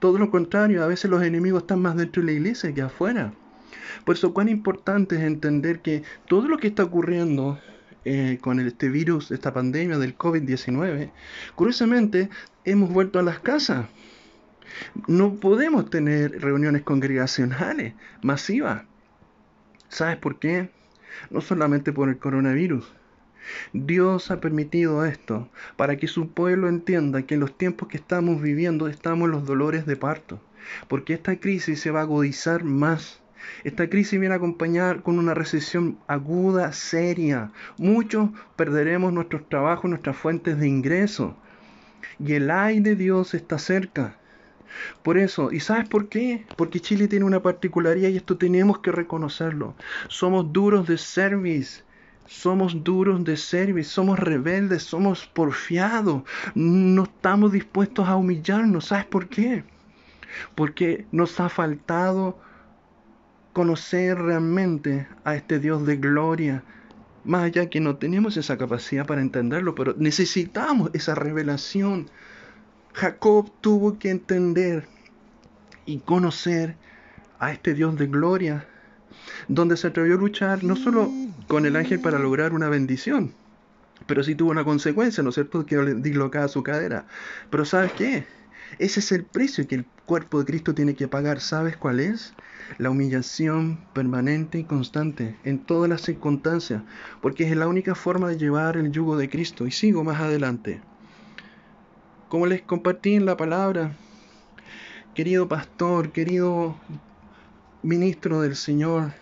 Todo 0.00 0.18
lo 0.18 0.30
contrario, 0.30 0.82
a 0.82 0.88
veces 0.88 1.10
los 1.10 1.22
enemigos 1.22 1.62
están 1.62 1.80
más 1.80 1.96
dentro 1.96 2.22
de 2.22 2.26
la 2.26 2.32
iglesia 2.32 2.74
que 2.74 2.82
afuera. 2.82 3.32
Por 4.04 4.16
eso, 4.16 4.34
cuán 4.34 4.48
importante 4.48 5.14
es 5.14 5.22
entender 5.22 5.80
que 5.80 6.02
todo 6.26 6.48
lo 6.48 6.58
que 6.58 6.68
está 6.68 6.84
ocurriendo 6.84 7.58
eh, 8.04 8.38
con 8.40 8.58
este 8.58 8.88
virus, 8.88 9.30
esta 9.30 9.52
pandemia 9.52 9.98
del 9.98 10.16
COVID-19, 10.16 11.10
curiosamente 11.54 12.30
hemos 12.64 12.90
vuelto 12.90 13.20
a 13.20 13.22
las 13.22 13.38
casas. 13.38 13.86
No 15.06 15.36
podemos 15.36 15.90
tener 15.90 16.40
reuniones 16.40 16.82
congregacionales 16.82 17.94
masivas. 18.22 18.82
¿Sabes 19.88 20.16
por 20.16 20.38
qué? 20.38 20.70
No 21.30 21.40
solamente 21.40 21.92
por 21.92 22.08
el 22.08 22.18
coronavirus, 22.18 22.92
Dios 23.72 24.30
ha 24.30 24.40
permitido 24.40 25.04
esto 25.04 25.48
para 25.76 25.96
que 25.96 26.06
su 26.06 26.30
pueblo 26.30 26.68
entienda 26.68 27.22
que 27.22 27.34
en 27.34 27.40
los 27.40 27.56
tiempos 27.56 27.88
que 27.88 27.96
estamos 27.96 28.42
viviendo 28.42 28.88
estamos 28.88 29.26
en 29.26 29.32
los 29.32 29.46
dolores 29.46 29.86
de 29.86 29.96
parto, 29.96 30.40
porque 30.88 31.14
esta 31.14 31.36
crisis 31.40 31.80
se 31.80 31.90
va 31.90 32.00
a 32.00 32.02
agudizar 32.02 32.64
más. 32.64 33.22
Esta 33.64 33.88
crisis 33.88 34.20
viene 34.20 34.34
a 34.34 34.38
acompañar 34.38 35.02
con 35.02 35.18
una 35.18 35.32
recesión 35.32 35.98
aguda, 36.06 36.72
seria. 36.72 37.52
Muchos 37.78 38.30
perderemos 38.56 39.12
nuestros 39.12 39.48
trabajos, 39.48 39.88
nuestras 39.88 40.16
fuentes 40.16 40.58
de 40.58 40.68
ingreso. 40.68 41.36
Y 42.18 42.34
el 42.34 42.50
ay 42.50 42.80
de 42.80 42.96
Dios 42.96 43.34
está 43.34 43.58
cerca. 43.58 44.18
Por 45.02 45.18
eso, 45.18 45.52
¿y 45.52 45.60
sabes 45.60 45.88
por 45.88 46.08
qué? 46.08 46.44
Porque 46.56 46.80
Chile 46.80 47.08
tiene 47.08 47.24
una 47.24 47.42
particularidad 47.42 48.08
y 48.08 48.16
esto 48.16 48.36
tenemos 48.36 48.78
que 48.80 48.92
reconocerlo. 48.92 49.74
Somos 50.08 50.52
duros 50.52 50.86
de 50.86 50.98
service 50.98 51.82
somos 52.28 52.84
duros 52.84 53.24
de 53.24 53.38
servir, 53.38 53.84
somos 53.86 54.18
rebeldes, 54.18 54.82
somos 54.82 55.26
porfiados, 55.26 56.22
no 56.54 57.04
estamos 57.04 57.52
dispuestos 57.52 58.06
a 58.06 58.16
humillarnos. 58.16 58.86
¿Sabes 58.86 59.06
por 59.06 59.28
qué? 59.28 59.64
Porque 60.54 61.06
nos 61.10 61.40
ha 61.40 61.48
faltado 61.48 62.38
conocer 63.54 64.18
realmente 64.18 65.08
a 65.24 65.36
este 65.36 65.58
Dios 65.58 65.86
de 65.86 65.96
gloria. 65.96 66.62
Más 67.24 67.44
allá 67.44 67.70
que 67.70 67.80
no 67.80 67.96
tenemos 67.96 68.36
esa 68.36 68.58
capacidad 68.58 69.06
para 69.06 69.22
entenderlo, 69.22 69.74
pero 69.74 69.94
necesitamos 69.96 70.90
esa 70.92 71.14
revelación. 71.14 72.10
Jacob 72.98 73.52
tuvo 73.60 73.96
que 73.96 74.10
entender 74.10 74.88
y 75.86 75.98
conocer 75.98 76.74
a 77.38 77.52
este 77.52 77.72
Dios 77.72 77.96
de 77.96 78.08
gloria, 78.08 78.66
donde 79.46 79.76
se 79.76 79.86
atrevió 79.86 80.14
a 80.14 80.18
luchar 80.18 80.64
no 80.64 80.74
solo 80.74 81.08
con 81.46 81.64
el 81.64 81.76
ángel 81.76 82.00
para 82.00 82.18
lograr 82.18 82.52
una 82.52 82.68
bendición, 82.68 83.34
pero 84.08 84.24
sí 84.24 84.34
tuvo 84.34 84.50
una 84.50 84.64
consecuencia, 84.64 85.22
¿no 85.22 85.28
es 85.28 85.36
cierto?, 85.36 85.64
que 85.64 85.76
dislocaba 85.98 86.48
su 86.48 86.64
cadera. 86.64 87.06
Pero 87.50 87.64
¿sabes 87.64 87.92
qué? 87.92 88.26
Ese 88.80 88.98
es 88.98 89.12
el 89.12 89.24
precio 89.24 89.68
que 89.68 89.76
el 89.76 89.86
cuerpo 90.04 90.40
de 90.40 90.46
Cristo 90.46 90.74
tiene 90.74 90.96
que 90.96 91.06
pagar. 91.06 91.40
¿Sabes 91.40 91.76
cuál 91.76 92.00
es? 92.00 92.34
La 92.78 92.90
humillación 92.90 93.78
permanente 93.92 94.58
y 94.58 94.64
constante 94.64 95.36
en 95.44 95.60
todas 95.60 95.88
las 95.88 96.02
circunstancias, 96.02 96.82
porque 97.22 97.48
es 97.48 97.56
la 97.56 97.68
única 97.68 97.94
forma 97.94 98.28
de 98.28 98.38
llevar 98.38 98.76
el 98.76 98.90
yugo 98.90 99.16
de 99.16 99.30
Cristo. 99.30 99.68
Y 99.68 99.70
sigo 99.70 100.02
más 100.02 100.20
adelante. 100.20 100.80
Como 102.28 102.46
les 102.46 102.60
compartí 102.60 103.14
en 103.14 103.24
la 103.24 103.38
palabra, 103.38 103.96
querido 105.14 105.48
pastor, 105.48 106.12
querido 106.12 106.76
ministro 107.82 108.42
del 108.42 108.54
Señor, 108.54 109.14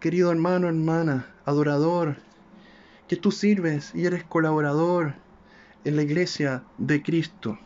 querido 0.00 0.30
hermano, 0.30 0.68
hermana, 0.68 1.26
adorador, 1.46 2.16
que 3.08 3.16
tú 3.16 3.30
sirves 3.30 3.94
y 3.94 4.04
eres 4.04 4.24
colaborador 4.24 5.14
en 5.84 5.96
la 5.96 6.02
iglesia 6.02 6.62
de 6.76 7.02
Cristo. 7.02 7.58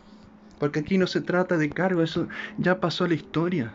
Porque 0.61 0.79
aquí 0.79 0.99
no 0.99 1.09
se 1.09 1.21
trata 1.21 1.57
de 1.57 1.69
cargo, 1.69 2.03
eso 2.05 2.29
ya 2.57 2.79
pasó 2.79 3.07
a 3.07 3.09
la 3.09 3.15
historia. 3.15 3.75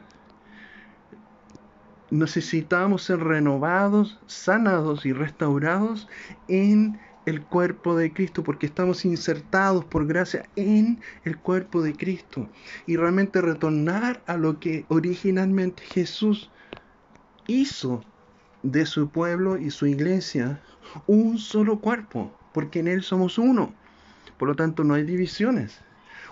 Necesitamos 2.10 3.04
ser 3.04 3.20
renovados, 3.20 4.18
sanados 4.28 5.06
y 5.06 5.12
restaurados 5.12 6.08
en 6.48 7.02
el 7.26 7.42
cuerpo 7.42 7.96
de 7.96 8.12
Cristo, 8.12 8.44
porque 8.44 8.66
estamos 8.66 9.06
insertados 9.06 9.86
por 9.86 10.08
gracia 10.08 10.48
en 10.56 11.00
el 11.24 11.38
cuerpo 11.38 11.82
de 11.82 11.94
Cristo. 11.94 12.50
Y 12.88 12.98
realmente 12.98 13.42
retornar 13.42 14.22
a 14.26 14.38
lo 14.38 14.60
que 14.60 14.86
originalmente 14.90 15.84
Jesús 15.84 16.50
hizo 17.48 18.04
de 18.64 18.86
su 18.86 19.10
pueblo 19.10 19.58
y 19.58 19.72
su 19.72 19.88
iglesia 19.88 20.62
un 21.08 21.38
solo 21.38 21.80
cuerpo, 21.80 22.36
porque 22.54 22.80
en 22.80 22.88
Él 22.88 23.04
somos 23.04 23.38
uno. 23.38 23.74
Por 24.38 24.48
lo 24.48 24.56
tanto, 24.56 24.84
no 24.84 24.96
hay 24.96 25.04
divisiones. 25.04 25.80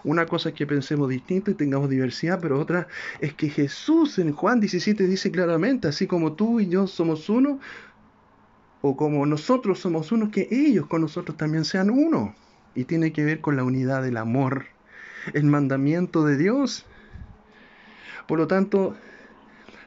Una 0.04 0.26
cosa 0.26 0.50
es 0.50 0.56
que 0.56 0.66
pensemos 0.66 1.10
distinto 1.10 1.52
y 1.52 1.56
tengamos 1.56 1.90
diversidad, 1.90 2.40
pero 2.42 2.60
otra 2.60 2.88
es 3.20 3.34
que 3.34 3.50
Jesús 3.50 4.18
en 4.18 4.32
Juan 4.32 4.60
17 4.60 5.06
dice 5.06 5.30
claramente, 5.30 5.88
así 5.90 6.08
como 6.08 6.34
tú 6.34 6.60
y 6.60 6.70
yo 6.70 6.88
somos 6.88 7.30
uno, 7.30 7.60
o 8.82 8.96
como 8.96 9.26
nosotros 9.26 9.80
somos 9.80 10.12
uno, 10.12 10.32
que 10.32 10.48
ellos 10.52 10.88
con 10.88 11.02
nosotros 11.02 11.38
también 11.38 11.66
sean 11.66 11.90
uno. 11.90 12.36
Y 12.76 12.86
tiene 12.86 13.12
que 13.12 13.26
ver 13.26 13.42
con 13.42 13.56
la 13.56 13.64
unidad 13.64 14.04
del 14.04 14.18
amor, 14.18 14.66
el 15.34 15.46
mandamiento 15.46 16.24
de 16.24 16.38
Dios. 16.38 16.86
Por 18.28 18.38
lo 18.38 18.48
tanto, 18.48 18.96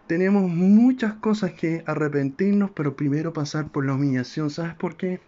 tenemos 0.06 0.50
muchas 0.50 1.14
cosas 1.14 1.52
que 1.52 1.84
arrepentirnos, 1.86 2.70
pero 2.72 2.96
primero 2.96 3.32
pasar 3.32 3.68
por 3.68 3.86
la 3.86 3.94
humillación. 3.94 4.50
¿Sabes 4.50 4.74
por 4.74 4.96
qué? 4.96 5.20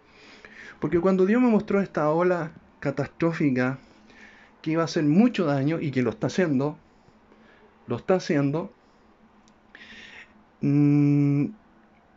Porque 0.79 0.99
cuando 0.99 1.25
Dios 1.25 1.41
me 1.41 1.47
mostró 1.47 1.81
esta 1.81 2.09
ola 2.09 2.51
catastrófica 2.79 3.79
que 4.61 4.71
iba 4.71 4.81
a 4.81 4.85
hacer 4.85 5.03
mucho 5.05 5.45
daño 5.45 5.79
y 5.79 5.91
que 5.91 6.01
lo 6.01 6.09
está 6.09 6.27
haciendo, 6.27 6.77
lo 7.87 7.95
está 7.95 8.15
haciendo, 8.15 8.71
mmm, 10.61 11.45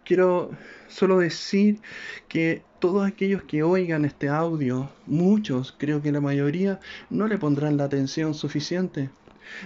quiero 0.09 0.51
solo 0.89 1.19
decir 1.19 1.81
que 2.29 2.63
todos 2.79 3.07
aquellos 3.07 3.43
que 3.43 3.63
oigan 3.63 4.07
este 4.07 4.31
audio, 4.31 4.91
muchos, 5.07 5.75
creo 5.77 6.01
que 6.01 6.13
la 6.13 6.23
mayoría, 6.23 6.81
no 7.11 7.29
le 7.29 7.37
pondrán 7.37 7.77
la 7.77 7.85
atención 7.85 8.33
suficiente. 8.33 9.11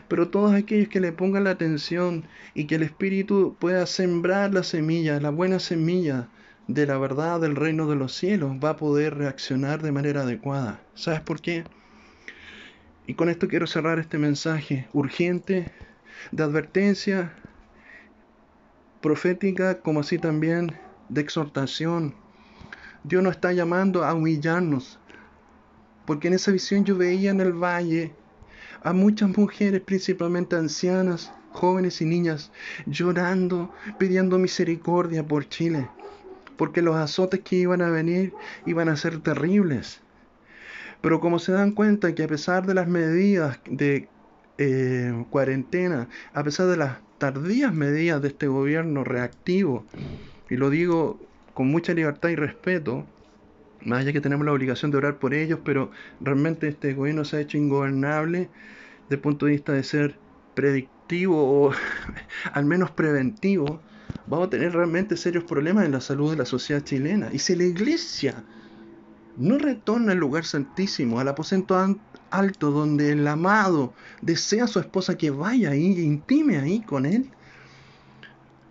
Pero 0.09 0.31
todos 0.31 0.53
aquellos 0.53 0.89
que 0.89 0.99
le 0.99 1.13
pongan 1.13 1.45
la 1.45 1.51
atención 1.51 2.25
y 2.55 2.65
que 2.65 2.75
el 2.75 2.83
Espíritu 2.83 3.57
pueda 3.61 3.87
sembrar 3.87 4.53
la 4.53 4.65
semilla, 4.65 5.21
la 5.21 5.31
buena 5.31 5.61
semilla 5.61 6.29
de 6.67 6.87
la 6.87 6.99
verdad 6.99 7.41
del 7.41 7.55
reino 7.55 7.87
de 7.87 7.95
los 7.95 8.13
cielos, 8.13 8.57
va 8.63 8.71
a 8.71 8.77
poder 8.77 9.17
reaccionar 9.17 9.81
de 9.81 9.93
manera 9.93 10.23
adecuada. 10.23 10.81
¿Sabes 10.95 11.21
por 11.21 11.41
qué? 11.41 11.63
Y 13.07 13.15
con 13.15 13.29
esto 13.29 13.47
quiero 13.47 13.69
cerrar 13.69 14.01
este 14.01 14.19
mensaje 14.19 14.89
urgente 14.93 15.71
de 16.33 16.43
advertencia 16.43 17.33
profética 19.03 19.83
como 19.83 20.01
así 20.01 20.19
también 20.19 20.79
de 21.11 21.21
exhortación. 21.21 22.15
Dios 23.05 23.23
nos 23.23 23.35
está 23.35 23.53
llamando 23.53 24.05
a 24.05 24.15
humillarnos, 24.15 24.99
porque 26.07 26.29
en 26.29 26.35
esa 26.35 26.53
visión 26.53 26.85
yo 26.85 26.97
veía 26.97 27.31
en 27.31 27.41
el 27.41 27.53
valle 27.53 28.15
a 28.83 28.93
muchas 28.93 29.37
mujeres, 29.37 29.81
principalmente 29.83 30.57
ancianas, 30.57 31.33
jóvenes 31.53 32.01
y 32.01 32.07
niñas, 32.07 32.51
llorando, 32.87 33.73
pidiendo 33.99 34.39
misericordia 34.39 35.27
por 35.27 35.49
Chile, 35.49 35.89
porque 36.57 36.81
los 36.81 36.97
azotes 36.97 37.41
que 37.41 37.57
iban 37.57 37.83
a 37.83 37.91
venir 37.91 38.33
iban 38.67 38.89
a 38.89 38.97
ser 38.97 39.21
terribles. 39.21 40.01
Pero 41.01 41.21
como 41.21 41.41
se 41.41 41.53
dan 41.53 41.73
cuenta 41.73 42.15
que 42.15 42.23
a 42.23 42.29
pesar 42.29 42.65
de 42.67 42.75
las 42.75 42.87
medidas 42.87 43.59
de 43.69 44.09
eh, 44.59 45.25
cuarentena, 45.31 46.09
a 46.33 46.45
pesar 46.45 46.69
de 46.69 46.77
las 46.77 46.99
tardías 47.23 47.73
medidas 47.73 48.21
de 48.21 48.27
este 48.27 48.49
gobierno 48.49 49.05
reactivo, 49.05 49.87
y 50.51 50.57
lo 50.57 50.71
digo 50.71 51.21
con 51.55 51.69
mucha 51.69 51.95
libertad 51.95 52.31
y 52.31 52.35
respeto, 52.35 53.07
más 53.85 54.01
allá 54.01 54.13
que 54.13 54.21
tenemos 54.21 54.45
la 54.45 54.51
obligación 54.51 54.91
de 54.91 54.97
orar 54.97 55.21
por 55.21 55.33
ellos, 55.33 55.61
pero 55.65 55.93
realmente 56.21 56.67
este 56.67 56.95
gobierno 56.95 57.25
se 57.25 57.37
ha 57.37 57.41
hecho 57.41 57.59
ingobernable 57.59 58.49
desde 59.05 59.15
el 59.15 59.21
punto 59.21 59.47
de 59.47 59.53
vista 59.53 59.73
de 59.73 59.85
ser 59.85 60.17
predictivo 60.55 61.37
o 61.37 61.73
al 62.53 62.65
menos 62.65 62.91
preventivo, 62.91 63.81
vamos 64.27 64.49
a 64.49 64.51
tener 64.51 64.73
realmente 64.73 65.17
serios 65.17 65.45
problemas 65.45 65.85
en 65.85 65.93
la 65.93 66.01
salud 66.01 66.33
de 66.33 66.39
la 66.39 66.45
sociedad 66.45 66.83
chilena. 66.83 67.29
Y 67.33 67.39
si 67.39 67.55
la 67.55 67.63
iglesia 67.63 68.43
no 69.37 69.59
retorna 69.59 70.11
al 70.11 70.19
lugar 70.19 70.45
santísimo, 70.45 71.21
al 71.21 71.29
aposento 71.29 71.77
alto 72.33 72.71
donde 72.71 73.13
el 73.13 73.27
amado 73.29 73.93
desea 74.23 74.65
a 74.65 74.69
su 74.69 74.81
esposa 74.81 75.17
que 75.17 75.31
vaya 75.31 75.71
ahí 75.71 75.95
e 75.99 76.03
intime 76.03 76.59
ahí 76.59 76.81
con 76.81 77.07
él. 77.07 77.31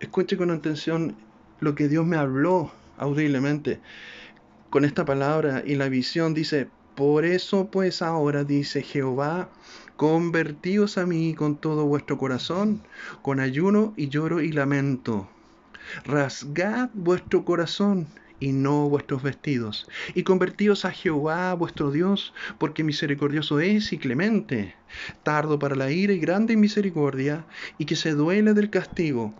Escuche 0.00 0.36
con 0.36 0.50
atención 0.50 1.16
lo 1.60 1.74
que 1.74 1.88
Dios 1.88 2.04
me 2.04 2.16
habló 2.16 2.72
audiblemente 2.98 3.80
con 4.70 4.84
esta 4.84 5.04
palabra 5.04 5.62
y 5.64 5.76
la 5.76 5.88
visión 5.88 6.34
dice, 6.34 6.68
por 6.94 7.24
eso 7.24 7.70
pues 7.70 8.02
ahora 8.02 8.44
dice 8.44 8.82
Jehová, 8.82 9.48
convertíos 9.96 10.98
a 10.98 11.06
mí 11.06 11.34
con 11.34 11.56
todo 11.56 11.86
vuestro 11.86 12.18
corazón, 12.18 12.82
con 13.22 13.38
ayuno 13.38 13.94
y 13.96 14.08
lloro 14.08 14.40
y 14.40 14.50
lamento. 14.50 15.28
Rasgad 16.04 16.90
vuestro 16.94 17.44
corazón 17.44 18.06
y 18.42 18.50
no 18.50 18.88
vuestros 18.88 19.22
vestidos. 19.22 19.86
Y 20.16 20.24
convertíos 20.24 20.84
a 20.84 20.90
Jehová 20.90 21.54
vuestro 21.54 21.92
Dios, 21.92 22.34
porque 22.58 22.82
misericordioso 22.82 23.60
es 23.60 23.92
y 23.92 23.98
clemente, 23.98 24.74
tardo 25.22 25.60
para 25.60 25.76
la 25.76 25.92
ira 25.92 26.12
y 26.12 26.18
grande 26.18 26.54
en 26.54 26.60
misericordia, 26.60 27.46
y 27.78 27.84
que 27.84 27.94
se 27.94 28.10
duele 28.10 28.52
del 28.52 28.68
castigo. 28.68 29.32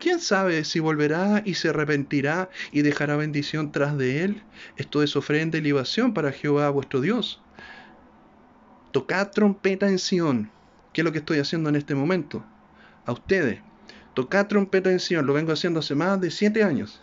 ¿Quién 0.00 0.18
sabe 0.18 0.64
si 0.64 0.80
volverá 0.80 1.40
y 1.44 1.54
se 1.54 1.68
arrepentirá 1.68 2.50
y 2.72 2.82
dejará 2.82 3.14
bendición 3.14 3.70
tras 3.70 3.96
de 3.96 4.24
él? 4.24 4.42
Esto 4.76 5.04
es 5.04 5.14
ofrenda 5.14 5.56
y 5.58 5.60
libación 5.60 6.12
para 6.12 6.32
Jehová 6.32 6.68
vuestro 6.70 7.00
Dios. 7.00 7.40
Tocad 8.90 9.30
trompeta 9.30 9.88
en 9.88 10.00
Sión, 10.00 10.50
que 10.92 11.02
es 11.02 11.04
lo 11.04 11.12
que 11.12 11.18
estoy 11.18 11.38
haciendo 11.38 11.68
en 11.68 11.76
este 11.76 11.94
momento. 11.94 12.44
A 13.06 13.12
ustedes. 13.12 13.60
Tocad 14.14 14.48
trompeta 14.48 14.90
en 14.90 14.98
Sión, 14.98 15.26
lo 15.26 15.32
vengo 15.32 15.52
haciendo 15.52 15.78
hace 15.78 15.94
más 15.94 16.20
de 16.20 16.32
siete 16.32 16.64
años. 16.64 17.00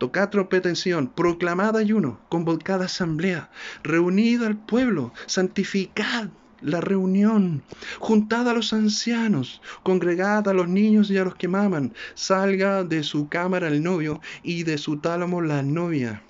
Tocad 0.00 0.30
trompeta 0.30 0.70
en 0.70 1.08
proclamad 1.08 1.76
ayuno, 1.76 2.20
convocad 2.30 2.82
asamblea, 2.82 3.50
reunid 3.82 4.42
al 4.42 4.56
pueblo, 4.56 5.12
santificad 5.26 6.30
la 6.62 6.80
reunión, 6.80 7.62
juntad 7.98 8.48
a 8.48 8.54
los 8.54 8.72
ancianos, 8.72 9.60
congregad 9.82 10.48
a 10.48 10.54
los 10.54 10.68
niños 10.68 11.10
y 11.10 11.18
a 11.18 11.24
los 11.24 11.34
que 11.34 11.48
maman, 11.48 11.92
salga 12.14 12.82
de 12.82 13.02
su 13.02 13.28
cámara 13.28 13.68
el 13.68 13.82
novio 13.82 14.22
y 14.42 14.62
de 14.62 14.78
su 14.78 14.96
tálamo 14.96 15.42
la 15.42 15.62
novia. 15.62 16.22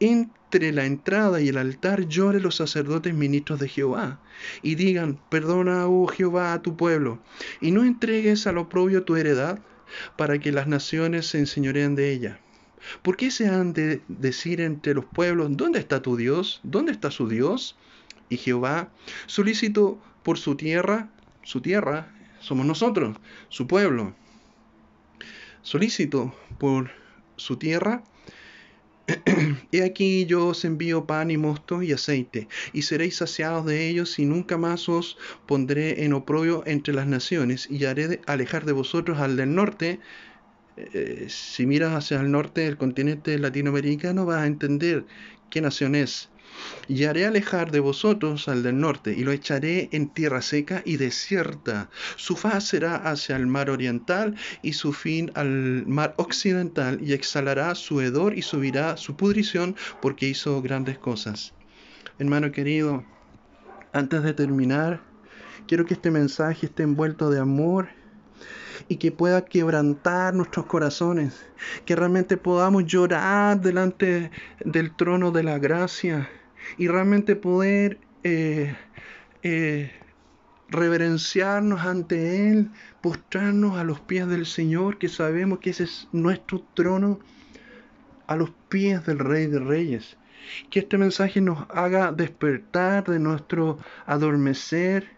Entre 0.00 0.72
la 0.72 0.86
entrada 0.86 1.42
y 1.42 1.48
el 1.48 1.58
altar 1.58 2.08
lloren 2.08 2.42
los 2.42 2.56
sacerdotes 2.56 3.12
ministros 3.12 3.60
de 3.60 3.68
Jehová, 3.68 4.18
y 4.62 4.76
digan, 4.76 5.20
perdona, 5.28 5.88
oh 5.88 6.06
Jehová, 6.06 6.54
a 6.54 6.62
tu 6.62 6.74
pueblo, 6.74 7.18
y 7.60 7.70
no 7.70 7.84
entregues 7.84 8.46
al 8.46 8.56
oprobio 8.56 9.02
tu 9.02 9.16
heredad, 9.16 9.58
para 10.16 10.38
que 10.38 10.52
las 10.52 10.66
naciones 10.66 11.26
se 11.26 11.38
enseñoreen 11.38 11.94
de 11.96 12.12
ella 12.12 12.40
¿Por 13.02 13.16
qué 13.16 13.30
se 13.30 13.48
han 13.48 13.72
de 13.72 14.02
decir 14.08 14.60
entre 14.60 14.94
los 14.94 15.04
pueblos, 15.04 15.56
¿dónde 15.56 15.78
está 15.78 16.02
tu 16.02 16.16
Dios? 16.16 16.60
¿Dónde 16.62 16.92
está 16.92 17.10
su 17.10 17.28
Dios? 17.28 17.76
Y 18.28 18.36
Jehová, 18.36 18.90
solicito 19.26 20.00
por 20.22 20.38
su 20.38 20.54
tierra, 20.56 21.10
su 21.42 21.60
tierra 21.60 22.12
somos 22.40 22.66
nosotros, 22.66 23.16
su 23.48 23.66
pueblo. 23.66 24.14
Solícito 25.62 26.34
por 26.58 26.90
su 27.36 27.56
tierra. 27.56 28.02
He 29.72 29.82
aquí 29.82 30.24
yo 30.24 30.48
os 30.48 30.64
envío 30.64 31.04
pan 31.06 31.30
y 31.30 31.36
mosto 31.36 31.82
y 31.82 31.92
aceite, 31.92 32.48
y 32.72 32.82
seréis 32.82 33.16
saciados 33.16 33.66
de 33.66 33.88
ellos, 33.88 34.18
y 34.18 34.24
nunca 34.24 34.56
más 34.56 34.88
os 34.88 35.18
pondré 35.46 36.04
en 36.04 36.12
oprobio 36.12 36.62
entre 36.66 36.94
las 36.94 37.06
naciones, 37.06 37.68
y 37.70 37.84
haré 37.84 38.20
alejar 38.26 38.64
de 38.64 38.72
vosotros 38.72 39.18
al 39.18 39.36
del 39.36 39.54
norte. 39.54 40.00
Eh, 40.76 41.26
si 41.28 41.66
miras 41.66 41.94
hacia 41.94 42.20
el 42.20 42.30
norte 42.30 42.62
del 42.62 42.76
continente 42.76 43.38
latinoamericano, 43.38 44.26
vas 44.26 44.42
a 44.42 44.46
entender 44.46 45.06
qué 45.50 45.60
nación 45.60 45.94
es 45.94 46.30
y 46.88 47.04
haré 47.04 47.26
alejar 47.26 47.70
de 47.70 47.80
vosotros 47.80 48.48
al 48.48 48.62
del 48.62 48.80
norte, 48.80 49.14
y 49.16 49.22
lo 49.24 49.32
echaré 49.32 49.88
en 49.92 50.08
tierra 50.08 50.42
seca 50.42 50.82
y 50.84 50.96
desierta. 50.96 51.90
Su 52.16 52.36
faz 52.36 52.64
será 52.64 52.96
hacia 52.96 53.36
el 53.36 53.46
mar 53.46 53.70
oriental 53.70 54.36
y 54.62 54.72
su 54.72 54.92
fin 54.92 55.30
al 55.34 55.86
mar 55.86 56.14
occidental, 56.16 56.98
y 57.02 57.12
exhalará 57.12 57.74
su 57.74 58.00
hedor 58.00 58.36
y 58.36 58.42
subirá 58.42 58.96
su 58.96 59.16
pudrición, 59.16 59.76
porque 60.02 60.28
hizo 60.28 60.60
grandes 60.62 60.98
cosas. 60.98 61.54
Hermano 62.18 62.52
querido, 62.52 63.04
antes 63.92 64.22
de 64.22 64.34
terminar, 64.34 65.00
quiero 65.66 65.86
que 65.86 65.94
este 65.94 66.10
mensaje 66.10 66.66
esté 66.66 66.82
envuelto 66.82 67.30
de 67.30 67.40
amor 67.40 67.88
y 68.88 68.96
que 68.96 69.12
pueda 69.12 69.44
quebrantar 69.44 70.34
nuestros 70.34 70.66
corazones, 70.66 71.44
que 71.84 71.96
realmente 71.96 72.36
podamos 72.36 72.84
llorar 72.86 73.60
delante 73.60 74.30
del 74.64 74.94
trono 74.94 75.30
de 75.30 75.42
la 75.42 75.58
gracia 75.58 76.28
y 76.78 76.88
realmente 76.88 77.36
poder 77.36 77.98
eh, 78.22 78.74
eh, 79.42 79.90
reverenciarnos 80.68 81.80
ante 81.80 82.50
Él, 82.50 82.70
postrarnos 83.00 83.78
a 83.78 83.84
los 83.84 84.00
pies 84.00 84.28
del 84.28 84.46
Señor, 84.46 84.98
que 84.98 85.08
sabemos 85.08 85.58
que 85.58 85.70
ese 85.70 85.84
es 85.84 86.08
nuestro 86.12 86.62
trono, 86.74 87.20
a 88.26 88.36
los 88.36 88.50
pies 88.68 89.04
del 89.06 89.18
Rey 89.18 89.46
de 89.46 89.58
Reyes. 89.58 90.16
Que 90.70 90.80
este 90.80 90.96
mensaje 90.98 91.40
nos 91.40 91.66
haga 91.70 92.12
despertar 92.12 93.04
de 93.04 93.18
nuestro 93.18 93.78
adormecer, 94.06 95.08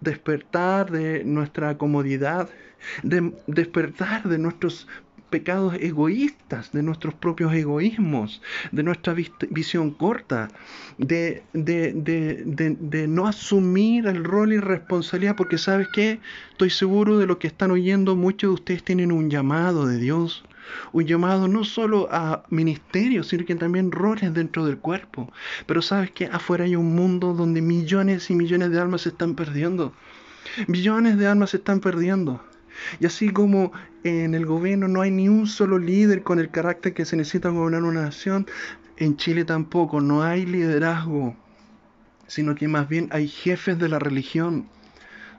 despertar 0.00 0.90
de 0.90 1.22
nuestra 1.24 1.76
comodidad, 1.76 2.48
de 3.02 3.32
despertar 3.46 4.28
de 4.28 4.38
nuestros 4.38 4.86
pecados 5.30 5.74
egoístas, 5.80 6.72
de 6.72 6.82
nuestros 6.82 7.14
propios 7.14 7.52
egoísmos, 7.52 8.42
de 8.72 8.82
nuestra 8.82 9.14
visión 9.14 9.90
corta, 9.90 10.48
de, 10.98 11.42
de, 11.52 13.06
no 13.08 13.26
asumir 13.26 14.06
el 14.06 14.24
rol 14.24 14.52
y 14.52 14.58
responsabilidad, 14.58 15.36
porque 15.36 15.58
sabes 15.58 15.88
que 15.92 16.20
estoy 16.52 16.70
seguro 16.70 17.18
de 17.18 17.26
lo 17.26 17.38
que 17.38 17.48
están 17.48 17.70
oyendo, 17.70 18.16
muchos 18.16 18.50
de 18.50 18.54
ustedes 18.54 18.84
tienen 18.84 19.10
un 19.12 19.28
llamado 19.28 19.86
de 19.86 19.98
Dios, 19.98 20.44
un 20.92 21.04
llamado 21.04 21.48
no 21.48 21.64
solo 21.64 22.08
a 22.10 22.44
ministerio, 22.50 23.22
sino 23.22 23.44
que 23.44 23.54
también 23.54 23.92
roles 23.92 24.32
dentro 24.34 24.64
del 24.64 24.78
cuerpo. 24.78 25.32
Pero 25.66 25.82
sabes 25.82 26.10
que 26.10 26.26
afuera 26.26 26.64
hay 26.64 26.76
un 26.76 26.94
mundo 26.94 27.34
donde 27.34 27.62
millones 27.62 28.30
y 28.30 28.34
millones 28.34 28.70
de 28.70 28.80
almas 28.80 29.02
se 29.02 29.10
están 29.10 29.34
perdiendo. 29.34 29.92
Millones 30.66 31.18
de 31.18 31.26
almas 31.26 31.50
se 31.50 31.58
están 31.58 31.80
perdiendo. 31.80 32.42
Y 33.00 33.06
así 33.06 33.30
como 33.30 33.72
en 34.04 34.34
el 34.34 34.46
gobierno 34.46 34.88
no 34.88 35.00
hay 35.00 35.10
ni 35.10 35.28
un 35.28 35.46
solo 35.46 35.78
líder 35.78 36.22
con 36.22 36.38
el 36.38 36.50
carácter 36.50 36.94
que 36.94 37.04
se 37.04 37.16
necesita 37.16 37.48
gobernar 37.48 37.82
una 37.82 38.02
nación, 38.02 38.46
en 38.96 39.16
Chile 39.16 39.44
tampoco, 39.44 40.00
no 40.00 40.22
hay 40.22 40.46
liderazgo, 40.46 41.36
sino 42.26 42.54
que 42.54 42.68
más 42.68 42.88
bien 42.88 43.08
hay 43.12 43.28
jefes 43.28 43.78
de 43.78 43.88
la 43.88 43.98
religión. 43.98 44.68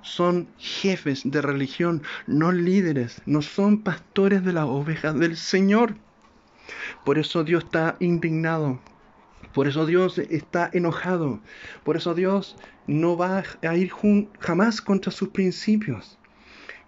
Son 0.04 0.48
jefes 0.58 1.24
de 1.26 1.42
religión, 1.42 2.04
no 2.28 2.52
líderes, 2.52 3.22
no 3.26 3.42
son 3.42 3.84
pastores 3.84 4.46
de 4.46 4.54
las 4.54 4.66
ovejas 4.66 5.18
del 5.20 5.36
Señor. 5.36 5.96
Por 7.04 7.18
eso 7.18 7.44
Dios 7.44 7.64
está 7.66 7.98
indignado, 8.00 8.80
por 9.54 9.68
eso 9.68 9.86
Dios 9.86 10.18
está 10.18 10.70
enojado, 10.72 11.40
por 11.84 11.98
eso 11.98 12.14
Dios 12.14 12.58
no 12.86 13.18
va 13.18 13.44
a 13.62 13.76
ir 13.76 13.92
jamás 14.40 14.82
contra 14.82 15.12
sus 15.12 15.30
principios 15.30 16.17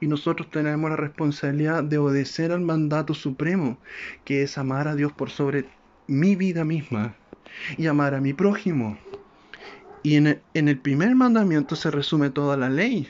y 0.01 0.07
nosotros 0.07 0.49
tenemos 0.49 0.89
la 0.89 0.95
responsabilidad 0.95 1.83
de 1.83 1.97
obedecer 1.97 2.51
al 2.51 2.61
mandato 2.61 3.13
supremo, 3.13 3.77
que 4.23 4.43
es 4.43 4.57
amar 4.57 4.87
a 4.87 4.95
Dios 4.95 5.11
por 5.11 5.29
sobre 5.29 5.65
mi 6.07 6.35
vida 6.35 6.63
misma 6.63 7.15
y 7.77 7.87
amar 7.87 8.13
a 8.13 8.21
mi 8.21 8.33
prójimo. 8.33 8.97
Y 10.01 10.15
en 10.15 10.27
el, 10.27 10.41
en 10.53 10.69
el 10.69 10.77
primer 10.77 11.13
mandamiento 11.15 11.75
se 11.75 11.91
resume 11.91 12.29
toda 12.29 12.55
la 12.55 12.69
ley. 12.69 13.07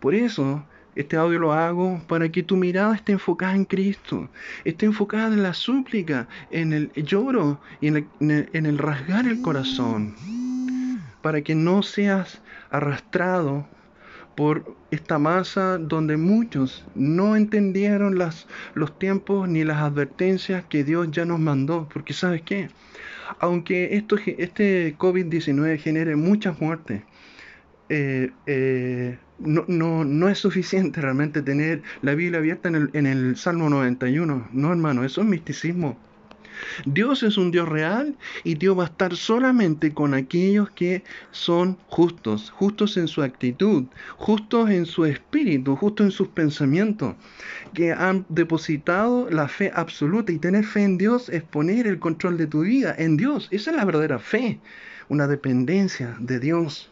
Por 0.00 0.14
eso, 0.14 0.64
este 0.96 1.16
audio 1.16 1.38
lo 1.38 1.52
hago 1.52 2.02
para 2.08 2.28
que 2.30 2.42
tu 2.42 2.56
mirada 2.56 2.96
esté 2.96 3.12
enfocada 3.12 3.54
en 3.54 3.64
Cristo, 3.64 4.28
esté 4.64 4.86
enfocada 4.86 5.28
en 5.28 5.42
la 5.42 5.54
súplica, 5.54 6.26
en 6.50 6.72
el 6.72 6.90
lloro 6.94 7.60
y 7.80 7.88
en 7.88 7.96
el, 7.96 8.48
en 8.52 8.66
el 8.66 8.78
rasgar 8.78 9.26
el 9.28 9.40
corazón, 9.40 10.16
para 11.22 11.42
que 11.42 11.54
no 11.54 11.82
seas 11.82 12.42
arrastrado 12.70 13.68
por 14.34 14.76
esta 14.90 15.18
masa 15.18 15.78
donde 15.78 16.16
muchos 16.16 16.84
no 16.94 17.36
entendieron 17.36 18.18
las, 18.18 18.46
los 18.74 18.98
tiempos 18.98 19.48
ni 19.48 19.64
las 19.64 19.78
advertencias 19.78 20.64
que 20.64 20.84
Dios 20.84 21.10
ya 21.10 21.24
nos 21.24 21.40
mandó. 21.40 21.88
Porque 21.92 22.12
sabes 22.12 22.42
qué, 22.42 22.70
aunque 23.38 23.96
esto, 23.96 24.16
este 24.38 24.96
COVID-19 24.96 25.78
genere 25.78 26.16
muchas 26.16 26.60
muertes, 26.60 27.02
eh, 27.88 28.30
eh, 28.46 29.18
no, 29.38 29.64
no, 29.66 30.04
no, 30.04 30.28
es 30.28 30.38
suficiente 30.38 31.00
realmente 31.00 31.42
tener 31.42 31.82
la 32.02 32.14
Biblia 32.14 32.38
abierta 32.38 32.68
en 32.68 32.74
el, 32.76 32.90
en 32.92 33.06
el 33.06 33.36
Salmo 33.36 33.68
91. 33.68 34.48
No, 34.52 34.70
hermano, 34.70 35.04
eso 35.04 35.22
es 35.22 35.26
misticismo. 35.26 35.98
Dios 36.84 37.22
es 37.22 37.36
un 37.36 37.50
Dios 37.50 37.68
real 37.68 38.16
y 38.44 38.54
Dios 38.54 38.78
va 38.78 38.84
a 38.84 38.86
estar 38.86 39.16
solamente 39.16 39.92
con 39.92 40.14
aquellos 40.14 40.70
que 40.70 41.04
son 41.30 41.78
justos, 41.88 42.50
justos 42.50 42.96
en 42.96 43.08
su 43.08 43.22
actitud, 43.22 43.84
justos 44.16 44.70
en 44.70 44.86
su 44.86 45.04
espíritu, 45.04 45.76
justos 45.76 46.06
en 46.06 46.12
sus 46.12 46.28
pensamientos, 46.28 47.14
que 47.74 47.92
han 47.92 48.26
depositado 48.28 49.28
la 49.30 49.48
fe 49.48 49.70
absoluta 49.74 50.32
y 50.32 50.38
tener 50.38 50.64
fe 50.64 50.82
en 50.82 50.98
Dios 50.98 51.28
es 51.28 51.42
poner 51.42 51.86
el 51.86 51.98
control 51.98 52.36
de 52.36 52.46
tu 52.46 52.62
vida 52.62 52.94
en 52.98 53.16
Dios. 53.16 53.48
Esa 53.50 53.70
es 53.70 53.76
la 53.76 53.84
verdadera 53.84 54.18
fe, 54.18 54.60
una 55.08 55.26
dependencia 55.26 56.16
de 56.20 56.40
Dios 56.40 56.88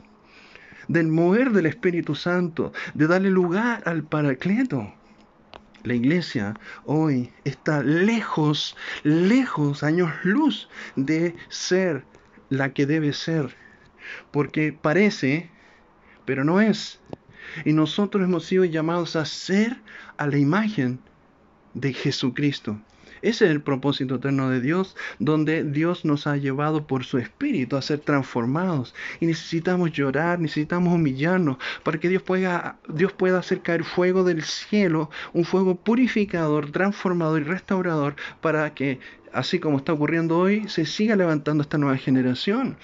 del 0.88 1.08
mover 1.08 1.50
del 1.50 1.66
Espíritu 1.66 2.14
Santo, 2.14 2.72
de 2.94 3.06
darle 3.06 3.30
lugar 3.30 3.82
al 3.84 4.04
Paracleto. 4.04 4.97
La 5.84 5.94
iglesia 5.94 6.54
hoy 6.84 7.32
está 7.44 7.82
lejos, 7.82 8.76
lejos, 9.04 9.82
años 9.82 10.10
luz 10.24 10.68
de 10.96 11.36
ser 11.48 12.04
la 12.48 12.72
que 12.72 12.86
debe 12.86 13.12
ser. 13.12 13.54
Porque 14.30 14.72
parece, 14.72 15.50
pero 16.24 16.44
no 16.44 16.60
es. 16.60 17.00
Y 17.64 17.72
nosotros 17.72 18.24
hemos 18.24 18.44
sido 18.44 18.64
llamados 18.64 19.16
a 19.16 19.24
ser 19.24 19.76
a 20.16 20.26
la 20.26 20.38
imagen 20.38 21.00
de 21.74 21.92
Jesucristo. 21.92 22.78
Ese 23.22 23.46
es 23.46 23.50
el 23.50 23.60
propósito 23.60 24.16
eterno 24.16 24.50
de 24.50 24.60
Dios, 24.60 24.96
donde 25.18 25.64
Dios 25.64 26.04
nos 26.04 26.26
ha 26.26 26.36
llevado 26.36 26.86
por 26.86 27.04
su 27.04 27.18
espíritu 27.18 27.76
a 27.76 27.82
ser 27.82 28.00
transformados. 28.00 28.94
Y 29.20 29.26
necesitamos 29.26 29.92
llorar, 29.92 30.40
necesitamos 30.40 30.94
humillarnos 30.94 31.58
para 31.82 31.98
que 31.98 32.08
Dios 32.08 32.22
pueda, 32.22 32.78
Dios 32.88 33.12
pueda 33.12 33.38
hacer 33.38 33.60
caer 33.62 33.84
fuego 33.84 34.24
del 34.24 34.42
cielo, 34.42 35.10
un 35.32 35.44
fuego 35.44 35.74
purificador, 35.76 36.70
transformador 36.70 37.40
y 37.40 37.44
restaurador, 37.44 38.16
para 38.40 38.74
que, 38.74 39.00
así 39.32 39.58
como 39.58 39.78
está 39.78 39.92
ocurriendo 39.92 40.38
hoy, 40.38 40.68
se 40.68 40.86
siga 40.86 41.16
levantando 41.16 41.62
esta 41.62 41.78
nueva 41.78 41.96
generación. 41.96 42.76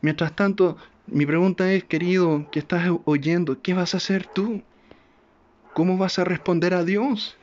Mientras 0.00 0.34
tanto, 0.34 0.76
mi 1.06 1.26
pregunta 1.26 1.72
es, 1.72 1.84
querido, 1.84 2.48
que 2.50 2.58
estás 2.58 2.88
oyendo, 3.04 3.60
¿qué 3.62 3.74
vas 3.74 3.94
a 3.94 3.98
hacer 3.98 4.26
tú? 4.26 4.62
¿Cómo 5.74 5.96
vas 5.96 6.18
a 6.18 6.24
responder 6.24 6.74
a 6.74 6.84
Dios? 6.84 7.36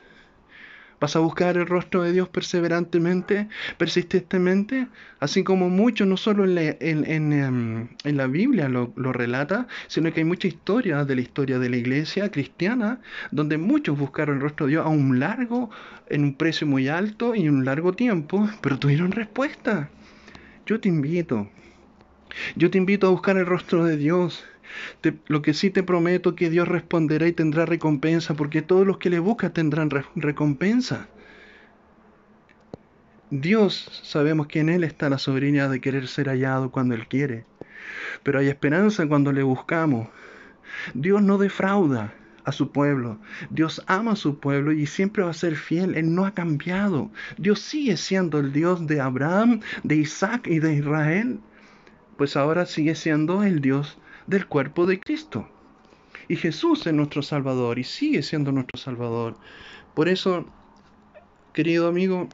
¿Vas 1.00 1.16
a 1.16 1.20
buscar 1.20 1.56
el 1.56 1.66
rostro 1.66 2.02
de 2.02 2.12
Dios 2.12 2.28
perseverantemente, 2.28 3.48
persistentemente? 3.78 4.86
Así 5.18 5.42
como 5.42 5.70
muchos, 5.70 6.06
no 6.06 6.18
solo 6.18 6.44
en 6.44 6.54
la, 6.54 6.62
em, 6.78 7.88
en, 8.04 8.16
la 8.16 8.26
Biblia 8.26 8.68
lo, 8.68 8.92
lo, 8.96 9.12
relata, 9.12 9.66
sino 9.88 10.12
que 10.12 10.20
hay 10.20 10.24
mucha 10.24 10.46
historia 10.46 11.06
de 11.06 11.14
la 11.14 11.22
historia 11.22 11.58
de 11.58 11.70
la 11.70 11.78
iglesia 11.78 12.30
cristiana, 12.30 13.00
donde 13.30 13.56
muchos 13.56 13.98
buscaron 13.98 14.36
el 14.36 14.42
rostro 14.42 14.66
de 14.66 14.72
Dios 14.72 14.84
a 14.84 14.90
un 14.90 15.18
largo, 15.18 15.70
en 16.10 16.22
un 16.22 16.34
precio 16.34 16.66
muy 16.66 16.88
alto 16.88 17.34
y 17.34 17.46
en 17.46 17.54
un 17.54 17.64
largo 17.64 17.94
tiempo, 17.94 18.48
pero 18.60 18.78
tuvieron 18.78 19.12
respuesta. 19.12 19.88
Yo 20.66 20.80
te 20.80 20.90
invito, 20.90 21.48
yo 22.56 22.70
te 22.70 22.76
invito 22.76 23.06
a 23.06 23.10
buscar 23.10 23.38
el 23.38 23.46
rostro 23.46 23.84
de 23.84 23.96
Dios 23.96 24.44
lo 25.26 25.42
que 25.42 25.54
sí 25.54 25.70
te 25.70 25.82
prometo 25.82 26.34
que 26.34 26.50
Dios 26.50 26.68
responderá 26.68 27.26
y 27.26 27.32
tendrá 27.32 27.66
recompensa, 27.66 28.34
porque 28.34 28.62
todos 28.62 28.86
los 28.86 28.98
que 28.98 29.10
le 29.10 29.18
buscan 29.18 29.52
tendrán 29.52 29.90
recompensa. 30.16 31.08
Dios 33.30 34.02
sabemos 34.02 34.48
que 34.48 34.58
en 34.58 34.68
Él 34.68 34.82
está 34.82 35.08
la 35.08 35.18
soberanía 35.18 35.68
de 35.68 35.80
querer 35.80 36.08
ser 36.08 36.28
hallado 36.28 36.70
cuando 36.70 36.94
Él 36.96 37.06
quiere. 37.06 37.44
Pero 38.24 38.40
hay 38.40 38.48
esperanza 38.48 39.06
cuando 39.06 39.30
le 39.30 39.44
buscamos. 39.44 40.08
Dios 40.94 41.22
no 41.22 41.38
defrauda 41.38 42.12
a 42.44 42.52
su 42.52 42.72
pueblo. 42.72 43.18
Dios 43.50 43.82
ama 43.86 44.12
a 44.12 44.16
su 44.16 44.40
pueblo 44.40 44.72
y 44.72 44.86
siempre 44.86 45.22
va 45.22 45.30
a 45.30 45.34
ser 45.34 45.54
fiel. 45.54 45.94
Él 45.96 46.12
no 46.14 46.26
ha 46.26 46.34
cambiado. 46.34 47.10
Dios 47.38 47.60
sigue 47.60 47.96
siendo 47.96 48.40
el 48.40 48.52
Dios 48.52 48.86
de 48.86 49.00
Abraham, 49.00 49.60
de 49.84 49.96
Isaac 49.96 50.48
y 50.48 50.58
de 50.58 50.74
Israel. 50.74 51.38
Pues 52.16 52.36
ahora 52.36 52.66
sigue 52.66 52.96
siendo 52.96 53.44
el 53.44 53.60
Dios 53.60 53.98
del 54.30 54.46
cuerpo 54.46 54.86
de 54.86 55.00
Cristo. 55.00 55.48
Y 56.28 56.36
Jesús 56.36 56.86
es 56.86 56.94
nuestro 56.94 57.20
Salvador 57.20 57.80
y 57.80 57.84
sigue 57.84 58.22
siendo 58.22 58.52
nuestro 58.52 58.78
Salvador. 58.78 59.36
Por 59.92 60.08
eso, 60.08 60.46
querido 61.52 61.88
amigo, 61.88 62.28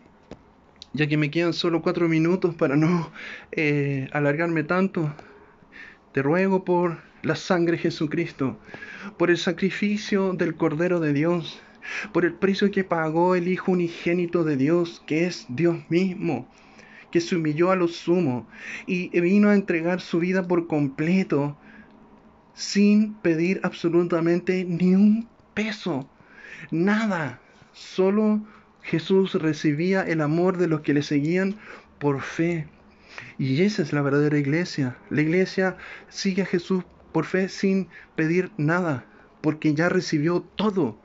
ya 0.93 1.07
que 1.07 1.17
me 1.17 1.31
quedan 1.31 1.55
solo 1.55 1.81
cuatro 1.81 2.07
minutos 2.07 2.55
para 2.55 2.77
no 2.77 3.11
eh, 3.53 4.09
alargarme 4.13 4.63
tanto, 4.63 5.11
te 6.13 6.21
ruego 6.21 6.65
por 6.65 6.99
la 7.23 7.35
sangre 7.35 7.77
de 7.77 7.85
Jesucristo, 7.85 8.59
por 9.17 9.31
el 9.31 9.39
sacrificio 9.39 10.35
del 10.35 10.55
Cordero 10.55 11.01
de 11.01 11.15
Dios, 11.15 11.63
por 12.13 12.27
el 12.27 12.35
precio 12.35 12.71
que 12.71 12.85
pagó 12.85 13.35
el 13.35 13.49
Hijo 13.49 13.73
unigénito 13.73 14.45
de 14.45 14.59
Dios, 14.59 15.03
que 15.07 15.27
es 15.27 15.47
Dios 15.49 15.79
mismo, 15.89 16.47
que 17.11 17.23
se 17.23 17.37
humilló 17.37 17.71
a 17.71 17.77
lo 17.77 17.89
sumo 17.89 18.47
y 18.87 19.19
vino 19.19 19.49
a 19.49 19.55
entregar 19.55 20.03
su 20.03 20.19
vida 20.19 20.47
por 20.47 20.67
completo, 20.67 21.57
sin 22.57 23.15
pedir 23.15 23.61
absolutamente 23.63 24.65
ni 24.65 24.95
un 24.95 25.29
peso, 25.55 26.09
nada, 26.71 27.39
solo 27.73 28.41
Jesús 28.83 29.35
recibía 29.35 30.03
el 30.03 30.23
amor 30.23 30.57
de 30.57 30.67
los 30.67 30.81
que 30.81 30.95
le 30.95 31.03
seguían 31.03 31.57
por 31.99 32.23
fe. 32.23 32.67
Y 33.39 33.63
esa 33.63 33.83
es 33.83 33.93
la 33.93 34.03
verdadera 34.03 34.39
iglesia. 34.39 34.97
La 35.11 35.21
iglesia 35.21 35.77
sigue 36.09 36.43
a 36.43 36.47
Jesús 36.47 36.85
por 37.13 37.27
fe 37.27 37.49
sin 37.49 37.89
pedir 38.15 38.51
nada, 38.57 39.05
porque 39.43 39.75
ya 39.75 39.89
recibió 39.89 40.41
todo. 40.57 40.99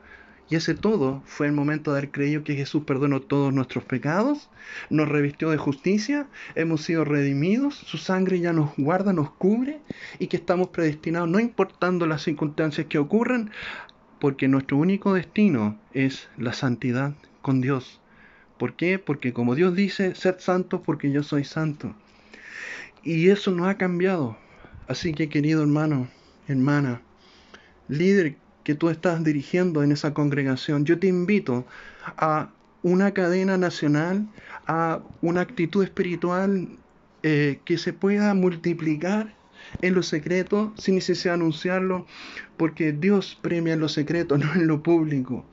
Y 0.51 0.57
ese 0.57 0.75
todo 0.75 1.23
fue 1.25 1.47
el 1.47 1.53
momento 1.53 1.93
de 1.93 1.99
haber 1.99 2.11
creído 2.11 2.43
que 2.43 2.55
Jesús 2.55 2.83
perdonó 2.83 3.21
todos 3.21 3.53
nuestros 3.53 3.85
pecados, 3.85 4.49
nos 4.89 5.07
revistió 5.07 5.49
de 5.49 5.55
justicia, 5.55 6.27
hemos 6.55 6.81
sido 6.81 7.05
redimidos, 7.05 7.75
su 7.75 7.97
sangre 7.97 8.41
ya 8.41 8.51
nos 8.51 8.75
guarda, 8.75 9.13
nos 9.13 9.31
cubre 9.31 9.79
y 10.19 10.27
que 10.27 10.35
estamos 10.35 10.67
predestinados, 10.67 11.29
no 11.29 11.39
importando 11.39 12.05
las 12.05 12.23
circunstancias 12.23 12.87
que 12.87 12.97
ocurran, 12.97 13.51
porque 14.19 14.49
nuestro 14.49 14.75
único 14.75 15.13
destino 15.13 15.79
es 15.93 16.27
la 16.37 16.51
santidad 16.51 17.13
con 17.41 17.61
Dios. 17.61 18.01
¿Por 18.57 18.73
qué? 18.73 18.99
Porque 18.99 19.31
como 19.31 19.55
Dios 19.55 19.73
dice, 19.73 20.15
sed 20.15 20.35
santos 20.39 20.81
porque 20.83 21.13
yo 21.13 21.23
soy 21.23 21.45
santo. 21.45 21.95
Y 23.03 23.29
eso 23.29 23.51
no 23.51 23.69
ha 23.69 23.77
cambiado. 23.77 24.37
Así 24.89 25.13
que 25.13 25.29
querido 25.29 25.61
hermano, 25.61 26.09
hermana, 26.49 27.01
líder 27.87 28.35
que 28.71 28.75
tú 28.75 28.89
estás 28.89 29.21
dirigiendo 29.21 29.83
en 29.83 29.91
esa 29.91 30.13
congregación, 30.13 30.85
yo 30.85 30.97
te 30.97 31.07
invito 31.07 31.65
a 32.15 32.51
una 32.83 33.11
cadena 33.11 33.57
nacional, 33.57 34.29
a 34.65 35.01
una 35.21 35.41
actitud 35.41 35.83
espiritual 35.83 36.69
eh, 37.21 37.59
que 37.65 37.77
se 37.77 37.91
pueda 37.91 38.33
multiplicar 38.33 39.35
en 39.81 39.93
lo 39.93 40.03
secreto 40.03 40.73
sin 40.77 40.95
necesidad 40.95 41.33
de 41.33 41.41
anunciarlo, 41.41 42.05
porque 42.55 42.93
Dios 42.93 43.37
premia 43.41 43.73
en 43.73 43.81
lo 43.81 43.89
secreto, 43.89 44.37
no 44.37 44.53
en 44.53 44.67
lo 44.67 44.81
público. 44.81 45.43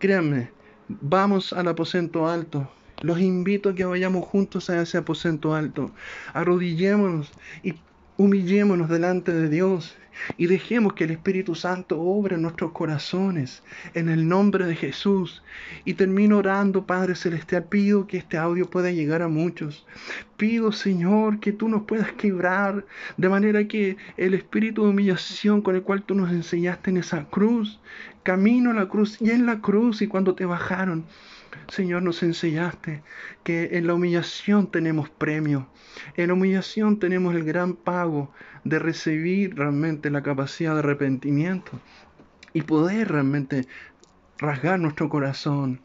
Créanme, 0.00 0.50
vamos 0.88 1.52
al 1.52 1.68
aposento 1.68 2.26
alto. 2.26 2.68
Los 3.00 3.20
invito 3.20 3.68
a 3.68 3.74
que 3.76 3.84
vayamos 3.84 4.24
juntos 4.24 4.70
a 4.70 4.82
ese 4.82 4.98
aposento 4.98 5.54
alto. 5.54 5.92
Arrodillémonos 6.34 7.30
y 7.62 7.74
humillémonos 8.16 8.88
delante 8.88 9.32
de 9.32 9.48
Dios 9.48 9.96
y 10.36 10.46
dejemos 10.46 10.94
que 10.94 11.04
el 11.04 11.10
Espíritu 11.10 11.54
Santo 11.54 12.00
obre 12.00 12.36
en 12.36 12.42
nuestros 12.42 12.72
corazones 12.72 13.62
en 13.94 14.08
el 14.08 14.28
nombre 14.28 14.66
de 14.66 14.76
Jesús. 14.76 15.42
Y 15.84 15.94
termino 15.94 16.38
orando, 16.38 16.86
Padre 16.86 17.14
Celestial, 17.14 17.64
pido 17.64 18.06
que 18.06 18.18
este 18.18 18.36
audio 18.36 18.68
pueda 18.68 18.90
llegar 18.90 19.22
a 19.22 19.28
muchos. 19.28 19.86
Pido, 20.36 20.72
Señor, 20.72 21.40
que 21.40 21.52
tú 21.52 21.68
nos 21.68 21.82
puedas 21.82 22.12
quebrar 22.12 22.84
de 23.16 23.28
manera 23.28 23.66
que 23.66 23.96
el 24.16 24.34
espíritu 24.34 24.84
de 24.84 24.90
humillación 24.90 25.62
con 25.62 25.76
el 25.76 25.82
cual 25.82 26.02
tú 26.02 26.14
nos 26.14 26.30
enseñaste 26.30 26.90
en 26.90 26.98
esa 26.98 27.24
cruz, 27.24 27.80
camino 28.22 28.70
a 28.70 28.74
la 28.74 28.88
cruz 28.88 29.20
y 29.20 29.30
en 29.30 29.46
la 29.46 29.60
cruz 29.60 30.02
y 30.02 30.08
cuando 30.08 30.34
te 30.34 30.44
bajaron, 30.44 31.04
Señor, 31.68 32.02
nos 32.02 32.22
enseñaste 32.22 33.02
que 33.42 33.70
en 33.72 33.86
la 33.86 33.94
humillación 33.94 34.70
tenemos 34.70 35.10
premio. 35.10 35.68
En 36.16 36.28
la 36.28 36.34
humillación 36.34 36.98
tenemos 36.98 37.34
el 37.34 37.44
gran 37.44 37.74
pago 37.74 38.32
de 38.64 38.78
recibir 38.78 39.56
realmente 39.56 40.10
la 40.10 40.22
capacidad 40.22 40.74
de 40.74 40.80
arrepentimiento 40.80 41.72
y 42.52 42.62
poder 42.62 43.08
realmente 43.08 43.66
rasgar 44.38 44.78
nuestro 44.78 45.08
corazón. 45.08 45.80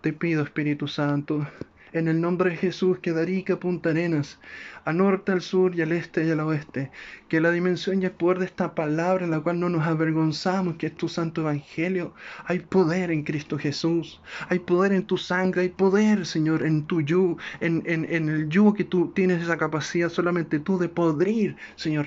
Te 0.00 0.12
pido, 0.12 0.42
Espíritu 0.42 0.86
Santo, 0.88 1.46
en 1.92 2.08
el 2.08 2.20
nombre 2.20 2.50
de 2.50 2.56
Jesús, 2.56 2.98
que 2.98 3.12
de 3.12 3.56
Punta 3.56 3.90
Arenas, 3.90 4.38
a 4.84 4.92
norte, 4.92 5.32
al 5.32 5.42
sur 5.42 5.74
y 5.74 5.82
al 5.82 5.92
este 5.92 6.24
y 6.24 6.30
al 6.30 6.40
oeste, 6.40 6.90
que 7.28 7.40
la 7.40 7.50
dimensión 7.50 8.02
y 8.02 8.06
el 8.06 8.12
poder 8.12 8.38
de 8.38 8.46
esta 8.46 8.74
palabra 8.74 9.24
en 9.24 9.30
la 9.30 9.40
cual 9.40 9.60
no 9.60 9.68
nos 9.68 9.86
avergonzamos, 9.86 10.76
que 10.76 10.86
es 10.86 10.96
tu 10.96 11.08
santo 11.08 11.42
evangelio, 11.42 12.14
hay 12.44 12.60
poder 12.60 13.10
en 13.10 13.22
Cristo 13.22 13.58
Jesús, 13.58 14.20
hay 14.48 14.60
poder 14.60 14.92
en 14.92 15.04
tu 15.04 15.16
sangre, 15.16 15.62
hay 15.62 15.68
poder, 15.68 16.26
Señor, 16.26 16.64
en 16.64 16.86
tu 16.86 17.02
yugo, 17.02 17.38
en, 17.60 17.82
en, 17.86 18.06
en 18.10 18.28
el 18.28 18.48
yugo 18.48 18.74
que 18.74 18.84
tú 18.84 19.12
tienes 19.14 19.42
esa 19.42 19.58
capacidad 19.58 20.08
solamente 20.08 20.58
tú 20.58 20.78
de 20.78 20.88
podrir, 20.88 21.56
Señor, 21.76 22.06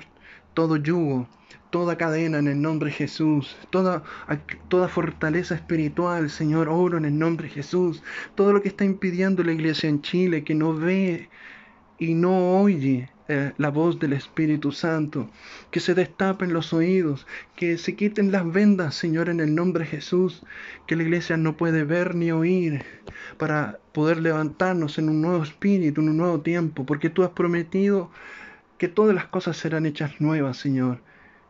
todo 0.54 0.76
yugo 0.76 1.28
toda 1.72 1.96
cadena 1.96 2.38
en 2.38 2.48
el 2.48 2.60
nombre 2.60 2.90
de 2.90 2.96
Jesús, 2.96 3.56
toda, 3.70 4.02
toda 4.68 4.88
fortaleza 4.88 5.54
espiritual, 5.54 6.28
Señor, 6.28 6.68
oro 6.68 6.98
en 6.98 7.06
el 7.06 7.18
nombre 7.18 7.48
de 7.48 7.54
Jesús, 7.54 8.02
todo 8.34 8.52
lo 8.52 8.60
que 8.60 8.68
está 8.68 8.84
impidiendo 8.84 9.42
la 9.42 9.52
iglesia 9.52 9.88
en 9.88 10.02
Chile, 10.02 10.44
que 10.44 10.54
no 10.54 10.74
ve 10.74 11.30
y 11.98 12.12
no 12.12 12.60
oye 12.60 13.08
eh, 13.28 13.52
la 13.56 13.70
voz 13.70 13.98
del 13.98 14.12
Espíritu 14.12 14.70
Santo, 14.70 15.30
que 15.70 15.80
se 15.80 15.94
destapen 15.94 16.52
los 16.52 16.74
oídos, 16.74 17.26
que 17.56 17.78
se 17.78 17.96
quiten 17.96 18.30
las 18.32 18.52
vendas, 18.52 18.94
Señor, 18.94 19.30
en 19.30 19.40
el 19.40 19.54
nombre 19.54 19.84
de 19.84 19.90
Jesús, 19.90 20.42
que 20.86 20.94
la 20.94 21.04
iglesia 21.04 21.38
no 21.38 21.56
puede 21.56 21.84
ver 21.84 22.14
ni 22.14 22.32
oír 22.32 22.84
para 23.38 23.78
poder 23.92 24.20
levantarnos 24.20 24.98
en 24.98 25.08
un 25.08 25.22
nuevo 25.22 25.42
espíritu, 25.42 26.02
en 26.02 26.10
un 26.10 26.18
nuevo 26.18 26.42
tiempo, 26.42 26.84
porque 26.84 27.08
tú 27.08 27.22
has 27.22 27.30
prometido 27.30 28.10
que 28.82 28.88
todas 28.88 29.14
las 29.14 29.26
cosas 29.26 29.56
serán 29.56 29.86
hechas 29.86 30.20
nuevas, 30.20 30.56
Señor 30.56 30.98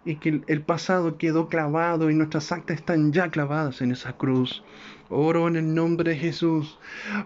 y 0.04 0.16
que 0.16 0.42
el 0.46 0.60
pasado 0.60 1.16
quedó 1.16 1.48
clavado 1.48 2.10
y 2.10 2.14
nuestras 2.14 2.52
actas 2.52 2.76
están 2.76 3.10
ya 3.10 3.30
clavadas 3.30 3.80
en 3.80 3.90
esa 3.90 4.12
cruz. 4.18 4.62
Oro 5.08 5.48
en 5.48 5.56
el 5.56 5.74
nombre 5.74 6.10
de 6.10 6.18
Jesús 6.18 6.78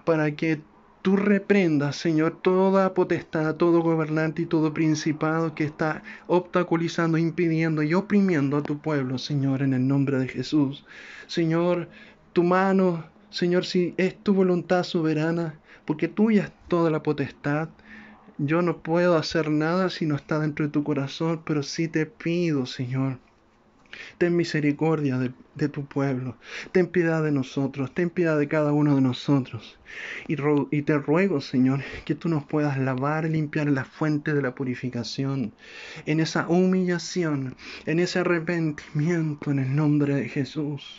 para 0.05 0.31
que 0.37 0.61
tú 1.03 1.16
reprendas, 1.16 1.97
Señor, 1.97 2.39
toda 2.41 2.95
potestad, 2.95 3.57
todo 3.57 3.81
gobernante 3.81 4.43
y 4.43 4.47
todo 4.47 4.73
principado 4.73 5.57
que 5.57 5.65
está 5.65 6.05
obstaculizando, 6.28 7.19
impidiendo 7.19 7.83
y 7.83 7.93
oprimiendo 7.95 8.59
a 8.59 8.62
tu 8.62 8.78
pueblo, 8.78 9.19
Señor, 9.19 9.61
en 9.62 9.73
el 9.73 9.89
nombre 9.89 10.19
de 10.19 10.28
Jesús. 10.28 10.87
Señor, 11.27 11.89
tu 12.33 12.45
mano, 12.45 13.07
Señor, 13.31 13.65
si 13.66 13.93
es 13.97 14.16
tu 14.23 14.35
voluntad 14.35 14.85
soberana, 14.85 15.59
porque 15.85 16.07
tuya 16.07 16.45
es 16.45 16.53
toda 16.69 16.91
la 16.91 17.03
potestad, 17.03 17.70
yo 18.39 18.63
no 18.63 18.79
puedo 18.83 19.17
hacer 19.17 19.51
nada 19.51 19.91
si 19.91 20.07
no 20.07 20.17
está 20.17 20.39
dentro 20.39 20.67
de 20.67 20.73
tu 20.73 20.85
corazón, 20.85 21.43
pero 21.45 21.63
sí 21.63 21.89
te 21.89 22.07
pido, 22.07 22.67
Señor. 22.67 23.19
Ten 24.19 24.37
misericordia 24.37 25.19
de, 25.19 25.69
tu 25.69 25.87
pueblo. 25.87 26.37
Ten 26.73 26.87
piedad 26.87 27.23
de 27.23 27.33
nosotros. 27.33 27.95
Ten 27.95 28.11
piedad 28.11 28.39
de 28.39 28.47
cada 28.47 28.73
uno 28.73 28.95
de 28.95 29.01
nosotros. 29.01 29.79
Y, 30.29 30.37
y 30.71 30.83
te 30.83 30.99
ruego, 30.99 31.41
Señor, 31.41 31.83
que 32.05 32.15
tú 32.15 32.29
nos 32.29 32.45
puedas 32.45 32.79
lavar 32.79 33.25
limpiar 33.25 33.69
la 33.69 33.85
fuente 33.85 34.35
de 34.35 34.43
la 34.43 34.55
purificación. 34.55 35.55
En 36.05 36.21
esa 36.21 36.47
humillación, 36.49 37.57
en 37.87 38.01
ese 38.01 38.19
arrepentimiento, 38.19 39.51
en 39.51 39.61
el 39.61 39.75
nombre 39.75 40.15
de 40.15 40.29
Jesús. 40.29 40.99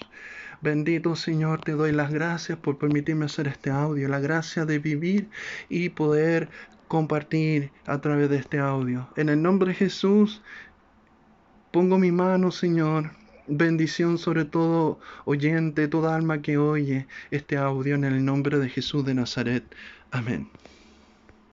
Bendito 0.59 1.15
Señor, 1.15 1.61
te 1.61 1.73
doy 1.73 1.91
las 1.91 2.11
gracias 2.11 2.57
por 2.57 2.79
permitirme 2.79 3.25
hacer 3.25 3.47
este 3.47 3.69
audio, 3.69 4.09
la 4.09 4.19
gracia 4.19 4.65
de 4.65 4.79
vivir 4.79 5.29
y 5.69 5.89
poder 5.89 6.49
compartir 6.87 7.71
a 7.85 7.99
través 7.99 8.29
de 8.29 8.37
este 8.37 8.59
audio. 8.59 9.07
En 9.15 9.29
el 9.29 9.41
nombre 9.41 9.69
de 9.69 9.75
Jesús, 9.75 10.41
pongo 11.71 11.97
mi 11.97 12.11
mano, 12.11 12.51
Señor. 12.51 13.11
Bendición 13.47 14.17
sobre 14.17 14.43
todo 14.43 14.99
oyente, 15.23 15.87
toda 15.87 16.15
alma 16.15 16.41
que 16.41 16.57
oye 16.57 17.07
este 17.31 17.55
audio 17.57 17.95
en 17.95 18.03
el 18.03 18.25
nombre 18.25 18.57
de 18.59 18.69
Jesús 18.69 19.05
de 19.05 19.13
Nazaret. 19.13 19.63
Amén. 20.11 20.49